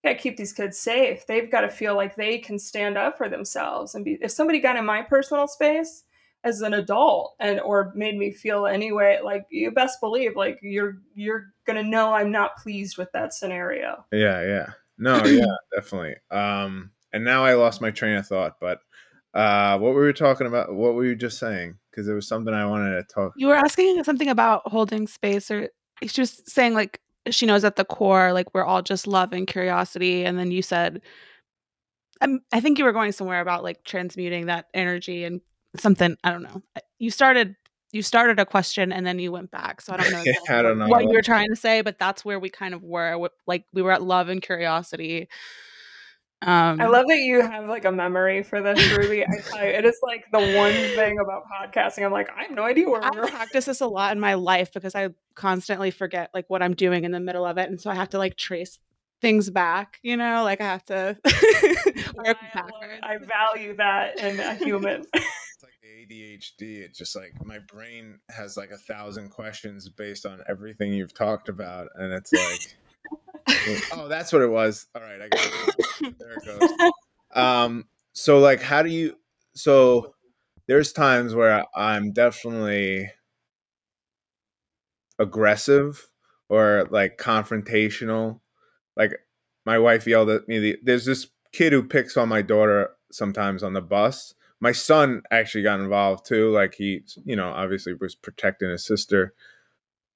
to 0.04 0.14
keep 0.14 0.38
these 0.38 0.54
kids 0.54 0.78
safe. 0.78 1.26
They've 1.26 1.50
got 1.50 1.60
to 1.60 1.68
feel 1.68 1.94
like 1.94 2.16
they 2.16 2.38
can 2.38 2.58
stand 2.58 2.96
up 2.96 3.18
for 3.18 3.28
themselves 3.28 3.94
and 3.94 4.04
be. 4.04 4.18
If 4.22 4.30
somebody 4.30 4.58
got 4.58 4.76
in 4.76 4.86
my 4.86 5.02
personal 5.02 5.46
space 5.46 6.04
as 6.42 6.62
an 6.62 6.72
adult 6.72 7.34
and 7.38 7.60
or 7.60 7.92
made 7.94 8.16
me 8.16 8.32
feel 8.32 8.66
anyway, 8.66 9.20
like 9.22 9.46
you 9.50 9.70
best 9.70 10.00
believe, 10.00 10.36
like 10.36 10.58
you're 10.62 10.98
you're 11.14 11.52
gonna 11.66 11.82
know 11.82 12.12
I'm 12.12 12.30
not 12.30 12.56
pleased 12.56 12.96
with 12.96 13.12
that 13.12 13.34
scenario. 13.34 14.04
Yeah, 14.12 14.42
yeah. 14.42 14.66
No, 14.98 15.16
yeah, 15.24 15.54
definitely. 15.74 16.16
Um, 16.30 16.90
and 17.12 17.24
now 17.24 17.44
I 17.44 17.54
lost 17.54 17.80
my 17.80 17.90
train 17.90 18.16
of 18.16 18.26
thought, 18.26 18.56
but 18.60 18.80
uh, 19.34 19.78
what 19.78 19.94
were 19.94 20.06
we 20.06 20.12
talking 20.12 20.46
about? 20.46 20.74
What 20.74 20.94
were 20.94 21.04
you 21.04 21.14
just 21.14 21.38
saying? 21.38 21.76
Because 21.90 22.06
there 22.06 22.14
was 22.14 22.28
something 22.28 22.54
I 22.54 22.66
wanted 22.66 22.94
to 22.96 23.14
talk. 23.14 23.32
You 23.36 23.48
were 23.48 23.54
asking 23.54 24.02
something 24.04 24.28
about 24.28 24.62
holding 24.66 25.06
space, 25.06 25.50
or 25.50 25.68
she 26.06 26.22
was 26.22 26.42
saying 26.46 26.74
like 26.74 27.00
she 27.30 27.46
knows 27.46 27.64
at 27.64 27.76
the 27.76 27.84
core, 27.84 28.32
like 28.32 28.54
we're 28.54 28.64
all 28.64 28.82
just 28.82 29.06
love 29.06 29.32
and 29.32 29.46
curiosity, 29.46 30.24
and 30.24 30.38
then 30.38 30.50
you 30.50 30.62
said, 30.62 31.02
um, 32.20 32.40
I 32.52 32.60
think 32.60 32.78
you 32.78 32.84
were 32.84 32.92
going 32.92 33.12
somewhere 33.12 33.40
about 33.40 33.62
like 33.62 33.84
transmuting 33.84 34.46
that 34.46 34.66
energy 34.74 35.24
and 35.24 35.40
something. 35.76 36.16
I 36.24 36.30
don't 36.30 36.42
know. 36.42 36.62
You 36.98 37.10
started 37.10 37.56
you 37.92 38.02
started 38.02 38.38
a 38.38 38.46
question 38.46 38.92
and 38.92 39.06
then 39.06 39.18
you 39.18 39.32
went 39.32 39.50
back. 39.50 39.80
So 39.80 39.92
I 39.92 39.96
don't 39.96 40.12
know, 40.12 40.22
yeah, 40.24 40.32
I 40.58 40.62
don't 40.62 40.78
know 40.78 40.86
what, 40.86 41.02
what 41.02 41.10
you 41.10 41.16
were 41.16 41.22
trying 41.22 41.48
to 41.48 41.56
say, 41.56 41.80
but 41.82 41.98
that's 41.98 42.24
where 42.24 42.38
we 42.38 42.48
kind 42.48 42.74
of 42.74 42.82
were. 42.82 43.30
Like 43.46 43.64
we 43.72 43.82
were 43.82 43.92
at 43.92 44.02
love 44.02 44.28
and 44.28 44.40
curiosity. 44.40 45.28
Um, 46.42 46.80
I 46.80 46.86
love 46.86 47.06
that 47.08 47.18
you 47.18 47.42
have 47.42 47.68
like 47.68 47.84
a 47.84 47.92
memory 47.92 48.42
for 48.42 48.62
this, 48.62 48.96
Ruby. 48.96 49.22
I 49.22 49.40
tell 49.44 49.62
you, 49.62 49.72
it 49.72 49.84
is 49.84 49.98
like 50.02 50.24
the 50.32 50.38
one 50.56 50.72
thing 50.72 51.18
about 51.18 51.42
podcasting. 51.46 52.04
I'm 52.04 52.12
like, 52.12 52.30
I 52.34 52.44
have 52.44 52.52
no 52.52 52.62
idea 52.62 52.88
where 52.88 53.04
I 53.04 53.10
practice 53.10 53.66
this 53.66 53.82
a 53.82 53.86
lot 53.86 54.12
in 54.12 54.20
my 54.20 54.34
life 54.34 54.72
because 54.72 54.94
I 54.94 55.10
constantly 55.34 55.90
forget 55.90 56.30
like 56.32 56.48
what 56.48 56.62
I'm 56.62 56.74
doing 56.74 57.04
in 57.04 57.12
the 57.12 57.20
middle 57.20 57.44
of 57.44 57.58
it, 57.58 57.68
and 57.68 57.78
so 57.78 57.90
I 57.90 57.94
have 57.94 58.08
to 58.10 58.18
like 58.18 58.38
trace 58.38 58.78
things 59.20 59.50
back. 59.50 59.98
You 60.02 60.16
know, 60.16 60.42
like 60.42 60.62
I 60.62 60.64
have 60.64 60.84
to 60.86 61.18
work 62.14 62.38
I, 62.54 62.64
I 63.02 63.18
value 63.18 63.76
that 63.76 64.18
in 64.18 64.40
a 64.40 64.54
human. 64.54 65.04
ADHD. 66.00 66.82
It's 66.82 66.98
just 66.98 67.16
like 67.16 67.32
my 67.44 67.58
brain 67.58 68.18
has 68.30 68.56
like 68.56 68.70
a 68.70 68.76
thousand 68.76 69.30
questions 69.30 69.88
based 69.88 70.26
on 70.26 70.40
everything 70.48 70.92
you've 70.92 71.14
talked 71.14 71.48
about, 71.48 71.88
and 71.96 72.12
it's 72.12 72.32
like 72.32 72.76
oh, 73.92 74.08
that's 74.08 74.32
what 74.32 74.42
it 74.42 74.50
was. 74.50 74.86
All 74.94 75.02
right, 75.02 75.20
I 75.20 75.28
got 75.28 75.46
it. 75.46 76.18
There 76.18 76.32
it 76.32 76.44
goes. 76.44 76.92
Um, 77.34 77.84
so 78.12 78.38
like, 78.38 78.60
how 78.60 78.82
do 78.82 78.90
you? 78.90 79.16
So 79.54 80.14
there's 80.66 80.92
times 80.92 81.34
where 81.34 81.64
I'm 81.74 82.12
definitely 82.12 83.10
aggressive 85.18 86.08
or 86.48 86.88
like 86.90 87.18
confrontational. 87.18 88.40
Like 88.96 89.12
my 89.66 89.78
wife 89.78 90.06
yelled 90.06 90.30
at 90.30 90.48
me. 90.48 90.76
There's 90.82 91.04
this 91.04 91.28
kid 91.52 91.72
who 91.72 91.82
picks 91.82 92.16
on 92.16 92.28
my 92.28 92.42
daughter 92.42 92.90
sometimes 93.12 93.62
on 93.62 93.72
the 93.72 93.80
bus. 93.80 94.34
My 94.60 94.72
son 94.72 95.22
actually 95.30 95.62
got 95.62 95.80
involved 95.80 96.26
too. 96.26 96.50
Like 96.50 96.74
he, 96.74 97.02
you 97.24 97.36
know, 97.36 97.48
obviously 97.48 97.94
was 97.94 98.14
protecting 98.14 98.70
his 98.70 98.84
sister, 98.84 99.34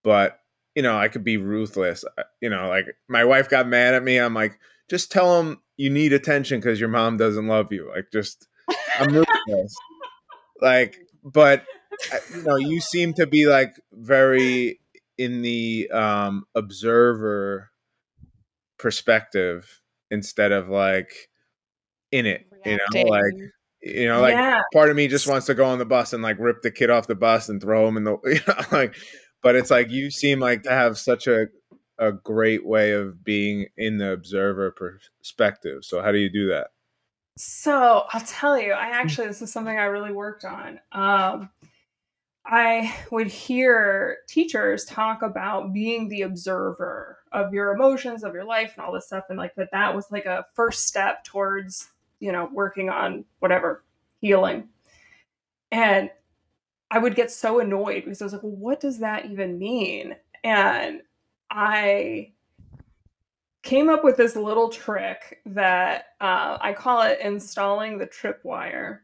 but 0.03 0.39
you 0.75 0.83
know, 0.83 0.97
I 0.97 1.09
could 1.09 1.25
be 1.25 1.37
ruthless. 1.37 2.05
Uh, 2.19 2.25
you 2.41 2.51
know, 2.51 2.69
like 2.69 2.97
my 3.09 3.25
wife 3.25 3.49
got 3.49 3.69
mad 3.69 3.95
at 3.95 4.03
me. 4.03 4.19
I'm 4.19 4.35
like, 4.35 4.59
just 4.91 5.11
tell 5.11 5.41
him 5.41 5.61
you 5.77 5.91
need 5.91 6.13
attention 6.13 6.61
because 6.61 6.81
your 6.81 6.89
mom 6.89 7.17
doesn't 7.17 7.47
love 7.47 7.73
you. 7.73 7.91
Like, 7.95 8.07
just 8.13 8.49
I'm 8.99 9.15
ruthless. 9.15 9.75
like, 10.61 10.99
but 11.23 11.65
uh, 12.13 12.19
you 12.35 12.43
know, 12.43 12.57
you 12.57 12.81
seem 12.81 13.15
to 13.15 13.27
be 13.27 13.47
like 13.47 13.75
very 13.93 14.81
in 15.17 15.43
the 15.43 15.89
um 15.93 16.45
observer 16.57 17.71
perspective 18.79 19.81
instead 20.11 20.53
of 20.53 20.69
like 20.69 21.13
in 22.11 22.27
it. 22.27 22.47
You 22.67 22.79
know, 22.79 23.03
like 23.03 23.35
you 23.85 24.09
know, 24.09 24.21
like 24.21 24.33
yeah. 24.33 24.63
part 24.73 24.91
of 24.91 24.97
me 24.97 25.09
just 25.09 25.27
wants 25.27 25.47
to 25.47 25.55
go 25.55 25.67
on 25.67 25.79
the 25.79 25.85
bus 25.85 26.13
and 26.13 26.23
like 26.23 26.39
rip 26.39 26.63
the 26.63 26.71
kid 26.71 26.91
off 26.91 27.07
the 27.07 27.15
bus 27.15 27.49
and 27.49 27.61
throw 27.61 27.87
him 27.87 27.97
in 27.97 28.05
the 28.05 28.17
you 28.25 28.41
know, 28.47 28.63
like 28.73 28.97
but 29.43 29.55
it's 29.55 29.71
like 29.71 29.91
you 29.91 30.11
seem 30.11 30.41
like 30.41 30.63
to 30.63 30.71
have 30.71 30.99
such 30.99 31.27
a 31.27 31.47
a 31.99 32.11
great 32.11 32.67
way 32.67 32.93
of 32.93 33.23
being 33.23 33.67
in 33.77 33.99
the 33.99 34.13
observer 34.13 34.73
perspective. 34.73 35.85
So 35.85 36.03
how 36.03 36.11
do 36.11 36.19
you 36.19 36.31
do 36.31 36.49
that? 36.49 36.69
So 37.37 38.05
I'll 38.13 38.21
tell 38.23 38.59
you, 38.59 38.73
I 38.73 38.87
actually 38.87 39.29
this 39.29 39.43
is 39.43 39.53
something 39.53 39.77
I 39.77 39.85
really 39.85 40.13
worked 40.13 40.45
on. 40.45 40.81
Um, 40.93 41.51
I 42.47 42.95
would 43.11 43.29
hear 43.29 44.19
teachers 44.29 44.85
talk 44.85 45.23
about 45.23 45.73
being 45.73 46.09
the 46.09 46.23
observer 46.23 47.19
of 47.33 47.55
your 47.55 47.73
emotions, 47.73 48.23
of 48.23 48.35
your 48.35 48.45
life, 48.45 48.75
and 48.77 48.85
all 48.85 48.93
this 48.93 49.07
stuff, 49.07 49.25
and 49.29 49.39
like 49.39 49.55
that 49.57 49.71
that 49.73 49.95
was 49.95 50.11
like 50.11 50.27
a 50.27 50.47
first 50.55 50.87
step 50.87 51.25
towards 51.25 51.89
you 52.25 52.33
know 52.33 52.49
working 52.53 52.89
on 52.89 53.23
whatever 53.41 53.85
healing. 54.23 54.67
And 55.71 56.09
I 56.91 56.99
would 56.99 57.15
get 57.15 57.31
so 57.31 57.61
annoyed 57.61 58.05
because 58.05 58.23
I 58.23 58.25
was 58.25 58.33
like, 58.33 58.43
well, 58.43 58.53
what 58.53 58.81
does 58.81 58.99
that 59.01 59.27
even 59.27 59.59
mean? 59.59 60.17
And 60.43 61.03
I 61.51 62.33
came 63.63 63.91
up 63.91 64.05
with 64.05 64.17
this 64.17 64.37
little 64.37 64.71
trick 64.71 65.43
that 65.45 66.15
uh, 66.21 66.57
I 66.61 66.73
call 66.73 67.03
it 67.03 67.21
installing 67.21 67.99
the 67.99 68.07
tripwire. 68.07 69.01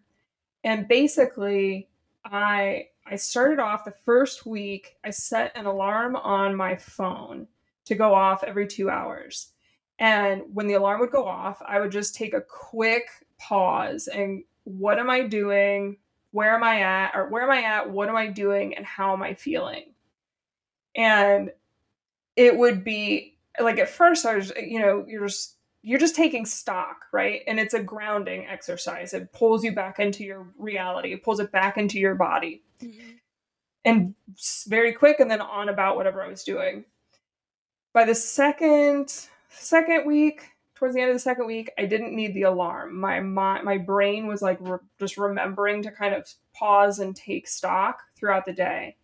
And 0.64 0.88
basically, 0.88 1.90
I 2.24 2.86
I 3.06 3.16
started 3.16 3.58
off 3.58 3.84
the 3.84 3.90
first 3.90 4.46
week. 4.46 4.96
I 5.04 5.10
set 5.10 5.54
an 5.56 5.66
alarm 5.66 6.16
on 6.16 6.56
my 6.56 6.76
phone 6.76 7.48
to 7.84 7.94
go 7.94 8.14
off 8.14 8.44
every 8.44 8.66
two 8.66 8.88
hours. 8.88 9.52
And 10.00 10.42
when 10.52 10.66
the 10.66 10.74
alarm 10.74 11.00
would 11.00 11.12
go 11.12 11.26
off, 11.26 11.62
I 11.64 11.78
would 11.78 11.92
just 11.92 12.16
take 12.16 12.34
a 12.34 12.40
quick 12.40 13.04
pause 13.38 14.08
and 14.08 14.42
what 14.64 14.98
am 14.98 15.08
I 15.08 15.22
doing? 15.22 15.98
where 16.32 16.54
am 16.54 16.62
I 16.62 16.80
at 16.80 17.12
or 17.14 17.28
where 17.28 17.42
am 17.42 17.50
I 17.50 17.62
at? 17.62 17.90
What 17.90 18.08
am 18.08 18.16
I 18.16 18.28
doing 18.28 18.76
and 18.76 18.86
how 18.86 19.12
am 19.12 19.22
I 19.22 19.34
feeling? 19.34 19.92
And 20.94 21.50
it 22.36 22.56
would 22.56 22.84
be 22.84 23.36
like 23.58 23.78
at 23.78 23.88
first 23.88 24.24
I 24.24 24.36
was, 24.36 24.52
you 24.56 24.80
know, 24.80 25.04
you're 25.08 25.26
just 25.26 25.56
you're 25.82 25.98
just 25.98 26.14
taking 26.14 26.44
stock, 26.44 27.06
right? 27.10 27.40
And 27.46 27.58
it's 27.58 27.74
a 27.74 27.82
grounding 27.82 28.46
exercise. 28.46 29.14
It 29.14 29.32
pulls 29.32 29.64
you 29.64 29.72
back 29.72 29.98
into 29.98 30.24
your 30.24 30.46
reality. 30.58 31.14
It 31.14 31.24
pulls 31.24 31.40
it 31.40 31.50
back 31.50 31.78
into 31.78 31.98
your 31.98 32.14
body. 32.14 32.62
Mm-hmm. 32.82 33.10
And 33.86 34.14
very 34.68 34.92
quick 34.92 35.20
and 35.20 35.30
then 35.30 35.40
on 35.40 35.70
about 35.70 35.96
whatever 35.96 36.22
I 36.22 36.28
was 36.28 36.44
doing. 36.44 36.84
By 37.94 38.04
the 38.04 38.14
second 38.14 39.26
second 39.50 40.06
week, 40.06 40.42
towards 40.74 40.94
the 40.94 41.00
end 41.02 41.10
of 41.10 41.16
the 41.16 41.20
second 41.20 41.46
week, 41.46 41.70
I 41.78 41.84
didn't 41.84 42.16
need 42.16 42.34
the 42.34 42.42
alarm. 42.42 42.98
My 42.98 43.20
my, 43.20 43.60
my 43.62 43.78
brain 43.78 44.26
was 44.26 44.40
like 44.42 44.58
re- 44.60 44.78
just 44.98 45.18
remembering 45.18 45.82
to 45.82 45.90
kind 45.90 46.14
of 46.14 46.26
pause 46.54 46.98
and 46.98 47.14
take 47.14 47.46
stock 47.46 48.00
throughout 48.16 48.46
the 48.46 48.52
day. 48.52 48.96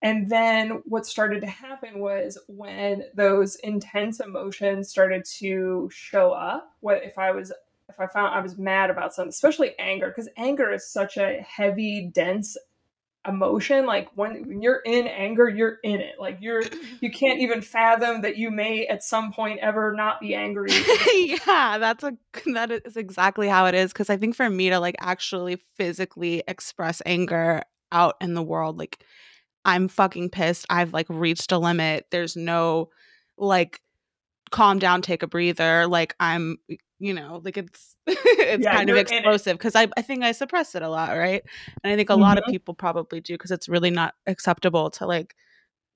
And 0.00 0.30
then 0.30 0.82
what 0.84 1.06
started 1.06 1.40
to 1.40 1.46
happen 1.46 1.98
was 1.98 2.38
when 2.46 3.04
those 3.14 3.56
intense 3.56 4.20
emotions 4.20 4.90
started 4.90 5.24
to 5.38 5.88
show 5.90 6.32
up, 6.32 6.72
what 6.80 7.02
if 7.02 7.18
I 7.18 7.30
was 7.30 7.52
if 7.88 8.00
I 8.00 8.06
found 8.06 8.34
I 8.34 8.40
was 8.40 8.58
mad 8.58 8.90
about 8.90 9.14
something, 9.14 9.28
especially 9.28 9.78
anger, 9.78 10.08
because 10.08 10.28
anger 10.36 10.72
is 10.72 10.90
such 10.90 11.16
a 11.16 11.44
heavy, 11.46 12.10
dense 12.12 12.56
emotion 13.26 13.86
like 13.86 14.08
when, 14.14 14.46
when 14.46 14.60
you're 14.62 14.82
in 14.84 15.06
anger 15.06 15.48
you're 15.48 15.78
in 15.82 16.00
it. 16.00 16.16
Like 16.18 16.38
you're 16.40 16.62
you 17.00 17.10
can't 17.10 17.40
even 17.40 17.62
fathom 17.62 18.22
that 18.22 18.36
you 18.36 18.50
may 18.50 18.86
at 18.86 19.02
some 19.02 19.32
point 19.32 19.60
ever 19.60 19.94
not 19.94 20.20
be 20.20 20.34
angry. 20.34 20.70
Yeah 21.14 21.78
that's 21.78 22.04
a 22.04 22.16
that 22.54 22.70
is 22.70 22.96
exactly 22.96 23.48
how 23.48 23.66
it 23.66 23.74
is 23.74 23.92
because 23.92 24.10
i 24.10 24.16
think 24.16 24.34
for 24.34 24.48
me 24.50 24.70
to 24.70 24.78
like 24.78 24.96
actually 25.00 25.58
physically 25.76 26.42
express 26.48 27.00
anger 27.06 27.62
out 27.92 28.16
in 28.20 28.34
the 28.34 28.42
world 28.42 28.78
like 28.78 29.04
i'm 29.64 29.88
fucking 29.88 30.30
pissed. 30.30 30.66
I've 30.68 30.92
like 30.92 31.06
reached 31.08 31.52
a 31.52 31.58
limit. 31.58 32.06
There's 32.10 32.36
no 32.36 32.90
like 33.38 33.80
calm 34.50 34.78
down 34.78 35.02
take 35.02 35.22
a 35.22 35.26
breather. 35.26 35.86
Like 35.86 36.14
i'm 36.20 36.58
you 36.98 37.12
know 37.12 37.40
like 37.44 37.56
it's 37.56 37.96
it's 38.06 38.64
yeah, 38.64 38.76
kind 38.76 38.90
of 38.90 38.96
explosive 38.96 39.58
because 39.58 39.74
I, 39.74 39.88
I 39.96 40.02
think 40.02 40.22
i 40.22 40.32
suppress 40.32 40.74
it 40.74 40.82
a 40.82 40.88
lot 40.88 41.16
right 41.16 41.42
and 41.82 41.92
i 41.92 41.96
think 41.96 42.08
a 42.08 42.12
mm-hmm. 42.12 42.22
lot 42.22 42.38
of 42.38 42.44
mm-hmm. 42.44 42.52
people 42.52 42.74
probably 42.74 43.20
do 43.20 43.34
because 43.34 43.50
it's 43.50 43.68
really 43.68 43.90
not 43.90 44.14
acceptable 44.26 44.90
to 44.90 45.06
like 45.06 45.34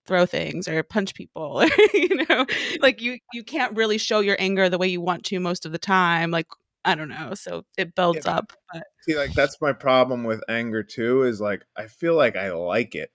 throw 0.06 0.26
things 0.26 0.66
or 0.66 0.82
punch 0.82 1.14
people 1.14 1.62
or 1.62 1.68
you 1.94 2.26
know 2.28 2.46
like 2.80 3.00
you 3.00 3.18
you 3.32 3.44
can't 3.44 3.76
really 3.76 3.98
show 3.98 4.20
your 4.20 4.36
anger 4.38 4.68
the 4.68 4.78
way 4.78 4.88
you 4.88 5.00
want 5.00 5.24
to 5.24 5.38
most 5.38 5.66
of 5.66 5.72
the 5.72 5.78
time 5.78 6.30
like 6.30 6.46
i 6.84 6.94
don't 6.94 7.10
know 7.10 7.34
so 7.34 7.64
it 7.76 7.94
builds 7.94 8.24
yeah. 8.24 8.36
up 8.38 8.52
but. 8.72 8.82
see 9.02 9.16
like 9.16 9.32
that's 9.34 9.60
my 9.60 9.72
problem 9.72 10.24
with 10.24 10.42
anger 10.48 10.82
too 10.82 11.22
is 11.22 11.40
like 11.40 11.62
i 11.76 11.86
feel 11.86 12.14
like 12.14 12.36
i 12.36 12.50
like 12.50 12.94
it 12.94 13.10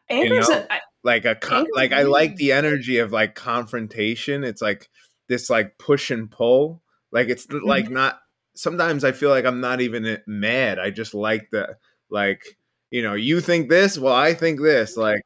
Anger's 0.09 0.47
you 0.47 0.55
know? 0.55 0.65
a, 0.69 0.73
I, 0.73 0.79
like 1.03 1.25
a 1.25 1.35
con- 1.35 1.65
like 1.73 1.91
i 1.91 2.03
like 2.03 2.35
the 2.35 2.51
energy 2.51 2.99
of 2.99 3.11
like 3.11 3.33
confrontation 3.33 4.43
it's 4.43 4.61
like 4.61 4.89
this 5.31 5.49
like 5.49 5.77
push 5.77 6.11
and 6.11 6.29
pull. 6.29 6.83
Like 7.11 7.29
it's 7.29 7.47
mm-hmm. 7.47 7.65
like 7.65 7.89
not. 7.89 8.19
Sometimes 8.53 9.05
I 9.05 9.13
feel 9.13 9.29
like 9.29 9.45
I'm 9.45 9.61
not 9.61 9.79
even 9.79 10.05
eh, 10.05 10.17
mad. 10.27 10.77
I 10.77 10.91
just 10.91 11.13
like 11.13 11.49
the 11.51 11.77
like 12.09 12.57
you 12.91 13.01
know 13.01 13.13
you 13.13 13.39
think 13.39 13.69
this, 13.69 13.97
well 13.97 14.13
I 14.13 14.33
think 14.33 14.61
this. 14.61 14.97
Like 14.97 15.23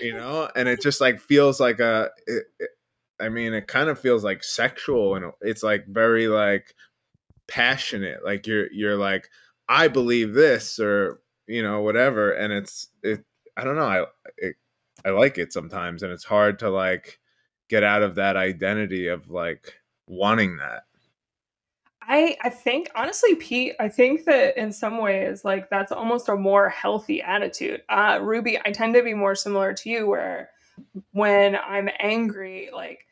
you 0.00 0.12
know, 0.16 0.48
and 0.54 0.68
it 0.68 0.80
just 0.80 1.00
like 1.00 1.20
feels 1.20 1.60
like 1.60 1.80
a. 1.80 2.10
It, 2.26 2.44
it, 2.58 2.70
I 3.20 3.28
mean, 3.28 3.52
it 3.52 3.68
kind 3.68 3.88
of 3.88 4.00
feels 4.00 4.24
like 4.24 4.42
sexual, 4.42 5.16
and 5.16 5.32
it's 5.42 5.62
like 5.62 5.86
very 5.86 6.28
like 6.28 6.74
passionate. 7.48 8.24
Like 8.24 8.46
you're 8.46 8.72
you're 8.72 8.96
like 8.96 9.28
I 9.68 9.88
believe 9.88 10.34
this, 10.34 10.78
or 10.78 11.20
you 11.48 11.62
know 11.62 11.82
whatever, 11.82 12.32
and 12.32 12.52
it's 12.52 12.88
it. 13.02 13.24
I 13.56 13.64
don't 13.64 13.76
know. 13.76 13.82
I 13.82 14.04
it, 14.38 14.56
I 15.04 15.10
like 15.10 15.38
it 15.38 15.52
sometimes, 15.52 16.02
and 16.02 16.12
it's 16.12 16.24
hard 16.24 16.60
to 16.60 16.70
like 16.70 17.18
get 17.72 17.82
out 17.82 18.02
of 18.02 18.16
that 18.16 18.36
identity 18.36 19.08
of 19.08 19.30
like 19.30 19.72
wanting 20.06 20.58
that. 20.58 20.84
I 22.02 22.36
I 22.42 22.50
think 22.50 22.90
honestly, 22.94 23.34
Pete, 23.36 23.74
I 23.80 23.88
think 23.88 24.26
that 24.26 24.58
in 24.58 24.72
some 24.72 24.98
ways, 24.98 25.42
like 25.42 25.70
that's 25.70 25.90
almost 25.90 26.28
a 26.28 26.36
more 26.36 26.68
healthy 26.68 27.22
attitude. 27.22 27.80
Uh, 27.88 28.18
Ruby, 28.20 28.58
I 28.62 28.72
tend 28.72 28.94
to 28.94 29.02
be 29.02 29.14
more 29.14 29.34
similar 29.34 29.72
to 29.72 29.88
you, 29.88 30.06
where 30.06 30.50
when 31.12 31.56
I'm 31.56 31.88
angry, 31.98 32.68
like 32.74 33.06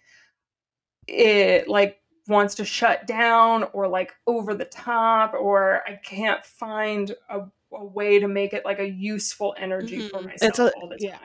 it 1.08 1.66
like 1.66 1.98
wants 2.28 2.56
to 2.56 2.64
shut 2.66 3.06
down 3.06 3.64
or 3.72 3.88
like 3.88 4.12
over 4.26 4.54
the 4.54 4.66
top, 4.66 5.32
or 5.32 5.82
I 5.88 5.94
can't 6.04 6.44
find 6.44 7.14
a, 7.30 7.46
a 7.72 7.84
way 7.84 8.18
to 8.18 8.28
make 8.28 8.52
it 8.52 8.66
like 8.66 8.78
a 8.78 8.90
useful 8.90 9.54
energy 9.56 10.00
mm-hmm. 10.00 10.08
for 10.08 10.22
myself 10.22 10.58
a, 10.58 10.72
all 10.74 10.88
the 10.88 10.98
yeah. 11.00 11.16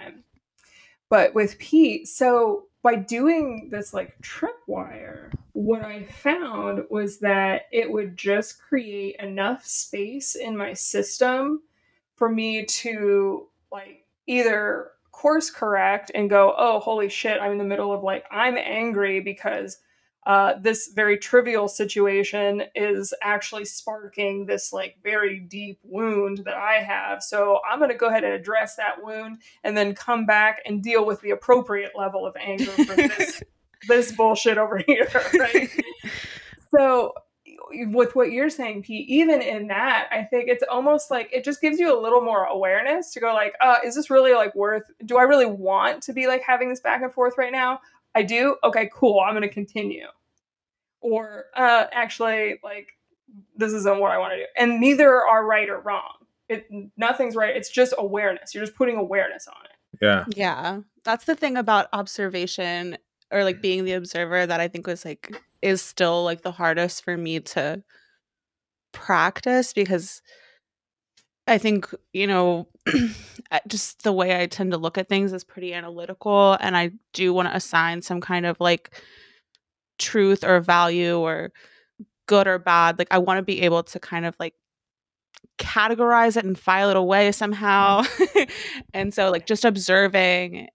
But 1.09 1.33
with 1.33 1.57
Pete, 1.59 2.07
so 2.07 2.65
by 2.81 2.95
doing 2.95 3.69
this 3.71 3.93
like 3.93 4.19
tripwire, 4.21 5.31
what 5.53 5.83
I 5.83 6.03
found 6.03 6.85
was 6.89 7.19
that 7.19 7.63
it 7.71 7.89
would 7.89 8.17
just 8.17 8.61
create 8.61 9.15
enough 9.19 9.65
space 9.65 10.35
in 10.35 10.57
my 10.57 10.73
system 10.73 11.61
for 12.15 12.29
me 12.29 12.65
to 12.65 13.47
like 13.71 14.05
either 14.27 14.91
course 15.11 15.49
correct 15.49 16.11
and 16.13 16.29
go, 16.29 16.53
oh, 16.57 16.79
holy 16.79 17.09
shit, 17.09 17.39
I'm 17.41 17.53
in 17.53 17.57
the 17.57 17.63
middle 17.63 17.93
of 17.93 18.03
like, 18.03 18.25
I'm 18.31 18.57
angry 18.57 19.21
because 19.21 19.77
uh, 20.25 20.53
this 20.59 20.89
very 20.95 21.17
trivial 21.17 21.67
situation 21.67 22.63
is 22.73 23.13
actually 23.21 23.65
sparking 23.65 24.45
this 24.45 24.73
like 24.73 24.97
very 25.03 25.39
deep 25.39 25.79
wound 25.83 26.39
that 26.45 26.55
I 26.55 26.83
have. 26.83 27.21
So 27.21 27.59
I'm 27.69 27.77
going 27.77 27.91
to 27.91 27.97
go 27.97 28.07
ahead 28.07 28.23
and 28.23 28.33
address 28.33 28.75
that 28.77 29.03
wound 29.03 29.37
and 29.63 29.77
then 29.77 29.93
come 29.93 30.25
back 30.25 30.61
and 30.65 30.81
deal 30.81 31.05
with 31.05 31.21
the 31.21 31.29
appropriate 31.29 31.91
level 31.95 32.25
of 32.25 32.35
anger 32.39 32.71
for 32.71 32.95
this 32.95 33.43
this 33.87 34.11
bullshit 34.11 34.57
over 34.57 34.79
here, 34.79 35.07
right? 35.35 35.69
so 36.75 37.13
with 37.71 38.15
what 38.15 38.31
you're 38.31 38.49
saying, 38.49 38.83
Pete, 38.83 39.07
even 39.09 39.41
in 39.41 39.67
that, 39.67 40.07
I 40.11 40.23
think 40.23 40.49
it's 40.49 40.63
almost 40.69 41.11
like 41.11 41.29
it 41.31 41.43
just 41.43 41.61
gives 41.61 41.79
you 41.79 41.97
a 41.97 41.99
little 41.99 42.21
more 42.21 42.45
awareness 42.45 43.11
to 43.13 43.19
go 43.19 43.33
like, 43.33 43.53
uh, 43.61 43.77
is 43.83 43.95
this 43.95 44.09
really 44.09 44.33
like 44.33 44.55
worth 44.55 44.83
do 45.05 45.17
I 45.17 45.23
really 45.23 45.45
want 45.45 46.03
to 46.03 46.13
be 46.13 46.27
like 46.27 46.41
having 46.41 46.69
this 46.69 46.79
back 46.79 47.01
and 47.01 47.13
forth 47.13 47.37
right 47.37 47.51
now? 47.51 47.79
I 48.15 48.23
do? 48.23 48.55
Okay, 48.63 48.89
cool. 48.93 49.19
I'm 49.19 49.33
gonna 49.33 49.49
continue. 49.49 50.07
Or 51.01 51.45
uh 51.55 51.85
actually 51.91 52.59
like 52.63 52.87
this 53.55 53.73
isn't 53.73 53.99
what 53.99 54.11
I 54.11 54.17
want 54.17 54.33
to 54.33 54.37
do. 54.37 54.45
And 54.57 54.79
neither 54.79 55.21
are 55.21 55.45
right 55.45 55.69
or 55.69 55.79
wrong. 55.79 56.13
It 56.47 56.67
nothing's 56.97 57.35
right. 57.35 57.55
It's 57.55 57.69
just 57.69 57.93
awareness. 57.97 58.53
You're 58.53 58.63
just 58.63 58.77
putting 58.77 58.97
awareness 58.97 59.47
on 59.47 59.55
it. 59.65 59.99
Yeah. 60.01 60.25
Yeah. 60.35 60.81
That's 61.03 61.25
the 61.25 61.35
thing 61.35 61.57
about 61.57 61.87
observation 61.93 62.97
or 63.31 63.43
like 63.43 63.61
being 63.61 63.85
the 63.85 63.93
observer 63.93 64.45
that 64.45 64.59
I 64.59 64.67
think 64.67 64.87
was 64.87 65.05
like 65.05 65.35
is 65.61 65.81
still 65.81 66.23
like 66.23 66.41
the 66.41 66.51
hardest 66.51 67.03
for 67.03 67.17
me 67.17 67.39
to 67.39 67.83
practice 68.91 69.73
because 69.73 70.21
I 71.47 71.57
think, 71.57 71.93
you 72.11 72.27
know, 72.27 72.67
just 73.67 74.03
the 74.03 74.13
way 74.13 74.41
I 74.41 74.47
tend 74.47 74.71
to 74.71 74.77
look 74.77 74.97
at 74.97 75.09
things 75.09 75.33
is 75.33 75.43
pretty 75.43 75.73
analytical 75.73 76.57
and 76.59 76.75
I 76.75 76.91
do 77.13 77.33
want 77.33 77.49
to 77.49 77.55
assign 77.55 78.01
some 78.01 78.21
kind 78.21 78.45
of 78.45 78.59
like 78.59 79.01
truth 79.99 80.43
or 80.43 80.59
value 80.59 81.17
or 81.19 81.51
good 82.27 82.47
or 82.47 82.57
bad. 82.57 82.97
Like 82.97 83.09
I 83.11 83.19
want 83.19 83.37
to 83.37 83.43
be 83.43 83.61
able 83.61 83.83
to 83.83 83.99
kind 83.99 84.25
of 84.25 84.35
like 84.39 84.55
categorize 85.57 86.37
it 86.37 86.45
and 86.45 86.57
file 86.57 86.89
it 86.89 86.97
away 86.97 87.31
somehow. 87.31 88.03
and 88.93 89.13
so 89.13 89.29
like 89.31 89.45
just 89.45 89.65
observing, 89.65 90.69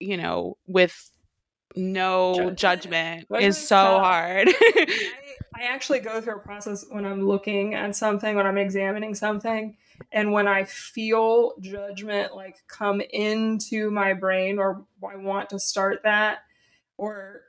you 0.00 0.16
know, 0.16 0.56
with 0.66 1.10
no 1.76 2.50
judgment, 2.50 3.28
judgment 3.28 3.44
is 3.44 3.58
so 3.58 3.76
tough. 3.76 4.02
hard. 4.02 4.48
I, 4.48 4.86
I 5.54 5.62
actually 5.64 6.00
go 6.00 6.20
through 6.20 6.36
a 6.36 6.40
process 6.40 6.84
when 6.90 7.04
I'm 7.04 7.26
looking 7.26 7.74
at 7.74 7.94
something, 7.94 8.34
when 8.36 8.46
I'm 8.46 8.58
examining 8.58 9.14
something, 9.14 9.76
and 10.10 10.32
when 10.32 10.48
I 10.48 10.64
feel 10.64 11.52
judgment 11.60 12.34
like 12.34 12.56
come 12.68 13.00
into 13.00 13.90
my 13.90 14.12
brain, 14.12 14.58
or 14.58 14.84
I 15.06 15.16
want 15.16 15.50
to 15.50 15.58
start 15.58 16.02
that, 16.04 16.38
or 16.96 17.42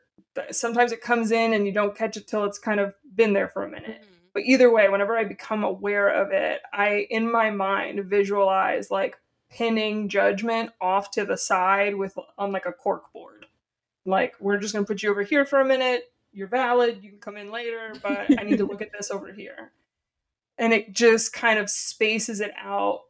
sometimes 0.52 0.91
it 0.91 1.02
comes 1.02 1.32
in 1.32 1.53
and 1.53 1.65
you 1.65 1.72
don't 1.72 1.95
catch 1.95 2.18
it 2.18 2.28
till 2.28 2.45
it's 2.45 2.60
kind 2.60 2.80
of 2.80 2.94
been 3.15 3.34
there 3.34 3.49
for 3.49 3.64
a 3.64 3.70
minute. 3.70 4.02
Mm-hmm. 4.02 4.14
But 4.34 4.44
either 4.44 4.72
way, 4.72 4.90
whenever 4.90 5.15
I 5.15 5.26
become 5.26 5.64
aware 5.64 6.10
of 6.10 6.32
it, 6.32 6.61
I 6.74 7.06
in 7.10 7.32
my 7.32 7.52
mind 7.52 8.06
visualize 8.06 8.90
like 8.90 9.18
pinning 9.49 10.10
judgment 10.10 10.72
off 10.82 11.11
to 11.11 11.26
the 11.26 11.38
side 11.38 11.95
with 11.95 12.18
on 12.38 12.52
like 12.52 12.65
a 12.65 12.72
cork 12.72 13.14
board 13.14 13.45
like 14.06 14.36
we're 14.40 14.57
just 14.57 14.74
going 14.74 14.84
to 14.84 14.88
put 14.88 15.03
you 15.03 15.11
over 15.11 15.24
here 15.24 15.45
for 15.45 15.60
a 15.60 15.65
minute 15.65 16.11
you're 16.32 16.48
valid 16.48 17.03
you 17.03 17.10
can 17.10 17.20
come 17.20 17.38
in 17.38 17.52
later 17.52 17.94
but 18.02 18.28
i 18.40 18.44
need 18.44 18.57
to 18.57 18.65
look 18.65 18.82
at 18.82 18.91
this 18.98 19.11
over 19.11 19.32
here 19.32 19.72
and 20.58 20.74
it 20.74 20.94
just 20.94 21.34
kind 21.34 21.60
of 21.60 21.70
spaces 21.70 22.40
it 22.40 22.52
out 22.58 23.02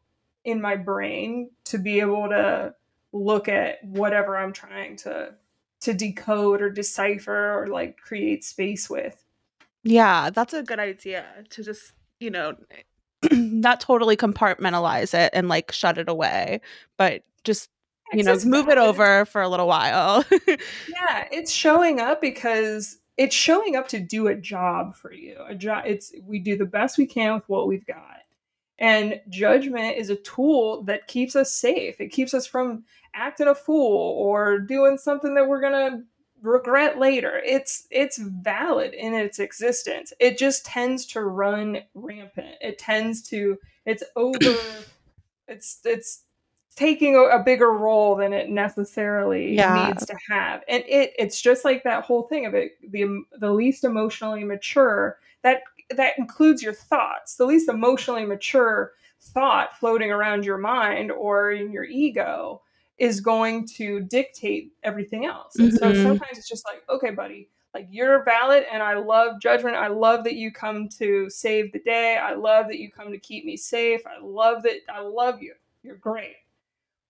in 0.44 0.62
my 0.62 0.76
brain 0.76 1.50
to 1.66 1.78
be 1.78 2.00
able 2.00 2.30
to 2.30 2.74
look 3.12 3.48
at 3.48 3.84
whatever 3.84 4.38
i'm 4.38 4.54
trying 4.54 4.96
to 4.96 5.34
to 5.80 5.94
decode 5.94 6.62
or 6.62 6.70
decipher 6.70 7.62
or 7.62 7.68
like 7.68 7.98
create 7.98 8.44
space 8.44 8.90
with 8.90 9.24
yeah 9.84 10.30
that's 10.30 10.54
a 10.54 10.64
good 10.64 10.80
idea 10.80 11.26
to 11.50 11.64
just 11.64 11.94
you 12.20 12.30
know 12.30 12.56
not 13.32 13.80
totally 13.80 14.18
compartmentalize 14.18 15.14
it 15.14 15.30
and 15.34 15.48
like 15.48 15.72
shut 15.72 15.98
it 15.98 16.10
away 16.10 16.60
but 16.98 17.24
just 17.44 17.70
you 18.14 18.24
know, 18.24 18.38
move 18.46 18.70
it 18.70 18.78
over 18.78 19.26
for 19.26 19.42
a 19.42 19.50
little 19.50 19.68
while. 19.68 20.24
yeah, 20.48 21.28
it's 21.32 21.52
showing 21.52 22.00
up 22.00 22.22
because 22.22 23.00
it's 23.18 23.36
showing 23.36 23.76
up 23.76 23.88
to 23.90 24.00
do 24.00 24.28
a 24.28 24.36
job 24.36 24.96
for 24.96 25.12
you. 25.12 25.38
A 25.48 25.56
job 25.56 25.84
it's 25.86 26.14
we 26.26 26.40
do 26.40 26.58
the 26.58 26.66
best 26.66 26.98
we 26.98 27.06
can 27.06 27.34
with 27.36 27.48
what 27.48 27.68
we've 27.68 27.86
got. 27.86 28.18
And 28.80 29.22
judgment 29.30 29.98
is 29.98 30.10
a 30.10 30.16
tool 30.16 30.84
that 30.84 31.08
keeps 31.08 31.36
us 31.36 31.54
safe. 31.54 32.02
It 32.02 32.10
keeps 32.10 32.34
us 32.34 32.48
from 32.48 32.84
acting 33.14 33.48
a 33.48 33.56
fool 33.56 34.16
or 34.18 34.60
doing 34.60 34.98
something 34.98 35.36
that 35.36 35.48
we're 35.48 35.62
going 35.62 35.92
to 35.92 36.04
regret 36.42 37.00
later. 37.00 37.42
It's 37.46 37.88
it's 37.92 38.18
valid 38.18 38.94
in 38.94 39.14
its 39.14 39.40
existence. 39.40 40.12
It 40.20 40.38
just 40.38 40.66
tends 40.66 41.06
to 41.08 41.22
run 41.22 41.80
rampant. 41.94 42.56
It 42.62 42.78
tends 42.78 43.22
to 43.30 43.58
it's 43.86 44.04
over 44.16 44.58
it's 45.48 45.80
it's 45.86 46.24
taking 46.76 47.16
a, 47.16 47.22
a, 47.22 47.44
bigger 47.44 47.72
role 47.72 48.16
than 48.16 48.34
it 48.34 48.50
necessarily 48.50 49.56
yeah. 49.56 49.88
needs 49.88 50.06
to 50.06 50.16
have. 50.30 50.64
And 50.68 50.84
it 50.88 51.14
it's 51.18 51.42
just 51.42 51.66
like 51.66 51.84
that 51.84 52.04
whole 52.04 52.24
thing 52.24 52.46
of 52.46 52.54
it 52.54 52.74
the 52.92 53.24
the 53.40 53.52
least 53.52 53.84
emotionally 53.84 54.44
mature 54.44 55.20
that 55.44 55.62
that 55.96 56.18
includes 56.18 56.62
your 56.62 56.74
thoughts. 56.74 57.36
The 57.36 57.46
least 57.46 57.70
emotionally 57.70 58.26
mature 58.26 58.94
thought 59.22 59.78
floating 59.80 60.12
around 60.12 60.46
your 60.46 60.58
mind 60.58 61.12
or 61.12 61.52
in 61.52 61.72
your 61.72 61.86
ego 61.86 62.62
is 62.98 63.22
going 63.22 63.68
to 63.68 64.02
dictate 64.02 64.74
everything 64.84 65.26
else. 65.26 65.56
And 65.58 65.72
mm-hmm. 65.72 65.78
so 65.78 66.04
sometimes 66.04 66.38
it's 66.38 66.50
just 66.50 66.66
like 66.66 66.84
okay 66.90 67.12
buddy 67.12 67.50
like 67.74 67.88
you're 67.90 68.24
valid 68.24 68.66
and 68.72 68.84
i 68.84 68.94
love 68.94 69.42
judgment. 69.42 69.76
I 69.76 69.88
love 69.88 70.24
that 70.26 70.36
you 70.36 70.52
come 70.52 70.90
to 71.00 71.30
save 71.30 71.72
the 71.72 71.80
day. 71.80 72.18
I 72.18 72.34
love 72.34 72.68
that 72.68 72.80
you 72.80 72.92
come 72.92 73.12
to 73.12 73.18
keep 73.18 73.46
me 73.46 73.58
safe. 73.58 74.02
I 74.08 74.24
love 74.24 74.64
that 74.64 74.78
i 74.92 75.02
love 75.02 75.42
you. 75.42 75.54
You're 75.84 75.98
great 75.98 76.36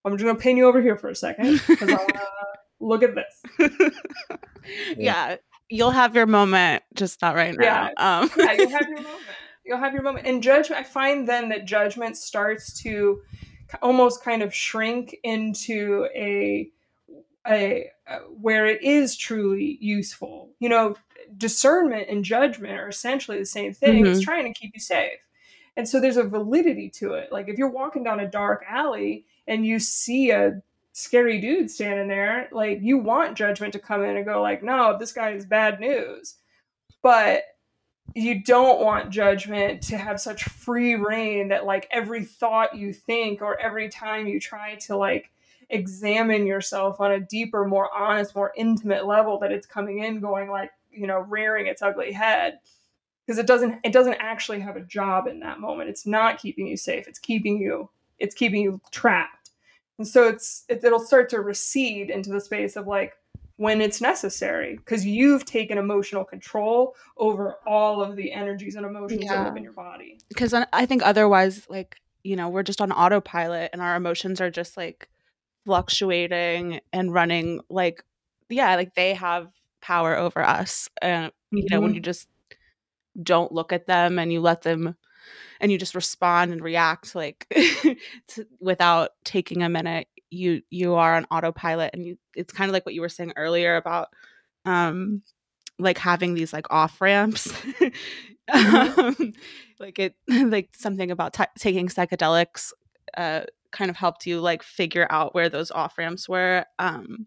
I'm 0.05 0.17
just 0.17 0.25
gonna 0.25 0.37
pin 0.37 0.57
you 0.57 0.67
over 0.67 0.81
here 0.81 0.97
for 0.97 1.09
a 1.09 1.15
second 1.15 1.61
because 1.67 1.89
I 1.89 1.93
want 1.93 2.13
to 2.13 2.21
look 2.79 3.03
at 3.03 3.15
this. 3.15 3.93
yeah, 4.97 5.37
you'll 5.69 5.91
have 5.91 6.15
your 6.15 6.25
moment, 6.25 6.83
just 6.93 7.21
not 7.21 7.35
right 7.35 7.55
now. 7.57 7.91
Yeah, 7.97 8.19
um. 8.21 8.29
yeah, 8.37 8.51
you'll 8.53 8.69
have 8.69 8.87
your 8.87 8.97
moment. 9.01 9.21
You'll 9.65 9.77
have 9.77 9.93
your 9.93 10.03
moment. 10.03 10.27
And 10.27 10.43
judgment, 10.43 10.81
I 10.81 10.83
find 10.83 11.27
then 11.27 11.49
that 11.49 11.65
judgment 11.65 12.17
starts 12.17 12.81
to 12.81 13.21
almost 13.81 14.23
kind 14.23 14.43
of 14.43 14.53
shrink 14.53 15.15
into 15.23 16.07
a 16.13 16.69
a, 17.47 17.89
a 18.07 18.17
where 18.39 18.65
it 18.65 18.83
is 18.83 19.15
truly 19.15 19.77
useful. 19.79 20.51
You 20.59 20.69
know, 20.69 20.95
discernment 21.37 22.09
and 22.09 22.25
judgment 22.25 22.79
are 22.79 22.89
essentially 22.89 23.39
the 23.39 23.45
same 23.45 23.73
thing. 23.73 24.03
Mm-hmm. 24.03 24.13
It's 24.13 24.21
trying 24.21 24.51
to 24.51 24.59
keep 24.59 24.71
you 24.73 24.81
safe. 24.81 25.19
And 25.75 25.87
so 25.89 25.99
there's 25.99 26.17
a 26.17 26.23
validity 26.23 26.89
to 26.97 27.13
it. 27.13 27.31
Like 27.31 27.47
if 27.47 27.57
you're 27.57 27.69
walking 27.69 28.03
down 28.03 28.19
a 28.19 28.29
dark 28.29 28.63
alley 28.69 29.25
and 29.47 29.65
you 29.65 29.79
see 29.79 30.31
a 30.31 30.61
scary 30.93 31.39
dude 31.41 31.69
standing 31.69 32.07
there, 32.07 32.47
like 32.51 32.79
you 32.81 32.97
want 32.97 33.37
judgment 33.37 33.73
to 33.73 33.79
come 33.79 34.03
in 34.03 34.15
and 34.15 34.25
go 34.25 34.41
like, 34.41 34.63
"No, 34.63 34.97
this 34.97 35.11
guy 35.11 35.31
is 35.31 35.45
bad 35.45 35.79
news." 35.79 36.35
But 37.01 37.43
you 38.15 38.43
don't 38.43 38.81
want 38.81 39.09
judgment 39.09 39.81
to 39.81 39.97
have 39.97 40.19
such 40.21 40.43
free 40.43 40.95
rein 40.95 41.49
that 41.49 41.65
like 41.65 41.87
every 41.91 42.23
thought 42.23 42.75
you 42.77 42.93
think 42.93 43.41
or 43.41 43.59
every 43.59 43.89
time 43.89 44.27
you 44.27 44.39
try 44.39 44.75
to 44.75 44.95
like 44.95 45.31
examine 45.69 46.45
yourself 46.45 46.99
on 46.99 47.11
a 47.11 47.19
deeper 47.19 47.65
more 47.65 47.89
honest 47.97 48.35
more 48.35 48.53
intimate 48.55 49.05
level 49.05 49.39
that 49.39 49.51
it's 49.51 49.65
coming 49.65 49.99
in 49.99 50.19
going 50.19 50.49
like 50.49 50.71
you 50.91 51.07
know 51.07 51.19
rearing 51.19 51.67
its 51.67 51.81
ugly 51.81 52.11
head. 52.11 52.59
Because 53.25 53.39
it 53.39 53.47
doesn't 53.47 53.79
it 53.83 53.93
doesn't 53.93 54.15
actually 54.15 54.59
have 54.59 54.75
a 54.75 54.81
job 54.81 55.27
in 55.27 55.39
that 55.39 55.59
moment. 55.59 55.89
It's 55.89 56.05
not 56.05 56.39
keeping 56.39 56.67
you 56.67 56.77
safe. 56.77 57.07
It's 57.07 57.19
keeping 57.19 57.57
you 57.57 57.89
it's 58.19 58.35
keeping 58.35 58.61
you 58.61 58.81
trapped 58.91 59.51
and 59.97 60.07
so 60.07 60.27
it's 60.27 60.65
it, 60.69 60.83
it'll 60.83 60.99
start 60.99 61.29
to 61.29 61.39
recede 61.41 62.09
into 62.09 62.29
the 62.29 62.41
space 62.41 62.75
of 62.75 62.87
like 62.87 63.13
when 63.57 63.81
it's 63.81 64.01
necessary 64.01 64.75
because 64.77 65.05
you've 65.05 65.45
taken 65.45 65.77
emotional 65.77 66.25
control 66.25 66.95
over 67.17 67.57
all 67.67 68.01
of 68.01 68.15
the 68.15 68.31
energies 68.31 68.75
and 68.75 68.85
emotions 68.85 69.23
yeah. 69.23 69.35
that 69.35 69.45
live 69.45 69.57
in 69.57 69.63
your 69.63 69.73
body 69.73 70.17
because 70.29 70.53
i 70.73 70.85
think 70.85 71.03
otherwise 71.03 71.67
like 71.69 71.97
you 72.23 72.35
know 72.35 72.49
we're 72.49 72.63
just 72.63 72.81
on 72.81 72.91
autopilot 72.91 73.69
and 73.73 73.81
our 73.81 73.95
emotions 73.95 74.41
are 74.41 74.49
just 74.49 74.75
like 74.75 75.09
fluctuating 75.65 76.79
and 76.91 77.13
running 77.13 77.61
like 77.69 78.03
yeah 78.49 78.75
like 78.75 78.95
they 78.95 79.13
have 79.13 79.49
power 79.81 80.15
over 80.15 80.41
us 80.41 80.89
and 81.01 81.27
mm-hmm. 81.27 81.57
you 81.57 81.67
know 81.69 81.79
when 81.79 81.91
mm-hmm. 81.91 81.95
you 81.95 82.01
just 82.01 82.27
don't 83.21 83.51
look 83.51 83.71
at 83.71 83.85
them 83.85 84.17
and 84.17 84.33
you 84.33 84.41
let 84.41 84.63
them 84.63 84.95
and 85.59 85.71
you 85.71 85.77
just 85.77 85.95
respond 85.95 86.51
and 86.51 86.63
react 86.63 87.15
like 87.15 87.47
to, 88.27 88.45
without 88.59 89.11
taking 89.23 89.63
a 89.63 89.69
minute 89.69 90.07
you 90.29 90.61
you 90.69 90.95
are 90.95 91.15
on 91.15 91.25
autopilot 91.31 91.91
and 91.93 92.05
you 92.05 92.17
it's 92.35 92.53
kind 92.53 92.69
of 92.69 92.73
like 92.73 92.85
what 92.85 92.95
you 92.95 93.01
were 93.01 93.09
saying 93.09 93.33
earlier 93.35 93.75
about 93.75 94.09
um 94.65 95.21
like 95.79 95.97
having 95.97 96.33
these 96.33 96.53
like 96.53 96.71
off 96.71 96.99
ramps 97.01 97.47
mm-hmm. 98.49 98.99
um, 98.99 99.33
like 99.79 99.99
it 99.99 100.15
like 100.27 100.69
something 100.75 101.11
about 101.11 101.33
t- 101.33 101.43
taking 101.57 101.87
psychedelics 101.87 102.71
uh 103.17 103.41
kind 103.71 103.89
of 103.89 103.97
helped 103.97 104.25
you 104.25 104.39
like 104.39 104.61
figure 104.63 105.07
out 105.09 105.33
where 105.33 105.49
those 105.49 105.71
off 105.71 105.97
ramps 105.97 106.29
were 106.29 106.65
um 106.79 107.25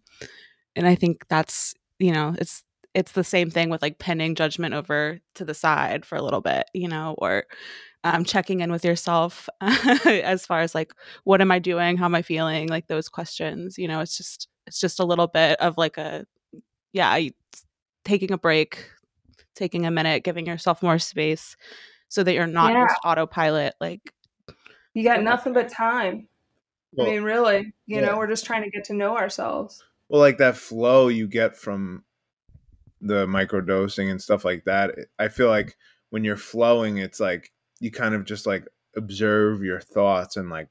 and 0.74 0.86
i 0.86 0.94
think 0.94 1.26
that's 1.28 1.74
you 1.98 2.12
know 2.12 2.34
it's 2.38 2.62
it's 2.96 3.12
the 3.12 3.22
same 3.22 3.50
thing 3.50 3.68
with 3.68 3.82
like 3.82 3.98
pinning 3.98 4.34
judgment 4.34 4.72
over 4.72 5.20
to 5.34 5.44
the 5.44 5.52
side 5.52 6.06
for 6.06 6.16
a 6.16 6.22
little 6.22 6.40
bit, 6.40 6.64
you 6.72 6.88
know, 6.88 7.14
or 7.18 7.44
um, 8.04 8.24
checking 8.24 8.60
in 8.60 8.72
with 8.72 8.86
yourself 8.86 9.50
as 9.60 10.46
far 10.46 10.60
as 10.60 10.74
like 10.74 10.94
what 11.24 11.42
am 11.42 11.52
I 11.52 11.58
doing, 11.58 11.98
how 11.98 12.06
am 12.06 12.14
I 12.14 12.22
feeling, 12.22 12.68
like 12.68 12.86
those 12.86 13.10
questions. 13.10 13.76
You 13.76 13.86
know, 13.86 14.00
it's 14.00 14.16
just 14.16 14.48
it's 14.66 14.80
just 14.80 14.98
a 14.98 15.04
little 15.04 15.26
bit 15.26 15.60
of 15.60 15.76
like 15.76 15.98
a 15.98 16.24
yeah, 16.94 17.20
taking 18.06 18.32
a 18.32 18.38
break, 18.38 18.88
taking 19.54 19.84
a 19.84 19.90
minute, 19.90 20.24
giving 20.24 20.46
yourself 20.46 20.82
more 20.82 20.98
space, 20.98 21.54
so 22.08 22.22
that 22.22 22.32
you're 22.32 22.46
not 22.46 22.72
yeah. 22.72 22.86
just 22.86 23.00
autopilot. 23.04 23.74
Like 23.78 24.10
you 24.94 25.04
got 25.04 25.22
nothing 25.22 25.52
but 25.52 25.68
time. 25.68 26.28
Well, 26.94 27.08
I 27.08 27.10
mean, 27.10 27.24
really, 27.24 27.74
you 27.84 27.96
yeah. 28.00 28.06
know, 28.06 28.16
we're 28.16 28.26
just 28.26 28.46
trying 28.46 28.62
to 28.62 28.70
get 28.70 28.84
to 28.84 28.94
know 28.94 29.18
ourselves. 29.18 29.84
Well, 30.08 30.22
like 30.22 30.38
that 30.38 30.56
flow 30.56 31.08
you 31.08 31.28
get 31.28 31.58
from 31.58 32.04
the 33.00 33.26
micro 33.26 33.60
dosing 33.60 34.10
and 34.10 34.22
stuff 34.22 34.44
like 34.44 34.64
that 34.64 34.92
i 35.18 35.28
feel 35.28 35.48
like 35.48 35.76
when 36.10 36.24
you're 36.24 36.36
flowing 36.36 36.98
it's 36.98 37.20
like 37.20 37.52
you 37.80 37.90
kind 37.90 38.14
of 38.14 38.24
just 38.24 38.46
like 38.46 38.66
observe 38.96 39.62
your 39.62 39.80
thoughts 39.80 40.36
and 40.36 40.48
like 40.48 40.68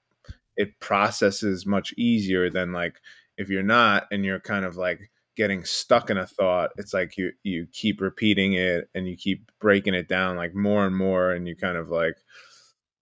it 0.58 0.80
processes 0.80 1.66
much 1.66 1.94
easier 1.98 2.50
than 2.50 2.72
like 2.72 3.00
if 3.38 3.50
you're 3.50 3.64
not 3.64 4.06
and 4.12 4.26
you're 4.26 4.40
kind 4.40 4.66
of 4.66 4.78
like 4.78 5.12
getting 5.36 5.66
stuck 5.66 6.10
in 6.10 6.18
a 6.18 6.26
thought 6.26 6.72
it's 6.78 6.94
like 6.94 7.18
you 7.18 7.32
you 7.44 7.68
keep 7.72 8.00
repeating 8.02 8.54
it 8.54 8.90
and 8.96 9.08
you 9.08 9.18
keep 9.18 9.52
breaking 9.60 9.94
it 9.94 10.08
down 10.08 10.38
like 10.38 10.56
more 10.56 10.86
and 10.86 10.96
more 10.96 11.32
and 11.32 11.48
you 11.48 11.56
kind 11.56 11.78
of 11.78 11.90
like 11.90 12.16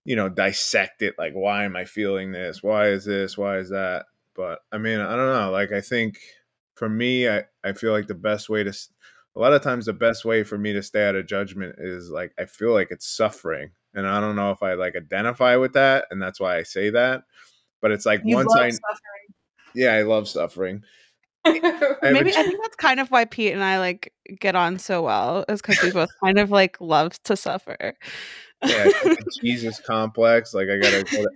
you 0.04 0.16
know 0.16 0.30
dissect 0.30 1.02
it 1.02 1.14
like 1.18 1.34
why 1.34 1.64
am 1.64 1.76
i 1.76 1.86
feeling 1.86 2.32
this? 2.32 2.62
Why 2.62 2.90
is 2.90 3.06
this? 3.06 3.38
Why 3.38 3.58
is 3.58 3.70
that? 3.70 4.06
But 4.36 4.60
i 4.72 4.78
mean 4.80 5.00
i 5.00 5.16
don't 5.16 5.32
know 5.32 5.52
like 5.52 5.72
i 5.72 5.80
think 5.80 6.18
for 6.74 6.90
me 6.90 7.30
i 7.30 7.44
i 7.64 7.72
feel 7.72 7.92
like 7.92 8.08
the 8.08 8.16
best 8.16 8.50
way 8.50 8.64
to 8.64 8.74
a 9.36 9.40
lot 9.40 9.54
of 9.54 9.62
times 9.62 9.86
the 9.86 9.94
best 9.94 10.26
way 10.26 10.44
for 10.44 10.58
me 10.58 10.74
to 10.74 10.84
stay 10.84 11.08
out 11.08 11.16
of 11.16 11.26
judgment 11.26 11.76
is 11.80 12.10
like 12.10 12.34
I 12.40 12.46
feel 12.46 12.74
like 12.74 12.90
it's 12.92 13.08
suffering. 13.08 13.72
And 13.96 14.08
I 14.08 14.20
don't 14.20 14.36
know 14.36 14.52
if 14.52 14.64
I 14.64 14.74
like 14.74 14.96
identify 14.96 15.56
with 15.56 15.74
that 15.74 16.06
and 16.12 16.22
that's 16.22 16.40
why 16.40 16.58
I 16.58 16.64
say 16.64 16.90
that. 16.92 17.24
But 17.82 17.92
it's 17.92 18.06
like 18.06 18.22
you 18.24 18.36
once 18.36 18.54
I 18.56 18.70
suffering. 18.70 19.34
Yeah, 19.76 19.94
I 19.94 20.04
love 20.04 20.28
suffering. 20.28 20.84
Maybe 21.46 21.62
I 22.02 22.44
think 22.44 22.62
that's 22.62 22.76
kind 22.78 23.00
of 23.00 23.12
why 23.12 23.26
Pete 23.26 23.54
and 23.54 23.64
I 23.64 23.80
like 23.80 24.14
get 24.40 24.56
on 24.56 24.80
so 24.80 25.02
well, 25.02 25.44
is 25.50 25.62
because 25.62 25.82
we 25.84 25.92
both 25.92 26.10
kind 26.24 26.40
of 26.40 26.52
like 26.52 26.80
love 26.80 27.22
to 27.24 27.36
suffer. 27.36 27.96
yeah, 28.66 28.90
Jesus 29.42 29.82
complex. 29.82 30.54
Like 30.54 30.70
I 30.70 30.78
gotta 30.78 31.28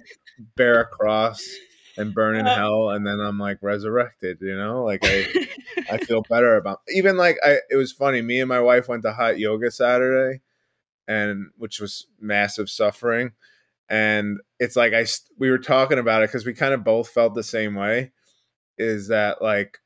bear 0.55 0.79
a 0.81 0.85
cross 0.85 1.45
and 1.97 2.13
burn 2.13 2.35
in 2.35 2.45
uh, 2.45 2.55
hell 2.55 2.89
and 2.89 3.05
then 3.05 3.19
I'm 3.19 3.39
like 3.39 3.57
resurrected, 3.61 4.37
you 4.41 4.55
know? 4.55 4.83
Like 4.83 5.01
I 5.03 5.47
I 5.91 5.97
feel 6.05 6.23
better 6.29 6.55
about 6.55 6.81
even 6.93 7.17
like 7.17 7.37
I 7.43 7.59
it 7.69 7.75
was 7.75 7.91
funny, 7.91 8.21
me 8.21 8.39
and 8.39 8.49
my 8.49 8.61
wife 8.61 8.87
went 8.87 9.03
to 9.03 9.13
hot 9.13 9.39
yoga 9.39 9.71
Saturday 9.71 10.41
and 11.07 11.47
which 11.57 11.79
was 11.79 12.07
massive 12.19 12.69
suffering 12.69 13.31
and 13.89 14.39
it's 14.59 14.75
like 14.75 14.93
I 14.93 15.05
we 15.37 15.49
were 15.49 15.57
talking 15.57 15.99
about 15.99 16.23
it 16.23 16.31
cuz 16.31 16.45
we 16.45 16.53
kind 16.53 16.73
of 16.73 16.83
both 16.83 17.09
felt 17.09 17.35
the 17.35 17.43
same 17.43 17.75
way 17.75 18.11
is 18.77 19.07
that 19.07 19.41
like 19.41 19.79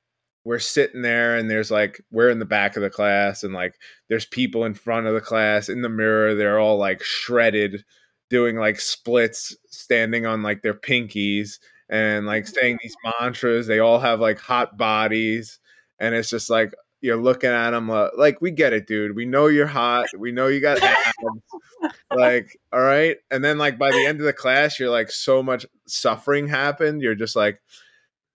we're 0.43 0.59
sitting 0.59 1.01
there 1.01 1.35
and 1.35 1.49
there's 1.49 1.71
like 1.71 2.01
we're 2.11 2.29
in 2.29 2.39
the 2.39 2.45
back 2.45 2.75
of 2.75 2.81
the 2.81 2.89
class 2.89 3.43
and 3.43 3.53
like 3.53 3.75
there's 4.09 4.25
people 4.25 4.65
in 4.65 4.73
front 4.73 5.07
of 5.07 5.13
the 5.13 5.21
class 5.21 5.69
in 5.69 5.81
the 5.81 5.89
mirror 5.89 6.33
they're 6.33 6.59
all 6.59 6.77
like 6.77 7.03
shredded 7.03 7.83
doing 8.29 8.55
like 8.55 8.79
splits 8.79 9.55
standing 9.69 10.25
on 10.25 10.41
like 10.41 10.61
their 10.61 10.73
pinkies 10.73 11.59
and 11.91 12.25
like 12.25 12.47
saying 12.47 12.79
these 12.81 12.95
mantras. 13.03 13.67
They 13.67 13.79
all 13.79 13.99
have 13.99 14.19
like 14.19 14.39
hot 14.39 14.77
bodies, 14.77 15.59
and 15.99 16.15
it's 16.15 16.29
just 16.29 16.49
like 16.49 16.73
you're 17.01 17.17
looking 17.17 17.49
at 17.49 17.71
them 17.71 17.89
uh, 17.89 18.07
like 18.17 18.41
we 18.41 18.51
get 18.51 18.73
it, 18.73 18.87
dude. 18.87 19.15
We 19.15 19.25
know 19.25 19.47
you're 19.47 19.67
hot. 19.67 20.07
We 20.17 20.31
know 20.31 20.47
you 20.47 20.61
got 20.61 20.81
abs. 20.83 21.93
like, 22.15 22.57
all 22.71 22.81
right. 22.81 23.17
And 23.29 23.43
then 23.43 23.57
like 23.57 23.77
by 23.77 23.91
the 23.91 24.05
end 24.05 24.19
of 24.19 24.25
the 24.25 24.33
class, 24.33 24.79
you're 24.79 24.89
like 24.89 25.11
so 25.11 25.43
much 25.43 25.65
suffering 25.87 26.47
happened. 26.47 27.01
You're 27.01 27.15
just 27.15 27.35
like, 27.35 27.59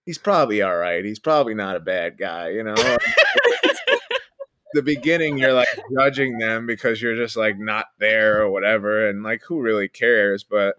he's 0.05 0.17
probably 0.17 0.61
all 0.61 0.75
right. 0.77 1.03
He's 1.03 1.19
probably 1.19 1.53
not 1.53 1.77
a 1.77 1.81
bad 1.81 2.17
guy, 2.17 2.49
you 2.49 2.63
know. 2.63 2.75
the 4.73 4.81
beginning 4.81 5.37
you're 5.37 5.53
like 5.53 5.67
judging 5.97 6.37
them 6.37 6.67
because 6.67 7.01
you're 7.01 7.15
just 7.15 7.37
like 7.37 7.57
not 7.57 7.85
there 7.99 8.41
or 8.41 8.51
whatever 8.51 9.07
and 9.07 9.23
like 9.23 9.41
who 9.41 9.61
really 9.61 9.87
cares 9.87 10.43
but 10.43 10.75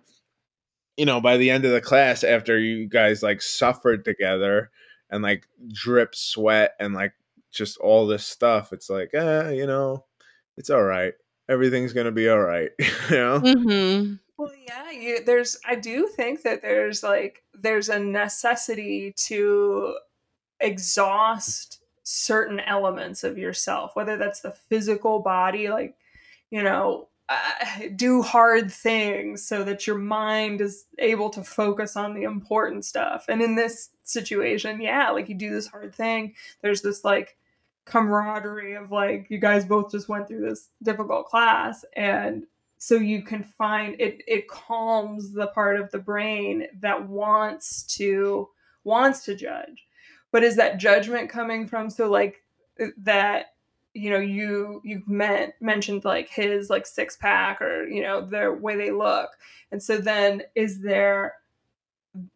you 0.99 1.07
know, 1.07 1.21
by 1.21 1.37
the 1.37 1.49
end 1.49 1.65
of 1.65 1.71
the 1.71 1.81
class, 1.81 2.25
after 2.25 2.59
you 2.59 2.89
guys 2.89 3.23
like 3.23 3.41
suffered 3.41 4.05
together 4.05 4.71
and 5.11 5.23
like 5.23 5.47
drip 5.73 6.15
sweat 6.15 6.75
and 6.81 6.93
like 6.93 7.13
just 7.53 7.79
all 7.79 8.07
this 8.07 8.27
stuff, 8.27 8.73
it's 8.73 8.91
like, 8.91 9.15
eh, 9.15 9.51
you 9.51 9.65
know, 9.65 10.05
it's 10.57 10.71
all 10.71 10.83
right. 10.83 11.15
Everything's 11.49 11.93
gonna 11.93 12.11
be 12.11 12.29
all 12.29 12.41
right. 12.41 12.73
you 12.79 13.17
know. 13.17 13.41
Mm-hmm. 13.41 14.15
Well, 14.37 14.53
yeah, 14.67 14.91
you, 14.91 15.25
there's. 15.25 15.57
I 15.67 15.77
do 15.77 16.09
think 16.09 16.43
that 16.43 16.63
there's 16.63 17.03
like 17.05 17.45
there's 17.55 17.89
a 17.89 17.99
necessity 17.99 19.15
to 19.27 19.97
exhaust 20.61 21.81
certain 22.03 22.59
elements 22.61 23.23
of 23.23 23.39
yourself, 23.39 23.95
whether 23.95 24.17
that's 24.17 24.41
the 24.41 24.51
physical 24.51 25.21
body, 25.21 25.69
like 25.69 25.97
you 26.51 26.63
know 26.63 27.08
uh, 27.29 27.89
do 27.97 28.23
hard 28.23 28.71
things 28.71 29.47
so 29.47 29.65
that 29.65 29.87
your 29.87 29.99
mind 29.99 30.61
is 30.61 30.87
able 30.99 31.31
to 31.31 31.43
focus 31.43 31.97
on 31.97 32.15
the 32.15 32.23
important 32.23 32.85
stuff. 32.85 33.27
And 33.29 33.43
in 33.43 33.55
this 33.55 33.91
situation, 34.03 34.81
yeah, 34.81 35.11
like 35.11 35.29
you 35.29 35.35
do 35.35 35.51
this 35.51 35.67
hard 35.67 35.95
thing, 35.95 36.35
there's 36.63 36.83
this 36.83 37.05
like 37.05 37.37
camaraderie 37.89 38.75
of 38.75 38.91
like 38.91 39.27
you 39.31 39.39
guys 39.39 39.65
both 39.65 39.91
just 39.91 40.09
went 40.09 40.29
through 40.29 40.47
this 40.47 40.69
difficult 40.83 41.27
class 41.27 41.87
and 41.97 42.45
so 42.77 42.95
you 42.97 43.23
can 43.23 43.43
find 43.43 43.99
it 43.99 44.21
it 44.27 44.47
calms 44.47 45.33
the 45.33 45.47
part 45.49 45.81
of 45.81 45.91
the 45.91 45.99
brain 45.99 46.67
that 46.81 47.09
wants 47.09 47.85
to 47.85 48.47
wants 48.85 49.25
to 49.25 49.35
judge 49.35 49.87
but 50.31 50.45
is 50.45 50.57
that 50.57 50.77
judgment 50.77 51.31
coming 51.31 51.67
from 51.67 51.89
so 51.89 52.11
like 52.11 52.43
that 52.99 53.55
you 53.99 54.11
know 54.11 54.19
you 54.19 54.81
you 54.85 55.03
meant 55.07 55.55
mentioned 55.61 56.05
like 56.05 56.29
his 56.29 56.71
like 56.71 56.87
six 56.87 57.17
pack 57.17 57.61
or 57.61 57.87
you 57.89 58.03
know 58.03 58.21
the 58.21 58.53
way 58.53 58.77
they 58.77 58.91
look. 58.91 59.31
And 59.71 59.83
so 59.83 59.99
then 59.99 60.43
is 60.55 60.81
there 60.81 61.35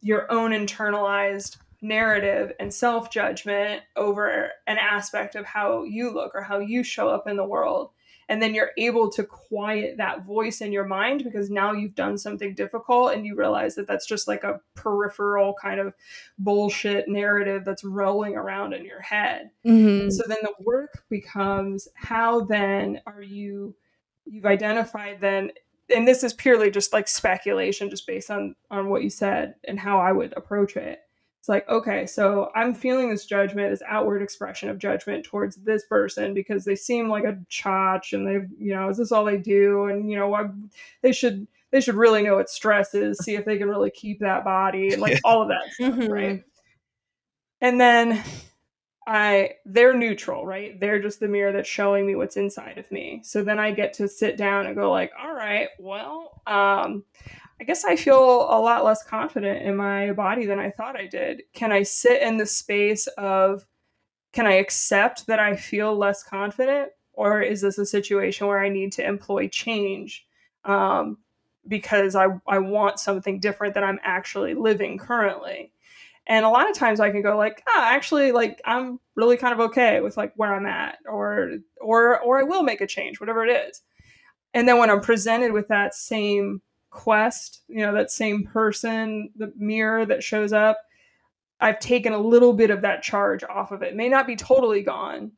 your 0.01 0.30
own 0.30 0.51
internalized 0.51 1.56
narrative 1.80 2.52
and 2.60 2.72
self 2.72 3.10
judgment 3.10 3.82
over 3.97 4.51
an 4.66 4.78
aspect 4.78 5.34
of 5.34 5.44
how 5.44 5.82
you 5.82 6.10
look 6.10 6.34
or 6.34 6.43
how 6.43 6.59
you 6.59 6.82
show 6.82 7.09
up 7.09 7.26
in 7.26 7.36
the 7.36 7.44
world 7.44 7.90
and 8.28 8.42
then 8.42 8.54
you're 8.54 8.70
able 8.78 9.10
to 9.10 9.24
quiet 9.24 9.96
that 9.96 10.24
voice 10.24 10.60
in 10.60 10.72
your 10.72 10.84
mind 10.84 11.24
because 11.24 11.50
now 11.50 11.72
you've 11.72 11.94
done 11.94 12.16
something 12.16 12.54
difficult 12.54 13.12
and 13.12 13.26
you 13.26 13.34
realize 13.34 13.74
that 13.74 13.86
that's 13.86 14.06
just 14.06 14.28
like 14.28 14.44
a 14.44 14.60
peripheral 14.74 15.54
kind 15.60 15.80
of 15.80 15.94
bullshit 16.38 17.08
narrative 17.08 17.64
that's 17.64 17.84
rolling 17.84 18.36
around 18.36 18.72
in 18.72 18.84
your 18.84 19.00
head 19.00 19.50
mm-hmm. 19.66 20.10
so 20.10 20.22
then 20.26 20.38
the 20.42 20.54
work 20.64 21.04
becomes 21.08 21.88
how 21.94 22.40
then 22.40 23.00
are 23.06 23.22
you 23.22 23.74
you've 24.24 24.46
identified 24.46 25.20
then 25.20 25.50
and 25.94 26.06
this 26.06 26.22
is 26.22 26.32
purely 26.32 26.70
just 26.70 26.92
like 26.92 27.08
speculation 27.08 27.90
just 27.90 28.06
based 28.06 28.30
on 28.30 28.54
on 28.70 28.88
what 28.88 29.02
you 29.02 29.10
said 29.10 29.54
and 29.64 29.78
how 29.78 29.98
i 29.98 30.12
would 30.12 30.32
approach 30.36 30.76
it 30.76 31.00
It's 31.43 31.48
like, 31.48 31.69
okay, 31.69 32.06
so 32.06 32.52
I'm 32.55 32.73
feeling 32.73 33.10
this 33.10 33.27
judgment, 33.27 33.73
this 33.73 33.82
outward 33.89 34.23
expression 34.23 34.69
of 34.69 34.78
judgment 34.78 35.24
towards 35.24 35.56
this 35.56 35.85
person 35.85 36.35
because 36.35 36.64
they 36.64 36.77
seem 36.77 37.09
like 37.09 37.24
a 37.24 37.36
chotch 37.51 38.12
and 38.12 38.24
they've, 38.24 38.48
you 38.60 38.73
know, 38.73 38.89
is 38.89 38.98
this 38.98 39.10
all 39.10 39.24
they 39.24 39.39
do? 39.39 39.86
And, 39.86 40.09
you 40.09 40.16
know, 40.16 40.28
what 40.28 40.52
they 41.01 41.10
should 41.10 41.48
they 41.73 41.81
should 41.81 41.97
really 41.97 42.23
know 42.23 42.36
what 42.36 42.48
stress 42.48 42.94
is, 42.94 43.19
see 43.19 43.35
if 43.35 43.44
they 43.44 43.59
can 43.59 43.69
really 43.69 43.90
keep 43.90 44.20
that 44.20 44.44
body, 44.44 44.93
and 44.93 45.02
like 45.02 45.19
all 45.24 45.43
of 45.43 45.48
that 45.48 45.69
stuff, 45.73 45.94
mm-hmm. 45.94 46.12
right? 46.12 46.44
And 47.60 47.81
then 47.81 48.23
I 49.05 49.55
they're 49.64 49.94
neutral, 49.94 50.47
right? 50.47 50.78
They're 50.78 51.02
just 51.02 51.19
the 51.19 51.27
mirror 51.27 51.51
that's 51.51 51.69
showing 51.69 52.06
me 52.06 52.14
what's 52.14 52.36
inside 52.36 52.78
of 52.78 52.89
me. 52.93 53.20
So 53.24 53.43
then 53.43 53.59
I 53.59 53.73
get 53.73 53.94
to 53.94 54.06
sit 54.06 54.36
down 54.36 54.66
and 54.66 54.77
go 54.77 54.93
like, 54.93 55.10
all 55.20 55.35
right, 55.35 55.70
well, 55.81 56.40
um, 56.47 57.02
I 57.62 57.64
guess 57.64 57.84
I 57.84 57.94
feel 57.94 58.18
a 58.18 58.59
lot 58.59 58.84
less 58.84 59.05
confident 59.05 59.62
in 59.62 59.76
my 59.76 60.10
body 60.10 60.47
than 60.47 60.59
I 60.59 60.70
thought 60.70 60.98
I 60.98 61.06
did. 61.06 61.44
Can 61.52 61.70
I 61.70 61.84
sit 61.84 62.20
in 62.20 62.36
the 62.36 62.44
space 62.44 63.06
of, 63.16 63.64
can 64.32 64.48
I 64.48 64.55
accept 64.55 65.28
that 65.28 65.39
I 65.39 65.55
feel 65.55 65.97
less 65.97 66.24
confident? 66.24 66.90
Or 67.12 67.40
is 67.40 67.60
this 67.60 67.78
a 67.78 67.86
situation 67.86 68.48
where 68.48 68.59
I 68.59 68.68
need 68.68 68.90
to 68.94 69.06
employ 69.06 69.47
change 69.47 70.26
um, 70.64 71.18
because 71.68 72.16
I, 72.16 72.26
I 72.48 72.59
want 72.59 72.98
something 72.98 73.39
different 73.39 73.74
that 73.74 73.84
I'm 73.84 74.01
actually 74.02 74.55
living 74.55 74.98
currently? 74.98 75.70
And 76.26 76.44
a 76.44 76.51
lot 76.51 76.68
of 76.68 76.76
times 76.76 76.98
I 76.98 77.12
can 77.12 77.22
go 77.22 77.36
like, 77.36 77.62
ah, 77.68 77.93
actually, 77.93 78.32
like 78.32 78.60
I'm 78.64 78.98
really 79.14 79.36
kind 79.36 79.52
of 79.55 79.60
okay 79.70 80.01
with 80.01 80.16
like 80.16 80.32
where 80.34 80.52
I'm 80.52 80.66
at, 80.66 80.98
or 81.06 81.59
or 81.80 82.18
or 82.20 82.40
I 82.40 82.43
will 82.43 82.64
make 82.64 82.80
a 82.80 82.89
change, 82.89 83.20
whatever 83.20 83.47
it 83.47 83.68
is. 83.68 83.82
And 84.52 84.66
then 84.66 84.78
when 84.78 84.90
I'm 84.90 85.01
presented 85.01 85.52
with 85.52 85.68
that 85.68 85.94
same 85.94 86.60
quest, 86.93 87.62
you 87.66 87.78
know, 87.78 87.94
that 87.94 88.10
same 88.10 88.44
person, 88.44 89.31
the 89.35 89.52
mirror 89.56 90.06
that 90.06 90.23
shows 90.23 90.52
up, 90.52 90.78
I've 91.60 91.81
taken 91.81 92.12
a 92.12 92.19
little 92.19 92.52
bit 92.52 92.70
of 92.70 92.82
that 92.82 93.02
charge 93.02 93.43
off 93.43 93.73
of 93.73 93.82
it. 93.82 93.89
it 93.89 93.97
may 93.97 94.09
not 94.09 94.27
be 94.27 94.36
totally 94.36 94.82
gone, 94.82 95.32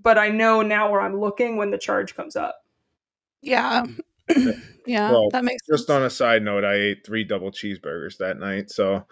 but 0.00 0.18
I 0.18 0.28
know 0.28 0.62
now 0.62 0.90
where 0.90 1.00
I'm 1.00 1.20
looking 1.20 1.56
when 1.56 1.70
the 1.70 1.78
charge 1.78 2.16
comes 2.16 2.36
up. 2.36 2.56
Yeah. 3.42 3.84
yeah, 4.86 5.10
well, 5.10 5.28
that 5.30 5.44
makes 5.44 5.62
just 5.68 5.86
sense. 5.86 5.96
on 5.96 6.04
a 6.04 6.10
side 6.10 6.42
note, 6.42 6.64
I 6.64 6.74
ate 6.74 7.04
three 7.04 7.24
double 7.24 7.50
cheeseburgers 7.50 8.16
that 8.18 8.38
night, 8.38 8.70
so 8.70 9.04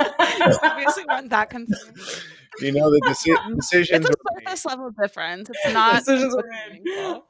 obviously 0.00 1.04
weren't 1.08 1.30
that 1.30 1.50
concerned. 1.50 1.96
You 2.60 2.72
know 2.72 2.90
the 2.90 3.00
deci- 3.02 3.56
decisions. 3.60 4.04
It's 4.04 4.16
a 4.16 4.40
surface 4.40 4.64
level 4.64 4.90
difference. 4.90 5.48
It's 5.48 5.72
not 5.72 6.04
decisions 6.04 6.34
are 6.34 7.22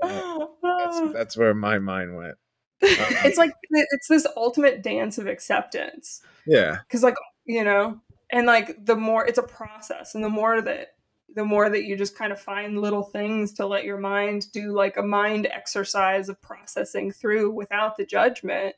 uh, 0.00 0.46
that's, 0.62 1.12
that's 1.12 1.36
where 1.36 1.54
my 1.54 1.80
mind 1.80 2.16
went. 2.16 2.36
it's 3.24 3.38
like 3.38 3.52
it's 3.70 4.08
this 4.08 4.26
ultimate 4.36 4.82
dance 4.82 5.18
of 5.18 5.26
acceptance. 5.26 6.22
Yeah. 6.46 6.78
Cuz 6.88 7.02
like, 7.02 7.16
you 7.44 7.64
know, 7.64 8.00
and 8.30 8.46
like 8.46 8.84
the 8.84 8.96
more 8.96 9.26
it's 9.26 9.38
a 9.38 9.42
process 9.42 10.14
and 10.14 10.22
the 10.22 10.28
more 10.28 10.60
that 10.60 10.88
the 11.34 11.44
more 11.44 11.68
that 11.68 11.84
you 11.84 11.96
just 11.96 12.16
kind 12.16 12.32
of 12.32 12.40
find 12.40 12.80
little 12.80 13.02
things 13.02 13.52
to 13.54 13.66
let 13.66 13.84
your 13.84 13.98
mind 13.98 14.50
do 14.52 14.72
like 14.72 14.96
a 14.96 15.02
mind 15.02 15.46
exercise 15.46 16.28
of 16.28 16.40
processing 16.40 17.12
through 17.12 17.50
without 17.50 17.96
the 17.96 18.06
judgment, 18.06 18.74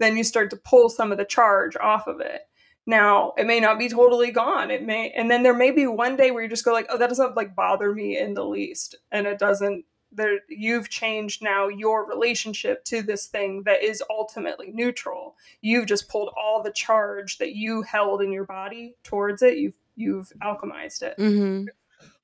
then 0.00 0.16
you 0.16 0.24
start 0.24 0.50
to 0.50 0.56
pull 0.56 0.88
some 0.88 1.12
of 1.12 1.18
the 1.18 1.24
charge 1.24 1.76
off 1.76 2.06
of 2.06 2.20
it. 2.20 2.42
Now, 2.86 3.32
it 3.38 3.46
may 3.46 3.60
not 3.60 3.78
be 3.78 3.88
totally 3.88 4.30
gone. 4.30 4.70
It 4.70 4.82
may 4.82 5.10
and 5.10 5.30
then 5.30 5.42
there 5.42 5.54
may 5.54 5.70
be 5.70 5.86
one 5.86 6.16
day 6.16 6.30
where 6.30 6.42
you 6.42 6.48
just 6.48 6.64
go 6.64 6.72
like, 6.72 6.86
"Oh, 6.90 6.98
that 6.98 7.08
doesn't 7.08 7.36
like 7.36 7.54
bother 7.54 7.94
me 7.94 8.18
in 8.18 8.34
the 8.34 8.44
least." 8.44 8.96
And 9.10 9.26
it 9.26 9.38
doesn't 9.38 9.84
there 10.14 10.38
you've 10.48 10.88
changed 10.88 11.42
now 11.42 11.68
your 11.68 12.06
relationship 12.06 12.84
to 12.84 13.02
this 13.02 13.26
thing 13.26 13.62
that 13.64 13.82
is 13.82 14.02
ultimately 14.10 14.70
neutral. 14.72 15.36
You've 15.60 15.86
just 15.86 16.08
pulled 16.08 16.30
all 16.36 16.62
the 16.62 16.72
charge 16.72 17.38
that 17.38 17.54
you 17.54 17.82
held 17.82 18.22
in 18.22 18.32
your 18.32 18.44
body 18.44 18.96
towards 19.02 19.42
it. 19.42 19.58
You've 19.58 19.76
you've 19.96 20.32
alchemized 20.42 21.02
it. 21.02 21.16
Mm-hmm. 21.18 21.66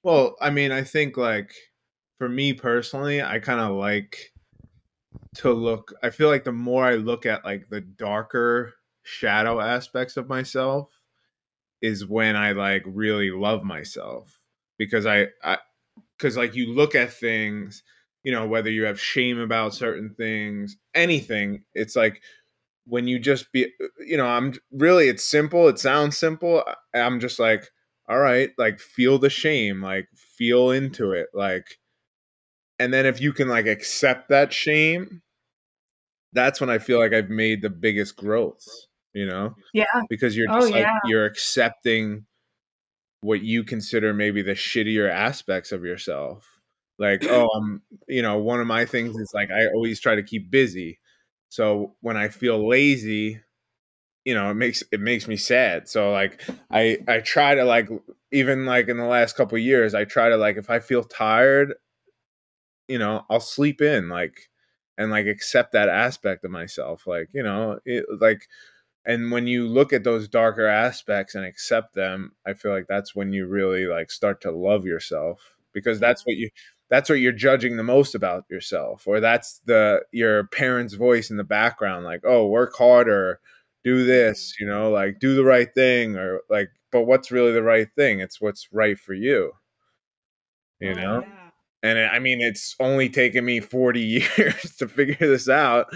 well 0.03 0.35
i 0.41 0.51
mean 0.51 0.73
i 0.73 0.83
think 0.83 1.17
like 1.17 1.55
for 2.19 2.29
me 2.29 2.53
personally 2.53 3.23
i 3.23 3.39
kind 3.39 3.61
of 3.61 3.77
like 3.77 4.33
to 5.37 5.53
look 5.53 5.95
i 6.03 6.11
feel 6.11 6.29
like 6.29 6.45
the 6.45 6.53
more 6.53 6.85
i 6.85 6.95
look 6.95 7.27
at 7.27 7.45
like 7.45 7.69
the 7.69 7.81
darker 7.81 8.75
shadow 9.03 9.61
aspects 9.61 10.17
of 10.17 10.29
myself 10.29 10.91
is 11.81 12.07
when 12.07 12.37
i 12.37 12.53
like 12.53 12.83
really 12.87 13.31
love 13.31 13.63
myself 13.63 14.41
because 14.77 15.07
i, 15.07 15.27
I 15.43 15.59
because 16.21 16.37
like 16.37 16.55
you 16.55 16.73
look 16.73 16.95
at 16.95 17.13
things 17.13 17.83
you 18.23 18.33
know 18.33 18.47
whether 18.47 18.71
you 18.71 18.85
have 18.85 19.01
shame 19.01 19.39
about 19.39 19.75
certain 19.75 20.15
things 20.17 20.77
anything 20.95 21.63
it's 21.75 21.97
like 21.97 22.21
when 22.87 23.07
you 23.07 23.19
just 23.19 23.51
be 23.53 23.65
uh, 23.65 23.87
you 24.07 24.17
know 24.17 24.27
i'm 24.27 24.53
really 24.73 25.09
it's 25.09 25.25
simple 25.25 25.69
it 25.69 25.79
sounds 25.79 26.17
simple 26.17 26.63
i'm 26.95 27.21
just 27.21 27.39
like 27.39 27.69
all 28.09 28.19
right 28.19 28.51
like 28.59 28.79
feel 28.81 29.19
the 29.19 29.31
shame 29.31 29.83
like 29.83 30.09
feel 30.15 30.71
into 30.71 31.13
it 31.13 31.29
like 31.33 31.79
and 32.79 32.93
then 32.93 33.07
if 33.07 33.21
you 33.21 33.33
can 33.33 33.49
like 33.49 33.67
accept 33.67 34.29
that 34.29 34.53
shame 34.53 35.23
that's 36.33 36.61
when 36.61 36.71
i 36.71 36.79
feel 36.79 36.99
like 36.99 37.13
i've 37.13 37.31
made 37.31 37.63
the 37.63 37.71
biggest 37.71 38.17
growth 38.17 38.67
you 39.15 39.27
know 39.27 39.55
yeah 39.73 39.85
because 40.09 40.37
you're 40.37 40.51
oh, 40.51 40.61
just 40.61 40.69
oh, 40.69 40.75
like 40.75 40.83
yeah. 40.83 40.99
you're 41.05 41.25
accepting 41.25 42.25
what 43.21 43.43
you 43.43 43.65
consider 43.65 44.15
maybe 44.15 44.43
the 44.43 44.53
shittier 44.53 45.11
aspects 45.11 45.73
of 45.73 45.85
yourself. 45.85 46.49
Like 46.99 47.25
oh 47.25 47.49
i'm 47.57 47.83
you 48.09 48.23
know 48.23 48.39
one 48.39 48.61
of 48.61 48.67
my 48.67 48.85
things 48.85 49.17
is 49.17 49.33
like 49.35 49.51
i 49.51 49.67
always 49.75 50.01
try 50.01 50.15
to 50.15 50.23
keep 50.23 50.51
busy. 50.51 50.99
So 51.49 51.95
when 52.01 52.17
i 52.17 52.29
feel 52.29 52.69
lazy 52.69 53.41
you 54.25 54.35
know 54.35 54.51
it 54.51 54.55
makes 54.55 54.83
it 54.93 55.01
makes 55.01 55.27
me 55.29 55.37
sad. 55.37 55.89
So 55.89 56.13
like 56.13 56.45
i 56.71 56.99
i 57.09 57.21
try 57.21 57.55
to 57.55 57.65
like 57.65 57.89
even 58.33 58.67
like 58.67 58.89
in 58.89 58.97
the 58.97 59.05
last 59.05 59.37
couple 59.37 59.59
years 59.59 59.95
i 59.95 60.05
try 60.05 60.29
to 60.29 60.37
like 60.37 60.57
if 60.57 60.71
i 60.71 60.79
feel 60.79 61.03
tired 61.03 61.75
you 62.87 62.99
know 62.99 63.25
i'll 63.29 63.41
sleep 63.41 63.81
in 63.81 64.09
like 64.09 64.51
and 65.01 65.11
like 65.11 65.27
accept 65.27 65.73
that 65.73 65.89
aspect 65.89 66.45
of 66.45 66.51
myself. 66.51 67.07
Like 67.07 67.31
you 67.33 67.43
know 67.43 67.81
it, 67.87 68.05
like 68.21 68.47
and 69.07 69.33
when 69.33 69.47
you 69.47 69.67
look 69.67 69.93
at 69.93 70.05
those 70.05 70.29
darker 70.29 70.67
aspects 70.67 71.35
and 71.35 71.45
accept 71.45 71.95
them 71.95 72.33
i 72.47 72.53
feel 72.53 72.73
like 72.73 72.87
that's 72.89 73.15
when 73.15 73.33
you 73.33 73.47
really 73.47 73.87
like 73.87 74.11
start 74.11 74.41
to 74.41 74.51
love 74.51 74.85
yourself 74.85 75.55
because 75.73 76.01
that's 76.01 76.23
what 76.27 76.37
you 76.37 76.49
that's 76.89 77.09
what 77.09 77.21
you're 77.21 77.33
judging 77.33 77.77
the 77.77 77.83
most 77.83 78.15
about 78.15 78.45
yourself 78.51 79.07
or 79.07 79.21
that's 79.21 79.61
the 79.67 80.01
your 80.13 80.45
parents 80.49 80.95
voice 80.95 81.31
in 81.31 81.37
the 81.37 81.45
background 81.45 82.05
like 82.05 82.21
oh 82.25 82.47
work 82.47 82.75
harder 82.77 83.41
do 83.85 84.05
this 84.05 84.53
mm-hmm. 84.53 84.65
you 84.65 84.71
know 84.71 84.91
like 84.91 85.19
do 85.19 85.35
the 85.35 85.45
right 85.45 85.73
thing 85.75 86.17
or 86.17 86.41
like 86.51 86.69
but 86.91 87.03
what's 87.03 87.31
really 87.31 87.53
the 87.53 87.63
right 87.63 87.89
thing? 87.97 88.21
It's 88.21 88.41
what's 88.41 88.69
right 88.73 88.99
for 88.99 89.15
you. 89.15 89.53
You 90.81 90.91
oh, 90.91 90.95
know? 90.95 91.21
yeah. 91.21 91.51
and 91.83 91.99
it, 91.99 92.11
i 92.11 92.19
mean 92.19 92.41
it's 92.41 92.75
only 92.81 93.11
taken 93.11 93.45
me 93.45 93.61
40 93.61 94.01
years 94.39 94.77
to 94.79 94.89
figure 94.89 95.15
this 95.19 95.47
out 95.47 95.89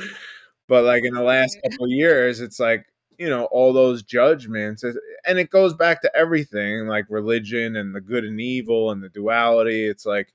but 0.69 0.85
like 0.85 1.05
in 1.05 1.15
the 1.15 1.23
last 1.23 1.57
couple 1.63 1.89
years 1.89 2.41
it's 2.41 2.61
like 2.61 2.85
you 3.19 3.29
know 3.29 3.45
all 3.47 3.73
those 3.73 4.03
judgments 4.03 4.83
and 4.83 5.39
it 5.39 5.51
goes 5.51 5.75
back 5.75 6.03
to 6.03 6.17
everything 6.17 6.87
like 6.87 7.07
religion 7.09 7.77
and 7.77 7.95
the 7.95 8.01
good 8.01 8.25
and 8.25 8.41
evil 8.41 8.91
and 8.91 9.03
the 9.03 9.09
duality. 9.09 9.87
It's 9.87 10.07
like 10.07 10.33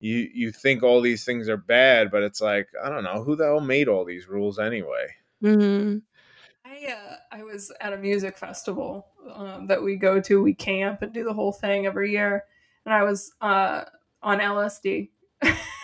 you 0.00 0.28
you 0.32 0.52
think 0.52 0.82
all 0.82 1.00
these 1.00 1.24
things 1.24 1.48
are 1.48 1.56
bad 1.56 2.10
but 2.10 2.22
it's 2.22 2.40
like 2.40 2.68
i 2.82 2.88
don't 2.88 3.04
know 3.04 3.22
who 3.22 3.36
the 3.36 3.44
hell 3.44 3.60
made 3.60 3.88
all 3.88 4.04
these 4.04 4.28
rules 4.28 4.58
anyway? 4.58 5.06
Mm-hmm. 5.42 5.98
i 6.64 6.92
uh, 6.92 7.16
i 7.32 7.42
was 7.42 7.72
at 7.80 7.92
a 7.92 7.98
music 7.98 8.36
festival 8.36 9.06
um, 9.34 9.66
that 9.66 9.82
we 9.82 9.96
go 9.96 10.20
to 10.20 10.42
we 10.42 10.54
camp 10.54 11.02
and 11.02 11.12
do 11.12 11.24
the 11.24 11.32
whole 11.32 11.52
thing 11.52 11.86
every 11.86 12.12
year 12.12 12.44
and 12.84 12.94
i 12.94 13.02
was 13.02 13.32
uh, 13.40 13.84
on 14.22 14.38
lsd 14.38 15.08
and 15.42 15.56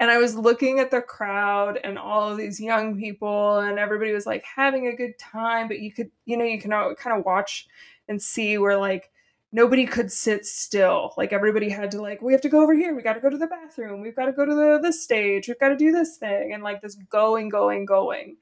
and 0.00 0.10
I 0.10 0.16
was 0.16 0.34
looking 0.34 0.80
at 0.80 0.90
the 0.90 1.02
crowd 1.02 1.78
and 1.84 1.98
all 1.98 2.32
of 2.32 2.38
these 2.38 2.58
young 2.58 2.98
people 2.98 3.58
and 3.58 3.78
everybody 3.78 4.12
was 4.12 4.26
like 4.26 4.42
having 4.44 4.88
a 4.88 4.96
good 4.96 5.18
time, 5.18 5.68
but 5.68 5.80
you 5.80 5.92
could 5.92 6.10
you 6.24 6.36
know 6.36 6.44
you 6.44 6.58
can 6.58 6.70
kind 6.70 7.18
of 7.18 7.24
watch 7.24 7.68
and 8.08 8.20
see 8.20 8.56
where 8.56 8.78
like 8.78 9.10
nobody 9.52 9.86
could 9.86 10.10
sit 10.10 10.46
still. 10.46 11.12
Like 11.18 11.34
everybody 11.34 11.68
had 11.68 11.90
to 11.92 12.00
like 12.00 12.22
we 12.22 12.32
have 12.32 12.40
to 12.40 12.48
go 12.48 12.62
over 12.62 12.74
here, 12.74 12.96
we 12.96 13.02
got 13.02 13.12
to 13.12 13.20
go 13.20 13.28
to 13.28 13.36
the 13.36 13.46
bathroom, 13.46 14.00
we've 14.00 14.16
got 14.16 14.26
to 14.26 14.32
go 14.32 14.46
to 14.46 14.54
the 14.54 14.80
this 14.82 15.04
stage, 15.04 15.46
we've 15.46 15.60
got 15.60 15.68
to 15.68 15.76
do 15.76 15.92
this 15.92 16.16
thing 16.16 16.54
and 16.54 16.62
like 16.62 16.80
this 16.80 16.96
going 17.10 17.50
going 17.50 17.84
going. 17.84 18.38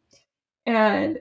And 0.64 1.20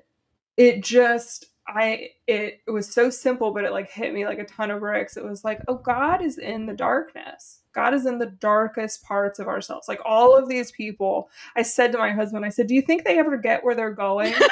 it 0.56 0.84
just 0.84 1.48
I 1.68 2.10
it, 2.28 2.62
it 2.66 2.72
was 2.72 2.92
so 2.92 3.10
simple, 3.10 3.52
but 3.52 3.66
it 3.66 3.72
like 3.72 3.90
hit 3.90 4.14
me 4.14 4.26
like 4.26 4.40
a 4.40 4.46
ton 4.46 4.72
of 4.72 4.80
bricks. 4.80 5.18
It 5.18 5.24
was 5.24 5.44
like, 5.44 5.60
oh, 5.68 5.76
God 5.76 6.22
is 6.22 6.38
in 6.38 6.66
the 6.66 6.74
darkness. 6.74 7.60
God 7.74 7.94
is 7.94 8.06
in 8.06 8.18
the 8.18 8.26
darkest 8.26 9.04
parts 9.04 9.38
of 9.38 9.48
ourselves. 9.48 9.88
Like 9.88 10.00
all 10.06 10.36
of 10.36 10.50
these 10.50 10.72
people, 10.72 11.30
I 11.56 11.62
said 11.62 11.92
to 11.92 11.98
my 11.98 12.12
husband, 12.12 12.46
I 12.46 12.50
said, 12.50 12.68
Do 12.68 12.76
you 12.76 12.82
think 12.82 13.04
they 13.04 13.20
ever 13.20 13.38
get 13.38 13.64
where 13.64 13.76
they're 13.76 13.92
going? 13.92 14.34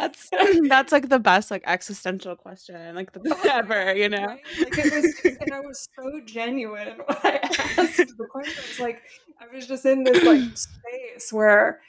that's 0.00 0.30
that's 0.68 0.92
like 0.92 1.08
the 1.08 1.18
best 1.18 1.50
like 1.50 1.62
existential 1.66 2.36
question 2.36 2.94
like 2.94 3.12
the, 3.12 3.36
ever, 3.52 3.94
you 3.94 4.08
know. 4.08 4.38
Like 4.58 4.78
it 4.78 4.92
was, 4.92 5.20
and 5.24 5.52
I 5.52 5.60
was 5.60 5.88
so 5.96 6.20
genuine 6.24 6.98
when 7.06 7.18
I 7.22 7.38
asked 7.42 7.96
the 7.96 8.26
question. 8.30 8.62
I 8.64 8.68
was 8.68 8.80
like, 8.80 9.02
I 9.40 9.54
was 9.54 9.66
just 9.66 9.84
in 9.84 10.04
this 10.04 10.22
like 10.22 10.56
space 10.56 11.32
where, 11.32 11.80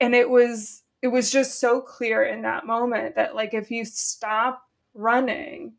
and 0.00 0.14
it 0.14 0.28
was 0.28 0.82
it 1.02 1.08
was 1.08 1.30
just 1.30 1.60
so 1.60 1.80
clear 1.80 2.22
in 2.24 2.42
that 2.42 2.66
moment 2.66 3.16
that 3.16 3.34
like 3.34 3.54
if 3.54 3.70
you 3.70 3.84
stop 3.84 4.62
running 4.94 5.74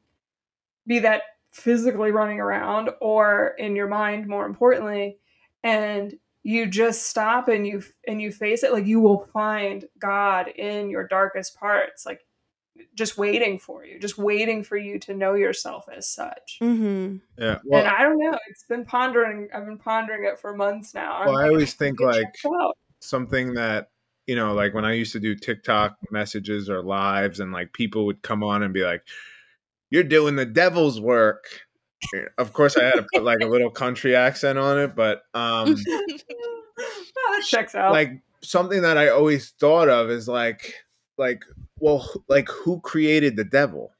be 0.85 0.99
that 0.99 1.23
physically 1.51 2.11
running 2.11 2.39
around 2.39 2.89
or 3.01 3.55
in 3.57 3.75
your 3.75 3.87
mind 3.87 4.27
more 4.27 4.45
importantly 4.45 5.17
and 5.63 6.13
you 6.43 6.65
just 6.65 7.07
stop 7.07 7.47
and 7.47 7.65
you 7.65 7.83
and 8.07 8.21
you 8.21 8.31
face 8.31 8.63
it 8.63 8.71
like 8.71 8.85
you 8.85 8.99
will 8.99 9.27
find 9.33 9.85
god 9.97 10.47
in 10.47 10.89
your 10.89 11.07
darkest 11.07 11.59
parts 11.59 12.05
like 12.05 12.21
just 12.93 13.17
waiting 13.17 13.57
for 13.57 13.83
you 13.83 13.99
just 13.99 14.19
waiting 14.19 14.63
for 14.63 14.77
you 14.77 14.99
to 14.99 15.15
know 15.15 15.33
yourself 15.33 15.89
as 15.91 16.07
such 16.07 16.59
Mm-hmm. 16.61 17.17
Yeah. 17.37 17.57
Well, 17.65 17.79
and 17.81 17.89
i 17.89 18.03
don't 18.03 18.19
know 18.19 18.37
it's 18.49 18.63
been 18.65 18.85
pondering 18.85 19.49
i've 19.53 19.65
been 19.65 19.79
pondering 19.79 20.25
it 20.25 20.39
for 20.39 20.55
months 20.55 20.93
now 20.93 21.25
well, 21.25 21.37
I'm 21.37 21.45
I 21.45 21.47
always 21.49 21.73
think 21.73 21.99
like 21.99 22.35
something 22.99 23.55
that 23.55 23.89
you 24.27 24.35
know, 24.35 24.53
like 24.53 24.73
when 24.73 24.85
I 24.85 24.93
used 24.93 25.13
to 25.13 25.19
do 25.19 25.35
TikTok 25.35 25.97
messages 26.11 26.69
or 26.69 26.83
lives, 26.83 27.39
and 27.39 27.51
like 27.51 27.73
people 27.73 28.05
would 28.05 28.21
come 28.21 28.43
on 28.43 28.61
and 28.61 28.73
be 28.73 28.83
like, 28.83 29.03
"You're 29.89 30.03
doing 30.03 30.35
the 30.35 30.45
devil's 30.45 31.01
work." 31.01 31.45
Of 32.37 32.53
course, 32.53 32.77
I 32.77 32.83
had 32.83 32.93
to 32.93 33.07
put 33.11 33.23
like 33.23 33.39
a 33.41 33.47
little 33.47 33.71
country 33.71 34.15
accent 34.15 34.59
on 34.59 34.77
it, 34.79 34.95
but 34.95 35.23
um, 35.33 35.75
Oh, 37.27 37.33
that 37.33 37.45
checks 37.47 37.75
out 37.75 37.91
like 37.91 38.21
something 38.41 38.81
that 38.81 38.97
I 38.97 39.09
always 39.09 39.49
thought 39.59 39.89
of 39.89 40.09
is 40.09 40.27
like, 40.27 40.73
like, 41.17 41.43
well, 41.79 42.07
like 42.27 42.47
who 42.49 42.79
created 42.81 43.35
the 43.35 43.43
devil? 43.43 43.91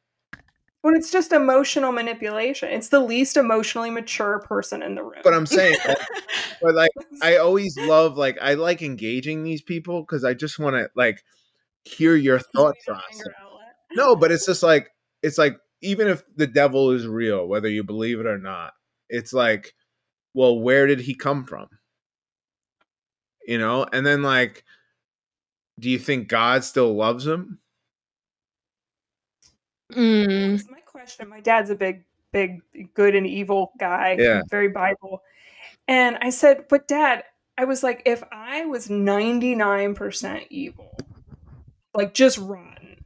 When 0.82 0.96
it's 0.96 1.12
just 1.12 1.32
emotional 1.32 1.92
manipulation 1.92 2.70
it's 2.70 2.90
the 2.90 3.00
least 3.00 3.38
emotionally 3.38 3.90
mature 3.90 4.40
person 4.40 4.82
in 4.82 4.96
the 4.96 5.04
room 5.04 5.22
But 5.24 5.34
I'm 5.34 5.46
saying, 5.46 5.78
but 6.62 6.76
like, 6.76 6.92
I 7.22 7.38
always 7.38 7.78
love 7.78 8.18
like 8.18 8.38
I 8.42 8.54
like 8.56 8.82
engaging 8.82 9.44
these 9.44 9.62
people 9.62 10.02
because 10.02 10.24
I 10.24 10.34
just 10.34 10.60
want 10.60 10.76
to 10.76 10.90
like 10.96 11.24
hear 11.84 12.16
your 12.16 12.40
thought 12.56 12.76
process. 12.86 13.34
No, 13.94 14.16
but 14.16 14.32
it's 14.32 14.46
just 14.46 14.64
like 14.64 14.90
it's 15.24 15.38
like 15.38 15.58
even 15.82 16.08
if 16.08 16.24
the 16.36 16.48
devil 16.48 16.92
is 16.92 17.08
real, 17.08 17.48
whether 17.48 17.70
you 17.70 17.84
believe 17.84 18.20
it 18.20 18.26
or 18.26 18.38
not, 18.38 18.74
it's 19.10 19.34
like, 19.34 19.74
well, 20.34 20.60
where 20.60 20.88
did 20.88 21.00
he 21.00 21.16
come 21.16 21.46
from? 21.46 21.68
You 23.46 23.58
know, 23.58 23.86
and 23.92 24.06
then 24.06 24.24
like, 24.24 24.64
do 25.80 25.90
you 25.90 26.00
think 26.00 26.28
God 26.28 26.64
still 26.64 26.96
loves 26.96 27.26
him? 27.26 27.60
Mm. 29.94 30.70
My 30.70 30.80
question. 30.82 31.30
My 31.30 31.40
dad's 31.40 31.70
a 31.70 31.76
big, 31.76 32.04
big, 32.32 32.62
good 32.94 33.16
and 33.16 33.26
evil 33.26 33.72
guy. 33.80 34.16
Yeah. 34.20 34.42
Very 34.50 34.70
Bible. 34.70 35.22
And 35.88 36.18
I 36.22 36.30
said, 36.30 36.66
but 36.70 36.88
dad, 36.88 37.24
I 37.58 37.66
was 37.66 37.84
like, 37.84 38.04
if 38.06 38.24
I 38.32 38.66
was 38.66 38.88
99% 38.88 40.48
evil, 40.50 40.98
like 41.94 42.14
just 42.14 42.38
rotten, 42.38 43.06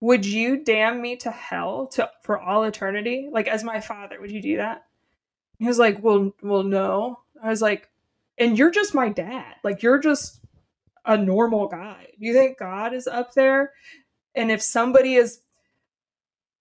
would 0.00 0.26
you 0.26 0.62
damn 0.62 1.00
me 1.00 1.16
to 1.16 1.30
hell 1.30 1.86
to 1.88 2.10
for 2.22 2.38
all 2.38 2.64
eternity? 2.64 3.28
Like 3.30 3.48
as 3.48 3.64
my 3.64 3.80
father, 3.80 4.20
would 4.20 4.30
you 4.30 4.42
do 4.42 4.56
that? 4.58 4.84
He 5.58 5.66
was 5.66 5.78
like, 5.78 6.02
Well, 6.02 6.32
well, 6.42 6.62
no. 6.62 7.20
I 7.42 7.48
was 7.48 7.62
like, 7.62 7.88
and 8.38 8.58
you're 8.58 8.70
just 8.70 8.94
my 8.94 9.08
dad. 9.08 9.54
Like 9.62 9.82
you're 9.82 9.98
just 9.98 10.40
a 11.04 11.16
normal 11.16 11.68
guy. 11.68 12.08
You 12.18 12.32
think 12.32 12.58
God 12.58 12.94
is 12.94 13.06
up 13.06 13.34
there? 13.34 13.72
And 14.34 14.50
if 14.50 14.62
somebody 14.62 15.14
is 15.14 15.40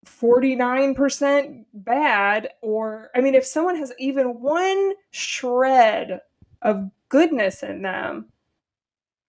49% 0.05 1.65
bad 1.73 2.49
or 2.61 3.11
i 3.13 3.21
mean 3.21 3.35
if 3.35 3.45
someone 3.45 3.75
has 3.75 3.93
even 3.99 4.41
one 4.41 4.93
shred 5.11 6.21
of 6.61 6.89
goodness 7.09 7.61
in 7.61 7.83
them 7.83 8.25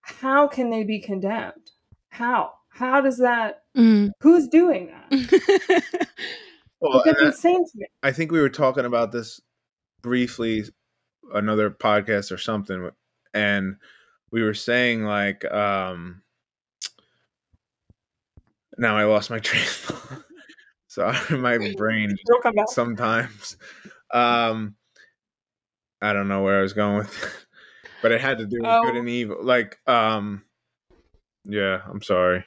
how 0.00 0.48
can 0.48 0.70
they 0.70 0.82
be 0.82 0.98
condemned 0.98 1.70
how 2.08 2.52
how 2.70 3.00
does 3.00 3.18
that 3.18 3.58
Mm. 3.76 4.10
who's 4.20 4.48
doing 4.48 4.88
that 5.10 5.84
Well, 6.80 6.96
Like, 6.96 7.04
that's 7.06 7.20
and 7.20 7.26
insane 7.28 7.64
to 7.64 7.70
me 7.76 7.86
I, 8.02 8.08
I 8.08 8.12
think 8.12 8.30
we 8.32 8.40
were 8.40 8.48
talking 8.50 8.84
about 8.84 9.12
this 9.12 9.40
briefly, 10.02 10.64
another 11.32 11.70
podcast 11.70 12.32
or 12.32 12.36
something, 12.38 12.90
and 13.34 13.76
we 14.30 14.42
were 14.42 14.52
saying 14.52 15.04
like, 15.04 15.44
um 15.52 16.22
now 18.78 18.96
I 18.96 19.04
lost 19.04 19.30
my 19.30 19.38
train 19.40 19.62
of 19.62 19.68
thought. 19.68 20.24
So 20.92 21.10
my 21.30 21.56
brain 21.78 22.10
It'll 22.10 22.42
come 22.42 22.54
back. 22.54 22.68
sometimes. 22.68 23.56
Um, 24.12 24.74
I 26.02 26.12
don't 26.12 26.28
know 26.28 26.42
where 26.42 26.58
I 26.58 26.62
was 26.62 26.74
going 26.74 26.98
with, 26.98 27.22
it, 27.22 27.30
but 28.02 28.12
it 28.12 28.20
had 28.20 28.36
to 28.38 28.46
do 28.46 28.56
with 28.60 28.64
good 28.84 28.94
Oh. 28.94 28.98
and 28.98 29.08
evil. 29.08 29.38
Like, 29.42 29.78
um, 29.86 30.44
yeah, 31.44 31.80
I'm 31.88 32.02
sorry. 32.02 32.40
I 32.40 32.44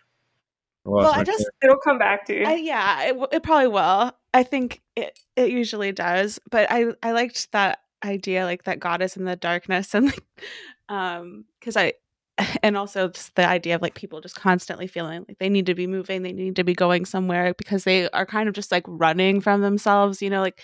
Well, 0.86 1.12
I 1.12 1.24
just- 1.24 1.40
train- 1.40 1.48
it'll 1.64 1.80
come 1.80 1.98
back 1.98 2.26
to 2.28 2.40
you 2.40 2.46
I, 2.46 2.54
yeah, 2.56 3.02
it, 3.06 3.18
it 3.32 3.42
probably 3.42 3.68
will. 3.70 4.12
I 4.32 4.44
think 4.44 4.82
it 4.96 5.18
it 5.36 5.50
usually 5.50 5.92
does, 5.92 6.40
but 6.52 6.68
I 6.70 6.94
I 7.02 7.14
liked 7.14 7.52
that 7.54 7.80
idea, 8.04 8.46
like 8.46 8.66
that 8.66 8.80
God 8.80 9.02
is 9.02 9.18
in 9.18 9.26
the 9.26 9.36
darkness, 9.36 9.96
and 9.96 10.06
like, 10.08 10.24
um, 10.90 11.46
because 11.60 11.76
I, 11.78 11.94
and 12.64 12.76
also 12.78 13.10
just 13.10 13.36
the 13.36 13.48
idea 13.48 13.76
of 13.76 13.82
like 13.82 13.96
people 13.96 14.22
just 14.22 14.36
constantly 14.36 14.88
feeling 14.88 15.26
like 15.28 15.38
they 15.40 15.50
need 15.50 15.66
to 15.68 15.76
be 15.76 15.88
moving, 15.88 16.24
they 16.24 16.34
need 16.34 16.56
to 16.56 16.64
be 16.64 16.74
going 16.74 17.06
somewhere 17.06 17.54
because 17.54 17.84
they 17.84 18.10
are 18.10 18.26
kind 18.26 18.50
of 18.50 18.56
just 18.56 18.72
like 18.72 18.84
running 18.88 19.42
from 19.42 19.62
themselves, 19.62 20.22
you 20.22 20.30
know, 20.30 20.42
like. 20.42 20.64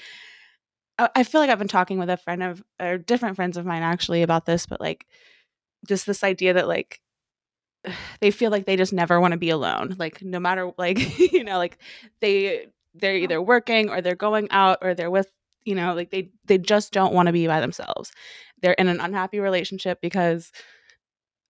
I 1.00 1.10
I 1.16 1.24
feel 1.24 1.42
like 1.42 1.50
I've 1.50 1.60
been 1.60 1.68
talking 1.68 2.00
with 2.00 2.10
a 2.10 2.18
friend 2.18 2.44
of 2.44 2.64
or 2.80 2.98
different 2.98 3.36
friends 3.36 3.58
of 3.58 3.66
mine 3.66 3.84
actually 3.84 4.24
about 4.24 4.46
this, 4.46 4.66
but 4.66 4.82
like 4.82 5.06
just 5.88 6.06
this 6.06 6.24
idea 6.24 6.54
that 6.54 6.68
like 6.68 7.02
they 8.22 8.32
feel 8.32 8.52
like 8.52 8.66
they 8.66 8.76
just 8.76 8.94
never 8.94 9.20
want 9.20 9.34
to 9.34 9.38
be 9.38 9.50
alone. 9.50 9.96
Like 9.98 10.22
no 10.22 10.40
matter 10.40 10.72
like 10.78 11.20
you 11.34 11.44
know 11.44 11.58
like 11.58 11.78
they 12.22 12.68
they're 12.96 13.16
either 13.16 13.42
working 13.42 13.90
or 13.90 14.02
they're 14.02 14.16
going 14.16 14.50
out 14.52 14.80
or 14.82 14.94
they're 14.94 15.12
with 15.12 15.32
you 15.64 15.76
know 15.76 15.94
like 15.94 16.10
they 16.12 16.30
they 16.46 16.58
just 16.58 16.92
don't 16.94 17.14
want 17.14 17.28
to 17.28 17.34
be 17.34 17.48
by 17.48 17.60
themselves. 17.62 18.12
They're 18.62 18.74
in 18.74 18.88
an 18.88 19.00
unhappy 19.00 19.40
relationship 19.40 20.02
because 20.02 20.52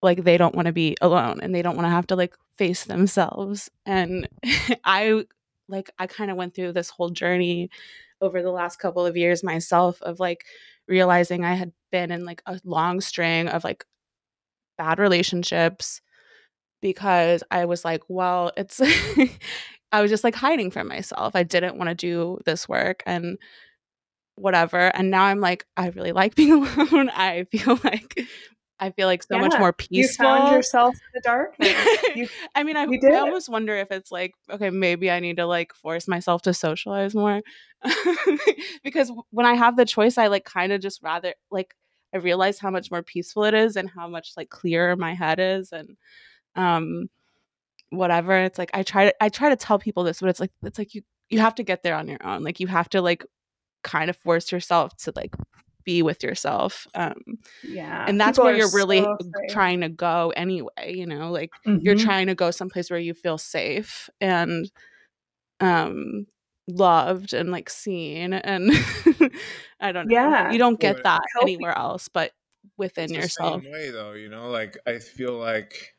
like 0.02 0.24
they 0.24 0.38
don't 0.38 0.56
want 0.56 0.66
to 0.66 0.72
be 0.72 0.98
alone 1.02 1.40
and 1.42 1.54
they 1.54 1.62
don't 1.62 1.76
want 1.76 1.86
to 1.86 1.92
have 1.92 2.08
to 2.08 2.16
like 2.16 2.36
face 2.58 2.86
themselves. 2.86 3.70
And 3.86 4.28
I 4.84 5.26
like 5.68 5.90
I 6.00 6.08
kind 6.08 6.32
of 6.32 6.38
went 6.38 6.56
through 6.56 6.74
this 6.74 6.90
whole 6.90 7.10
journey 7.10 7.70
over 8.22 8.42
the 8.42 8.52
last 8.52 8.78
couple 8.78 9.06
of 9.06 9.18
years 9.18 9.44
myself 9.44 10.02
of 10.02 10.20
like 10.20 10.46
realizing 10.88 11.44
I 11.44 11.56
had 11.56 11.72
been 11.92 12.12
in 12.12 12.26
like 12.26 12.42
a 12.46 12.60
long 12.64 13.02
string 13.02 13.48
of 13.48 13.64
like 13.64 13.86
bad 14.78 15.00
relationships 15.00 16.02
because 16.82 17.44
I 17.52 17.66
was 17.66 17.86
like, 17.86 18.04
well, 18.08 18.52
it's 18.58 18.82
I 19.92 20.02
was 20.02 20.10
just 20.10 20.24
like 20.24 20.36
hiding 20.36 20.72
from 20.72 20.88
myself. 20.88 21.36
I 21.36 21.44
didn't 21.44 21.78
want 21.78 21.90
to 21.90 21.96
do 21.96 22.40
this 22.46 22.68
work 22.68 23.04
and 23.06 23.38
whatever. 24.36 24.78
And 24.96 25.12
now 25.12 25.24
I'm 25.24 25.40
like, 25.40 25.66
I 25.78 25.90
really 25.90 26.12
like 26.12 26.36
being 26.36 26.66
alone. 26.66 27.10
I 27.10 27.46
feel 27.52 27.80
like 27.84 28.20
I 28.82 28.90
feel 28.90 29.08
like 29.08 29.22
so 29.22 29.38
much 29.38 29.52
more 29.52 29.60
more 29.60 29.76
you 29.92 30.02
peaceful. 30.02 30.26
found 30.26 30.52
yourself 30.52 30.96
in 30.96 31.00
the 31.14 31.22
darkness 31.22 31.88
You- 32.16 32.28
I 32.56 32.64
mean, 32.64 32.76
I, 32.76 32.86
I 32.86 33.20
almost 33.20 33.48
wonder 33.48 33.76
if 33.78 33.92
it's 33.92 34.12
like, 34.12 34.34
okay, 34.50 34.72
maybe 34.72 35.12
I 35.12 35.20
need 35.20 35.38
to 35.38 35.46
like 35.46 35.74
force 35.74 36.08
myself 36.08 36.42
to 36.44 36.54
socialize 36.54 37.14
more. 37.14 37.42
because 38.84 39.12
when 39.30 39.46
I 39.46 39.54
have 39.54 39.78
the 39.78 39.86
choice, 39.86 40.18
I 40.18 40.28
like 40.28 40.46
kind 40.46 40.72
of 40.72 40.82
just 40.82 41.02
rather 41.04 41.36
like 41.52 41.76
I 42.14 42.18
realize 42.18 42.60
how 42.60 42.72
much 42.72 42.92
more 42.92 43.04
peaceful 43.04 43.44
it 43.46 43.54
is 43.54 43.76
and 43.76 43.90
how 43.90 44.08
much 44.08 44.34
like 44.36 44.50
clearer 44.50 44.96
my 44.96 45.14
head 45.14 45.40
is 45.40 45.72
and 45.72 45.96
um 46.56 47.08
whatever. 47.92 48.36
It's 48.36 48.58
like 48.58 48.72
I 48.74 48.84
try 48.84 49.06
to 49.06 49.24
I 49.24 49.30
try 49.30 49.50
to 49.50 49.56
tell 49.56 49.78
people 49.80 50.04
this, 50.04 50.22
but 50.22 50.30
it's 50.30 50.40
like 50.40 50.52
it's 50.64 50.80
like 50.80 50.96
you 50.96 51.04
you 51.30 51.40
have 51.40 51.56
to 51.56 51.64
get 51.64 51.84
there 51.84 51.96
on 51.96 52.08
your 52.08 52.20
own. 52.26 52.44
Like 52.44 52.60
you 52.60 52.68
have 52.68 52.90
to 52.90 53.02
like 53.02 53.24
kind 53.84 54.10
of 54.10 54.18
force 54.18 54.52
yourself 54.52 54.96
to 54.98 55.14
like 55.16 55.34
be 55.86 56.02
with 56.04 56.24
yourself. 56.24 56.88
Um 56.96 57.40
yeah 57.64 58.08
and 58.08 58.20
that's 58.20 58.42
people 58.42 58.44
where 58.44 58.54
you're 58.54 58.70
really 58.70 59.14
so 59.20 59.42
trying 59.48 59.82
to 59.82 59.90
go 59.90 60.32
anyway, 60.36 60.94
you 60.96 61.06
know, 61.08 61.32
like 61.32 61.54
you're 61.82 61.96
Mhm. 61.96 61.96
trying 61.96 62.28
to 62.28 62.36
go 62.36 62.52
someplace 62.52 62.90
where 62.92 63.00
you 63.00 63.14
feel 63.14 63.38
safe 63.38 64.10
and 64.22 64.72
um 65.62 66.28
loved 66.70 67.34
and 67.34 67.52
like 67.52 67.70
seen 67.70 68.34
and 68.34 68.72
I 69.82 69.92
don't 69.94 70.10
know. 70.10 70.10
Yeah. 70.10 70.48
You 70.48 70.60
don't 70.60 70.80
get 70.80 70.98
Well, 70.98 71.04
that 71.04 71.22
healthy. 71.36 71.42
anywhere 71.42 71.78
else 71.78 72.10
but 72.10 72.34
within 72.78 73.14
It's 73.14 73.16
the 73.16 73.22
yourself. 73.22 73.62
same 73.62 73.70
way 73.72 73.92
though, 73.92 74.14
you 74.14 74.28
know, 74.30 74.50
like 74.50 74.78
I 74.88 74.98
feel 75.00 75.38
like 75.38 75.96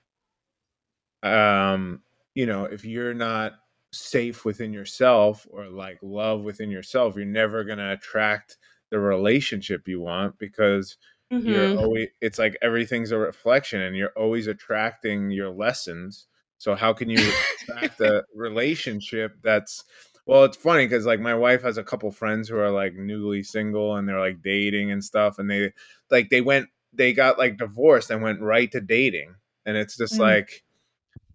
um, 1.22 2.02
you 2.34 2.46
know, 2.46 2.64
if 2.64 2.84
you're 2.84 3.14
not 3.14 3.52
safe 3.92 4.44
within 4.44 4.72
yourself 4.72 5.46
or 5.50 5.66
like 5.68 5.98
love 6.02 6.42
within 6.42 6.70
yourself, 6.70 7.16
you're 7.16 7.24
never 7.24 7.64
going 7.64 7.78
to 7.78 7.92
attract 7.92 8.56
the 8.92 9.00
relationship 9.00 9.88
you 9.88 10.00
want 10.00 10.38
because 10.38 10.98
Mhm. 11.30 11.42
you're 11.46 11.70
always 11.76 12.08
it's 12.22 12.38
like 12.38 12.56
everything's 12.62 13.12
a 13.12 13.18
reflection 13.18 13.82
and 13.82 13.96
you're 13.96 14.12
always 14.16 14.46
attracting 14.48 15.32
your 15.32 15.50
lessons. 15.50 16.28
So 16.58 16.76
how 16.76 16.94
can 16.94 17.10
you 17.10 17.34
attract 17.70 18.00
a 18.02 18.24
relationship 18.36 19.32
that's 19.42 19.84
well, 20.26 20.44
it's 20.44 20.56
funny 20.56 20.86
because 20.86 21.06
like 21.06 21.20
my 21.20 21.34
wife 21.34 21.62
has 21.62 21.78
a 21.78 21.84
couple 21.84 22.12
friends 22.12 22.48
who 22.48 22.56
are 22.58 22.70
like 22.70 22.94
newly 22.94 23.42
single 23.42 23.96
and 23.96 24.08
they're 24.08 24.20
like 24.20 24.42
dating 24.42 24.92
and 24.92 25.04
stuff, 25.04 25.38
and 25.40 25.50
they 25.50 25.72
like 26.10 26.30
they 26.30 26.40
went 26.42 26.68
they 26.92 27.12
got 27.12 27.38
like 27.38 27.58
divorced 27.58 28.10
and 28.10 28.22
went 28.22 28.40
right 28.40 28.70
to 28.72 28.80
dating, 28.80 29.34
and 29.66 29.76
it's 29.76 29.96
just 29.96 30.20
Mm. 30.20 30.20
like 30.20 30.62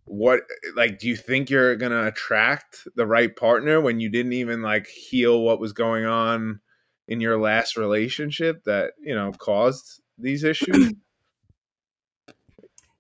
what 0.06 0.42
like 0.76 1.00
do 1.00 1.08
you 1.08 1.16
think 1.18 1.50
you're 1.50 1.76
gonna 1.76 2.06
attract 2.08 2.88
the 2.96 3.06
right 3.06 3.36
partner 3.36 3.82
when 3.82 4.00
you 4.00 4.10
didn't 4.10 4.34
even 4.34 4.62
like 4.62 4.88
heal 4.88 5.42
what 5.42 5.60
was 5.60 5.74
going 5.74 6.06
on 6.06 6.62
in 7.08 7.22
your 7.22 7.40
last 7.40 7.78
relationship 7.78 8.64
that 8.66 8.94
you 9.00 9.16
know 9.16 9.32
caused 9.38 10.02
these 10.18 10.44
issues? 10.44 10.94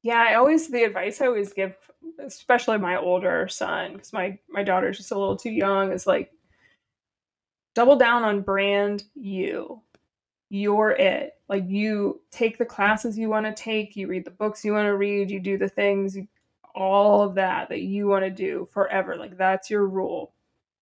Yeah 0.04 0.26
i 0.30 0.36
always 0.36 0.70
the 0.70 0.84
advice 0.84 1.20
i 1.20 1.26
always 1.26 1.52
give 1.52 1.76
especially 2.20 2.78
my 2.78 2.98
older 2.98 3.48
son 3.48 3.94
because 3.94 4.14
my 4.14 4.38
my 4.50 4.64
daughter's 4.64 4.98
just 4.98 5.12
a 5.12 5.18
little 5.18 5.36
too 5.36 5.52
young 5.52 5.92
is 5.92 6.08
like 6.08 6.32
double 7.76 7.96
down 7.96 8.24
on 8.24 8.42
brand 8.42 9.04
you. 9.14 9.82
You're 10.50 10.92
it. 10.92 11.34
Like 11.50 11.66
you 11.68 12.22
take 12.32 12.58
the 12.58 12.66
classes 12.66 13.18
you 13.18 13.30
want 13.30 13.46
to 13.46 13.54
take 13.54 13.96
you 13.96 14.08
read 14.08 14.26
the 14.26 14.32
books 14.32 14.64
you 14.66 14.74
want 14.74 14.88
to 14.88 14.96
read 14.96 15.30
you 15.30 15.40
do 15.40 15.58
the 15.58 15.70
things 15.70 16.16
you, 16.16 16.28
all 16.74 17.22
of 17.22 17.36
that 17.36 17.70
that 17.70 17.82
you 17.82 18.08
want 18.08 18.24
to 18.24 18.32
do 18.32 18.68
forever. 18.72 19.16
Like 19.16 19.38
that's 19.38 19.70
your 19.70 19.86
rule. 19.86 20.34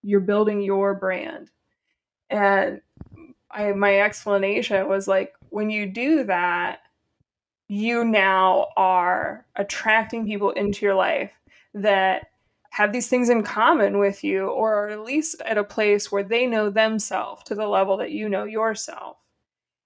You're 0.03 0.19
building 0.19 0.61
your 0.61 0.93
brand. 0.93 1.51
And 2.29 2.81
I 3.55 3.71
my 3.71 3.99
explanation 3.99 4.87
was 4.87 5.07
like 5.07 5.33
when 5.49 5.69
you 5.69 5.85
do 5.85 6.25
that 6.25 6.79
you 7.67 8.03
now 8.03 8.67
are 8.77 9.45
attracting 9.55 10.25
people 10.25 10.51
into 10.51 10.85
your 10.85 10.93
life 10.93 11.31
that 11.73 12.27
have 12.69 12.93
these 12.93 13.07
things 13.07 13.29
in 13.29 13.41
common 13.41 13.97
with 13.97 14.23
you 14.23 14.47
or 14.47 14.75
are 14.75 14.89
at 14.89 15.03
least 15.03 15.41
at 15.45 15.57
a 15.57 15.63
place 15.63 16.11
where 16.11 16.23
they 16.23 16.45
know 16.45 16.69
themselves 16.69 17.41
to 17.43 17.55
the 17.55 17.67
level 17.67 17.97
that 17.97 18.11
you 18.11 18.29
know 18.29 18.43
yourself. 18.43 19.17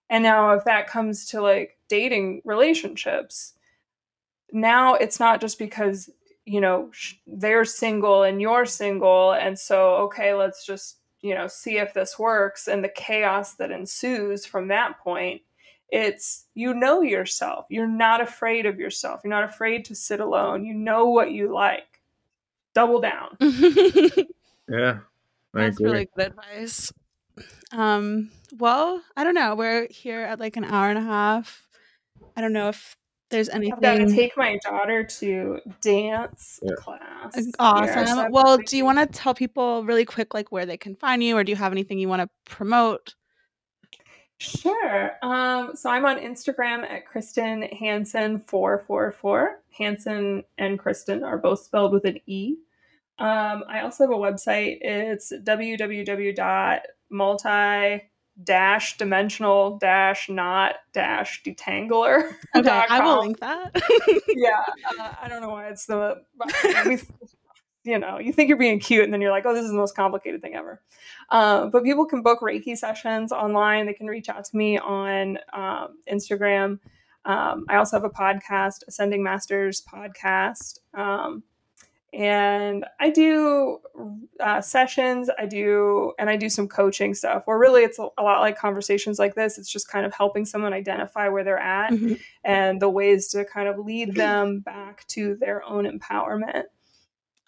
And 0.09 0.23
now 0.23 0.51
if 0.53 0.65
that 0.65 0.87
comes 0.87 1.27
to 1.27 1.41
like 1.41 1.77
dating 1.87 2.41
relationships 2.43 3.53
now 4.51 4.95
it's 4.95 5.19
not 5.19 5.41
just 5.41 5.59
because 5.59 6.09
you 6.45 6.61
know 6.61 6.91
they're 7.27 7.65
single 7.65 8.23
and 8.23 8.41
you're 8.41 8.65
single 8.65 9.33
and 9.33 9.57
so 9.57 9.95
okay 9.95 10.33
let's 10.33 10.65
just 10.65 10.98
you 11.21 11.35
know 11.35 11.47
see 11.47 11.77
if 11.77 11.93
this 11.93 12.17
works 12.17 12.67
and 12.67 12.83
the 12.83 12.89
chaos 12.89 13.55
that 13.55 13.71
ensues 13.71 14.45
from 14.45 14.67
that 14.69 14.99
point 14.99 15.41
it's 15.91 16.45
you 16.53 16.73
know 16.73 17.01
yourself. 17.01 17.65
You're 17.69 17.87
not 17.87 18.21
afraid 18.21 18.65
of 18.65 18.79
yourself. 18.79 19.21
You're 19.23 19.31
not 19.31 19.49
afraid 19.49 19.85
to 19.85 19.95
sit 19.95 20.19
alone. 20.19 20.63
You 20.63 20.73
know 20.73 21.05
what 21.07 21.31
you 21.31 21.53
like. 21.53 22.01
Double 22.73 23.01
down. 23.01 23.37
Yeah 24.71 24.99
I 25.55 25.61
that's 25.63 25.77
agree. 25.77 25.91
really 25.91 26.09
good 26.15 26.27
advice. 26.27 26.93
Um 27.71 28.29
well 28.59 29.01
i 29.17 29.23
don't 29.23 29.33
know. 29.33 29.55
We're 29.55 29.87
here 29.89 30.21
at 30.21 30.39
like 30.39 30.57
an 30.57 30.63
hour 30.63 30.89
and 30.89 30.99
a 30.99 31.01
half. 31.01 31.67
I 32.37 32.41
don't 32.41 32.53
know 32.53 32.69
if 32.69 32.95
there's 33.29 33.49
anything. 33.49 33.73
I've 33.73 33.81
got 33.81 33.97
to 33.97 34.13
take 34.13 34.35
my 34.35 34.57
daughter 34.63 35.03
to 35.03 35.59
dance 35.81 36.59
yeah. 36.61 36.71
class. 36.77 37.35
Awesome. 37.59 37.93
Here, 37.93 38.07
so 38.07 38.27
well, 38.31 38.57
do 38.57 38.77
you 38.77 38.85
want 38.85 38.99
to 38.99 39.05
tell 39.05 39.33
people 39.33 39.83
really 39.83 40.05
quick, 40.05 40.33
like 40.33 40.51
where 40.51 40.65
they 40.65 40.77
can 40.77 40.95
find 40.95 41.23
you, 41.23 41.37
or 41.37 41.43
do 41.43 41.51
you 41.51 41.55
have 41.55 41.71
anything 41.71 41.99
you 41.99 42.09
want 42.09 42.21
to 42.21 42.29
promote? 42.45 43.15
Sure. 44.39 45.11
Um, 45.21 45.75
so 45.75 45.89
I'm 45.89 46.05
on 46.05 46.17
Instagram 46.17 46.89
at 46.89 47.05
Kristen 47.05 47.63
Hansen 47.63 48.39
four 48.39 48.83
four 48.87 49.11
four. 49.11 49.61
Hansen 49.77 50.43
and 50.57 50.79
Kristen 50.79 51.23
are 51.23 51.37
both 51.37 51.59
spelled 51.59 51.91
with 51.91 52.05
an 52.05 52.19
E. 52.25 52.55
Um, 53.19 53.63
I 53.67 53.81
also 53.81 54.05
have 54.05 54.11
a 54.11 54.17
website. 54.17 54.77
It's 54.81 55.33
www.multi 55.43 55.99
dash 58.43 58.97
dimensional 58.97 59.77
dash 59.77 60.29
knot 60.29 60.75
dash 60.93 61.43
detangler. 61.43 62.33
Okay, 62.55 62.69
I 62.89 63.01
will 63.01 63.19
link 63.19 63.39
that. 63.39 63.71
yeah, 64.27 64.63
uh, 64.99 65.13
I 65.21 65.27
don't 65.27 65.41
know 65.41 65.49
why 65.49 65.67
it's 65.67 65.85
the 65.85 66.21
you 67.83 67.99
know 67.99 68.19
you 68.19 68.33
think 68.33 68.49
you're 68.49 68.57
being 68.57 68.79
cute 68.79 69.03
and 69.03 69.13
then 69.13 69.21
you're 69.21 69.31
like 69.31 69.45
oh 69.45 69.53
this 69.53 69.63
is 69.63 69.71
the 69.71 69.77
most 69.77 69.95
complicated 69.95 70.41
thing 70.41 70.55
ever. 70.55 70.81
Uh, 71.29 71.67
but 71.67 71.83
people 71.83 72.05
can 72.05 72.21
book 72.21 72.39
Reiki 72.41 72.77
sessions 72.77 73.31
online. 73.31 73.85
They 73.85 73.93
can 73.93 74.07
reach 74.07 74.29
out 74.29 74.43
to 74.45 74.57
me 74.57 74.77
on 74.77 75.37
um, 75.53 75.97
Instagram. 76.11 76.79
Um, 77.25 77.65
I 77.69 77.75
also 77.75 77.97
have 77.97 78.03
a 78.03 78.09
podcast, 78.09 78.87
Ascending 78.87 79.21
Masters 79.21 79.81
podcast. 79.81 80.79
Um, 80.93 81.43
and 82.13 82.85
I 82.99 83.11
do 83.11 83.79
uh, 84.39 84.61
sessions. 84.61 85.29
I 85.37 85.45
do, 85.45 86.13
and 86.17 86.29
I 86.29 86.37
do 86.37 86.49
some 86.49 86.67
coaching 86.67 87.13
stuff. 87.13 87.43
Where 87.45 87.57
really, 87.57 87.83
it's 87.83 87.99
a, 87.99 88.07
a, 88.17 88.23
lot 88.23 88.39
like 88.39 88.57
conversations 88.57 89.19
like 89.19 89.35
this. 89.35 89.57
It's 89.57 89.71
just 89.71 89.87
kind 89.89 90.05
of 90.05 90.13
helping 90.13 90.45
someone 90.45 90.73
identify 90.73 91.29
where 91.29 91.43
they're 91.43 91.59
at 91.59 91.91
mm-hmm. 91.91 92.13
and 92.43 92.81
the 92.81 92.89
ways 92.89 93.29
to 93.29 93.45
kind 93.45 93.67
of 93.67 93.77
lead 93.77 94.15
them 94.15 94.61
back 94.61 95.05
to 95.09 95.35
their 95.35 95.63
own 95.63 95.85
empowerment. 95.85 96.63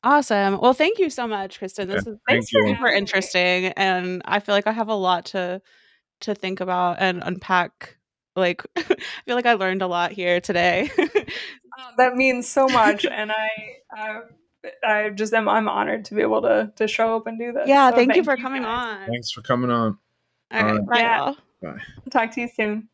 Awesome. 0.04 0.60
Well, 0.60 0.74
thank 0.74 1.00
you 1.00 1.10
so 1.10 1.28
much, 1.28 1.60
Kristen. 1.60 1.88
This 1.88 2.06
yeah, 2.06 2.36
is 2.36 2.50
super 2.50 2.88
interesting, 2.88 3.68
and 3.68 4.22
I 4.26 4.40
feel 4.40 4.54
like 4.54 4.68
I 4.68 4.72
have 4.74 4.90
a 4.90 4.96
lot 4.96 5.26
to 5.28 5.62
to 6.22 6.36
think 6.36 6.60
about 6.60 6.98
and 7.00 7.24
unpack. 7.26 7.98
Like, 8.36 8.64
I 8.78 8.84
feel 9.26 9.36
like 9.36 9.48
I 9.48 9.54
learned 9.54 9.82
a 9.82 9.88
lot 9.88 10.12
here 10.12 10.40
today. 10.40 10.92
oh, 10.98 11.08
that 11.98 12.16
means 12.16 12.48
so 12.48 12.68
much, 12.68 13.06
and 13.06 13.32
I. 13.32 13.50
I 13.92 14.20
I 14.84 15.10
just 15.10 15.34
am 15.34 15.50
I'm 15.50 15.68
honored 15.68 16.06
to 16.06 16.16
be 16.16 16.22
able 16.22 16.42
to 16.44 16.72
to 16.76 16.88
show 16.88 17.16
up 17.16 17.28
and 17.28 17.38
do 17.40 17.52
this. 17.52 17.68
Yeah, 17.68 17.90
so 17.90 17.96
thank, 17.96 18.10
thank, 18.10 18.18
you 18.18 18.24
for 18.24 18.38
you 18.38 18.44
coming 18.44 18.64
guys. 18.64 19.00
on. 19.02 19.08
Thanks 19.08 19.32
for 19.32 19.42
coming 19.42 19.72
on. 19.72 19.98
All 20.52 20.64
right, 20.64 20.86
bye. 20.86 21.00
Yeah. 21.00 21.34
Bye. 21.62 21.78
Talk 22.10 22.32
to 22.32 22.42
you 22.42 22.48
soon. 22.48 22.90